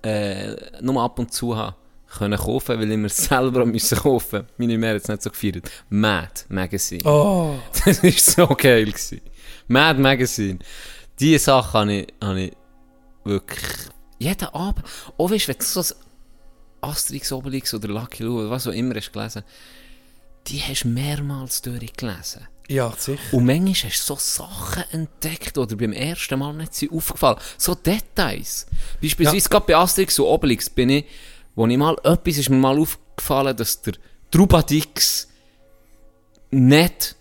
äh, 0.03 0.55
nur 0.81 1.01
ab 1.01 1.17
und 1.17 1.33
zu 1.33 1.55
habe 1.55 1.75
können 2.17 2.37
kaufen, 2.37 2.79
weil 2.79 2.91
ich 2.91 2.97
mir 2.97 3.09
selber 3.09 3.65
müssen 3.65 3.97
kaufen. 3.97 4.45
Meine 4.57 4.77
Mutter 4.77 4.93
hat 4.93 5.01
es 5.01 5.07
nicht 5.07 5.23
so 5.23 5.29
gefeiert. 5.31 5.69
Mad 5.89 6.31
Magazine. 6.49 7.03
Oh, 7.05 7.55
Das 7.85 8.03
war 8.03 8.11
so 8.11 8.47
geil. 8.55 8.85
Gewesen. 8.85 9.21
Mad 9.67 9.99
Magazine. 9.99 10.59
Diese 11.19 11.39
Sache 11.39 11.79
habe 11.79 11.93
ich, 11.93 12.13
habe 12.21 12.41
ich 12.41 12.53
wirklich 13.23 13.89
jeden 14.19 14.47
Abend, 14.49 14.85
auch 15.17 15.29
weißt, 15.29 15.47
wenn 15.47 15.57
du 15.57 15.63
so 15.63 15.81
ein 15.81 15.87
Asterix, 16.81 17.31
Obelix 17.31 17.73
oder 17.73 17.87
Lucky 17.87 18.23
Luke 18.23 18.41
oder 18.41 18.49
was 18.49 18.67
auch 18.67 18.71
immer 18.71 18.95
hast 18.95 19.11
gelesen, 19.11 19.43
die 20.47 20.59
hast 20.59 20.83
du 20.83 20.89
mehrmals 20.89 21.61
durchgelesen. 21.61 22.47
ja, 22.67 22.93
sicher. 22.97 23.21
Und 23.31 23.45
manchmal 23.45 23.73
hast 23.73 24.09
du 24.09 24.15
so 24.15 24.17
Sachen 24.19 24.83
entdeckt, 24.91 25.57
oder 25.57 25.75
beim 25.75 25.93
ersten 25.93 26.39
Mal 26.39 26.53
nicht 26.53 26.73
sind 26.75 26.91
aufgefallen. 26.91 27.37
So 27.57 27.75
Details. 27.75 28.65
Beispielsweise 29.01 29.49
gerade 29.49 29.65
bei 29.65 29.75
Asterix 29.75 30.19
und 30.19 30.25
Obelix 30.25 30.69
bin 30.69 30.89
ich, 30.89 31.05
wo 31.55 31.67
ich 31.67 31.77
mal, 31.77 31.95
etwas 32.03 32.37
ist 32.37 32.49
mir 32.49 32.57
mal 32.57 32.77
aufgefallen, 32.79 33.55
dass 33.55 33.81
der 33.81 33.93
Trubadix 34.31 35.27
nicht 36.51 37.15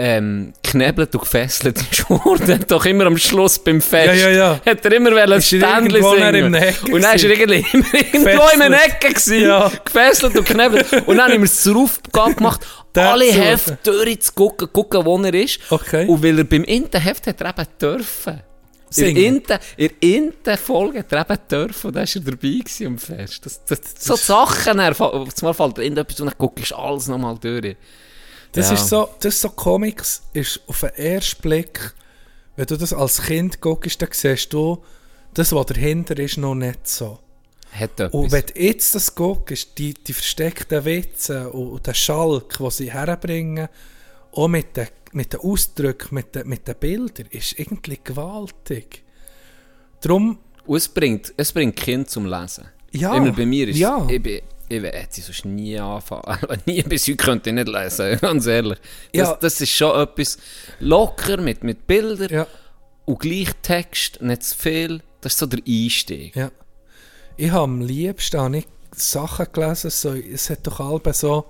ähm, 0.00 0.52
knebelt 0.62 1.12
und 1.14 1.20
gefesselt 1.22 1.76
ist 1.90 2.08
worden. 2.10 2.64
Doch 2.68 2.84
immer 2.86 3.06
am 3.06 3.18
Schluss 3.18 3.58
beim 3.58 3.80
Fest. 3.80 4.06
Ja, 4.20 4.28
ja, 4.28 4.30
ja. 4.30 4.60
Hat 4.64 4.84
er 4.84 4.92
immer 4.92 5.10
wollen 5.10 5.42
Ständchen 5.42 5.90
singen. 5.90 6.20
dann 6.20 6.34
in 6.36 6.52
der 6.52 6.74
Und 6.92 7.02
dann 7.02 7.16
ist 7.16 7.24
er 7.24 7.30
irgendwie 7.30 7.66
immer 7.72 7.94
irgendwo 7.94 8.48
in 8.54 8.62
einer 8.62 8.84
Ecke 8.84 9.08
gewesen. 9.08 9.40
Ja. 9.42 9.72
Gefesselt 9.84 10.36
und 10.36 10.44
knebelt. 10.46 10.86
Und 11.06 11.16
dann 11.16 11.32
haben 11.32 11.40
wir 11.40 11.44
es 11.46 11.60
zur 11.62 11.76
Aufgabe 11.76 12.34
gemacht, 12.36 12.60
Der 12.94 13.10
alle 13.12 13.26
Hefte 13.26 13.78
durchzugucken, 13.82 14.72
gucken, 14.72 15.04
wo 15.04 15.18
er 15.22 15.34
ist. 15.34 15.60
Okay. 15.68 16.06
Und 16.06 16.22
weil 16.22 16.38
er 16.38 16.44
beim 16.44 16.64
Inten-Heft 16.64 17.26
hat 17.26 17.40
er 17.40 17.50
eben 17.50 17.66
dürfen. 17.80 18.34
In 18.34 18.94
Singen. 18.94 19.14
der 19.14 19.58
Inten- 19.58 19.60
in 19.76 19.88
der 19.88 20.16
Inten-Folge 20.18 20.98
hat 21.00 21.12
er 21.12 21.20
eben 21.30 21.38
dürfen. 21.50 21.86
Und 21.88 21.96
da 21.96 22.00
war 22.00 22.06
er 22.08 22.20
dabei 22.30 22.86
am 22.86 22.98
Fest. 22.98 23.44
Das, 23.44 23.64
das, 23.66 23.78
so 23.98 24.16
Sachen, 24.16 24.80
zumal 25.34 25.54
fällt 25.54 25.78
er 25.78 25.84
irgendetwas 25.84 26.20
und 26.20 26.26
dann 26.28 26.34
guckst 26.38 26.70
du 26.70 26.76
alles 26.76 27.08
nochmal 27.08 27.36
durch. 27.38 27.76
Das 28.58 28.68
Ja. 28.70 28.74
ist 28.74 28.88
so, 28.88 29.08
das 29.20 29.34
ist 29.34 29.40
so 29.40 29.50
Comics, 29.50 30.22
ist 30.32 30.60
auf 30.66 30.80
den 30.80 30.90
ersten 30.90 31.42
Blick, 31.42 31.94
wenn 32.56 32.66
du 32.66 32.76
das 32.76 32.92
als 32.92 33.22
Kind 33.22 33.60
guckst, 33.60 34.02
dann 34.02 34.08
siehst 34.12 34.52
du, 34.52 34.82
das, 35.34 35.52
was 35.52 35.66
dahinter 35.66 36.18
ist, 36.18 36.38
noch 36.38 36.54
nicht 36.54 36.86
so. 36.88 37.20
Und 38.10 38.32
wenn 38.32 38.44
du 38.46 38.60
jetzt 38.60 38.94
das 38.94 39.14
guckst, 39.14 39.78
die, 39.78 39.94
die 39.94 40.12
versteckten 40.12 40.84
Witze 40.84 41.50
und, 41.50 41.68
und 41.68 41.86
den 41.86 41.94
Schalk, 41.94 42.56
den 42.58 42.70
sie 42.70 42.92
herbringen, 42.92 43.68
auch 44.32 44.48
mit 44.48 44.76
den, 44.76 44.88
mit 45.12 45.32
den 45.34 45.40
Ausdrücken, 45.40 46.14
mit 46.14 46.34
den, 46.34 46.48
mit 46.48 46.66
den 46.66 46.74
Bildern, 46.76 47.26
ist 47.30 47.58
irgendwie 47.58 48.00
gewaltig. 48.02 49.04
Darum, 50.00 50.38
Und 50.66 50.76
es 50.76 50.88
bringt, 50.88 51.32
es 51.36 51.52
bringt 51.52 51.76
Kind 51.76 52.08
zum 52.10 52.26
Lesen. 52.26 52.66
Ja, 52.90 53.14
Immer 53.14 53.32
bei 53.32 53.44
mir 53.46 53.68
ist 53.68 53.76
ja. 53.78 54.06
ich, 54.08 54.22
bin, 54.22 54.40
ich 54.68 54.82
hätte 54.82 55.06
sie 55.10 55.20
sonst 55.22 55.44
nie 55.44 55.78
anfangen. 55.78 56.38
nie 56.66 56.82
bis 56.82 57.06
heute 57.06 57.16
könnte 57.16 57.50
ich 57.50 57.54
nicht 57.54 57.68
lesen, 57.68 58.18
ganz 58.20 58.46
ehrlich. 58.46 58.78
Das, 59.12 59.28
Ja. 59.28 59.38
das 59.40 59.60
ist 59.60 59.70
schon 59.70 60.00
etwas 60.00 60.38
locker 60.80 61.38
mit, 61.38 61.64
mit 61.64 61.86
Bildern 61.86 62.28
ja, 62.30 62.46
und 63.06 63.18
gleich 63.20 63.50
Text, 63.62 64.20
nicht 64.22 64.42
zu 64.42 64.56
viel. 64.56 65.00
Das 65.20 65.32
ist 65.32 65.38
so 65.38 65.46
der 65.46 65.60
Einstieg. 65.66 66.36
ja. 66.36 66.50
Ich 67.36 67.50
habe 67.52 67.64
am 67.64 67.80
liebsten 67.80 68.40
habe 68.40 68.58
ich 68.58 68.66
Sachen 68.96 69.46
gelesen, 69.52 69.90
so, 69.90 70.12
es 70.12 70.50
hat 70.50 70.66
doch 70.66 70.80
alle 70.80 71.14
so, 71.14 71.46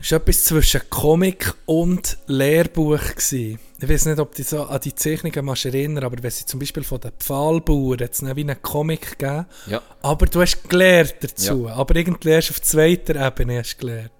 es 0.00 0.12
war 0.12 0.18
etwas 0.20 0.44
zwischen 0.44 0.82
Comic 0.90 1.54
und 1.66 2.18
Lehrbuch. 2.26 3.00
Gewesen. 3.00 3.58
Ich 3.80 3.88
weiß 3.88 4.06
nicht, 4.06 4.18
ob 4.18 4.34
du 4.34 4.42
so 4.42 4.64
an 4.64 4.80
die 4.80 4.94
Zeichnungen 4.94 5.48
erinnern, 5.48 6.04
aber 6.04 6.22
wenn 6.22 6.30
sie 6.30 6.46
zum 6.46 6.60
Beispiel 6.60 6.84
von 6.84 7.00
den 7.00 7.12
Pfahlbauern 7.18 7.98
jetzt 7.98 8.22
wie 8.22 8.40
einen 8.40 8.62
Comic 8.62 9.18
gegeben, 9.18 9.46
Ja. 9.66 9.82
aber 10.02 10.26
du 10.26 10.40
hast 10.40 10.68
gelernt 10.68 11.16
dazu, 11.20 11.68
aber 11.68 11.96
irgendwie 11.96 12.30
erst 12.30 12.50
auf 12.50 12.62
zweiter 12.62 13.16
Ebene 13.26 13.58
hast 13.58 13.74
du 13.74 13.86
gelernt. 13.86 14.12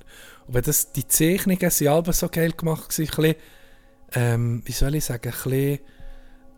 Und 0.46 0.54
wenn 0.54 0.62
das, 0.62 0.92
die 0.92 1.06
Zeichnungen 1.06 1.70
sind 1.70 1.88
alle 1.88 2.12
so 2.12 2.28
geil 2.28 2.52
gemacht 2.52 2.88
gewesen, 2.90 3.10
ein 3.10 3.16
bisschen, 3.16 3.34
ähm, 4.14 4.62
wie 4.64 4.72
soll 4.72 4.94
ich 4.94 5.04
sagen, 5.04 5.28
ein 5.28 5.32
bisschen 5.50 5.78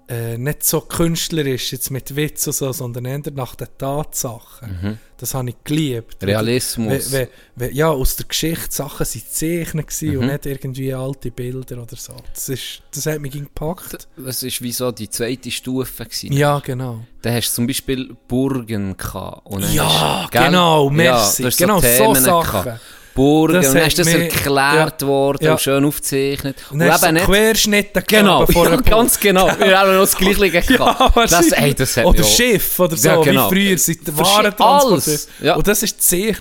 äh, 0.08 0.38
nicht 0.38 0.64
so 0.64 0.80
künstlerisch 0.80 1.72
jetzt 1.72 1.90
mit 1.90 2.16
Witz 2.16 2.46
und 2.46 2.54
so, 2.54 2.72
sondern 2.72 3.04
eher 3.04 3.20
nach 3.34 3.54
den 3.54 3.68
Tatsachen. 3.76 4.98
Das 5.18 5.34
habe 5.34 5.50
ich 5.50 5.56
geliebt. 5.64 6.22
Mhm. 6.22 6.28
Realismus. 6.28 7.12
Wenn, 7.12 7.20
wenn, 7.22 7.28
wenn, 7.56 7.74
ja, 7.74 7.88
aus 7.90 8.16
der 8.16 8.26
Geschichte 8.26 8.68
Sachen 8.70 9.04
sind 9.04 9.24
gewesen 9.28 10.10
Mhm. 10.14 10.18
und 10.20 10.26
nicht 10.28 10.46
irgendwie 10.46 10.94
alte 10.94 11.30
Bilder 11.30 11.82
oder 11.82 11.96
so. 11.96 12.14
Das, 12.32 12.48
ist, 12.48 12.82
das 12.94 13.06
hat 13.06 13.20
mich 13.20 13.32
gepackt. 13.32 14.08
Das 14.16 14.42
war 14.42 14.50
wie 14.60 14.72
so 14.72 14.92
die 14.92 15.10
zweite 15.10 15.50
Stufe. 15.50 16.04
Gewesen. 16.04 16.32
Ja, 16.32 16.60
genau. 16.60 17.00
Da 17.20 17.32
hast 17.32 17.50
du 17.50 17.54
zum 17.56 17.66
Beispiel 17.66 18.16
Burgen 18.28 18.96
gehabt. 18.96 19.44
Und 19.46 19.70
Ja, 19.74 20.22
hast- 20.22 20.30
genau, 20.32 20.88
merci. 20.88 21.42
hast 21.42 21.58
Genau, 21.58 21.80
so 21.80 21.86
Themen 21.86 22.22
Sachen. 22.24 22.62
gehabt. 22.64 22.80
Burgen, 23.18 23.54
Das 23.54 23.68
und 23.68 23.74
dann 23.74 23.86
ist 23.88 23.98
das 23.98 24.06
mich- 24.06 24.14
erklärt 24.16 25.02
worden 25.02 25.44
Ja. 25.44 25.52
und 25.52 25.60
schön 25.60 25.84
aufgezeichnet. 25.84 26.56
Und 26.70 26.82
hast 26.82 27.02
du 27.04 27.18
so 27.18 27.24
Querschnitte 27.26 28.02
Genau, 28.02 28.44
ja, 28.48 28.76
ganz 28.76 29.20
genau. 29.20 29.46
Wir 29.58 29.78
haben 29.78 29.92
noch 29.92 30.00
das 30.00 30.16
Gleiche 30.16 30.50
gehabt. 30.62 31.16
Ja, 31.16 31.26
das, 31.26 31.52
ey, 31.52 31.74
das 31.74 31.96
hat 31.96 32.04
Oder 32.06 32.24
Schiff 32.24 32.78
oder 32.80 32.96
so, 32.96 33.08
Ja, 33.08 33.20
genau. 33.20 33.50
wie 33.50 33.66
früher 33.66 33.78
sind 33.78 34.06
die 34.06 34.10
Verschi- 34.12 34.16
Waren 34.18 34.56
transportiert. 34.56 34.60
alles, 35.08 35.28
ja. 35.42 35.54
Und 35.56 35.66
das 35.66 35.82
war 35.82 35.88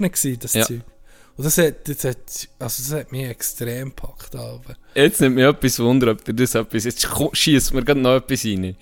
gewesen, 0.09 0.39
das 0.39 0.53
Ja. 0.53 0.65
Zeug. 0.65 0.81
Und 1.35 1.45
das 1.45 1.57
hat, 1.59 1.87
das 1.87 2.03
hat, 2.03 2.17
also 2.57 2.83
das 2.83 2.93
hat 2.93 3.11
mich 3.11 3.25
extrem 3.27 3.89
gepackt. 3.89 4.35
Aber. 4.35 4.75
Jetzt 4.95 5.21
nimmt 5.21 5.35
mich 5.35 5.45
etwas 5.45 5.79
Wunder, 5.79 6.11
ob 6.11 6.23
dir 6.25 6.33
das 6.33 6.55
etwas... 6.55 6.83
Jetzt 6.85 7.07
schießt 7.33 7.73
mir 7.75 7.83
gerade 7.83 7.99
noch 7.99 8.15
etwas 8.15 8.43
rein. 8.43 8.75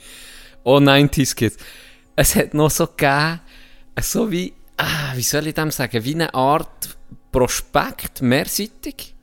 Oh, 0.64 0.78
90s 0.78 1.36
Kids. 1.36 1.58
Es 2.16 2.34
hat 2.36 2.54
noch 2.54 2.72
so 2.72 2.88
gegeben, 2.88 3.42
so 4.02 4.32
wie... 4.32 4.54
Ah, 4.78 5.14
wie 5.16 5.22
soll 5.22 5.48
ich 5.48 5.54
dem 5.54 5.70
sagen? 5.72 6.04
Wie 6.06 6.14
eine 6.14 6.34
Art 6.34 6.95
Prospekt, 7.40 8.22
mehrseitig. 8.22 9.14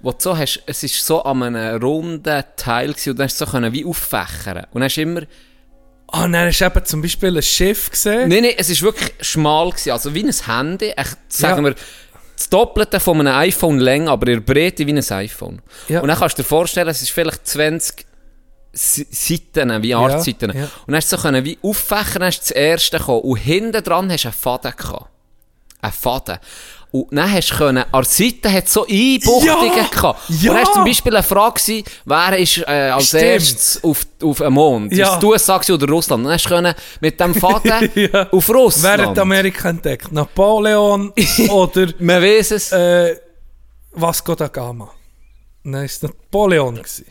Wo 0.00 0.10
du 0.12 0.18
so 0.20 0.36
hast, 0.36 0.62
es 0.66 0.82
ist 0.82 1.04
so 1.06 1.22
an 1.24 1.42
einem 1.42 1.80
runden 1.82 2.44
Teil 2.56 2.88
gewesen, 2.88 3.10
und 3.10 3.18
dann 3.18 3.24
hast 3.28 3.40
du 3.40 3.44
so 3.46 3.50
können 3.50 3.72
wie 3.72 3.84
auffächern. 3.86 4.58
Und 4.72 4.74
dann 4.80 4.84
hast 4.84 4.96
du 4.96 5.02
immer... 5.02 5.22
Ah, 6.08 6.28
dann 6.28 6.46
hast 6.48 6.60
du 6.60 6.64
eben 6.66 6.84
zum 6.84 7.02
Beispiel 7.02 7.36
ein 7.36 7.42
Schiff 7.42 7.90
gesehen. 7.90 8.28
Nein, 8.28 8.42
nein, 8.42 8.52
es 8.58 8.68
ist 8.70 8.82
wirklich 8.82 9.12
schmal 9.20 9.70
gewesen. 9.70 9.90
Also 9.92 10.14
wie 10.14 10.22
ein 10.22 10.30
Handy. 10.32 10.90
Echt, 10.90 11.16
sagen 11.28 11.64
Ja. 11.64 11.70
wir, 11.70 11.74
das 12.36 12.48
Doppelte 12.50 13.00
von 13.00 13.20
einem 13.20 13.34
iPhone 13.34 13.78
Länge, 13.78 14.10
aber 14.10 14.26
in 14.28 14.44
der 14.44 14.52
Breite 14.54 14.86
wie 14.86 14.92
ein 14.92 14.98
iPhone. 15.12 15.62
Ja. 15.88 16.00
Und 16.02 16.08
dann 16.08 16.18
kannst 16.18 16.36
du 16.38 16.42
dir 16.42 16.48
vorstellen, 16.48 16.88
es 16.88 17.00
ist 17.02 17.10
vielleicht 17.10 17.46
20 17.46 18.06
S- 18.72 19.06
Seiten, 19.10 19.82
wie 19.82 19.94
Artseiten. 19.94 20.50
ja. 20.54 20.64
Und 20.64 20.70
dann 20.88 20.96
hast 20.96 21.10
du 21.12 21.16
so 21.16 21.22
können 21.22 21.44
wie 21.44 21.58
auffächern, 21.62 22.24
hast 22.24 22.38
du 22.40 22.42
das 22.42 22.50
erste 22.50 22.98
gekommen. 22.98 23.20
Und 23.22 23.36
hinten 23.38 23.82
dran 23.82 24.10
hast 24.12 24.24
du 24.24 24.28
einen 24.28 24.34
Faden 24.36 24.72
gehabt. 24.76 25.06
Einen 25.84 25.92
Faden. 25.92 26.38
Und 26.90 27.08
dann 27.10 27.32
hast 27.32 27.50
du 27.50 27.56
können, 27.56 27.78
an 27.78 27.86
der 27.92 28.04
Seite 28.04 28.52
hat 28.52 28.68
so 28.68 28.86
Einbuchtungen 28.86 29.76
Ja! 29.76 29.88
gehabt. 29.88 30.20
Ja! 30.28 30.50
Und 30.52 30.56
dann 30.58 30.66
war 30.66 30.72
zum 30.74 30.84
Beispiel 30.84 31.16
eine 31.16 31.22
Frage, 31.24 31.60
gewesen, 31.60 31.84
wer 32.04 32.38
ist 32.38 32.58
äh, 32.58 32.64
als 32.70 33.08
Stimmt. 33.08 33.22
erstes 33.24 33.82
auf, 33.82 34.06
auf 34.22 34.38
dem 34.38 34.52
Mond? 34.52 34.92
Ja. 34.92 35.20
USA 35.20 35.58
gewesen 35.58 35.72
oder 35.72 35.88
Russland? 35.92 36.20
Und 36.20 36.24
dann 36.26 36.34
hast 36.34 36.44
du 36.44 36.48
können 36.50 36.72
mit 37.00 37.18
dem 37.18 37.34
Faden 37.34 37.90
Ja. 37.96 38.28
auf 38.30 38.48
Russland. 38.48 38.98
Wer 39.00 39.08
hat 39.08 39.18
Amerika 39.18 39.70
entdeckt? 39.70 40.12
Napoleon 40.12 41.12
oder 41.48 41.88
Man 41.98 42.22
weiß 42.22 42.52
es. 42.52 42.70
äh, 42.70 43.16
Vasco 43.92 44.36
da 44.36 44.46
Gama? 44.46 44.88
Nein, 45.64 45.86
es 45.86 46.00
war 46.00 46.10
Napoleon. 46.10 46.76
gewesen. 46.76 47.06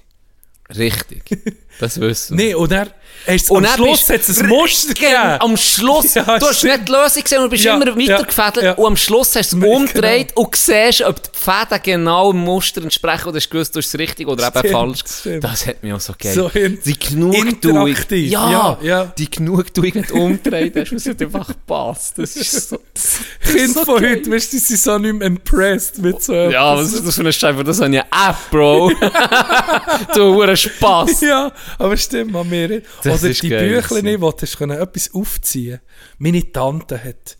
Richtig. 0.77 1.23
Das 1.79 1.99
wissen 1.99 2.37
wir. 2.37 2.45
Nee, 2.45 2.55
und 2.55 2.71
er, 2.71 2.87
hast, 3.27 3.49
Und 3.51 3.57
am 3.57 3.63
dann 3.63 3.73
Schluss 3.75 4.09
hat 4.09 4.21
es 4.21 4.39
ein 4.39 4.47
Muster 4.47 4.93
Genau, 4.93 5.09
gegeben. 5.09 5.37
Am 5.41 5.57
Schluss, 5.57 6.13
Ja, 6.15 6.23
du 6.39 6.45
hast 6.47 6.57
stimmt. 6.59 6.73
nicht 6.77 6.87
die 6.87 6.91
Lösung 6.91 7.23
gesehen 7.23 7.39
und 7.43 7.49
bist 7.49 7.63
Ja, 7.63 7.75
immer 7.75 7.87
weitergefädelt 7.97 8.63
ja. 8.65 8.71
und 8.73 8.85
am 8.85 8.97
Schluss 8.97 9.35
hast 9.35 9.51
du 9.53 9.57
es 9.57 9.61
Genau. 9.63 9.75
umgedreht 9.77 10.35
und 10.35 10.55
siehst, 10.55 11.01
ob 11.01 11.21
die 11.21 11.29
Fäden 11.33 11.79
genau 11.83 12.31
dem 12.31 12.41
Muster 12.41 12.81
entsprechen 12.83 13.27
oder 13.27 13.37
hast 13.37 13.47
du 13.47 13.51
gewusst, 13.51 13.75
du 13.75 13.79
hast 13.79 13.87
es 13.87 13.99
richtig 13.99 14.27
oder 14.27 14.47
eben 14.47 14.57
Stimmt, 14.59 14.71
falsch. 14.73 14.99
stimmt. 15.19 15.43
Das 15.43 15.65
hat 15.67 15.83
mich 15.83 15.93
auch 15.93 15.99
so 15.99 16.13
geil. 16.17 16.33
So 16.33 16.49
die 16.53 16.99
Genugtuung. 16.99 17.95
Ja, 18.11 18.51
ja, 18.51 18.77
ja. 18.81 19.05
die 19.17 19.29
Genugtuung 19.29 19.91
nicht 19.93 20.11
umgedreht 20.11 20.75
hast, 20.75 20.93
was 20.93 21.07
einfach 21.07 21.49
passt. 21.67 22.17
Das 22.19 22.35
ist 22.35 22.69
so... 22.69 22.79
Das, 22.93 23.03
das 23.41 23.49
ist 23.49 23.55
Kinder 23.57 23.73
so 23.73 23.85
von 23.85 24.01
geil. 24.01 24.15
heute, 24.17 24.31
weißt 24.31 24.53
du, 24.53 24.57
die 24.57 24.63
sind 24.63 24.79
so 24.79 24.97
nicht 24.97 25.13
mehr 25.13 25.27
impressed 25.27 25.97
mit 25.99 26.21
so 26.21 26.33
Ja, 26.33 26.75
was 26.77 26.93
ist 26.93 27.05
das 27.05 27.15
für 27.15 27.21
eine 27.21 27.33
Scheibe? 27.33 27.63
Das 27.63 27.77
ich 27.79 27.83
eine 27.83 27.99
App, 28.01 28.35
Bro. 28.51 28.91
du, 30.15 30.33
hure 30.35 30.55
Spass. 30.55 31.21
Ja, 31.21 31.51
aber 31.77 31.97
stimmt, 31.97 32.35
an 32.35 32.49
mir. 32.49 32.81
Oder 33.03 33.17
die 33.17 33.49
gewesen. 33.49 34.21
wo 34.21 34.31
du 34.31 34.45
können 34.45 34.79
etwas 34.79 35.13
aufziehen 35.13 35.79
Meine 36.17 36.51
Tante 36.51 37.03
hat 37.03 37.37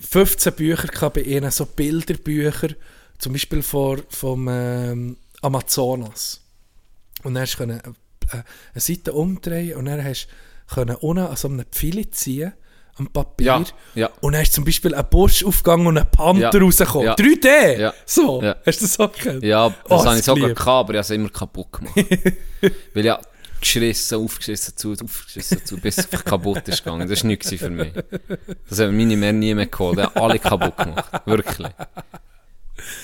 15 0.00 0.52
Bücher 0.54 0.88
gehabt 0.88 1.14
bei 1.14 1.22
ihnen, 1.22 1.50
so 1.50 1.66
Bilderbücher, 1.66 2.70
zum 3.18 3.32
Beispiel 3.32 3.62
vor, 3.62 3.98
vom 4.08 4.48
ähm, 4.50 5.16
Amazonas. 5.40 6.40
Und 7.22 7.34
dann 7.34 7.42
hast 7.42 7.54
du 7.54 7.58
können, 7.58 7.80
äh, 7.80 8.42
eine 8.72 8.80
Seite 8.80 9.12
umdrehen 9.12 9.76
und 9.76 9.84
dann 9.84 10.04
hast 10.04 10.26
du 10.68 10.74
können 10.74 10.96
unten 10.96 11.24
an 11.24 11.36
so 11.36 11.48
einem 11.48 11.64
Pfeil 11.70 12.10
ziehen, 12.10 12.52
am 12.98 13.06
Papier. 13.08 13.46
Ja, 13.46 13.64
ja. 13.94 14.10
Und 14.20 14.34
dann 14.34 14.44
du 14.44 14.50
zum 14.50 14.64
Beispiel 14.64 14.94
einen 14.94 15.08
Busch 15.08 15.44
aufgegangen 15.44 15.86
und 15.86 15.98
ein 15.98 16.10
Panther 16.10 16.52
Ja, 16.52 16.60
rausgekommen. 16.60 17.06
ja. 17.06 17.14
3D! 17.14 17.78
Ja, 17.80 17.94
So, 18.06 18.42
ja. 18.42 18.56
hast 18.66 18.80
du 18.80 18.84
das 18.84 19.00
auch 19.00 19.12
gehört? 19.12 19.42
Ja, 19.42 19.68
das 19.68 19.76
Oh, 19.88 20.04
habe 20.04 20.18
ich 20.18 20.24
sogar 20.24 20.48
gehabt, 20.50 20.68
aber 20.68 20.92
ich 20.92 20.96
habe 20.98 21.00
es 21.00 21.10
immer 21.10 21.28
kaputt 21.30 21.72
gemacht. 21.72 21.94
Weil 22.94 23.04
ja, 23.04 23.20
geschissen, 23.60 24.18
aufgeschissen 24.18 24.76
zu, 24.76 24.92
aufgeschissen 25.02 25.64
zu, 25.64 25.78
bis 25.80 25.98
es 25.98 26.04
einfach 26.04 26.24
kaputt 26.24 26.66
ist 26.68 26.84
gegangen. 26.84 27.08
Das 27.08 27.22
war 27.22 27.28
nichts 27.28 27.50
für 27.54 27.70
mich. 27.70 27.92
Das 28.68 28.80
haben 28.80 28.96
meine 28.96 29.16
mehr 29.16 29.32
nie 29.32 29.54
mehr 29.54 29.66
geholt. 29.66 29.98
Die 29.98 30.02
haben 30.02 30.16
alle 30.20 30.38
kaputt 30.38 30.76
gemacht. 30.76 31.12
Wirklich. 31.26 31.68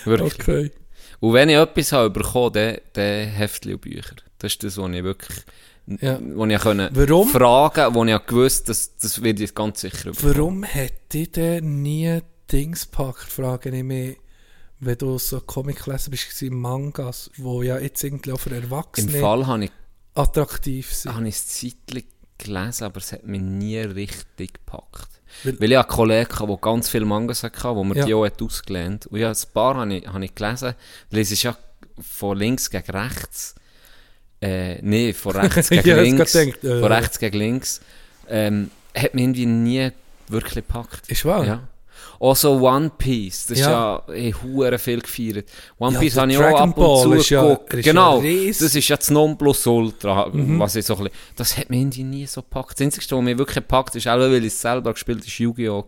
Wirklich. 0.04 0.34
Okay. 0.40 0.72
Und 1.20 1.32
wenn 1.32 1.48
ich 1.48 1.56
etwas 1.56 1.92
habe 1.92 2.10
bekommen, 2.10 2.52
dann, 2.52 2.78
dann 2.92 3.28
Heftchen 3.28 3.74
und 3.74 3.80
Bücher. 3.80 4.16
Das 4.38 4.52
ist 4.52 4.62
das, 4.62 4.76
was 4.78 4.90
ich 4.90 5.02
wirklich... 5.04 5.38
Ja. 6.00 6.18
Wo 6.20 6.44
ich 6.44 6.60
können 6.60 6.90
Warum? 6.92 7.28
fragen 7.28 7.94
wo 7.94 8.04
ich 8.04 8.26
gewusst 8.26 8.68
das, 8.68 8.94
das 8.96 9.22
wird 9.22 9.40
ich 9.40 9.54
ganz 9.54 9.80
sicher 9.80 10.10
bekommen. 10.12 10.34
Warum 10.36 10.62
hätte 10.62 11.18
ich 11.18 11.32
denn 11.32 11.82
nie 11.82 12.20
Dings 12.52 12.90
gepackt, 12.90 13.30
frage 13.32 13.70
ich 13.70 13.82
mich, 13.84 14.18
wenn 14.80 14.98
du 14.98 15.18
so 15.18 15.40
Comic 15.40 15.82
gelesen 15.84 16.10
bist, 16.10 16.42
Mangas, 16.50 17.30
wo 17.36 17.62
ja 17.62 17.78
jetzt 17.78 18.02
irgendwie 18.04 18.32
auch 18.32 18.40
für 18.40 18.50
Im 18.50 18.62
Erwachsene 18.64 19.18
Fall 19.18 19.46
habe 19.46 19.64
ich 19.64 19.70
attraktiv 20.14 20.92
sind. 20.94 21.14
habe 21.14 21.28
ich 21.28 21.34
es 21.36 21.46
zeitlich 21.48 22.06
gelesen, 22.38 22.84
aber 22.84 22.98
es 22.98 23.12
hat 23.12 23.26
mich 23.26 23.40
nie 23.40 23.78
richtig 23.78 24.54
gepackt. 24.54 25.08
Weil- 25.44 25.60
Weil, 25.60 25.72
ich 25.72 25.78
hatte 25.78 25.88
Kollegen, 25.88 26.30
hatte, 26.32 26.46
die 26.46 26.60
ganz 26.60 26.88
viele 26.88 27.04
Mangas 27.04 27.42
hatten, 27.42 27.76
wo 27.76 27.84
mir 27.84 27.96
Ja. 27.96 28.06
die 28.06 28.14
auch 28.14 28.24
hat 28.24 28.40
ausgelernt 28.40 29.06
Und 29.06 29.18
ja, 29.18 29.30
ein 29.30 29.36
paar 29.52 29.76
habe 29.76 29.94
ich, 29.96 30.06
habe 30.06 30.24
ich 30.24 30.34
gelesen, 30.34 30.74
weil 31.10 31.20
es 31.20 31.30
ist 31.32 31.42
ja 31.42 31.56
von 32.00 32.38
links 32.38 32.70
gegen 32.70 32.90
rechts, 32.90 33.54
äh, 34.40 34.80
nee, 34.82 35.12
von 35.12 35.32
rechts 35.36 35.68
gegen 35.70 35.88
Ja, 35.88 36.00
links, 36.00 36.32
gedacht, 36.32 36.64
äh. 36.64 36.80
von 36.80 36.92
rechts 36.92 37.18
gegen 37.18 37.38
links, 37.38 37.80
ähm, 38.28 38.70
hat 38.96 39.14
mich 39.14 39.24
irgendwie 39.24 39.46
nie 39.46 39.90
wirklich 40.28 40.54
gepackt. 40.54 41.08
Ist 41.10 41.24
wahr? 41.24 41.44
Ja. 41.44 41.68
Auch 42.20 42.34
so 42.34 42.52
One 42.68 42.90
Piece, 42.98 43.46
das 43.46 43.60
Ja. 43.60 43.96
ist 44.08 44.08
ja, 44.08 44.14
ich 44.14 44.42
hure 44.42 44.76
viel 44.78 45.00
gefeiert. 45.00 45.48
One 45.78 45.94
Ja, 45.94 46.00
Piece 46.00 46.16
habe 46.16 46.32
ich 46.32 46.38
auch 46.38 46.58
ab 46.60 46.76
und 46.76 47.02
zu 47.02 47.12
ist 47.12 47.30
ja- 47.30 47.42
geguckt. 47.42 47.74
ist 47.74 47.86
ja 47.86 47.92
genau, 47.92 48.20
das 48.20 48.74
ist 48.74 48.88
ja 48.88 48.96
das 48.96 49.10
Nonplusultra, 49.10 50.28
Mhm. 50.32 50.58
was 50.58 50.74
ich 50.76 50.84
so 50.84 50.96
ein 50.96 51.04
bisschen, 51.04 51.18
das 51.36 51.56
hat 51.56 51.70
mich 51.70 51.80
irgendwie 51.80 52.02
nie 52.04 52.26
so 52.26 52.42
gepackt. 52.42 52.72
Das 52.78 52.84
Einzige, 52.84 53.06
was 53.16 53.22
mich 53.22 53.38
wirklich 53.38 53.54
gepackt 53.56 53.94
ist, 53.96 54.08
auch 54.08 54.18
weil 54.18 54.34
ich 54.44 54.46
es 54.52 54.60
selber 54.60 54.92
gespielt 54.92 55.18
habe, 55.18 55.26
ist 55.28 55.38
Yu-Gi-Oh! 55.38 55.84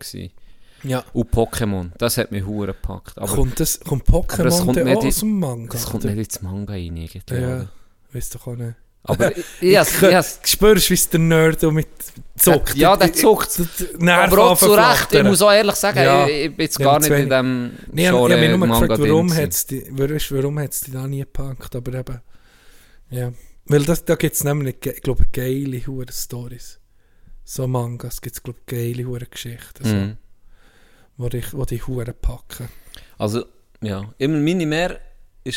Ja. 0.85 1.05
Und 1.13 1.31
Pokémon, 1.33 1.91
das 1.99 2.17
hat 2.17 2.31
mich 2.33 2.45
hure 2.47 2.69
gepackt. 2.69 3.19
Aber 3.19 3.27
kommt, 3.27 3.59
das, 3.61 3.81
kommt 3.81 4.09
aber 4.09 4.23
das 4.45 4.63
Pokémon 4.63 4.65
kommt 4.67 4.85
nicht 4.85 4.97
aus 5.05 5.19
dem 5.19 5.39
Manga? 5.39 5.73
das 5.73 5.85
kommt 5.87 6.05
nicht 6.05 6.17
ins 6.17 6.43
Manga 6.43 6.73
rein, 6.73 6.97
irgendwie. 6.97 7.35
Ja? 7.35 7.67
Weißt 8.13 8.35
doch 8.35 8.47
auch 8.47 8.57
nicht. 8.57 8.75
Aber 9.03 9.35
ich, 9.37 9.45
Ich 9.63 10.51
spürst, 10.51 10.91
wie 10.91 10.95
es 10.95 11.09
der 11.09 11.21
Nerd 11.21 11.63
mit 11.63 11.89
zuckt. 12.37 12.75
Ja, 12.75 12.97
der 12.97 13.13
zuckt. 13.13 13.59
Nerven 13.99 14.33
aber 14.33 14.51
auch 14.51 14.59
zu 14.59 14.73
Recht, 14.73 15.13
ich 15.15 15.23
muss 15.25 15.41
auch 15.43 15.51
ehrlich 15.53 15.75
sagen, 15.77 15.99
Ja. 15.99 16.27
ich, 16.27 16.45
ich 16.47 16.57
bin 16.57 16.65
jetzt 16.65 16.79
gar 16.79 16.99
nicht 17.01 17.11
in 17.11 17.29
dem 17.31 17.73
Nee, 17.93 18.03
ich, 18.03 18.09
ich 18.09 18.13
habe 18.15 18.37
mich 18.37 18.57
nur 18.57 18.69
gefragt, 18.69 19.01
warum 19.01 19.35
hat 19.35 19.51
es 19.51 19.67
die, 19.67 19.87
warum 19.91 20.59
hat's 20.59 20.81
die 20.83 20.93
da 20.93 21.07
nie 21.07 21.21
gepackt, 21.21 21.75
aber 21.77 21.95
eben, 21.95 22.21
ja. 23.11 23.33
Weil 23.67 23.85
das, 23.85 24.05
da 24.05 24.17
gibt 24.17 24.35
es 24.35 24.45
nämlich, 24.45 24.77
ich 24.85 25.01
glaube, 25.03 25.27
geile 25.33 25.87
hure 25.87 26.13
Stories. 26.13 26.81
So 27.45 27.67
Mangas 27.67 28.21
gibt 28.21 28.37
es, 28.37 28.43
glaube 28.43 28.59
ich, 28.61 28.67
geile 28.67 29.05
hure 29.09 29.27
Geschichten, 29.27 29.85
so, 29.85 29.95
Mhm. 29.95 30.17
wo, 31.17 31.29
ich, 31.29 31.55
wo 31.55 31.65
die 31.65 31.81
hure 31.83 32.13
packen. 32.13 32.69
Also, 33.19 33.45
ja. 33.81 34.13
Immer 34.19 34.39
meine 34.39 34.67
Mehr 34.67 35.01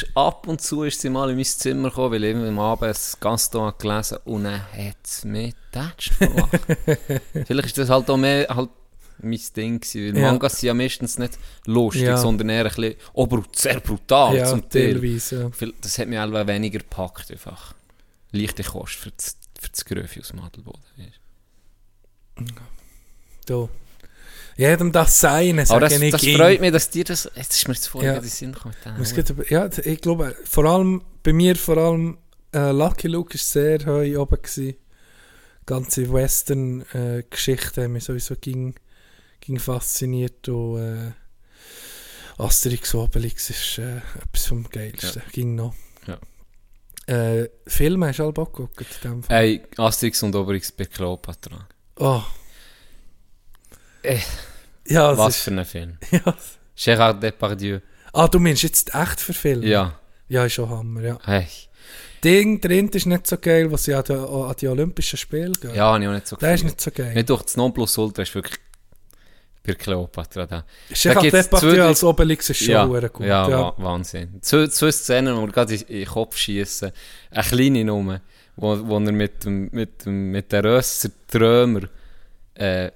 ist 0.01 0.07
ab 0.15 0.47
und 0.47 0.61
zu 0.61 0.83
ist 0.83 1.01
sie 1.01 1.09
mal 1.09 1.29
in 1.29 1.35
mein 1.37 1.45
Zimmer 1.45 1.89
gekommen, 1.89 2.11
weil 2.13 2.23
ich 2.23 2.35
am 2.35 2.59
Abend 2.59 2.83
ein 2.95 3.19
Gaston 3.19 3.67
hat 3.67 3.79
gelesen 3.79 4.17
und 4.25 4.43
dann 4.43 4.61
hat 4.61 4.97
es 5.03 5.23
mich 5.25 5.53
tätscht 5.71 6.19
gemacht. 6.19 6.59
Vielleicht 7.45 7.65
ist 7.67 7.77
das 7.77 7.89
halt 7.89 8.09
auch 8.09 8.17
mehr 8.17 8.47
halt 8.49 8.69
mein 9.19 9.39
Ding 9.55 9.79
gewesen, 9.79 10.15
weil 10.15 10.21
Ja. 10.21 10.31
Mangas 10.31 10.59
sind 10.59 10.67
ja 10.67 10.73
meistens 10.73 11.17
nicht 11.17 11.37
lustig, 11.65 12.03
Ja. 12.03 12.17
sondern 12.17 12.49
eher 12.49 12.65
ein 12.65 12.67
bisschen, 12.75 12.95
oh, 13.13 13.27
sehr 13.55 13.79
brutal 13.79 14.35
ja, 14.35 14.45
zum 14.45 14.67
Teil. 14.69 14.93
teilweise. 14.99 15.51
Ja. 15.59 15.67
Das 15.81 15.97
hat 15.97 16.07
mich 16.07 16.19
einfach 16.19 16.47
weniger 16.47 16.79
gepackt 16.79 17.31
einfach. 17.31 17.73
Leichte 18.31 18.63
Kost 18.63 18.95
für 18.95 19.11
das, 19.11 19.37
für 19.59 19.69
das 19.69 19.85
Gröfe 19.85 20.19
aus 20.19 20.29
dem 20.29 20.39
Adelboden. 20.41 20.81
weisst. 20.97 21.19
Da. 23.45 23.69
Jedem 24.55 24.91
das 24.91 25.19
Seine, 25.19 25.61
Aber 25.63 25.67
sage 25.67 25.85
das, 25.85 26.01
ich 26.01 26.11
das 26.11 26.21
ging. 26.21 26.37
freut 26.37 26.61
mich, 26.61 26.71
dass 26.71 26.89
dir 26.89 27.03
das, 27.03 27.29
jetzt 27.35 27.55
ist 27.55 27.67
mir 27.67 27.73
das 27.73 27.87
vorher 27.87 28.11
Ja. 28.11 28.17
in 28.17 28.23
den 28.23 28.29
Sinn 28.29 28.51
gekommen. 28.53 28.75
ja. 29.49 29.65
Ja, 29.65 29.69
ich 29.83 30.01
glaube, 30.01 30.35
vor 30.45 30.65
allem, 30.65 31.01
bei 31.23 31.33
mir 31.33 31.55
vor 31.55 31.77
allem 31.77 32.17
äh, 32.53 32.71
Lucky 32.71 33.07
Luke 33.07 33.33
war 33.33 33.39
sehr 33.39 33.79
hoch 33.85 34.21
oben. 34.21 34.41
Gewesen. 34.41 34.75
Ganze 35.65 36.11
Western-Geschichte 36.11 37.83
haben 37.83 37.93
mich 37.93 38.03
sowieso 38.03 38.35
ging, 38.35 38.75
ging 39.39 39.59
fasziniert. 39.59 40.47
Und 40.49 40.79
äh, 40.79 41.11
Asterix 42.37 42.93
und 42.93 43.01
Obelix 43.01 43.49
ist 43.49 43.77
äh, 43.79 43.97
etwas 44.21 44.45
vom 44.47 44.67
Geilsten. 44.69 45.21
Ging 45.31 45.55
noch. 45.55 45.73
Ja. 46.07 46.19
Äh, 47.07 47.49
Filme 47.67 48.07
hast 48.07 48.19
du 48.19 48.23
alle 48.23 48.33
Bock 48.33 48.53
geguckt 48.55 48.85
in 49.03 49.11
dem 49.11 49.23
Fall? 49.23 49.35
Ey, 49.43 49.61
Asterix 49.77 50.21
und 50.23 50.35
Obelix 50.35 50.71
bei 50.71 50.85
Cleopatra. 50.85 51.67
Oh. 51.97 52.21
Äh, 54.03 54.19
Ja, 54.87 55.17
Was 55.17 55.37
ist, 55.37 55.43
für 55.43 55.51
ein 55.51 55.65
Film. 55.65 55.97
ja. 56.11 56.35
Gérard 56.75 57.21
Depardieu. 57.21 57.79
Ah, 58.11 58.27
du 58.27 58.39
meinst 58.39 58.63
jetzt 58.63 58.93
echt 58.93 59.19
für 59.19 59.33
Filme? 59.33 59.65
Ja. 59.65 59.99
Ja, 60.27 60.45
ist 60.45 60.53
schon 60.53 60.69
Hammer, 60.69 61.01
ja. 61.01 61.19
Hey. 61.23 61.47
Ding 62.23 62.61
drin 62.61 62.87
ist 62.89 63.05
nicht 63.05 63.27
so 63.27 63.37
geil, 63.37 63.71
was 63.71 63.83
sie 63.83 63.93
an 63.93 64.03
die, 64.07 64.13
an 64.13 64.55
die 64.59 64.67
Olympischen 64.67 65.17
Spiele 65.17 65.51
gehen. 65.51 65.75
Ja, 65.75 65.97
ich 65.97 66.07
auch 66.07 66.11
nicht 66.13 66.27
so 66.27 66.35
Der 66.37 66.53
ist 66.53 66.63
nicht 66.63 66.79
so 66.79 66.91
geil. 66.91 67.13
Nicht 67.13 67.29
durch 67.29 67.43
das 67.43 67.57
Nonplusultra 67.57 68.23
ist 68.23 68.33
wirklich 68.33 68.59
bei 69.65 69.73
Cleopatra 69.73 70.45
da. 70.45 70.65
Gibt's 70.89 71.03
Depardieu 71.03 71.83
als 71.83 72.03
Obelix 72.03 72.49
ist 72.49 72.57
schon 72.57 72.69
ja, 72.69 72.85
gut. 72.85 73.19
ja, 73.21 73.49
Ja, 73.49 73.49
Wa 73.49 73.75
Wahnsinn. 73.77 74.41
Zwei, 74.41 74.67
zwei 74.67 74.91
Szenen, 74.91 75.35
die 75.35 75.41
mir 75.41 75.51
gerade 75.51 75.75
in, 75.75 75.85
den 75.87 76.05
Kopf 76.05 76.37
schießen. 76.37 76.91
Eine 77.31 77.43
kleine 77.43 77.85
Nummer, 77.85 78.21
wo, 78.55 78.77
wo 78.87 78.95
er 78.95 79.11
mit, 79.11 79.45
dem, 79.45 79.69
mit, 79.71 80.05
dem, 80.05 80.31
mit 80.31 80.51
den 80.51 80.65
Rösser 80.65 81.09
Trömer 81.29 81.81
äh, 82.55 82.91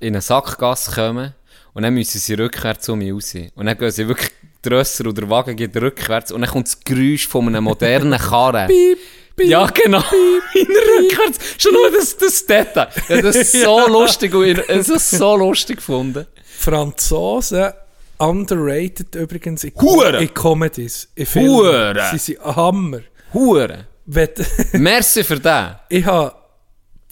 in 0.00 0.14
eine 0.14 0.20
Sackgasse 0.20 0.92
kommen 0.92 1.34
und 1.74 1.82
dann 1.82 1.94
müssen 1.94 2.18
sie 2.18 2.34
rückwärts 2.34 2.88
um 2.88 2.98
mich 2.98 3.12
raus. 3.12 3.34
Und 3.54 3.66
dann 3.66 3.76
gehen 3.78 3.90
sie 3.90 4.06
wirklich, 4.08 4.30
die 4.64 4.68
Rösser 4.70 5.06
oder 5.06 5.20
der 5.22 5.30
Wagen 5.30 5.56
geht 5.56 5.76
rückwärts 5.76 6.32
und 6.32 6.40
dann 6.40 6.50
kommt 6.50 6.66
das 6.66 6.80
Geräusch 6.80 7.26
von 7.28 7.46
einem 7.48 7.64
modernen 7.64 8.18
Karren. 8.18 8.66
Piep, 8.68 8.98
piep. 9.36 9.48
Ja, 9.48 9.66
genau. 9.66 9.98
In 10.54 10.66
rückwärts. 10.66 11.38
Schon 11.58 11.72
nur 11.74 11.90
das, 11.92 12.16
das 12.16 12.44
Detail. 12.44 12.88
Habe 13.08 13.22
das 13.22 13.52
so 13.52 13.86
lustig 13.88 14.34
und 14.34 14.44
ich 14.46 14.58
habe 14.58 14.82
das 14.84 15.10
so 15.10 15.36
lustig 15.36 15.76
gefunden. 15.76 16.26
Franzosen 16.44 17.72
underrated 18.18 19.14
übrigens 19.14 19.62
in, 19.62 19.72
Hure. 19.80 20.20
in 20.20 20.34
Comedies. 20.34 21.08
In 21.14 21.24
Filmen. 21.26 21.50
Hure. 21.50 22.08
Sie 22.10 22.18
sind 22.18 22.44
Hammer. 22.44 23.00
Hure. 23.32 23.86
Wenn- 24.06 24.30
Merci 24.72 25.22
für 25.22 25.38
den. 25.38 25.76
ich 25.88 26.04
habe 26.04 26.34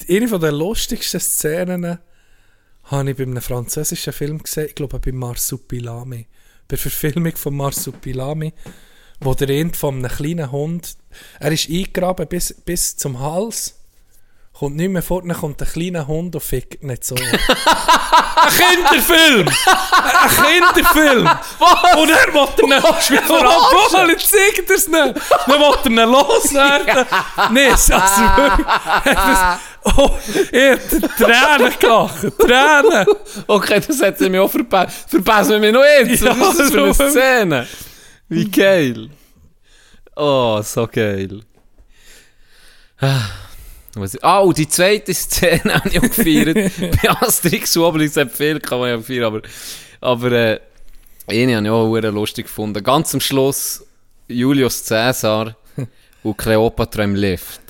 eine 0.08 0.26
von 0.28 0.40
der 0.40 0.50
lustigsten 0.52 1.20
Szenen 1.20 1.98
habe 2.86 3.10
ich 3.10 3.16
bei 3.16 3.24
einem 3.24 3.40
französischen 3.40 4.12
Film 4.12 4.42
gesehen, 4.42 4.66
ich 4.68 4.74
glaube 4.74 4.98
bei 4.98 5.12
Marsupilami. 5.12 6.26
Bei 6.68 6.76
der 6.76 6.78
Verfilmung 6.78 7.36
von 7.36 7.56
Marsupilami, 7.56 8.52
wo 9.20 9.34
der 9.34 9.48
End 9.50 9.76
von 9.76 9.96
einem 9.96 10.10
kleinen 10.10 10.50
Hund, 10.50 10.96
er 11.40 11.52
ist 11.52 11.68
eingegraben 11.68 12.26
bis, 12.26 12.54
bis 12.64 12.96
zum 12.96 13.20
Hals, 13.20 13.74
kommt 14.58 14.76
nicht 14.76 14.90
mehr 14.90 15.02
fort, 15.02 15.24
dann 15.26 15.36
kommt 15.36 15.60
ein 15.60 15.68
kleiner 15.68 16.06
Hund 16.06 16.34
und 16.34 16.40
fickt 16.40 16.82
nicht 16.82 17.04
so. 17.04 17.14
ein 18.36 18.48
Kinderfilm! 18.48 19.48
ein 19.48 20.30
Kinderfilm! 20.30 21.28
Und 21.98 22.10
er 22.10 22.34
wollte 22.34 22.62
ihn 22.62 22.72
Obwohl, 22.72 24.10
jetzt 24.10 24.30
zeigt 24.30 24.70
er 24.70 24.76
es 24.76 24.88
nicht! 24.88 25.14
Dann 25.46 25.60
wollte 25.60 25.88
er 25.88 26.04
ihn 26.04 26.10
loswerden! 26.10 27.06
Nein, 27.50 27.70
also 27.70 27.92
wirklich. 27.92 28.66
Oh, 29.96 30.10
ich 30.28 30.50
Tränen 30.50 31.72
gelacht! 31.78 32.38
Tränen! 32.38 33.06
Okay, 33.46 33.80
das 33.86 34.02
hat 34.02 34.18
sie 34.18 34.28
mir 34.28 34.42
auch 34.42 34.50
verpasst. 34.50 35.08
Verpassen 35.08 35.52
wir 35.52 35.60
mich 35.60 35.72
noch 35.72 35.84
jetzt. 35.84 36.22
Ja, 36.22 36.38
Was 36.38 36.58
ist 36.58 36.74
das 36.74 36.96
für 36.96 37.04
eine. 37.04 37.10
Szene? 37.10 37.66
Wie 38.28 38.50
geil. 38.50 39.08
Oh, 40.16 40.60
so 40.62 40.88
geil. 40.90 41.40
Ah, 44.22 44.40
und 44.40 44.58
die 44.58 44.68
zweite 44.68 45.14
Szene 45.14 45.74
habe 45.74 45.88
ich 45.88 45.98
auch 45.98 46.02
gefeiert. 46.02 46.54
Bei 47.02 47.10
Asterix 47.10 47.76
und 47.76 47.84
Obelix 47.84 48.16
hat 48.16 48.32
viel, 48.32 48.60
kann 48.60 48.80
man 48.80 48.90
ja 48.90 49.00
feiern, 49.00 49.24
aber, 49.24 49.42
aber 50.00 50.32
äh, 50.32 50.60
eine 51.26 51.56
habe 51.56 51.66
ich 51.66 51.70
auch 51.70 52.00
sehr 52.00 52.12
lustig 52.12 52.46
gefunden. 52.46 52.82
Ganz 52.82 53.14
am 53.14 53.20
Schluss 53.20 53.84
Julius 54.28 54.84
Caesar 54.86 55.56
und 56.22 56.36
Kleopatra 56.36 57.04
im 57.04 57.14
Lift. 57.14 57.60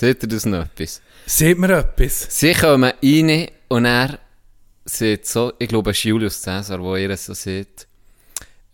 Seht 0.00 0.22
ihr 0.22 0.28
das 0.30 0.46
noch 0.46 0.64
etwas? 0.64 1.02
Sieht 1.26 1.58
mir 1.58 1.76
etwas? 1.76 2.26
Sie 2.30 2.54
kommen 2.54 2.90
rein 3.02 3.48
und 3.68 3.84
er 3.84 4.18
sieht 4.86 5.26
so, 5.26 5.52
ich 5.58 5.68
glaube, 5.68 5.90
es 5.90 5.98
ist 5.98 6.04
Julius 6.04 6.40
Caesar, 6.42 6.80
wo 6.82 6.96
ihr 6.96 7.14
so 7.18 7.34
sieht, 7.34 7.86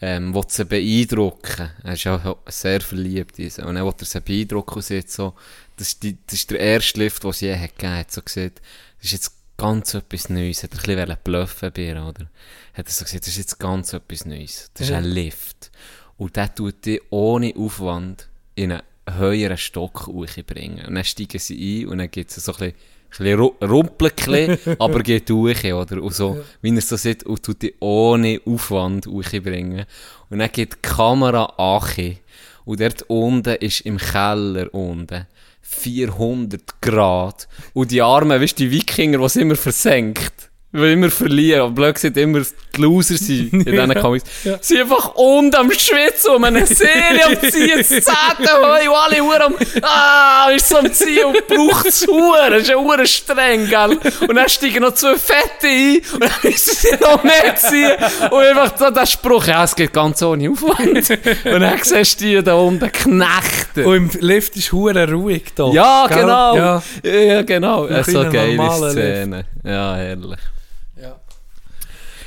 ähm, 0.00 0.32
will 0.32 0.44
sie 0.46 0.64
beeindrucken. 0.64 1.70
Er 1.82 1.94
ist 1.94 2.04
ja 2.04 2.36
sehr 2.46 2.80
verliebt 2.80 3.40
in 3.40 3.50
sie. 3.50 3.60
Und 3.62 3.74
dann 3.74 3.84
will 3.84 3.94
er 3.98 4.04
sie 4.04 4.20
beeindrucken 4.20 4.76
und 4.76 4.82
sieht 4.84 5.10
so, 5.10 5.34
das 5.76 5.88
ist, 5.88 6.02
die, 6.04 6.16
das 6.26 6.34
ist 6.34 6.50
der 6.52 6.60
erste 6.60 7.00
Lift, 7.00 7.24
den 7.24 7.32
sie 7.32 7.46
je 7.46 7.56
hat 7.58 7.76
gegeben 7.76 7.96
hat. 7.96 8.12
So 8.12 8.22
gesagt, 8.22 8.60
das 8.98 9.06
ist 9.06 9.12
jetzt 9.12 9.32
ganz 9.56 9.94
etwas 9.94 10.28
Neues. 10.28 10.62
Hat 10.62 10.74
er 10.74 10.78
ein 10.78 10.96
bisschen 10.96 11.18
bluffen 11.24 11.72
bei 11.74 11.82
ihr, 11.82 11.96
oder? 12.06 12.30
Hat 12.74 12.86
er 12.86 12.92
so 12.92 13.04
gesagt, 13.04 13.22
das 13.22 13.32
ist 13.32 13.38
jetzt 13.38 13.58
ganz 13.58 13.92
etwas 13.92 14.26
Neues. 14.26 14.70
Das 14.74 14.82
ist 14.82 14.90
Ja. 14.90 14.98
ein 14.98 15.04
Lift. 15.04 15.72
Und 16.18 16.36
der 16.36 16.54
tut 16.54 16.86
dich 16.86 17.00
ohne 17.10 17.52
Aufwand 17.56 18.28
in 18.54 18.70
einen 18.70 18.82
höheren 19.08 19.56
Stock 19.56 20.10
bringen. 20.46 20.84
Und 20.86 20.94
dann 20.94 21.04
steigen 21.04 21.38
sie 21.38 21.84
ein 21.84 21.88
und 21.88 21.98
dann 21.98 22.10
gibt 22.10 22.30
es 22.30 22.44
so 22.44 22.52
ein 22.52 22.58
bisschen, 22.58 22.74
bisschen 23.10 23.38
ru- 23.40 23.64
rumpelt 23.64 24.28
ein 24.28 24.48
bisschen, 24.56 24.80
aber 24.80 25.02
geht 25.02 25.28
durch, 25.30 25.64
oder? 25.72 26.02
Und 26.02 26.14
so, 26.14 26.42
wie 26.62 26.74
er 26.74 26.80
so 26.80 26.96
sieht, 26.96 27.22
und 27.24 27.42
tut 27.42 27.62
dich 27.62 27.74
ohne 27.80 28.40
Aufwand 28.44 29.04
bringen. 29.06 29.84
Und 30.30 30.38
dann 30.40 30.50
geht 30.52 30.74
die 30.74 30.78
Kamera 30.82 31.44
an. 31.56 32.16
Und 32.64 32.80
dort 32.80 33.02
unten 33.02 33.54
ist 33.56 33.82
im 33.82 33.96
Keller 33.96 34.72
unten 34.74 35.26
400 35.62 36.80
Grad. 36.80 37.48
Und 37.74 37.90
die 37.90 38.02
Armen, 38.02 38.40
weißt 38.40 38.58
du, 38.58 38.64
die 38.64 38.70
Wikinger, 38.72 39.18
die 39.18 39.24
es 39.24 39.36
immer 39.36 39.56
versenkt. 39.56 40.50
Weil 40.76 40.92
immer 40.92 41.10
verlieren. 41.10 41.62
Aber 41.62 41.70
blöd 41.70 41.94
gesagt, 41.94 42.16
immer 42.16 42.40
die 42.40 42.80
Loser 42.80 43.16
sind 43.16 43.52
in 43.52 43.64
diesen 43.64 43.94
Comics. 43.94 44.24
Ja. 44.44 44.58
Sie 44.60 44.80
einfach 44.80 45.14
unten 45.14 45.56
am 45.56 45.72
Schwitzen 45.72 46.34
um 46.34 46.44
eine 46.44 46.66
Serie 46.66 47.26
am 47.26 47.50
Ziehen, 47.50 47.82
zehnte 47.84 48.52
Heu, 48.52 48.90
und 48.90 48.96
alle 48.96 49.22
Uhr 49.22 49.40
am, 49.40 49.54
ah, 49.82 50.50
ist 50.54 50.68
so 50.68 50.76
am 50.78 50.92
Ziehen 50.92 51.24
und 51.24 51.46
braucht 51.46 51.86
es 51.86 52.06
Uhr. 52.06 52.36
Das 52.50 52.62
ist 52.62 52.68
ja 52.68 52.76
Uhr 52.76 53.06
streng, 53.06 53.68
gell? 53.68 53.98
Und 54.28 54.34
dann 54.34 54.48
steigen 54.48 54.82
noch 54.82 54.94
zwei 54.94 55.16
Fette 55.16 55.66
ein 55.66 56.00
und 56.14 56.22
dann 56.22 56.30
müssen 56.42 56.74
sie 56.76 56.96
noch 57.00 57.22
mehr 57.22 57.56
ziehen. 57.56 57.92
Und 58.30 58.42
einfach 58.42 58.78
so 58.78 58.90
der 58.90 59.06
Spruch, 59.06 59.46
ja, 59.46 59.64
es 59.64 59.74
geht 59.74 59.92
ganz 59.92 60.22
ohne 60.22 60.50
Aufwand. 60.50 61.10
Und 61.44 61.60
dann 61.60 61.78
siehst 61.82 62.20
du 62.20 62.24
die 62.24 62.42
da 62.42 62.54
unten 62.54 62.90
Knechte. 62.92 63.86
Und 63.86 64.14
im 64.14 64.20
Lift 64.20 64.56
ist 64.56 64.72
hure 64.72 65.10
ruhig 65.10 65.44
da. 65.54 65.70
Ja, 65.70 66.06
Gell? 66.06 66.18
genau. 66.20 66.56
Ja. 66.56 66.82
Ja, 67.04 67.42
genau. 67.42 67.86
Äh, 67.86 68.04
so 68.04 68.22
geile 68.30 68.90
Szene. 68.90 69.44
Ja, 69.64 69.96
herrlich. 69.96 70.38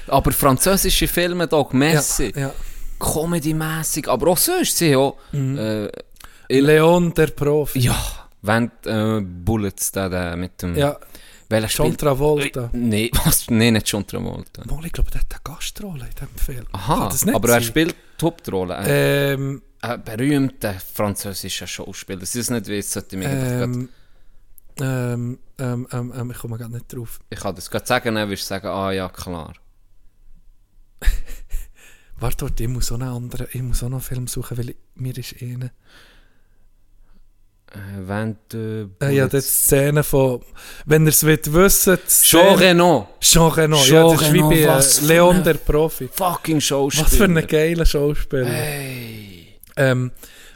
Aber 0.10 0.32
französische 0.32 1.08
Filme, 1.08 1.48
Doc, 1.48 1.74
Messi, 1.74 2.32
Ja, 2.36 2.42
ja. 2.42 2.54
Comedy-mässig, 3.00 4.08
aber 4.08 4.28
auch 4.32 4.38
sonst, 4.38 4.78
sie 4.78 4.96
auch. 4.96 5.18
Äh, 5.34 5.86
Il- 6.50 6.66
Leon 6.66 7.14
der 7.14 7.28
Profi. 7.28 7.80
ja, 7.80 7.96
wenn 8.42 8.72
äh, 8.86 9.22
Bullets 9.22 9.92
da, 9.92 10.10
da 10.10 10.36
mit 10.36 10.62
dem... 10.62 10.76
Ja, 10.76 10.98
Welcher 11.52 11.68
John 11.68 11.88
spielt? 11.88 12.00
Travolta. 12.02 12.70
Nee, 12.74 13.10
was? 13.26 13.50
Nee, 13.50 13.72
nicht 13.72 13.88
John 13.88 14.06
Travolta. 14.06 14.64
Mal, 14.66 14.86
ich 14.86 14.92
glaube, 14.92 15.10
der 15.12 15.22
hat 15.22 15.28
eine 15.32 15.42
Gastrolle 15.44 16.06
in 16.06 16.12
diesem 16.12 16.36
Film. 16.38 16.66
Aha, 16.74 17.10
aber 17.34 17.48
er 17.50 17.54
sein? 17.56 17.64
spielt 17.64 17.96
die 18.22 18.26
Hauptrolle. 18.26 18.76
Äh, 18.86 19.34
Ähm, 19.34 19.62
Ein 19.82 20.04
berühmter 20.04 20.74
französischer 20.74 21.66
Schauspieler. 21.68 22.20
Das 22.20 22.36
ist 22.36 22.50
nicht 22.52 22.68
weiss, 22.70 22.92
sollte 22.92 23.16
ich 23.16 23.20
mir 23.24 23.30
ähm, 23.30 23.90
ähm, 24.80 24.80
ähm, 24.82 25.40
ähm, 25.58 25.88
ähm, 25.92 26.14
ähm, 26.16 26.32
ich 26.32 26.38
komme 26.38 26.58
gerade 26.58 26.74
nicht 26.74 26.94
drauf. 26.94 27.20
Ich 27.30 27.40
kann 27.40 27.56
das 27.56 27.70
gerade 27.70 27.86
sagen, 27.88 28.16
dann 28.16 28.30
wirst 28.30 28.44
du 28.44 28.48
sagen, 28.48 28.68
ah 28.68 28.92
ja, 28.92 29.10
klar. 29.10 29.54
Warte, 32.20 32.50
ich 32.60 32.68
muss 32.68 32.92
auch 32.92 32.96
einen 32.96 33.10
anderen, 33.10 33.48
ich 33.52 33.62
muss 33.62 33.84
auch 33.84 33.90
noch 33.90 33.98
einen 33.98 34.02
Film 34.02 34.28
suchen, 34.28 34.58
weil 34.58 34.70
ich, 34.72 34.76
mir 34.96 35.18
ist 35.18 35.36
einer. 35.42 35.72
Äh, 37.72 38.08
wenn 38.08 38.38
du... 38.50 38.90
Äh, 39.02 39.16
ja, 39.16 39.28
die 39.28 39.42
Szene 39.42 40.04
von, 40.04 40.42
wenn 40.86 41.06
ihr 41.06 41.10
es 41.10 41.24
wollt 41.26 41.54
wissen, 41.54 42.00
Jean 42.08 42.56
Reno. 42.56 43.10
Jean 43.20 43.52
Reno, 43.52 43.78
ja, 43.86 44.04
das 44.04 44.22
ist 44.24 44.34
wie 44.34 44.42
bei 44.42 44.56
äh, 44.62 45.06
Leon 45.06 45.44
der 45.44 45.54
Profi. 45.54 46.10
Fucking 46.12 46.60
Schauspieler. 46.60 47.06
Was 47.06 47.16
für 47.16 47.26
ein 47.26 47.48
geiler 47.48 47.86
Schauspieler. 47.86 48.46
Hey. 48.46 49.60
Ähm, 49.76 50.12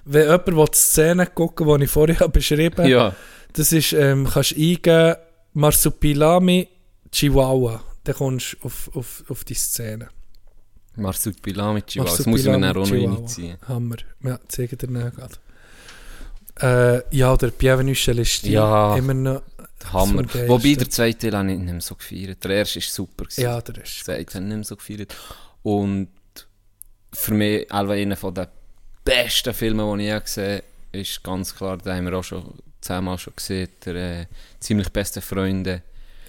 wenn 0.06 0.24
jemand 0.24 0.48
will 0.48 0.66
die 0.66 0.78
Szene 0.78 1.28
gucken 1.28 1.78
die 1.78 1.86
ich 1.86 1.92
vorher 1.92 2.20
habe 2.20 2.30
beschrieben 2.30 2.86
Ja. 2.88 3.16
das 3.54 3.72
ist, 3.72 3.94
ähm, 3.94 4.28
kannst 4.30 4.52
du 4.52 4.56
eingeben, 4.56 5.16
Marsupilami 5.54 6.68
Chihuahua. 7.12 7.82
Dann 8.04 8.16
kommst 8.16 8.58
du 8.60 8.66
auf, 8.66 8.90
auf, 8.96 9.24
auf 9.30 9.44
die 9.44 9.54
Szene. 9.54 10.10
Marsupilami 10.96 11.82
Chihuahua. 11.84 12.18
Das 12.18 12.26
muss 12.26 12.44
mir 12.44 12.52
dann 12.60 12.64
auch 12.66 12.74
noch 12.76 12.92
reinziehen. 12.92 13.58
Hammer. 13.68 13.96
Ja, 14.24 14.40
zeige 14.48 14.78
dir 14.78 14.88
nicht 14.90 15.16
gerade. 15.16 15.36
Äh, 16.62 17.16
ja, 17.16 17.36
der 17.36 17.48
Bienvenue 17.50 17.96
Celestine. 17.96 18.54
Ja. 18.54 18.96
Immer 18.96 19.14
noch. 19.14 19.42
Hammer. 19.92 20.24
Wobei 20.48 20.76
der 20.76 20.90
zweite 20.90 21.30
Teil 21.30 21.38
habe 21.38 21.52
ich 21.52 21.58
nicht 21.58 21.72
mehr 21.72 21.82
so 21.82 21.96
gefeiert. 21.96 22.44
Der 22.44 22.52
erste 22.52 22.80
ist 22.80 22.94
super. 22.94 23.26
gewesen. 23.26 23.42
Ja, 23.42 23.60
der 23.62 23.74
Der 23.74 23.84
ist. 23.84 24.04
zweite 24.06 24.36
habe 24.36 24.44
ich 24.44 24.50
nicht 24.50 24.56
mehr 24.58 24.64
so 24.64 24.76
gefeiert. 24.76 25.16
Und 25.64 26.10
für 27.12 27.34
mich 27.34 27.72
einfach 27.72 27.94
einer 27.94 28.16
den 28.16 28.48
besten 29.04 29.54
Filmen, 29.54 29.98
die 29.98 30.06
ich 30.06 30.12
je 30.14 30.20
gesehen 30.20 30.54
habe, 30.58 30.64
ist 31.00 31.24
ganz 31.24 31.56
klar, 31.56 31.78
den 31.78 31.94
haben 31.94 32.06
wir 32.06 32.14
auch 32.18 32.24
schon 32.24 32.54
zehnmal 32.82 33.18
schon 33.18 33.34
gesehen, 33.36 33.70
der 33.86 33.96
äh, 34.22 34.26
ziemlich 34.60 34.90
beste 34.90 35.22
Freunde. 35.22 35.82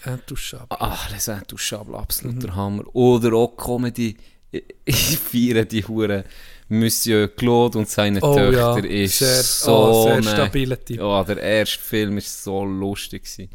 Intouchable. 0.05 0.77
Ach, 0.81 1.11
Les 1.11 1.29
Intouchables, 1.29 1.97
absoluter 1.97 2.49
Mhm. 2.49 2.57
Hammer. 2.57 2.85
Oder 2.95 3.35
auch 3.35 3.57
Comedy. 3.57 4.17
Ich- 4.85 5.19
feiere 5.19 5.65
die 5.65 5.85
Hure 5.87 6.25
Monsieur 6.69 7.29
Claude 7.29 7.79
und 7.79 7.89
seine 7.89 8.21
Oh 8.23 8.37
ja, 8.37 8.75
Töchter 8.75 8.89
ist 8.89 9.19
sehr, 9.19 9.43
so 9.43 9.73
oh, 9.73 10.05
sehr 10.05 10.23
stabiler 10.23 10.83
Typ. 10.83 10.99
Ja, 10.99 11.23
der 11.25 11.39
erste 11.39 11.79
Film 11.79 12.19
ist 12.19 12.43
so 12.43 12.65
lustig 12.65 13.25
gewesen. 13.25 13.51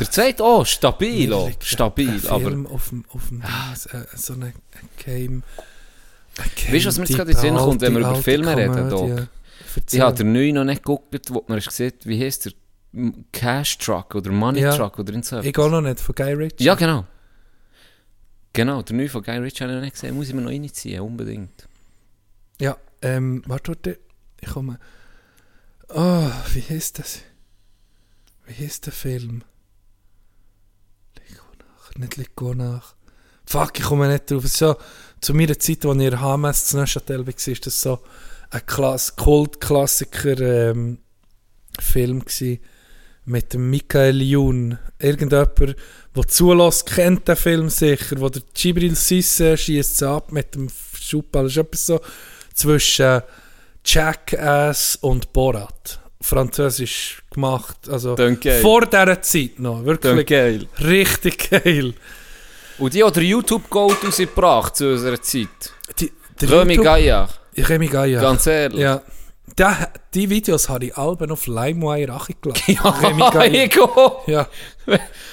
Der 0.00 0.10
zweite 0.10 0.42
auch, 0.44 0.64
stabil, 0.64 1.32
auch, 1.32 1.48
liegt 1.48 1.64
stabil, 1.64 2.08
ein 2.08 2.26
aber 2.28 2.50
Film 2.50 2.66
auf 2.66 2.88
dem, 2.88 3.04
auf 3.10 3.28
dem 3.28 3.42
Dings, 3.42 3.86
äh, 3.86 4.04
so 4.16 4.32
eine 4.34 4.54
Game. 5.04 5.42
Weißt 6.70 6.84
du, 6.84 6.88
was 6.88 6.98
mir 6.98 7.04
jetzt 7.04 7.16
gerade 7.16 7.30
in 7.32 7.36
den 7.36 7.40
Sinn 7.40 7.56
kommt, 7.56 7.80
wenn 7.80 7.92
wir 7.92 8.00
über 8.00 8.14
Filme 8.16 8.56
reden, 8.56 8.88
Doc? 8.88 9.28
ich 9.90 10.00
habe 10.00 10.16
den 10.16 10.32
neuen 10.32 10.54
noch 10.54 10.64
nicht 10.64 10.82
geguckt, 10.82 11.14
wo 11.30 11.44
man 11.46 11.60
sieht, 11.60 12.06
wie 12.06 12.24
heißt 12.24 12.46
der? 12.46 12.52
Cash 13.32 13.76
Truck 13.78 14.14
oder 14.14 14.30
Money 14.30 14.60
Ja. 14.60 14.74
Truck 14.74 14.98
oder 14.98 15.12
so 15.22 15.40
Ich 15.40 15.52
gehe 15.52 15.68
noch 15.68 15.82
nicht, 15.82 16.00
von 16.00 16.14
Guy 16.14 16.32
Ritchie. 16.32 16.64
Ja, 16.64 16.74
genau. 16.74 17.04
Genau, 18.52 18.82
der 18.82 18.96
neue 18.96 19.08
von 19.08 19.22
Guy 19.22 19.38
Ritchie 19.38 19.64
habe 19.64 19.72
ich 19.72 19.76
noch 19.76 19.84
nicht 19.84 19.94
gesehen, 19.94 20.16
muss 20.16 20.28
ich 20.28 20.34
mir 20.34 20.40
noch 20.40 20.50
reinziehen, 20.50 21.00
unbedingt. 21.00 21.68
Ja, 22.60 22.76
ähm, 23.02 23.42
warte, 23.46 23.98
ich 24.40 24.48
komme. 24.48 24.78
Oh, 25.88 26.30
wie 26.52 26.62
heißt 26.62 26.98
das? 26.98 27.20
Wie 28.46 28.64
heißt 28.64 28.86
der 28.86 28.92
Film? 28.92 29.42
Ligo 31.16 31.44
nach, 31.58 31.94
nicht 31.96 32.16
Ligo 32.16 32.54
nach. 32.54 32.94
Fuck, 33.46 33.78
ich 33.78 33.84
komme 33.84 34.08
nicht 34.08 34.30
drauf. 34.30 34.46
So, 34.48 34.76
zu 35.20 35.34
meiner 35.34 35.58
Zeit, 35.58 35.86
als 35.86 35.98
ich 35.98 36.06
in 36.06 36.20
HMS 36.20 36.66
zu 36.66 36.76
Neuchâtel 36.76 37.26
war, 37.26 37.34
ist 37.34 37.66
das 37.66 37.80
so 37.80 38.00
ein 38.50 38.66
Klass 38.66 39.16
Kultklassiker 39.16 40.70
ähm, 40.70 40.98
mit 43.24 43.54
dem 43.54 43.70
Michael 43.70 44.20
Youn. 44.22 44.78
Irgendjemand, 44.98 45.76
der 46.18 46.28
zulässt, 46.28 46.86
kennt 46.86 47.28
den 47.28 47.36
Film 47.36 47.68
sicher, 47.70 48.20
wo 48.20 48.28
der 48.28 48.42
Gibril 48.54 48.94
Sisse 48.94 49.56
schießt 49.56 50.02
ab 50.02 50.32
mit 50.32 50.54
dem 50.54 50.68
Schubball. 51.00 51.44
Das 51.44 51.52
ist 51.52 51.58
etwas 51.58 51.86
so 51.86 52.00
zwischen 52.54 53.22
Jackass 53.84 54.96
und 55.00 55.32
Borat. 55.32 56.00
Französisch 56.20 57.22
gemacht, 57.32 57.76
also 57.88 58.16
vor 58.60 58.86
dieser 58.86 59.22
Zeit 59.22 59.58
noch. 59.60 59.84
Wirklich 59.84 60.26
geil. 60.26 60.66
richtig 60.80 61.50
geil. 61.50 61.94
Und 62.78 62.92
die 62.94 63.04
hat 63.04 63.16
der 63.16 63.22
YouTube 63.22 63.70
Gold 63.70 63.96
rausgebracht 64.04 64.76
zu 64.76 64.90
unserer 64.92 65.20
Zeit. 65.22 65.48
Die, 65.98 66.12
der 66.40 66.50
Römi 66.50 66.74
YouTube- 66.74 66.84
Gaia, 66.84 67.28
Remy 67.56 67.86
Gaia. 67.86 68.20
ganz 68.20 68.46
ehrlich. 68.46 68.80
Ja. 68.80 69.02
Da, 69.56 69.88
die 70.14 70.30
Videos 70.30 70.68
habe 70.68 70.86
ich 70.86 70.96
alle 70.96 71.30
auf 71.30 71.46
LimeWire 71.46 72.12
angeladen. 72.82 73.54
Ja. 73.54 73.62
Ego! 73.62 74.22
Ja. 74.26 74.48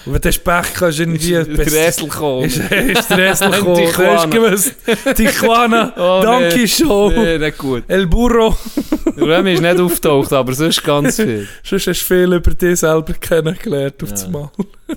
Und 0.06 0.14
wenn 0.14 0.22
du 0.22 0.40
Pech 0.40 0.74
kannst, 0.74 1.00
irgendwie... 1.00 1.32
Der 1.44 1.88
Esel 1.88 2.08
kommen. 2.10 2.46
Ist, 2.46 2.58
ist 2.58 3.10
der 3.10 3.34
gekommen. 3.52 3.76
Du 3.76 3.92
Tijuana. 3.92 4.16
hast 4.18 4.32
gewusst. 4.32 4.76
Tijuana, 5.16 5.94
Oh, 5.96 6.22
Donkey 6.24 6.58
nee. 6.58 6.68
Show, 6.68 7.10
Nee, 7.12 7.38
nicht 7.38 7.58
gut. 7.58 7.84
El 7.88 8.08
Burro. 8.08 8.56
Remy 9.18 9.54
ist 9.54 9.62
nicht 9.62 9.80
auftaucht, 9.80 10.34
aber 10.34 10.54
sonst 10.54 10.84
ganz 10.84 11.16
viel. 11.16 11.48
Sonst 11.64 11.88
hast 11.88 12.02
du 12.02 12.06
viel 12.06 12.34
über 12.34 12.52
dich 12.54 12.80
selber 12.80 13.14
kennengelernt 13.14 14.02
auf 14.04 14.10
Ja. 14.10 14.16
das 14.16 14.28
Mal. 14.30 14.50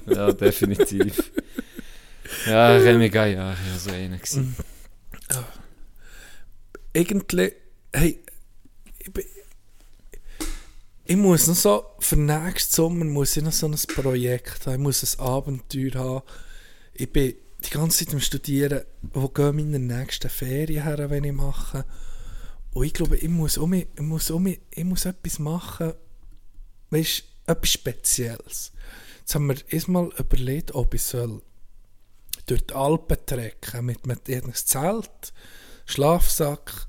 Ja, 0.07 0.33
definitiv. 0.33 1.31
Ja, 2.47 2.69
Remy 2.77 3.09
Gaia, 3.11 3.53
ich 3.53 3.73
war 3.73 3.79
so 3.79 3.91
einer. 3.91 4.19
Irgendwie, 6.93 7.53
hey, 7.95 8.19
ich, 11.05 11.17
muss 11.17 11.47
noch 11.47 11.55
so, 11.55 11.87
für 11.99 12.17
nächsten 12.17 12.75
Sommer 12.75 13.05
muss 13.05 13.37
ich 13.37 13.43
noch 13.43 13.53
so 13.53 13.67
ein 13.67 13.77
Projekt 13.95 14.67
haben, 14.67 14.75
ich 14.75 14.81
muss 14.81 15.19
ein 15.19 15.25
Abenteuer 15.25 15.95
haben. 15.95 16.23
Ich 16.95 17.11
bin 17.13 17.35
die 17.65 17.71
ganze 17.71 18.05
Zeit 18.05 18.15
am 18.15 18.21
Studieren, 18.21 18.83
wo 19.03 19.29
gehen 19.29 19.57
meine 19.57 19.79
nächsten 19.79 20.31
Ferien 20.31 20.85
her, 20.85 21.11
wenn 21.11 21.25
ich 21.25 21.33
mache. 21.33 21.85
Und 22.73 22.85
ich 22.85 22.93
glaube, 22.93 23.17
ich 23.17 23.29
muss, 23.29 23.59
um 23.59 23.73
ich 23.73 23.89
muss, 23.99 24.31
um 24.31 24.47
ich 24.47 24.85
muss 24.85 25.05
etwas 25.07 25.39
machen, 25.39 25.95
weißt 26.91 27.25
etwas 27.47 27.71
Spezielles. 27.71 28.73
Jetzt 29.21 29.35
haben 29.35 29.49
wir 29.49 29.57
erstmal 29.69 30.11
überlegt, 30.19 30.75
ob 30.75 30.95
ich 30.95 31.03
soll 31.03 31.43
durch 32.47 32.67
die 32.67 32.75
Alpen 32.75 33.19
trecken 33.27 33.85
mit, 33.85 34.07
mit 34.07 34.29
irgendeinem 34.29 34.55
Zelt, 34.55 35.33
Schlafsack, 35.87 36.87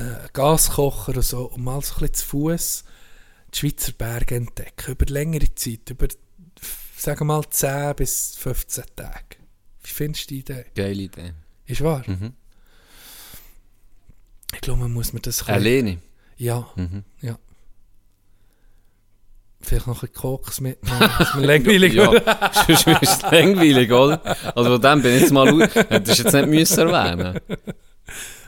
äh, 0.00 0.28
Gaskocher 0.32 1.16
und 1.16 1.22
so, 1.24 1.44
und 1.50 1.62
mal 1.64 1.80
so 1.82 1.94
ein 1.94 2.00
bisschen 2.00 2.14
zu 2.14 2.26
Fuß 2.26 2.84
die 3.54 3.58
Schweizer 3.58 3.92
Berge 3.92 4.36
entdecken. 4.36 4.92
Über 4.92 5.06
längere 5.06 5.52
Zeit, 5.54 5.90
über, 5.90 6.06
sagen 6.96 7.20
wir 7.20 7.24
mal, 7.24 7.42
10 7.48 7.96
bis 7.96 8.36
15 8.36 8.84
Tage. 8.96 9.36
Wie 9.82 9.90
findest 9.90 10.30
du 10.30 10.34
die 10.34 10.40
Idee? 10.40 10.64
Geile 10.74 11.02
Idee. 11.02 11.32
Ist 11.66 11.80
wahr? 11.82 12.02
Mhm. 12.06 12.34
Ich 14.54 14.60
glaube, 14.60 14.80
man 14.80 14.92
muss 14.92 15.12
mir 15.12 15.20
das 15.20 15.46
Alleine. 15.48 15.98
Ja, 16.36 16.68
Mhm. 16.76 17.04
ja. 17.20 17.38
Vielleicht 19.62 19.86
noch 19.86 20.02
ein 20.02 20.12
Koks 20.14 20.60
mitnehmen, 20.62 21.00
dass 21.18 21.34
mir 21.34 21.46
langweilig 21.46 21.92
Ja, 21.92 22.10
wird. 22.10 22.24
sonst 22.66 22.86
ist 22.86 23.02
es 23.02 23.22
langweilig, 23.22 23.92
oder? 23.92 24.22
Also 24.56 24.70
von 24.70 24.80
dem 24.80 25.02
bin 25.02 25.14
ich 25.16 25.20
jetzt 25.22 25.32
mal... 25.32 25.68
Hättest 25.74 26.18
du 26.20 26.22
jetzt 26.24 26.32
nicht 26.32 26.46
müssen 26.48 26.88
erwähnen 26.88 27.40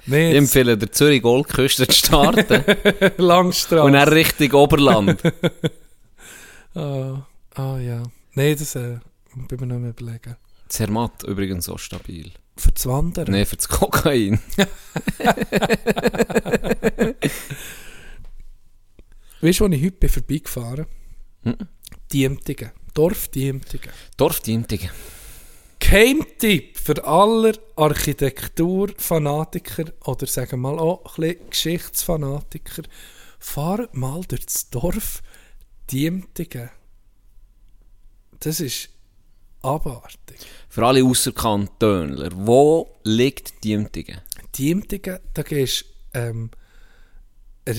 Nee, 0.06 0.30
Ich 0.32 0.36
empfehle 0.36 0.76
der 0.76 0.90
Zürich 0.92 1.22
Goldküste 1.22 1.86
zu 1.86 1.92
starten 1.96 2.64
Langstrasse. 3.18 3.82
und 3.84 3.92
dann 3.92 4.08
Richtung 4.08 4.52
Oberland. 4.52 5.20
Ah, 6.74 7.26
ah 7.54 7.76
ja. 7.78 8.02
Nein, 8.32 8.56
das 8.58 8.74
äh, 8.76 8.96
bin 9.46 9.60
mir 9.60 9.66
noch 9.66 9.78
mal 9.78 9.90
überlegen. 9.90 10.36
Zermatt 10.68 11.22
übrigens 11.24 11.66
so 11.66 11.76
stabil. 11.76 12.32
Für 12.56 12.72
das 12.72 12.86
Wandern? 12.86 13.26
Nein, 13.30 13.44
für 13.44 13.56
das 13.56 13.68
Kokain. 13.68 14.40
Weißt 19.42 19.60
du, 19.60 19.64
wo 19.64 19.72
ich 19.72 19.82
heute 19.82 19.90
bin 19.92 20.08
vorbeigefahren 20.08 20.86
Mhm. 21.44 21.56
Diemtigen. 22.12 22.70
Dorf 22.94 23.28
Diemtigen. 23.28 23.90
Dorfdientige. 24.16 24.90
Geheimtipp 25.82 26.78
für 26.78 27.04
alle 27.04 27.52
Architekturfanatiker 27.76 29.92
oder 30.04 30.26
sagen 30.26 30.52
wir 30.52 30.58
mal 30.58 30.78
auch 30.78 31.18
ein 31.18 31.22
bisschen 31.22 31.50
Geschichtsfanatiker. 31.50 32.84
Fahrt 33.40 33.94
mal 33.94 34.22
durch 34.26 34.46
das 34.46 34.70
Dorf 34.70 35.22
Diemtigen. 35.90 36.70
Das 38.38 38.60
ist 38.60 38.90
abartig. 39.60 40.38
Für 40.68 40.86
alle 40.86 41.04
Ausserkantönler. 41.04 42.30
Wo 42.32 42.94
liegt 43.02 43.64
Diemtigen? 43.64 44.20
Diemtigen, 44.56 45.18
da 45.34 45.42
gehst 45.42 45.84
du 46.12 46.20
ähm, 46.20 46.50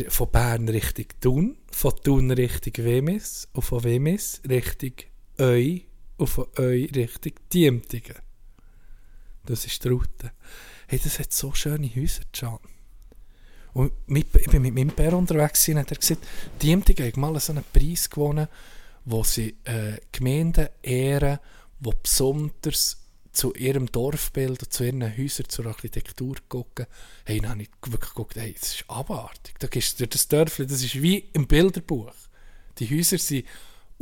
von 0.10 0.30
Bern 0.30 0.68
Richtung 0.68 1.06
Thun, 1.22 1.58
von 1.72 1.94
Thun 2.04 2.32
Richtung 2.32 2.86
Wemis 2.86 3.48
und 3.54 3.64
von 3.64 3.84
Wemis 3.84 4.42
Richtung 4.48 4.94
Eu 5.40 5.80
und 6.24 6.30
von 6.30 6.48
Eu 6.58 6.88
Richtung 6.96 7.34
Diemtigen. 7.52 8.16
Das 9.46 9.66
ist 9.66 9.84
die 9.84 9.90
Route. 9.90 10.32
Hey, 10.88 11.00
das 11.04 11.20
hat 11.20 11.34
so 11.34 11.54
schöne 11.54 11.94
Häuser, 11.94 12.24
Can. 12.32 12.60
Und 13.74 13.92
mit, 14.08 14.34
ich 14.36 14.50
bin 14.50 14.62
mit 14.62 14.74
meinem 14.74 14.96
Bär 14.96 15.14
unterwegs 15.14 15.68
und 15.68 15.80
hat 15.80 15.92
er 15.92 15.98
gesagt, 15.98 16.26
Diemtigen 16.62 17.06
hat 17.06 17.18
mal 17.18 17.38
so 17.40 17.52
einen 17.52 17.66
Preis 17.74 18.10
gewonnen, 18.10 18.48
wo 19.04 19.24
sie 19.24 19.58
äh, 19.66 19.98
Gemeinden 20.14 20.70
ehren, 20.82 21.40
die 21.80 21.92
besonders 22.02 22.98
zu 23.34 23.54
ihrem 23.56 23.92
Dorfbild 23.92 24.64
und 24.64 24.72
zu 24.72 24.86
ihren 24.86 25.18
Häusern, 25.18 25.50
zur 25.50 25.66
Architektur 25.66 26.36
gucken. 26.48 26.86
Hey, 27.26 27.42
dann 27.42 27.50
habe 27.50 27.64
ich 27.64 27.70
wirklich 27.86 28.12
geguckt, 28.12 28.36
hey, 28.38 28.56
das 28.58 28.76
ist 28.76 28.86
abartig. 28.88 29.60
Da 29.60 29.68
gehst 29.68 30.00
du 30.00 30.06
durch 30.06 30.12
das 30.12 30.28
Dörfli, 30.30 30.68
das 30.68 30.84
ist 30.84 31.02
wie 31.02 31.18
im 31.34 31.48
Bilderbuch. 31.48 32.14
Die 32.80 32.90
Häuser 32.90 33.18
sind 33.18 33.46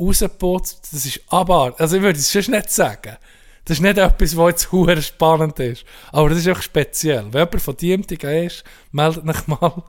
rausgeputzt, 0.06 0.88
das 0.92 1.06
ist 1.06 1.20
abartig. 1.28 1.80
Also 1.80 1.96
ich 1.96 2.02
würde 2.02 2.18
es 2.18 2.30
schon 2.30 2.54
nicht 2.54 2.70
sagen. 2.70 3.16
Das 3.64 3.76
ist 3.76 3.82
nicht 3.82 3.98
etwas, 3.98 4.36
was 4.36 4.50
jetzt 4.50 4.72
hure 4.72 5.00
spannend 5.00 5.58
ist. 5.60 5.84
Aber 6.10 6.28
das 6.28 6.38
ist 6.38 6.48
auch 6.48 6.60
speziell. 6.60 7.26
Wenn 7.32 7.42
jemand 7.42 7.62
von 7.62 7.76
Diemtigen 7.76 8.46
ist, 8.46 8.64
meldet 8.90 9.28
euch 9.28 9.46
mal. 9.46 9.82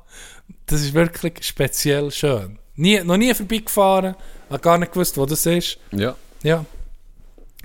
Das 0.68 0.82
ist 0.82 0.94
wirklich 0.94 1.44
speziell 1.44 2.12
schön. 2.12 2.60
Nie, 2.76 3.02
noch 3.04 3.18
nie 3.18 3.34
vorbeigefahren, 3.34 4.16
habe 4.50 4.62
gar 4.62 4.78
nicht 4.78 4.94
gewusst, 4.94 5.18
wo 5.18 5.26
das 5.26 5.46
ist. 5.46 5.78
Ja. 5.92 6.16
Ja, 6.44 6.66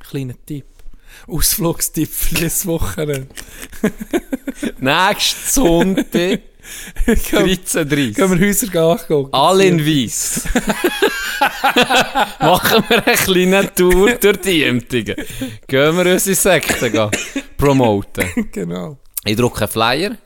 kleiner 0.08 0.34
Tipp. 0.46 0.66
Ausflugstipp 1.26 2.10
für 2.10 2.44
das 2.44 2.66
Wochenende. 2.66 3.26
Nächsten 4.78 5.50
Sonntag, 5.50 6.40
13.30 7.06 8.14
gehen 8.14 8.30
wir 8.30 8.46
Häuser 8.46 8.74
angucken. 8.74 9.32
Alle 9.32 9.64
in 9.66 9.84
Weiss. 9.84 10.44
Machen 12.40 12.84
wir 12.88 13.06
eine 13.06 13.16
kleine 13.16 13.74
Tour 13.74 14.12
durch 14.12 14.36
die 14.38 14.64
Ämtigen. 14.64 15.16
Gehen 15.66 15.96
wir 15.96 16.12
unsere 16.12 16.34
Sekte 16.34 16.90
gehen 16.90 17.10
promoten. 17.56 18.48
Genau. 18.52 18.98
Ich 19.24 19.36
drucke 19.36 19.62
einen 19.62 19.68
Flyer 19.68 20.16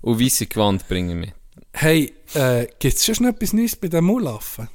und 0.00 0.20
weisse 0.20 0.46
Gewand 0.46 0.88
bringe 0.88 1.14
mit. 1.14 1.32
Hey, 1.72 2.12
äh, 2.34 2.66
gibt 2.78 2.96
es 2.96 3.04
schon 3.04 3.26
etwas 3.26 3.52
Neues 3.52 3.76
bei 3.76 3.88
den 3.88 4.04
Mulaffen? 4.04 4.68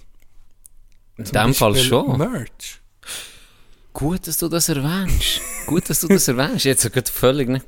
In 1.18 1.26
dem 1.26 1.54
Fall 1.54 1.76
schon. 1.76 2.18
Merch. 2.18 2.80
Gut, 3.94 4.28
dass 4.28 4.38
du 4.38 4.48
das 4.48 4.70
erwähnst. 4.70 5.42
Gut, 5.66 5.90
dass 5.90 6.02
du 6.02 6.08
das 6.08 6.28
erwähnst. 6.28 6.66
Jetzt 6.66 6.92
gerade 6.92 7.12
völlig 7.12 7.50
nicht. 7.50 7.66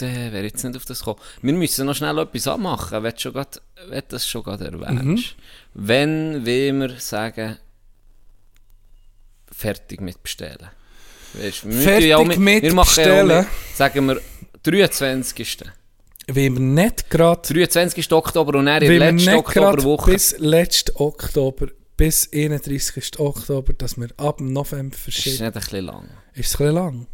Äh, 0.00 0.32
wäre 0.32 0.44
jetzt 0.44 0.64
nicht 0.64 0.76
auf 0.76 0.84
das 0.84 1.00
gekommen. 1.00 1.20
Wir 1.42 1.52
müssen 1.52 1.86
noch 1.86 1.94
schnell 1.94 2.18
etwas 2.18 2.48
abmachen, 2.48 3.02
wenn 3.02 3.12
du 3.12 3.20
schon 3.20 3.32
grad, 3.32 3.60
wenn 3.88 4.00
du 4.00 4.06
das 4.08 4.26
schon 4.26 4.42
gerade 4.42 4.64
erwähnst. 4.66 5.04
Mhm. 5.04 5.18
Wenn 5.74 6.46
will 6.46 6.72
wir 6.80 7.00
sagen, 7.00 7.58
fertig 9.50 10.00
mit 10.00 10.22
bestellen. 10.22 10.68
Weißt, 11.34 11.68
wir 11.68 11.80
Fertig 11.80 12.08
ja 12.08 12.22
mit 12.22 12.38
wir 12.62 12.74
machen 12.74 13.04
ja 13.04 13.22
bestellen? 13.22 13.38
mit, 13.38 13.76
sagen 13.76 14.06
wir 14.06 14.20
23. 14.62 15.58
Wenn 16.28 16.54
wir 16.54 16.60
nicht 16.60 17.10
gerade 17.10 17.52
23. 17.52 18.12
Oktober 18.12 18.58
und 18.58 18.66
dann 18.66 18.82
in 18.82 18.88
der 18.98 19.12
letzten 19.12 19.34
Oktoberwoche. 19.34 20.12
bis 20.12 20.38
letzten 20.38 20.96
Oktober, 20.96 21.68
bis 21.96 22.28
31. 22.32 23.18
Oktober, 23.18 23.72
dass 23.72 23.96
wir 23.96 24.08
ab 24.16 24.40
November 24.40 24.94
Ist 24.94 25.02
verschieben, 25.02 25.44
nicht 25.44 25.44
ein 25.44 25.52
bisschen 25.52 25.84
lang. 25.84 26.08
ist 26.34 26.46
es 26.46 26.54
ein 26.54 26.58
bisschen 26.58 26.74
lang. 26.74 27.06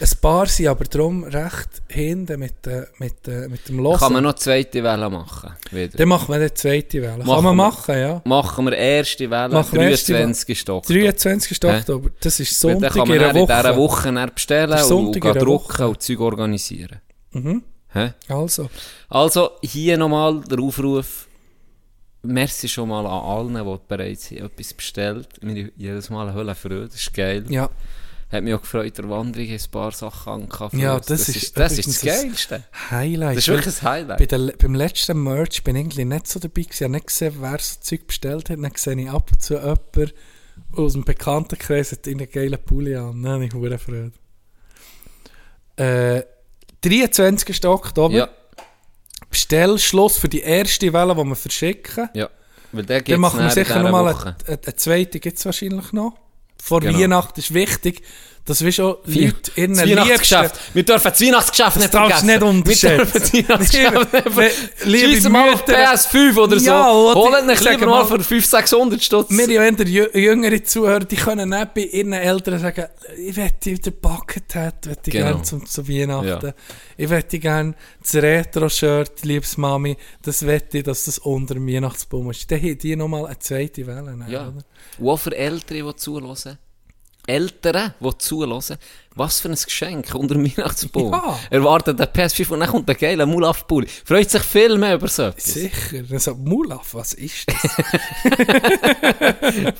Ein 0.00 0.08
paar 0.22 0.46
sind 0.46 0.66
aber 0.68 0.84
darum 0.84 1.24
recht 1.24 1.68
hinten 1.88 2.40
mit, 2.40 2.66
äh, 2.66 2.86
mit, 2.98 3.28
äh, 3.28 3.48
mit 3.48 3.68
dem 3.68 3.80
Losen. 3.80 3.98
Kann 4.00 4.12
man 4.14 4.24
noch 4.24 4.34
zweite 4.34 4.82
Welle 4.82 5.10
machen? 5.10 5.50
Wieder. 5.70 5.98
Dann 5.98 6.08
machen 6.08 6.32
wir 6.32 6.48
die 6.48 6.54
zweite 6.54 7.02
Welle. 7.02 7.18
Machen 7.18 7.26
Kann 7.34 7.44
man 7.44 7.56
wir. 7.56 7.64
machen, 7.64 7.98
ja. 7.98 8.22
machen 8.24 8.64
wir 8.64 8.72
erste 8.78 9.30
Welle, 9.30 9.52
Machen 9.52 9.78
wir 9.78 9.90
erste 9.90 10.12
23. 10.14 10.70
Oktober. 10.70 10.94
23. 11.00 11.58
Hä? 11.62 11.78
Oktober, 11.78 12.10
das 12.20 12.40
ist 12.40 12.58
Sonntag 12.58 12.92
kann 12.94 13.02
in 13.02 13.08
man 13.08 13.18
einer 13.18 13.26
dann 13.28 13.36
in 13.42 13.46
dieser 13.46 13.76
Woche. 13.76 14.14
Woche 14.14 14.32
bestellen 14.34 14.82
und, 14.92 15.14
drucken 15.24 15.46
Woche. 15.46 15.88
und 15.88 16.02
Zeug 16.02 16.20
organisieren. 16.20 17.00
Mhm. 17.32 17.62
Hä? 17.92 18.12
Also, 18.28 18.70
Also, 19.08 19.50
hier 19.62 19.98
nochmal 19.98 20.40
der 20.50 20.60
Aufruf. 20.60 21.26
Merci 22.22 22.68
schon 22.68 22.88
mal 22.88 23.06
an 23.06 23.22
allen, 23.56 23.64
die 23.66 23.78
bereits 23.88 24.30
etwas 24.32 24.74
bestellt. 24.74 25.28
Wir 25.40 25.64
haben 25.64 25.72
jedes 25.76 26.10
Mal 26.10 26.28
eine 26.28 26.34
Hölle 26.34 26.54
Freude, 26.54 26.86
das 26.86 26.96
ist 26.96 27.12
geil. 27.14 27.44
ja. 27.48 27.68
Hat 28.30 28.44
mich 28.44 28.54
auch 28.54 28.60
gefreut, 28.60 28.96
der 28.96 29.08
Wanderung 29.10 29.48
ein 29.48 29.60
paar 29.72 29.90
Sachen 29.90 30.32
angehabt. 30.32 30.74
Ja, 30.74 31.00
das 31.00 31.28
ist 31.28 31.58
das, 31.58 31.78
ist 31.78 31.88
das 31.88 32.00
Geilste. 32.02 32.64
Highlight. 32.90 33.36
Das 33.36 33.48
ist 33.48 33.48
wirklich 33.48 33.82
ein 33.82 33.88
Highlight. 33.88 34.18
Bei 34.18 34.26
der, 34.26 34.52
beim 34.56 34.74
letzten 34.74 35.22
Merch 35.22 35.64
bin 35.64 35.74
ich 35.74 35.80
irgendwie 35.82 36.04
nicht 36.04 36.28
so 36.28 36.38
dabei 36.38 36.62
gewesen. 36.62 36.72
Ich 36.74 36.82
habe 36.82 36.92
nicht 36.92 37.06
gesehen, 37.08 37.34
wer 37.40 37.58
so 37.58 37.80
Zeug 37.80 38.06
bestellt 38.06 38.50
hat. 38.50 38.58
Dann 38.62 38.72
sehe 38.76 39.00
ich 39.00 39.10
ab 39.10 39.30
und 39.32 39.42
zu 39.42 39.54
jemanden 39.54 40.12
aus 40.72 40.92
dem 40.92 41.04
Bekanntenkreis 41.04 41.90
hat 41.90 42.06
einen 42.06 42.30
geilen 42.30 42.58
Pulli 42.64 42.94
an. 42.94 43.20
Dann 43.22 43.32
habe 43.32 43.46
ich 43.46 43.82
Freude. 43.82 44.12
Äh, 45.76 46.22
23. 46.82 47.64
Oktober. 47.66 48.14
Ja, 48.14 48.28
Bestellschluss 49.28 50.18
für 50.18 50.28
die 50.28 50.40
erste 50.40 50.92
Welle, 50.92 51.14
die 51.14 51.24
wir 51.24 51.36
verschicken. 51.36 52.08
ja. 52.14 52.28
Weil 52.72 52.84
der 52.84 53.02
Dann 53.02 53.20
machen 53.20 53.40
wir 53.40 53.50
sicher 53.50 53.82
noch 53.82 53.90
nochmal 53.90 54.14
eine, 54.14 54.36
eine, 54.46 54.58
eine 54.64 54.76
zweite, 54.76 55.18
gibt 55.18 55.38
es 55.38 55.44
wahrscheinlich 55.44 55.92
noch. 55.92 56.14
Vor 56.62 56.80
Genau. 56.80 56.98
Weihnachten 56.98 57.40
ist 57.40 57.54
wichtig, 57.54 58.02
wir 58.60 58.72
schon 58.72 58.96
Vier- 59.06 59.26
Leute 59.28 59.50
in 59.54 59.74
Das 59.74 59.84
den 59.84 59.90
Weihnachtsgeschäft. 59.98 60.60
Wir 60.74 60.82
dürfen 60.82 61.04
das 61.10 61.20
Weihnachtsgeschäft 61.20 61.76
Das 61.76 61.82
nicht 61.82 61.94
du 61.94 61.98
vergessen. 61.98 62.26
nicht 62.26 62.40
Wir 62.40 62.88
dürfen 62.88 63.12
das 63.14 63.22
unterschätzen. 63.22 63.48
Weihnachtsgeschäft 63.48 64.12
nicht 64.86 65.00
vergessen. 65.00 65.32
Mal 65.32 65.52
auf 65.54 65.66
Mütter- 65.66 65.94
PS5 65.94 66.36
oder 66.38 66.58
so. 66.60 66.66
Ja, 66.66 67.52
ich 67.52 67.58
sage 67.60 67.76
lieber 67.76 67.86
mal 67.86 68.04
für 68.06 68.20
500, 68.24 68.44
600 68.68 69.02
Stutz. 69.02 69.30
Wir 69.30 69.62
haben 69.62 69.86
jüngere 69.86 70.64
Zuhörer, 70.64 71.00
die 71.00 71.16
können 71.16 71.48
nicht 71.50 71.74
bei 71.74 71.82
ihren 71.82 72.12
Eltern 72.12 72.58
sagen, 72.58 72.86
ich 73.16 73.36
möchte 73.36 73.74
den 73.74 73.92
Buckethead, 74.00 74.74
möchte 74.86 75.00
ich 75.06 75.12
Genau. 75.12 75.26
gerne 75.26 75.42
zum, 75.42 75.66
zu 75.66 75.88
Weihnachten. 75.88 76.46
Ja. 76.46 76.52
Ich 76.96 77.08
möchte 77.08 77.38
gerne 77.38 77.74
das 78.02 78.14
Retro-Shirt, 78.14 79.22
liebes 79.24 79.56
Mami, 79.56 79.96
das 80.22 80.42
möchte 80.42 80.78
ich, 80.78 80.84
dass 80.84 81.04
das 81.04 81.18
unter 81.18 81.54
dem 81.54 81.66
Weihnachtsbaum 81.66 82.30
ist. 82.30 82.50
Dann 82.50 82.58
haben 82.60 82.78
die 82.78 82.96
nochmal 82.96 83.26
eine 83.26 83.38
zweite 83.38 83.86
Welle. 83.86 84.16
Ja. 84.28 84.48
oder? 84.48 84.64
Und 84.98 85.08
auch 85.08 85.16
für 85.16 85.36
Ältere, 85.36 85.82
die 85.92 85.96
zuhören. 85.96 86.58
Eltern, 87.30 87.94
die 88.00 88.18
zuhören. 88.18 88.76
Was 89.14 89.40
für 89.40 89.48
ein 89.48 89.54
Geschenk 89.54 90.14
unter 90.14 90.34
dem 90.34 90.44
Weihnachtsbaum. 90.44 91.12
Ja. 91.12 91.38
Erwartet 91.50 91.98
der 91.98 92.12
PS5 92.12 92.50
und 92.50 92.60
dann 92.60 92.68
kommt 92.68 92.88
der 92.88 92.94
geile 92.94 93.26
Mulaf-Pulli. 93.26 93.86
Freut 94.04 94.30
sich 94.30 94.42
viel 94.42 94.78
mehr 94.78 94.94
über 94.94 95.08
so 95.08 95.24
etwas. 95.24 95.44
Sicher. 95.44 96.18
Sagt 96.18 96.38
Mulaf, 96.38 96.94
was 96.94 97.12
ist 97.14 97.46
das? 97.48 97.70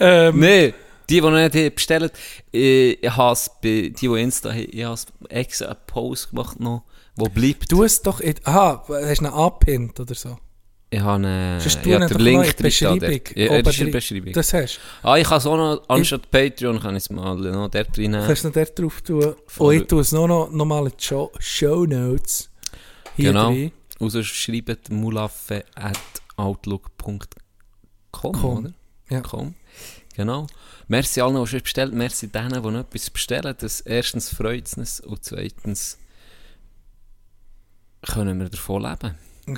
ähm, 0.00 0.38
Nee, 0.38 0.74
die, 1.08 1.14
die 1.14 1.20
noch 1.20 1.32
nicht 1.32 1.74
bestellt, 1.74 2.12
äh, 2.52 2.92
ich 2.92 3.16
habe 3.16 3.32
es 3.32 3.48
bei 3.62 3.68
die, 3.68 3.92
die 3.92 4.06
Insta 4.06 4.50
haben, 4.50 4.66
ich 4.70 4.84
habe 4.84 5.00
extra 5.28 5.66
einen 5.66 5.76
Post 5.86 6.30
gemacht 6.30 6.58
noch, 6.60 6.82
wo 7.16 7.26
bleibt. 7.26 7.70
du 7.70 7.84
es 7.84 8.02
doch, 8.02 8.20
aha, 8.44 8.84
hast 8.88 9.20
du 9.20 9.24
einen 9.24 9.34
abpinnt 9.34 9.98
oder 10.00 10.14
so? 10.14 10.38
Ich 10.88 11.00
habe 11.00 11.14
einen, 11.26 11.58
ich 11.58 11.76
habe 11.76 12.06
den 12.06 12.18
Link 12.20 12.46
in 12.46 12.52
drin. 13.00 13.20
Ja, 13.34 13.46
er 13.46 13.58
ist 13.60 13.66
der 13.66 13.72
drin. 13.72 13.90
Beschreibung. 13.90 14.32
Das 14.32 14.52
hast 14.52 14.78
Ah, 15.02 15.16
ich 15.16 15.26
kann 15.26 15.38
es 15.38 15.46
auch 15.46 15.56
noch, 15.56 15.82
anstatt 15.88 16.30
Patreon, 16.30 16.78
kann 16.80 16.94
ich 16.94 17.02
es 17.02 17.10
mal 17.10 17.34
noch 17.34 17.68
dort 17.68 17.98
rein. 17.98 18.12
du. 18.12 18.24
Kannst 18.26 18.44
du 18.44 18.48
noch 18.48 18.54
dort 18.54 18.78
drauf 18.78 19.02
tun. 19.02 19.34
Voll. 19.48 19.74
Und 19.76 19.82
ich 19.82 19.88
tue 19.88 20.00
es 20.00 20.12
noch, 20.12 20.28
noch, 20.28 20.50
noch 20.50 20.64
mal 20.64 20.86
in 20.86 20.92
die 20.96 21.04
Show, 21.04 21.32
Show 21.40 21.84
Notes. 21.86 22.50
Hier 23.16 23.30
Genau. 23.32 23.48
rein. 23.48 23.72
Also 23.98 24.22
schreibt 24.22 24.90
mulaffe 24.90 25.64
at 25.74 25.98
outlook.com, 26.36 27.18
Com. 28.12 28.58
oder? 28.58 28.72
Ja. 29.10 29.20
Com. 29.22 29.54
Genau. 30.14 30.46
Merci 30.88 31.20
allen, 31.20 31.34
die 31.40 31.46
schon 31.48 31.60
bestellt. 31.62 31.92
Merci 31.94 32.28
denen, 32.28 32.62
die 32.62 32.70
noch 32.70 32.80
etwas 32.80 33.10
bestellen. 33.10 33.54
Das 33.58 33.80
erstens 33.80 34.28
freut 34.32 34.66
es 34.66 34.74
uns 34.74 35.00
und 35.00 35.24
zweitens 35.24 35.98
können 38.02 38.38
wir 38.38 38.48
davon 38.48 38.82
leben. 38.82 39.14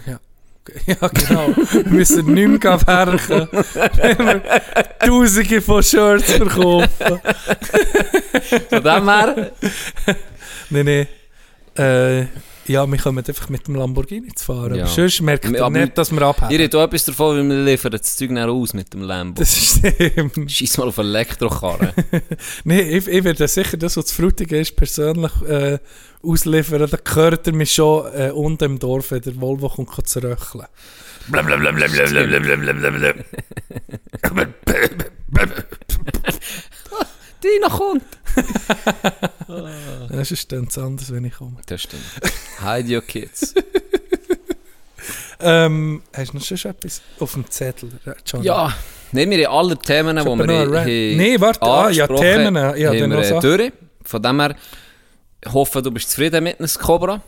Ja. 0.06 0.20
Ja, 0.86 1.08
genau. 1.08 1.48
wir 1.72 1.88
müssen 1.88 2.32
nicht 2.34 2.62
mehr 2.62 2.86
werken, 2.86 3.48
wenn 3.96 4.18
wir 4.18 4.42
Tausende 4.98 5.60
von 5.60 5.82
Shirts 5.82 6.32
verkaufen. 6.32 7.20
Von 8.68 8.82
dem 8.82 9.08
her, 9.08 9.52
Nein, 10.70 10.84
nein. 10.84 11.06
Äh, 11.76 12.26
ja, 12.68 12.86
wir 12.86 12.98
kommen 12.98 13.24
einfach 13.26 13.48
mit 13.48 13.66
dem 13.66 13.74
Lamborghini 13.74 14.34
zu 14.34 14.44
fahren. 14.44 14.74
Ja. 14.74 14.84
Aber 14.84 14.92
sonst 14.92 15.20
merkt 15.20 15.46
Aber 15.46 15.70
nicht, 15.70 15.96
dass 15.96 16.12
wir 16.12 16.22
abheben. 16.22 16.50
ihr 16.50 16.64
habt 16.64 16.74
auch 16.74 16.82
etwas 16.84 17.04
davon, 17.04 17.36
weil 17.38 17.48
wir 17.48 17.64
liefern 17.64 17.90
das 17.92 18.16
Zeug 18.16 18.28
dann 18.28 18.50
aus 18.50 18.74
mit 18.74 18.92
dem 18.92 19.02
Lambo. 19.02 19.40
Das 19.40 19.56
ist 19.56 19.80
ähm, 19.98 20.48
Scheiss 20.48 20.78
mal 20.78 20.88
auf 20.88 20.98
Elektrokarren. 20.98 21.92
Nee, 22.64 22.80
ich, 22.80 23.08
ich 23.08 23.24
werde 23.24 23.48
sicher 23.48 23.76
das, 23.76 23.96
was 23.96 24.06
zu 24.06 24.14
Frutigen 24.14 24.60
ist, 24.60 24.76
persönlich 24.76 25.32
äh, 25.42 25.78
ausliefern. 26.22 26.88
Da 26.90 26.98
gehört 27.02 27.46
er 27.46 27.52
mich 27.52 27.72
schon 27.72 28.06
äh, 28.14 28.30
unten 28.30 28.64
im 28.64 28.78
Dorf, 28.78 29.10
wenn 29.10 29.22
der 29.22 29.40
Volvo 29.40 29.68
kommt, 29.68 30.08
zu 30.08 30.22
röcheln. 30.22 30.66
Dina 37.42 37.68
kommt! 37.68 38.04
Das 40.10 40.30
ist 40.30 40.52
dann 40.52 40.68
anders, 40.76 41.10
wenn 41.10 41.24
ich 41.24 41.34
komme. 41.34 41.56
Das 41.66 41.82
stimmt. 41.82 42.02
Hide 42.60 42.94
your 42.94 43.02
kids. 43.02 43.54
Ähm, 45.40 46.02
hast 46.12 46.32
du 46.32 46.36
noch 46.38 46.44
schon 46.44 46.70
etwas 46.72 47.00
auf 47.20 47.34
dem 47.34 47.48
Zettel, 47.48 47.90
John? 48.26 48.42
Ja, 48.42 48.74
nehmen 49.12 49.38
wir 49.38 49.50
alle 49.50 49.78
Themen, 49.78 50.16
die 50.16 50.24
wir 50.24 50.34
noch 50.36 50.78
haben 50.80 50.84
Nee, 50.84 51.40
warte, 51.40 51.62
ah, 51.62 51.90
ja, 51.90 52.08
Themen, 52.08 52.56
ja, 52.56 52.90
haben 52.90 53.08
noch 53.08 53.18
wir 53.18 53.24
Sachen. 53.24 53.40
durch. 53.40 53.72
Von 54.04 54.22
dem 54.22 54.40
her, 54.40 54.56
ich 55.44 55.52
hoffe, 55.52 55.80
du 55.80 55.92
bist 55.92 56.10
zufrieden 56.10 56.42
mit 56.42 56.58
einem 56.58 56.68
Cobra. 56.68 57.22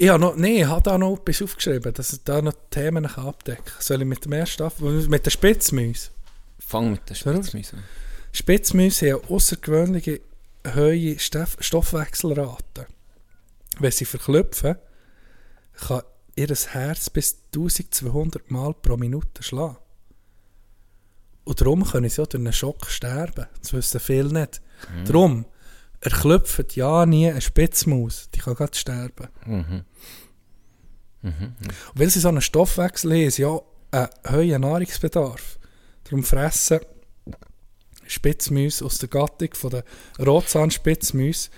Habe 0.00 0.18
noch, 0.18 0.36
nee, 0.36 0.60
ich 0.60 0.66
habe 0.66 0.82
da 0.82 0.98
noch 0.98 1.16
etwas 1.18 1.40
aufgeschrieben, 1.42 1.92
dass 1.94 2.12
ich 2.12 2.22
da 2.22 2.42
noch 2.42 2.52
Themen 2.70 3.06
abdecken 3.06 3.64
kann. 3.64 3.74
Soll 3.80 4.02
ich 4.02 4.06
mit 4.06 4.24
dem 4.24 4.32
ersten 4.32 4.64
anfangen? 4.64 5.08
Mit 5.08 5.24
der 5.24 5.30
Spitzmäuse. 5.30 6.10
Fang 6.58 6.90
mit 6.90 7.08
der? 7.08 7.14
Spitzmäuse 7.14 7.76
an. 7.76 7.84
Spitzmäuse 8.38 9.14
haben 9.14 9.24
außergewöhnliche 9.28 10.20
hohe 10.74 11.18
Stoff 11.18 11.56
Stoffwechselraten. 11.60 12.86
Wenn 13.80 13.90
sie 13.90 14.04
verklüpfen, 14.04 14.76
kann 15.74 16.02
ihr 16.36 16.48
Herz 16.48 17.10
bis 17.10 17.38
1200 17.54 18.50
Mal 18.50 18.74
pro 18.74 18.96
Minute 18.96 19.42
schlagen. 19.42 19.76
Und 21.44 21.60
darum 21.60 21.84
können 21.84 22.10
sie 22.10 22.22
auch 22.22 22.26
durch 22.26 22.40
einen 22.40 22.52
Schock 22.52 22.86
sterben. 22.86 23.46
Das 23.60 23.72
wissen 23.72 24.00
viele 24.00 24.32
nicht. 24.32 24.60
Darum, 25.06 25.46
erklüpft 26.00 26.76
ja 26.76 27.06
nie 27.06 27.28
eine 27.28 27.40
Spitzmaus. 27.40 28.28
Die 28.34 28.38
kann 28.38 28.54
gerade 28.54 28.76
sterben. 28.76 29.28
Mhm. 29.46 29.84
Und 31.22 31.56
weil 31.94 32.10
sie 32.10 32.20
so 32.20 32.28
einen 32.28 32.40
Stoffwechsel 32.40 33.12
haben, 33.12 33.30
sie 33.30 33.44
auch 33.44 33.64
einen 33.90 34.08
hohen 34.30 34.60
Nahrungsbedarf. 34.60 35.58
Darum 36.04 36.22
fressen 36.22 36.80
Spitzmäuse 38.08 38.84
aus 38.84 38.98
der 38.98 39.08
Gattung 39.08 39.54
von 39.54 39.70
der 39.70 39.84
Rotzahnspitzmäuse 40.18 41.50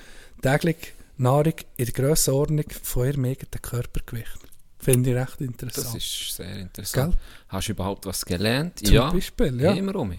täglich 0.42 0.94
Nahrung 1.16 1.54
in 1.76 1.84
der 1.84 1.92
Grössenordnung 1.94 2.64
von 2.82 3.06
ihrem 3.06 3.24
eigenen 3.26 3.62
Körpergewicht. 3.62 4.38
Finde 4.78 5.10
ich 5.10 5.16
recht 5.16 5.32
Das 5.34 5.40
interessant. 5.40 5.96
ist 5.96 6.34
sehr 6.36 6.56
interessant. 6.56 7.12
Gell? 7.12 7.20
Hast 7.48 7.68
du 7.68 7.72
überhaupt 7.72 8.06
was 8.06 8.24
gelernt? 8.24 8.78
Zum 8.78 8.94
ja, 8.94 9.10
Beispiel, 9.10 9.60
ja. 9.60 9.72
immer 9.74 9.94
um. 9.96 10.14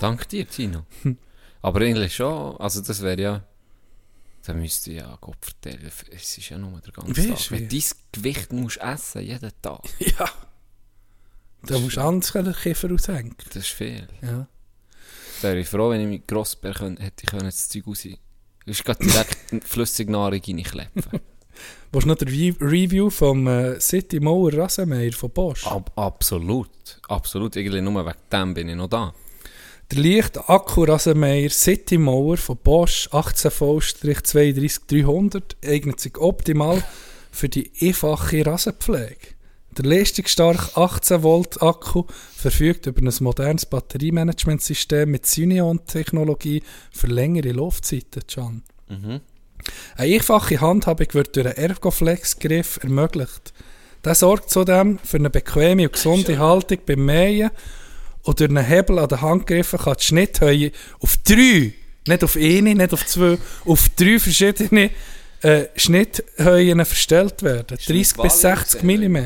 Dank 0.00 0.28
dir, 0.28 0.46
Tino. 0.48 0.84
Aber 1.62 1.80
eigentlich 1.80 2.14
schon, 2.14 2.56
also 2.58 2.80
das 2.82 3.00
wäre 3.00 3.20
ja, 3.20 3.44
Dann 4.44 4.60
müsste 4.60 4.90
ich 4.92 4.98
ja 4.98 5.16
Gott 5.20 5.38
vertellen, 5.40 5.90
es 6.10 6.38
ist 6.38 6.48
ja 6.50 6.58
nur 6.58 6.78
der 6.80 6.92
ganze 6.92 7.16
Weisst 7.16 7.48
Tag. 7.48 7.50
Wenn 7.52 7.68
dein 7.68 7.82
Gewicht 8.12 8.52
musst 8.52 8.76
essen, 8.76 9.22
jeden 9.22 9.52
Tag, 9.62 9.80
Ja. 9.98 10.30
Da 11.62 11.78
musst 11.78 11.96
du 11.96 12.00
anders 12.02 12.32
Kiefer 12.62 12.92
aushängen. 12.92 13.34
das 13.48 13.56
ist 13.56 13.68
viel. 13.70 14.06
Ja. 14.22 14.46
Da 15.42 15.48
wäre 15.48 15.60
ich 15.60 15.68
froh, 15.68 15.90
wenn 15.90 16.00
ich 16.00 16.06
mit 16.06 16.28
Grossbär 16.28 16.72
können, 16.72 16.96
hätte 16.96 17.24
ich 17.24 17.30
können 17.30 17.44
das 17.44 17.68
Zeug 17.68 17.86
raus... 17.86 18.06
Ich 18.68 18.82
gerade 18.82 19.04
direkt 19.04 19.36
Flüssignahrung 19.64 20.40
reinkleppen. 20.40 21.20
Willst 21.92 22.04
du 22.04 22.08
noch 22.08 22.16
den 22.16 22.28
Re 22.28 22.52
Review 22.60 23.10
vom 23.10 23.46
äh, 23.46 23.78
City 23.80 24.18
Mower 24.20 24.52
Rasenmäher 24.52 25.12
von 25.12 25.30
Bosch? 25.30 25.64
Ab, 25.66 25.92
absolut. 25.96 26.68
Absolut. 27.08 27.56
Irgendwie 27.56 27.80
nur 27.80 28.04
wegen 28.04 28.18
dem 28.32 28.54
bin 28.54 28.68
ich 28.68 28.76
noch 28.76 28.88
da. 28.88 29.14
Der 29.92 30.00
leichte 30.00 30.48
Akku-Rasenmäher 30.48 31.50
City 31.50 31.96
Mower 31.96 32.36
von 32.36 32.56
Bosch 32.56 33.08
18V-32300 33.12 35.42
eignet 35.64 36.00
sich 36.00 36.18
optimal 36.18 36.82
für 37.30 37.48
die 37.48 37.70
einfache 37.80 38.44
Rasenpflege. 38.44 39.35
Der 39.76 39.84
leistungsstarke 39.84 40.74
18 40.74 41.22
Volt 41.22 41.62
Akku 41.62 42.04
verfügt 42.34 42.86
über 42.86 43.02
ein 43.02 43.14
modernes 43.20 43.66
Batteriemanagementsystem 43.66 45.10
mit 45.10 45.26
Syneon-Technologie 45.26 46.62
für 46.90 47.08
längere 47.08 47.52
Laufzeiten. 47.52 48.22
Can. 48.26 48.62
Eine 49.96 50.14
einfache 50.14 50.60
Handhabung 50.60 51.08
wird 51.12 51.36
durch 51.36 51.46
einen 51.46 51.56
Ergoflex-Griff 51.56 52.78
ermöglicht. 52.82 53.52
Das 54.00 54.20
sorgt 54.20 54.50
zudem 54.50 54.98
für 54.98 55.18
eine 55.18 55.30
bequeme 55.30 55.84
und 55.84 55.92
gesunde 55.92 56.38
Haltung 56.38 56.78
beim 56.86 57.04
Mähen 57.04 57.50
und 58.22 58.40
durch 58.40 58.48
einen 58.48 58.64
Hebel 58.64 58.98
an 58.98 59.08
den 59.08 59.20
Handgriffen 59.20 59.78
kann 59.78 59.96
die 60.00 60.04
Schnitthöhe 60.04 60.72
auf 61.00 61.16
drei, 61.18 61.74
nicht 62.06 62.24
auf 62.24 62.36
eine, 62.36 62.74
nicht 62.74 62.92
auf 62.92 63.04
zwei, 63.04 63.36
auf 63.64 63.88
drei 63.90 64.18
verschiedene 64.18 64.90
äh, 65.46 65.68
Schnitthöhen 65.76 66.84
verstellt 66.84 67.42
werden. 67.42 67.78
30 67.78 68.16
bis 68.16 68.40
60 68.40 68.82
mm. 68.82 69.18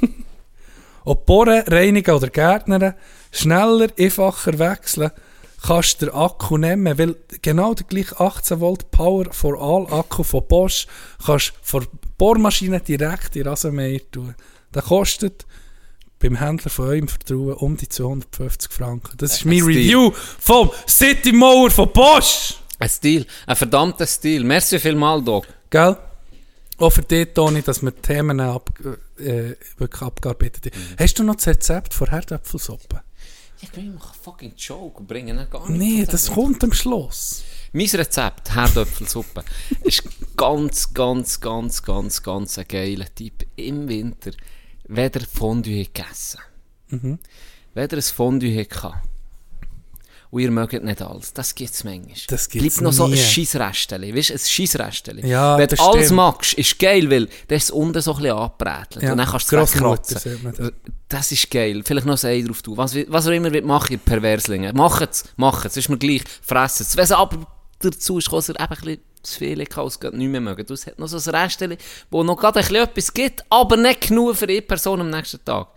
Ob 1.04 1.26
Bohren, 1.26 1.62
Reinigen 1.66 2.14
oder 2.14 2.28
Gärtnern 2.28 2.94
schneller, 3.30 3.88
einfacher 3.98 4.58
wechseln, 4.58 5.10
kannst 5.62 6.00
du 6.00 6.06
den 6.06 6.14
Akku 6.14 6.56
nehmen, 6.56 6.98
weil 6.98 7.16
genau 7.42 7.74
der 7.74 7.86
gleiche 7.86 8.18
18 8.18 8.60
Volt 8.60 8.90
Power 8.90 9.26
for 9.30 9.60
All 9.60 9.86
Akku 9.92 10.22
von 10.22 10.46
Bosch 10.48 10.86
kannst 11.24 11.50
du 11.50 11.52
von 11.62 11.86
Bohrmaschine 12.16 12.80
direkt 12.80 13.36
in 13.36 13.46
Rasenmäher 13.46 14.00
tun. 14.10 14.34
Der 14.74 14.82
kostet 14.82 15.44
beim 16.18 16.36
Händler 16.36 16.70
von 16.70 16.86
eurem 16.86 17.08
Vertrauen 17.08 17.54
um 17.54 17.76
die 17.76 17.90
250 17.90 18.72
Franken. 18.72 19.18
Das 19.18 19.34
ist 19.34 19.44
mein. 19.44 19.62
Review 19.62 20.12
vom 20.40 20.70
City 20.88 21.32
Mower 21.32 21.70
von 21.70 21.92
Bosch. 21.92 22.54
Ein 22.78 22.88
Stil. 22.88 23.26
Ein 23.46 23.56
verdammter 23.56 24.06
Stil. 24.06 24.44
Merci 24.44 24.78
vielmal, 24.78 25.22
Doc. 25.22 25.46
Gell? 25.70 25.96
Auch 26.78 26.90
für 26.90 27.02
dich, 27.02 27.32
Toni, 27.32 27.62
dass 27.62 27.82
wir 27.82 27.90
die 27.90 28.02
Themen 28.02 28.38
ab, 28.40 28.70
äh, 29.18 29.54
wirklich 29.78 30.02
abgearbeitet 30.02 30.66
haben. 30.66 30.96
Hast 30.98 31.18
du 31.18 31.24
noch 31.24 31.36
das 31.36 31.46
Rezept 31.48 31.94
von 31.94 32.10
Herdäpfelsuppe? 32.10 33.00
Ich 33.62 33.74
will 33.74 33.90
machen 33.90 34.14
fucking 34.22 34.52
Joke 34.56 34.98
und 34.98 35.06
bringen 35.08 35.38
ihn 35.38 35.48
gar 35.48 35.68
nicht. 35.70 35.78
Nee, 35.78 36.06
das 36.06 36.30
kommt 36.30 36.62
am 36.62 36.72
Schluss. 36.72 37.42
Mein 37.72 37.88
Rezept, 37.88 38.54
Herdöpfelsuppe, 38.54 39.42
ist 39.84 40.02
ganz, 40.36 40.92
ganz, 40.92 41.40
ganz, 41.40 41.82
ganz, 41.82 42.22
ganz 42.22 42.58
ein 42.58 42.68
geiler 42.68 43.06
Tipp. 43.14 43.46
Im 43.56 43.88
Winter, 43.88 44.32
ihr 44.88 45.26
Fondue 45.32 45.84
gegessen 45.84 46.40
Mhm. 46.88 47.18
Ihr 47.74 47.92
ein 47.92 48.02
Fondue 48.02 48.64
gehabt, 48.64 49.08
und 50.30 50.40
ihr 50.42 50.50
mögt 50.50 50.82
nicht 50.82 51.02
alles, 51.02 51.32
das 51.32 51.54
gibt 51.54 51.70
es 51.72 51.84
manchmal. 51.84 52.14
Das 52.28 52.48
gibt's 52.48 52.76
Bleibt 52.76 52.80
noch 52.82 52.92
so 52.92 53.04
ein 53.04 53.10
nie. 53.10 53.16
Scheissresteli, 53.16 54.14
weißt 54.14 54.30
du, 54.30 54.34
ein 54.34 54.38
Scheissresteli. 54.38 55.26
Ja, 55.28 55.56
wenn 55.58 55.68
du 55.68 55.76
alles 55.80 56.06
stimmt. 56.06 56.16
magst, 56.16 56.52
ist 56.54 56.78
geil, 56.78 57.10
weil 57.10 57.28
das 57.48 57.64
ist 57.64 57.70
unten 57.70 58.00
so 58.00 58.12
ein 58.14 58.22
bisschen 58.22 58.36
angebrätelt. 58.36 59.02
Ja, 59.02 59.12
Und 59.12 59.18
dann 59.18 59.26
kannst 59.28 59.50
du 59.52 59.56
es 59.56 59.74
wegkratzen. 59.74 60.40
man 60.42 60.72
das. 61.08 61.32
Ist 61.32 61.50
geil. 61.50 61.82
Vielleicht 61.84 62.06
noch 62.06 62.22
ein 62.22 62.28
Ei 62.30 62.42
drauf 62.42 62.62
tun. 62.62 62.76
Was, 62.76 62.94
was 63.08 63.26
ihr 63.26 63.32
immer 63.32 63.52
wollt 63.52 63.64
machen, 63.64 63.92
ihr 63.92 63.98
Perverslinge. 63.98 64.72
Macht 64.72 65.10
es, 65.10 65.24
macht 65.36 65.66
es. 65.66 65.76
Ist 65.76 65.88
mir 65.88 65.98
gleich. 65.98 66.22
Fressen 66.42 66.82
es. 66.82 66.96
Wenn 66.96 67.04
es 67.04 67.12
aber 67.12 67.46
dazu 67.78 68.18
ist, 68.18 68.32
dass 68.32 68.48
ihr 68.48 68.56
eben 68.56 68.64
ein 68.64 68.68
bisschen 68.68 69.00
zu 69.22 69.38
viel 69.38 69.66
als 69.76 70.00
nicht 70.00 70.28
mehr 70.30 70.40
mögt. 70.40 70.70
Es 70.70 70.86
hat 70.86 70.98
noch 70.98 71.08
so 71.08 71.18
ein 71.30 71.34
Restchen, 71.36 71.76
wo 72.10 72.22
noch 72.22 72.36
gerade 72.36 72.60
ein 72.60 72.66
bisschen 72.66 72.84
etwas 72.84 73.12
gibt, 73.12 73.44
aber 73.50 73.76
nicht 73.76 74.08
genug 74.08 74.36
für 74.36 74.46
die 74.46 74.60
Person 74.60 75.00
am 75.00 75.10
nächsten 75.10 75.44
Tag. 75.44 75.68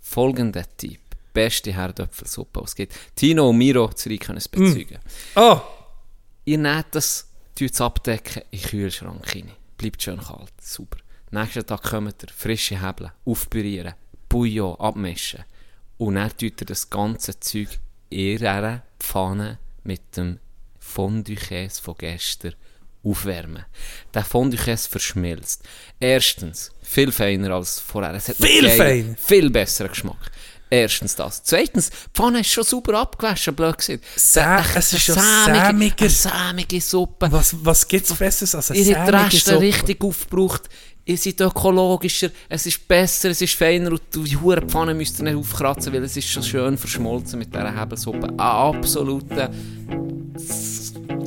Folgender 0.00 0.64
Tipp. 0.76 1.01
Beste 1.32 1.72
Herdöpfelsuppe, 1.72 2.60
die 2.60 2.64
es 2.64 2.74
gibt. 2.74 2.94
Tino 3.16 3.48
und 3.50 3.58
Miro 3.58 3.88
zu 3.88 3.94
Zürich 3.96 4.20
können 4.20 4.38
es 4.38 4.48
bezeugen. 4.48 4.98
Ah, 5.34 5.62
Ihr 6.44 6.58
nehmt 6.58 6.86
das, 6.90 7.28
tut 7.54 7.72
es 7.72 7.80
abdecken, 7.80 8.42
in 8.50 8.60
den 8.60 8.68
Kühlschrank 8.68 9.34
rein. 9.34 9.52
Bleibt 9.78 10.02
schön 10.02 10.20
kalt, 10.20 10.52
super. 10.60 10.98
Nächsten 11.30 11.64
Tag 11.66 11.82
kommt 11.82 12.22
ihr, 12.22 12.28
frische 12.34 12.84
Hebel, 12.84 13.12
aufpürieren, 13.24 13.94
Bouillon 14.28 14.78
abmischen. 14.78 15.44
Und 15.98 16.16
dann 16.16 16.30
tut 16.30 16.60
ihr 16.60 16.66
das 16.66 16.90
ganze 16.90 17.38
Zeug 17.38 17.68
in 18.10 18.44
einer 18.44 18.82
Pfanne 18.98 19.58
mit 19.84 20.16
dem 20.16 20.38
Fondue-Käse 20.80 21.80
von 21.80 21.94
gestern 21.96 22.54
aufwärmen. 23.04 23.64
Der 24.12 24.24
Fondue-Käse 24.24 24.88
verschmilzt. 24.88 25.62
Erstens, 26.00 26.72
viel 26.82 27.12
feiner 27.12 27.52
als 27.52 27.78
vorher. 27.80 28.14
Es 28.14 28.28
hat 28.28 28.36
Viel 28.36 28.68
feiner? 28.68 29.16
Viel 29.16 29.50
besseren 29.50 29.90
Geschmack. 29.90 30.30
Erstens 30.72 31.14
das. 31.14 31.42
Zweitens, 31.44 31.90
die 31.90 31.96
Pfanne 32.14 32.40
ist 32.40 32.50
schon 32.50 32.64
sauber 32.64 32.98
abgewaschen, 32.98 33.54
blöd 33.54 33.76
gesagt. 33.76 34.02
Sä- 34.16 34.64
es 34.78 34.92
ist 34.94 35.02
schon 35.02 35.16
sämiger. 35.16 35.94
Eine 36.00 36.08
sämige 36.10 36.80
Suppe. 36.80 37.30
was, 37.30 37.54
was 37.62 37.86
gibt 37.86 38.08
es 38.10 38.14
Besseres 38.16 38.54
als 38.54 38.70
eine 38.70 38.80
Ihr 38.80 38.98
habt 38.98 39.08
die 39.08 39.12
sämige 39.12 39.34
Reste 39.34 39.50
Suppe? 39.52 39.62
richtig 39.66 40.02
aufgebraucht. 40.04 40.62
Ihr 41.04 41.18
seid 41.18 41.40
ökologischer, 41.42 42.30
es 42.48 42.64
ist 42.64 42.86
besser, 42.88 43.28
es 43.30 43.42
ist 43.42 43.54
feiner 43.54 43.90
und 43.90 44.00
die 44.14 44.36
hure 44.36 44.62
Pfanne 44.62 44.94
müsst 44.94 45.18
ihr 45.20 45.24
nicht 45.24 45.36
aufkratzen, 45.36 45.92
weil 45.92 46.04
es 46.04 46.16
ist 46.16 46.28
schon 46.28 46.42
schön 46.44 46.78
verschmolzen 46.78 47.38
mit 47.40 47.52
dieser 47.52 47.78
Hebelsuppe. 47.78 48.28
Eine 48.28 48.40
absolute, 48.42 49.50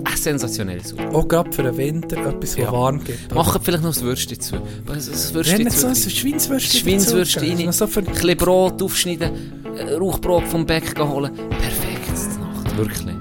eine 0.06 0.18
sensationelle 0.18 0.84
Suppe. 0.84 1.10
Auch 1.14 1.28
gerade 1.28 1.52
für 1.52 1.64
den 1.64 1.78
Winter 1.78 2.18
etwas, 2.18 2.52
was 2.52 2.56
Ja. 2.58 2.72
warm 2.72 3.04
gibt. 3.04 3.34
Macht 3.34 3.64
vielleicht 3.64 3.84
noch 3.84 3.94
das 3.94 4.02
Würstchen 4.04 4.40
zu. 4.40 4.56
Das 4.86 5.08
Wenn 5.30 5.36
Würstchen 5.36 5.58
nicht 5.64 5.72
so 5.78 5.88
ein. 5.88 5.96
Schweinswürstchen 5.96 6.80
Schweinswürstchen 6.82 7.42
dazugeben, 7.44 7.66
rein, 7.66 7.74
so 7.74 7.88
für 7.88 8.00
ein 8.02 8.06
bisschen 8.06 8.38
Brot 8.38 8.82
aufschneiden, 8.82 9.32
äh, 9.78 9.94
Rauchbrot 9.96 10.44
vom 10.48 10.66
Bäck 10.66 10.98
holen. 11.00 11.32
Perfekt 11.50 12.18
zur 12.18 12.40
Nacht, 12.42 12.78
wirklich. 12.78 13.16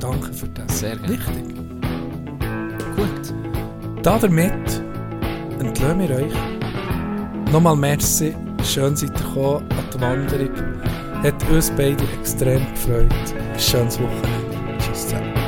Danke 0.00 0.32
für 0.32 0.48
das. 0.48 0.78
Sehr 0.80 0.96
gerne. 0.96 1.08
Wichtig. 1.10 1.56
Gut. 2.96 3.34
Damit 4.02 4.52
entlösen 5.58 5.98
wir 6.00 6.10
euch. 6.16 6.32
Nochmal 7.52 7.76
merci. 7.76 8.34
Schön 8.64 8.96
seid 8.96 9.10
ihr 9.10 9.16
gekommen 9.26 9.66
an 9.70 9.84
die 9.94 10.00
Wanderung. 10.00 10.50
Hat 11.22 11.50
uns 11.50 11.70
beide 11.76 12.02
extrem 12.20 12.60
gefreut. 12.72 13.08
Ein 13.52 13.60
schönes 13.60 13.98
Wochenende. 13.98 14.78
Tschüss 14.78 15.02
zusammen. 15.08 15.39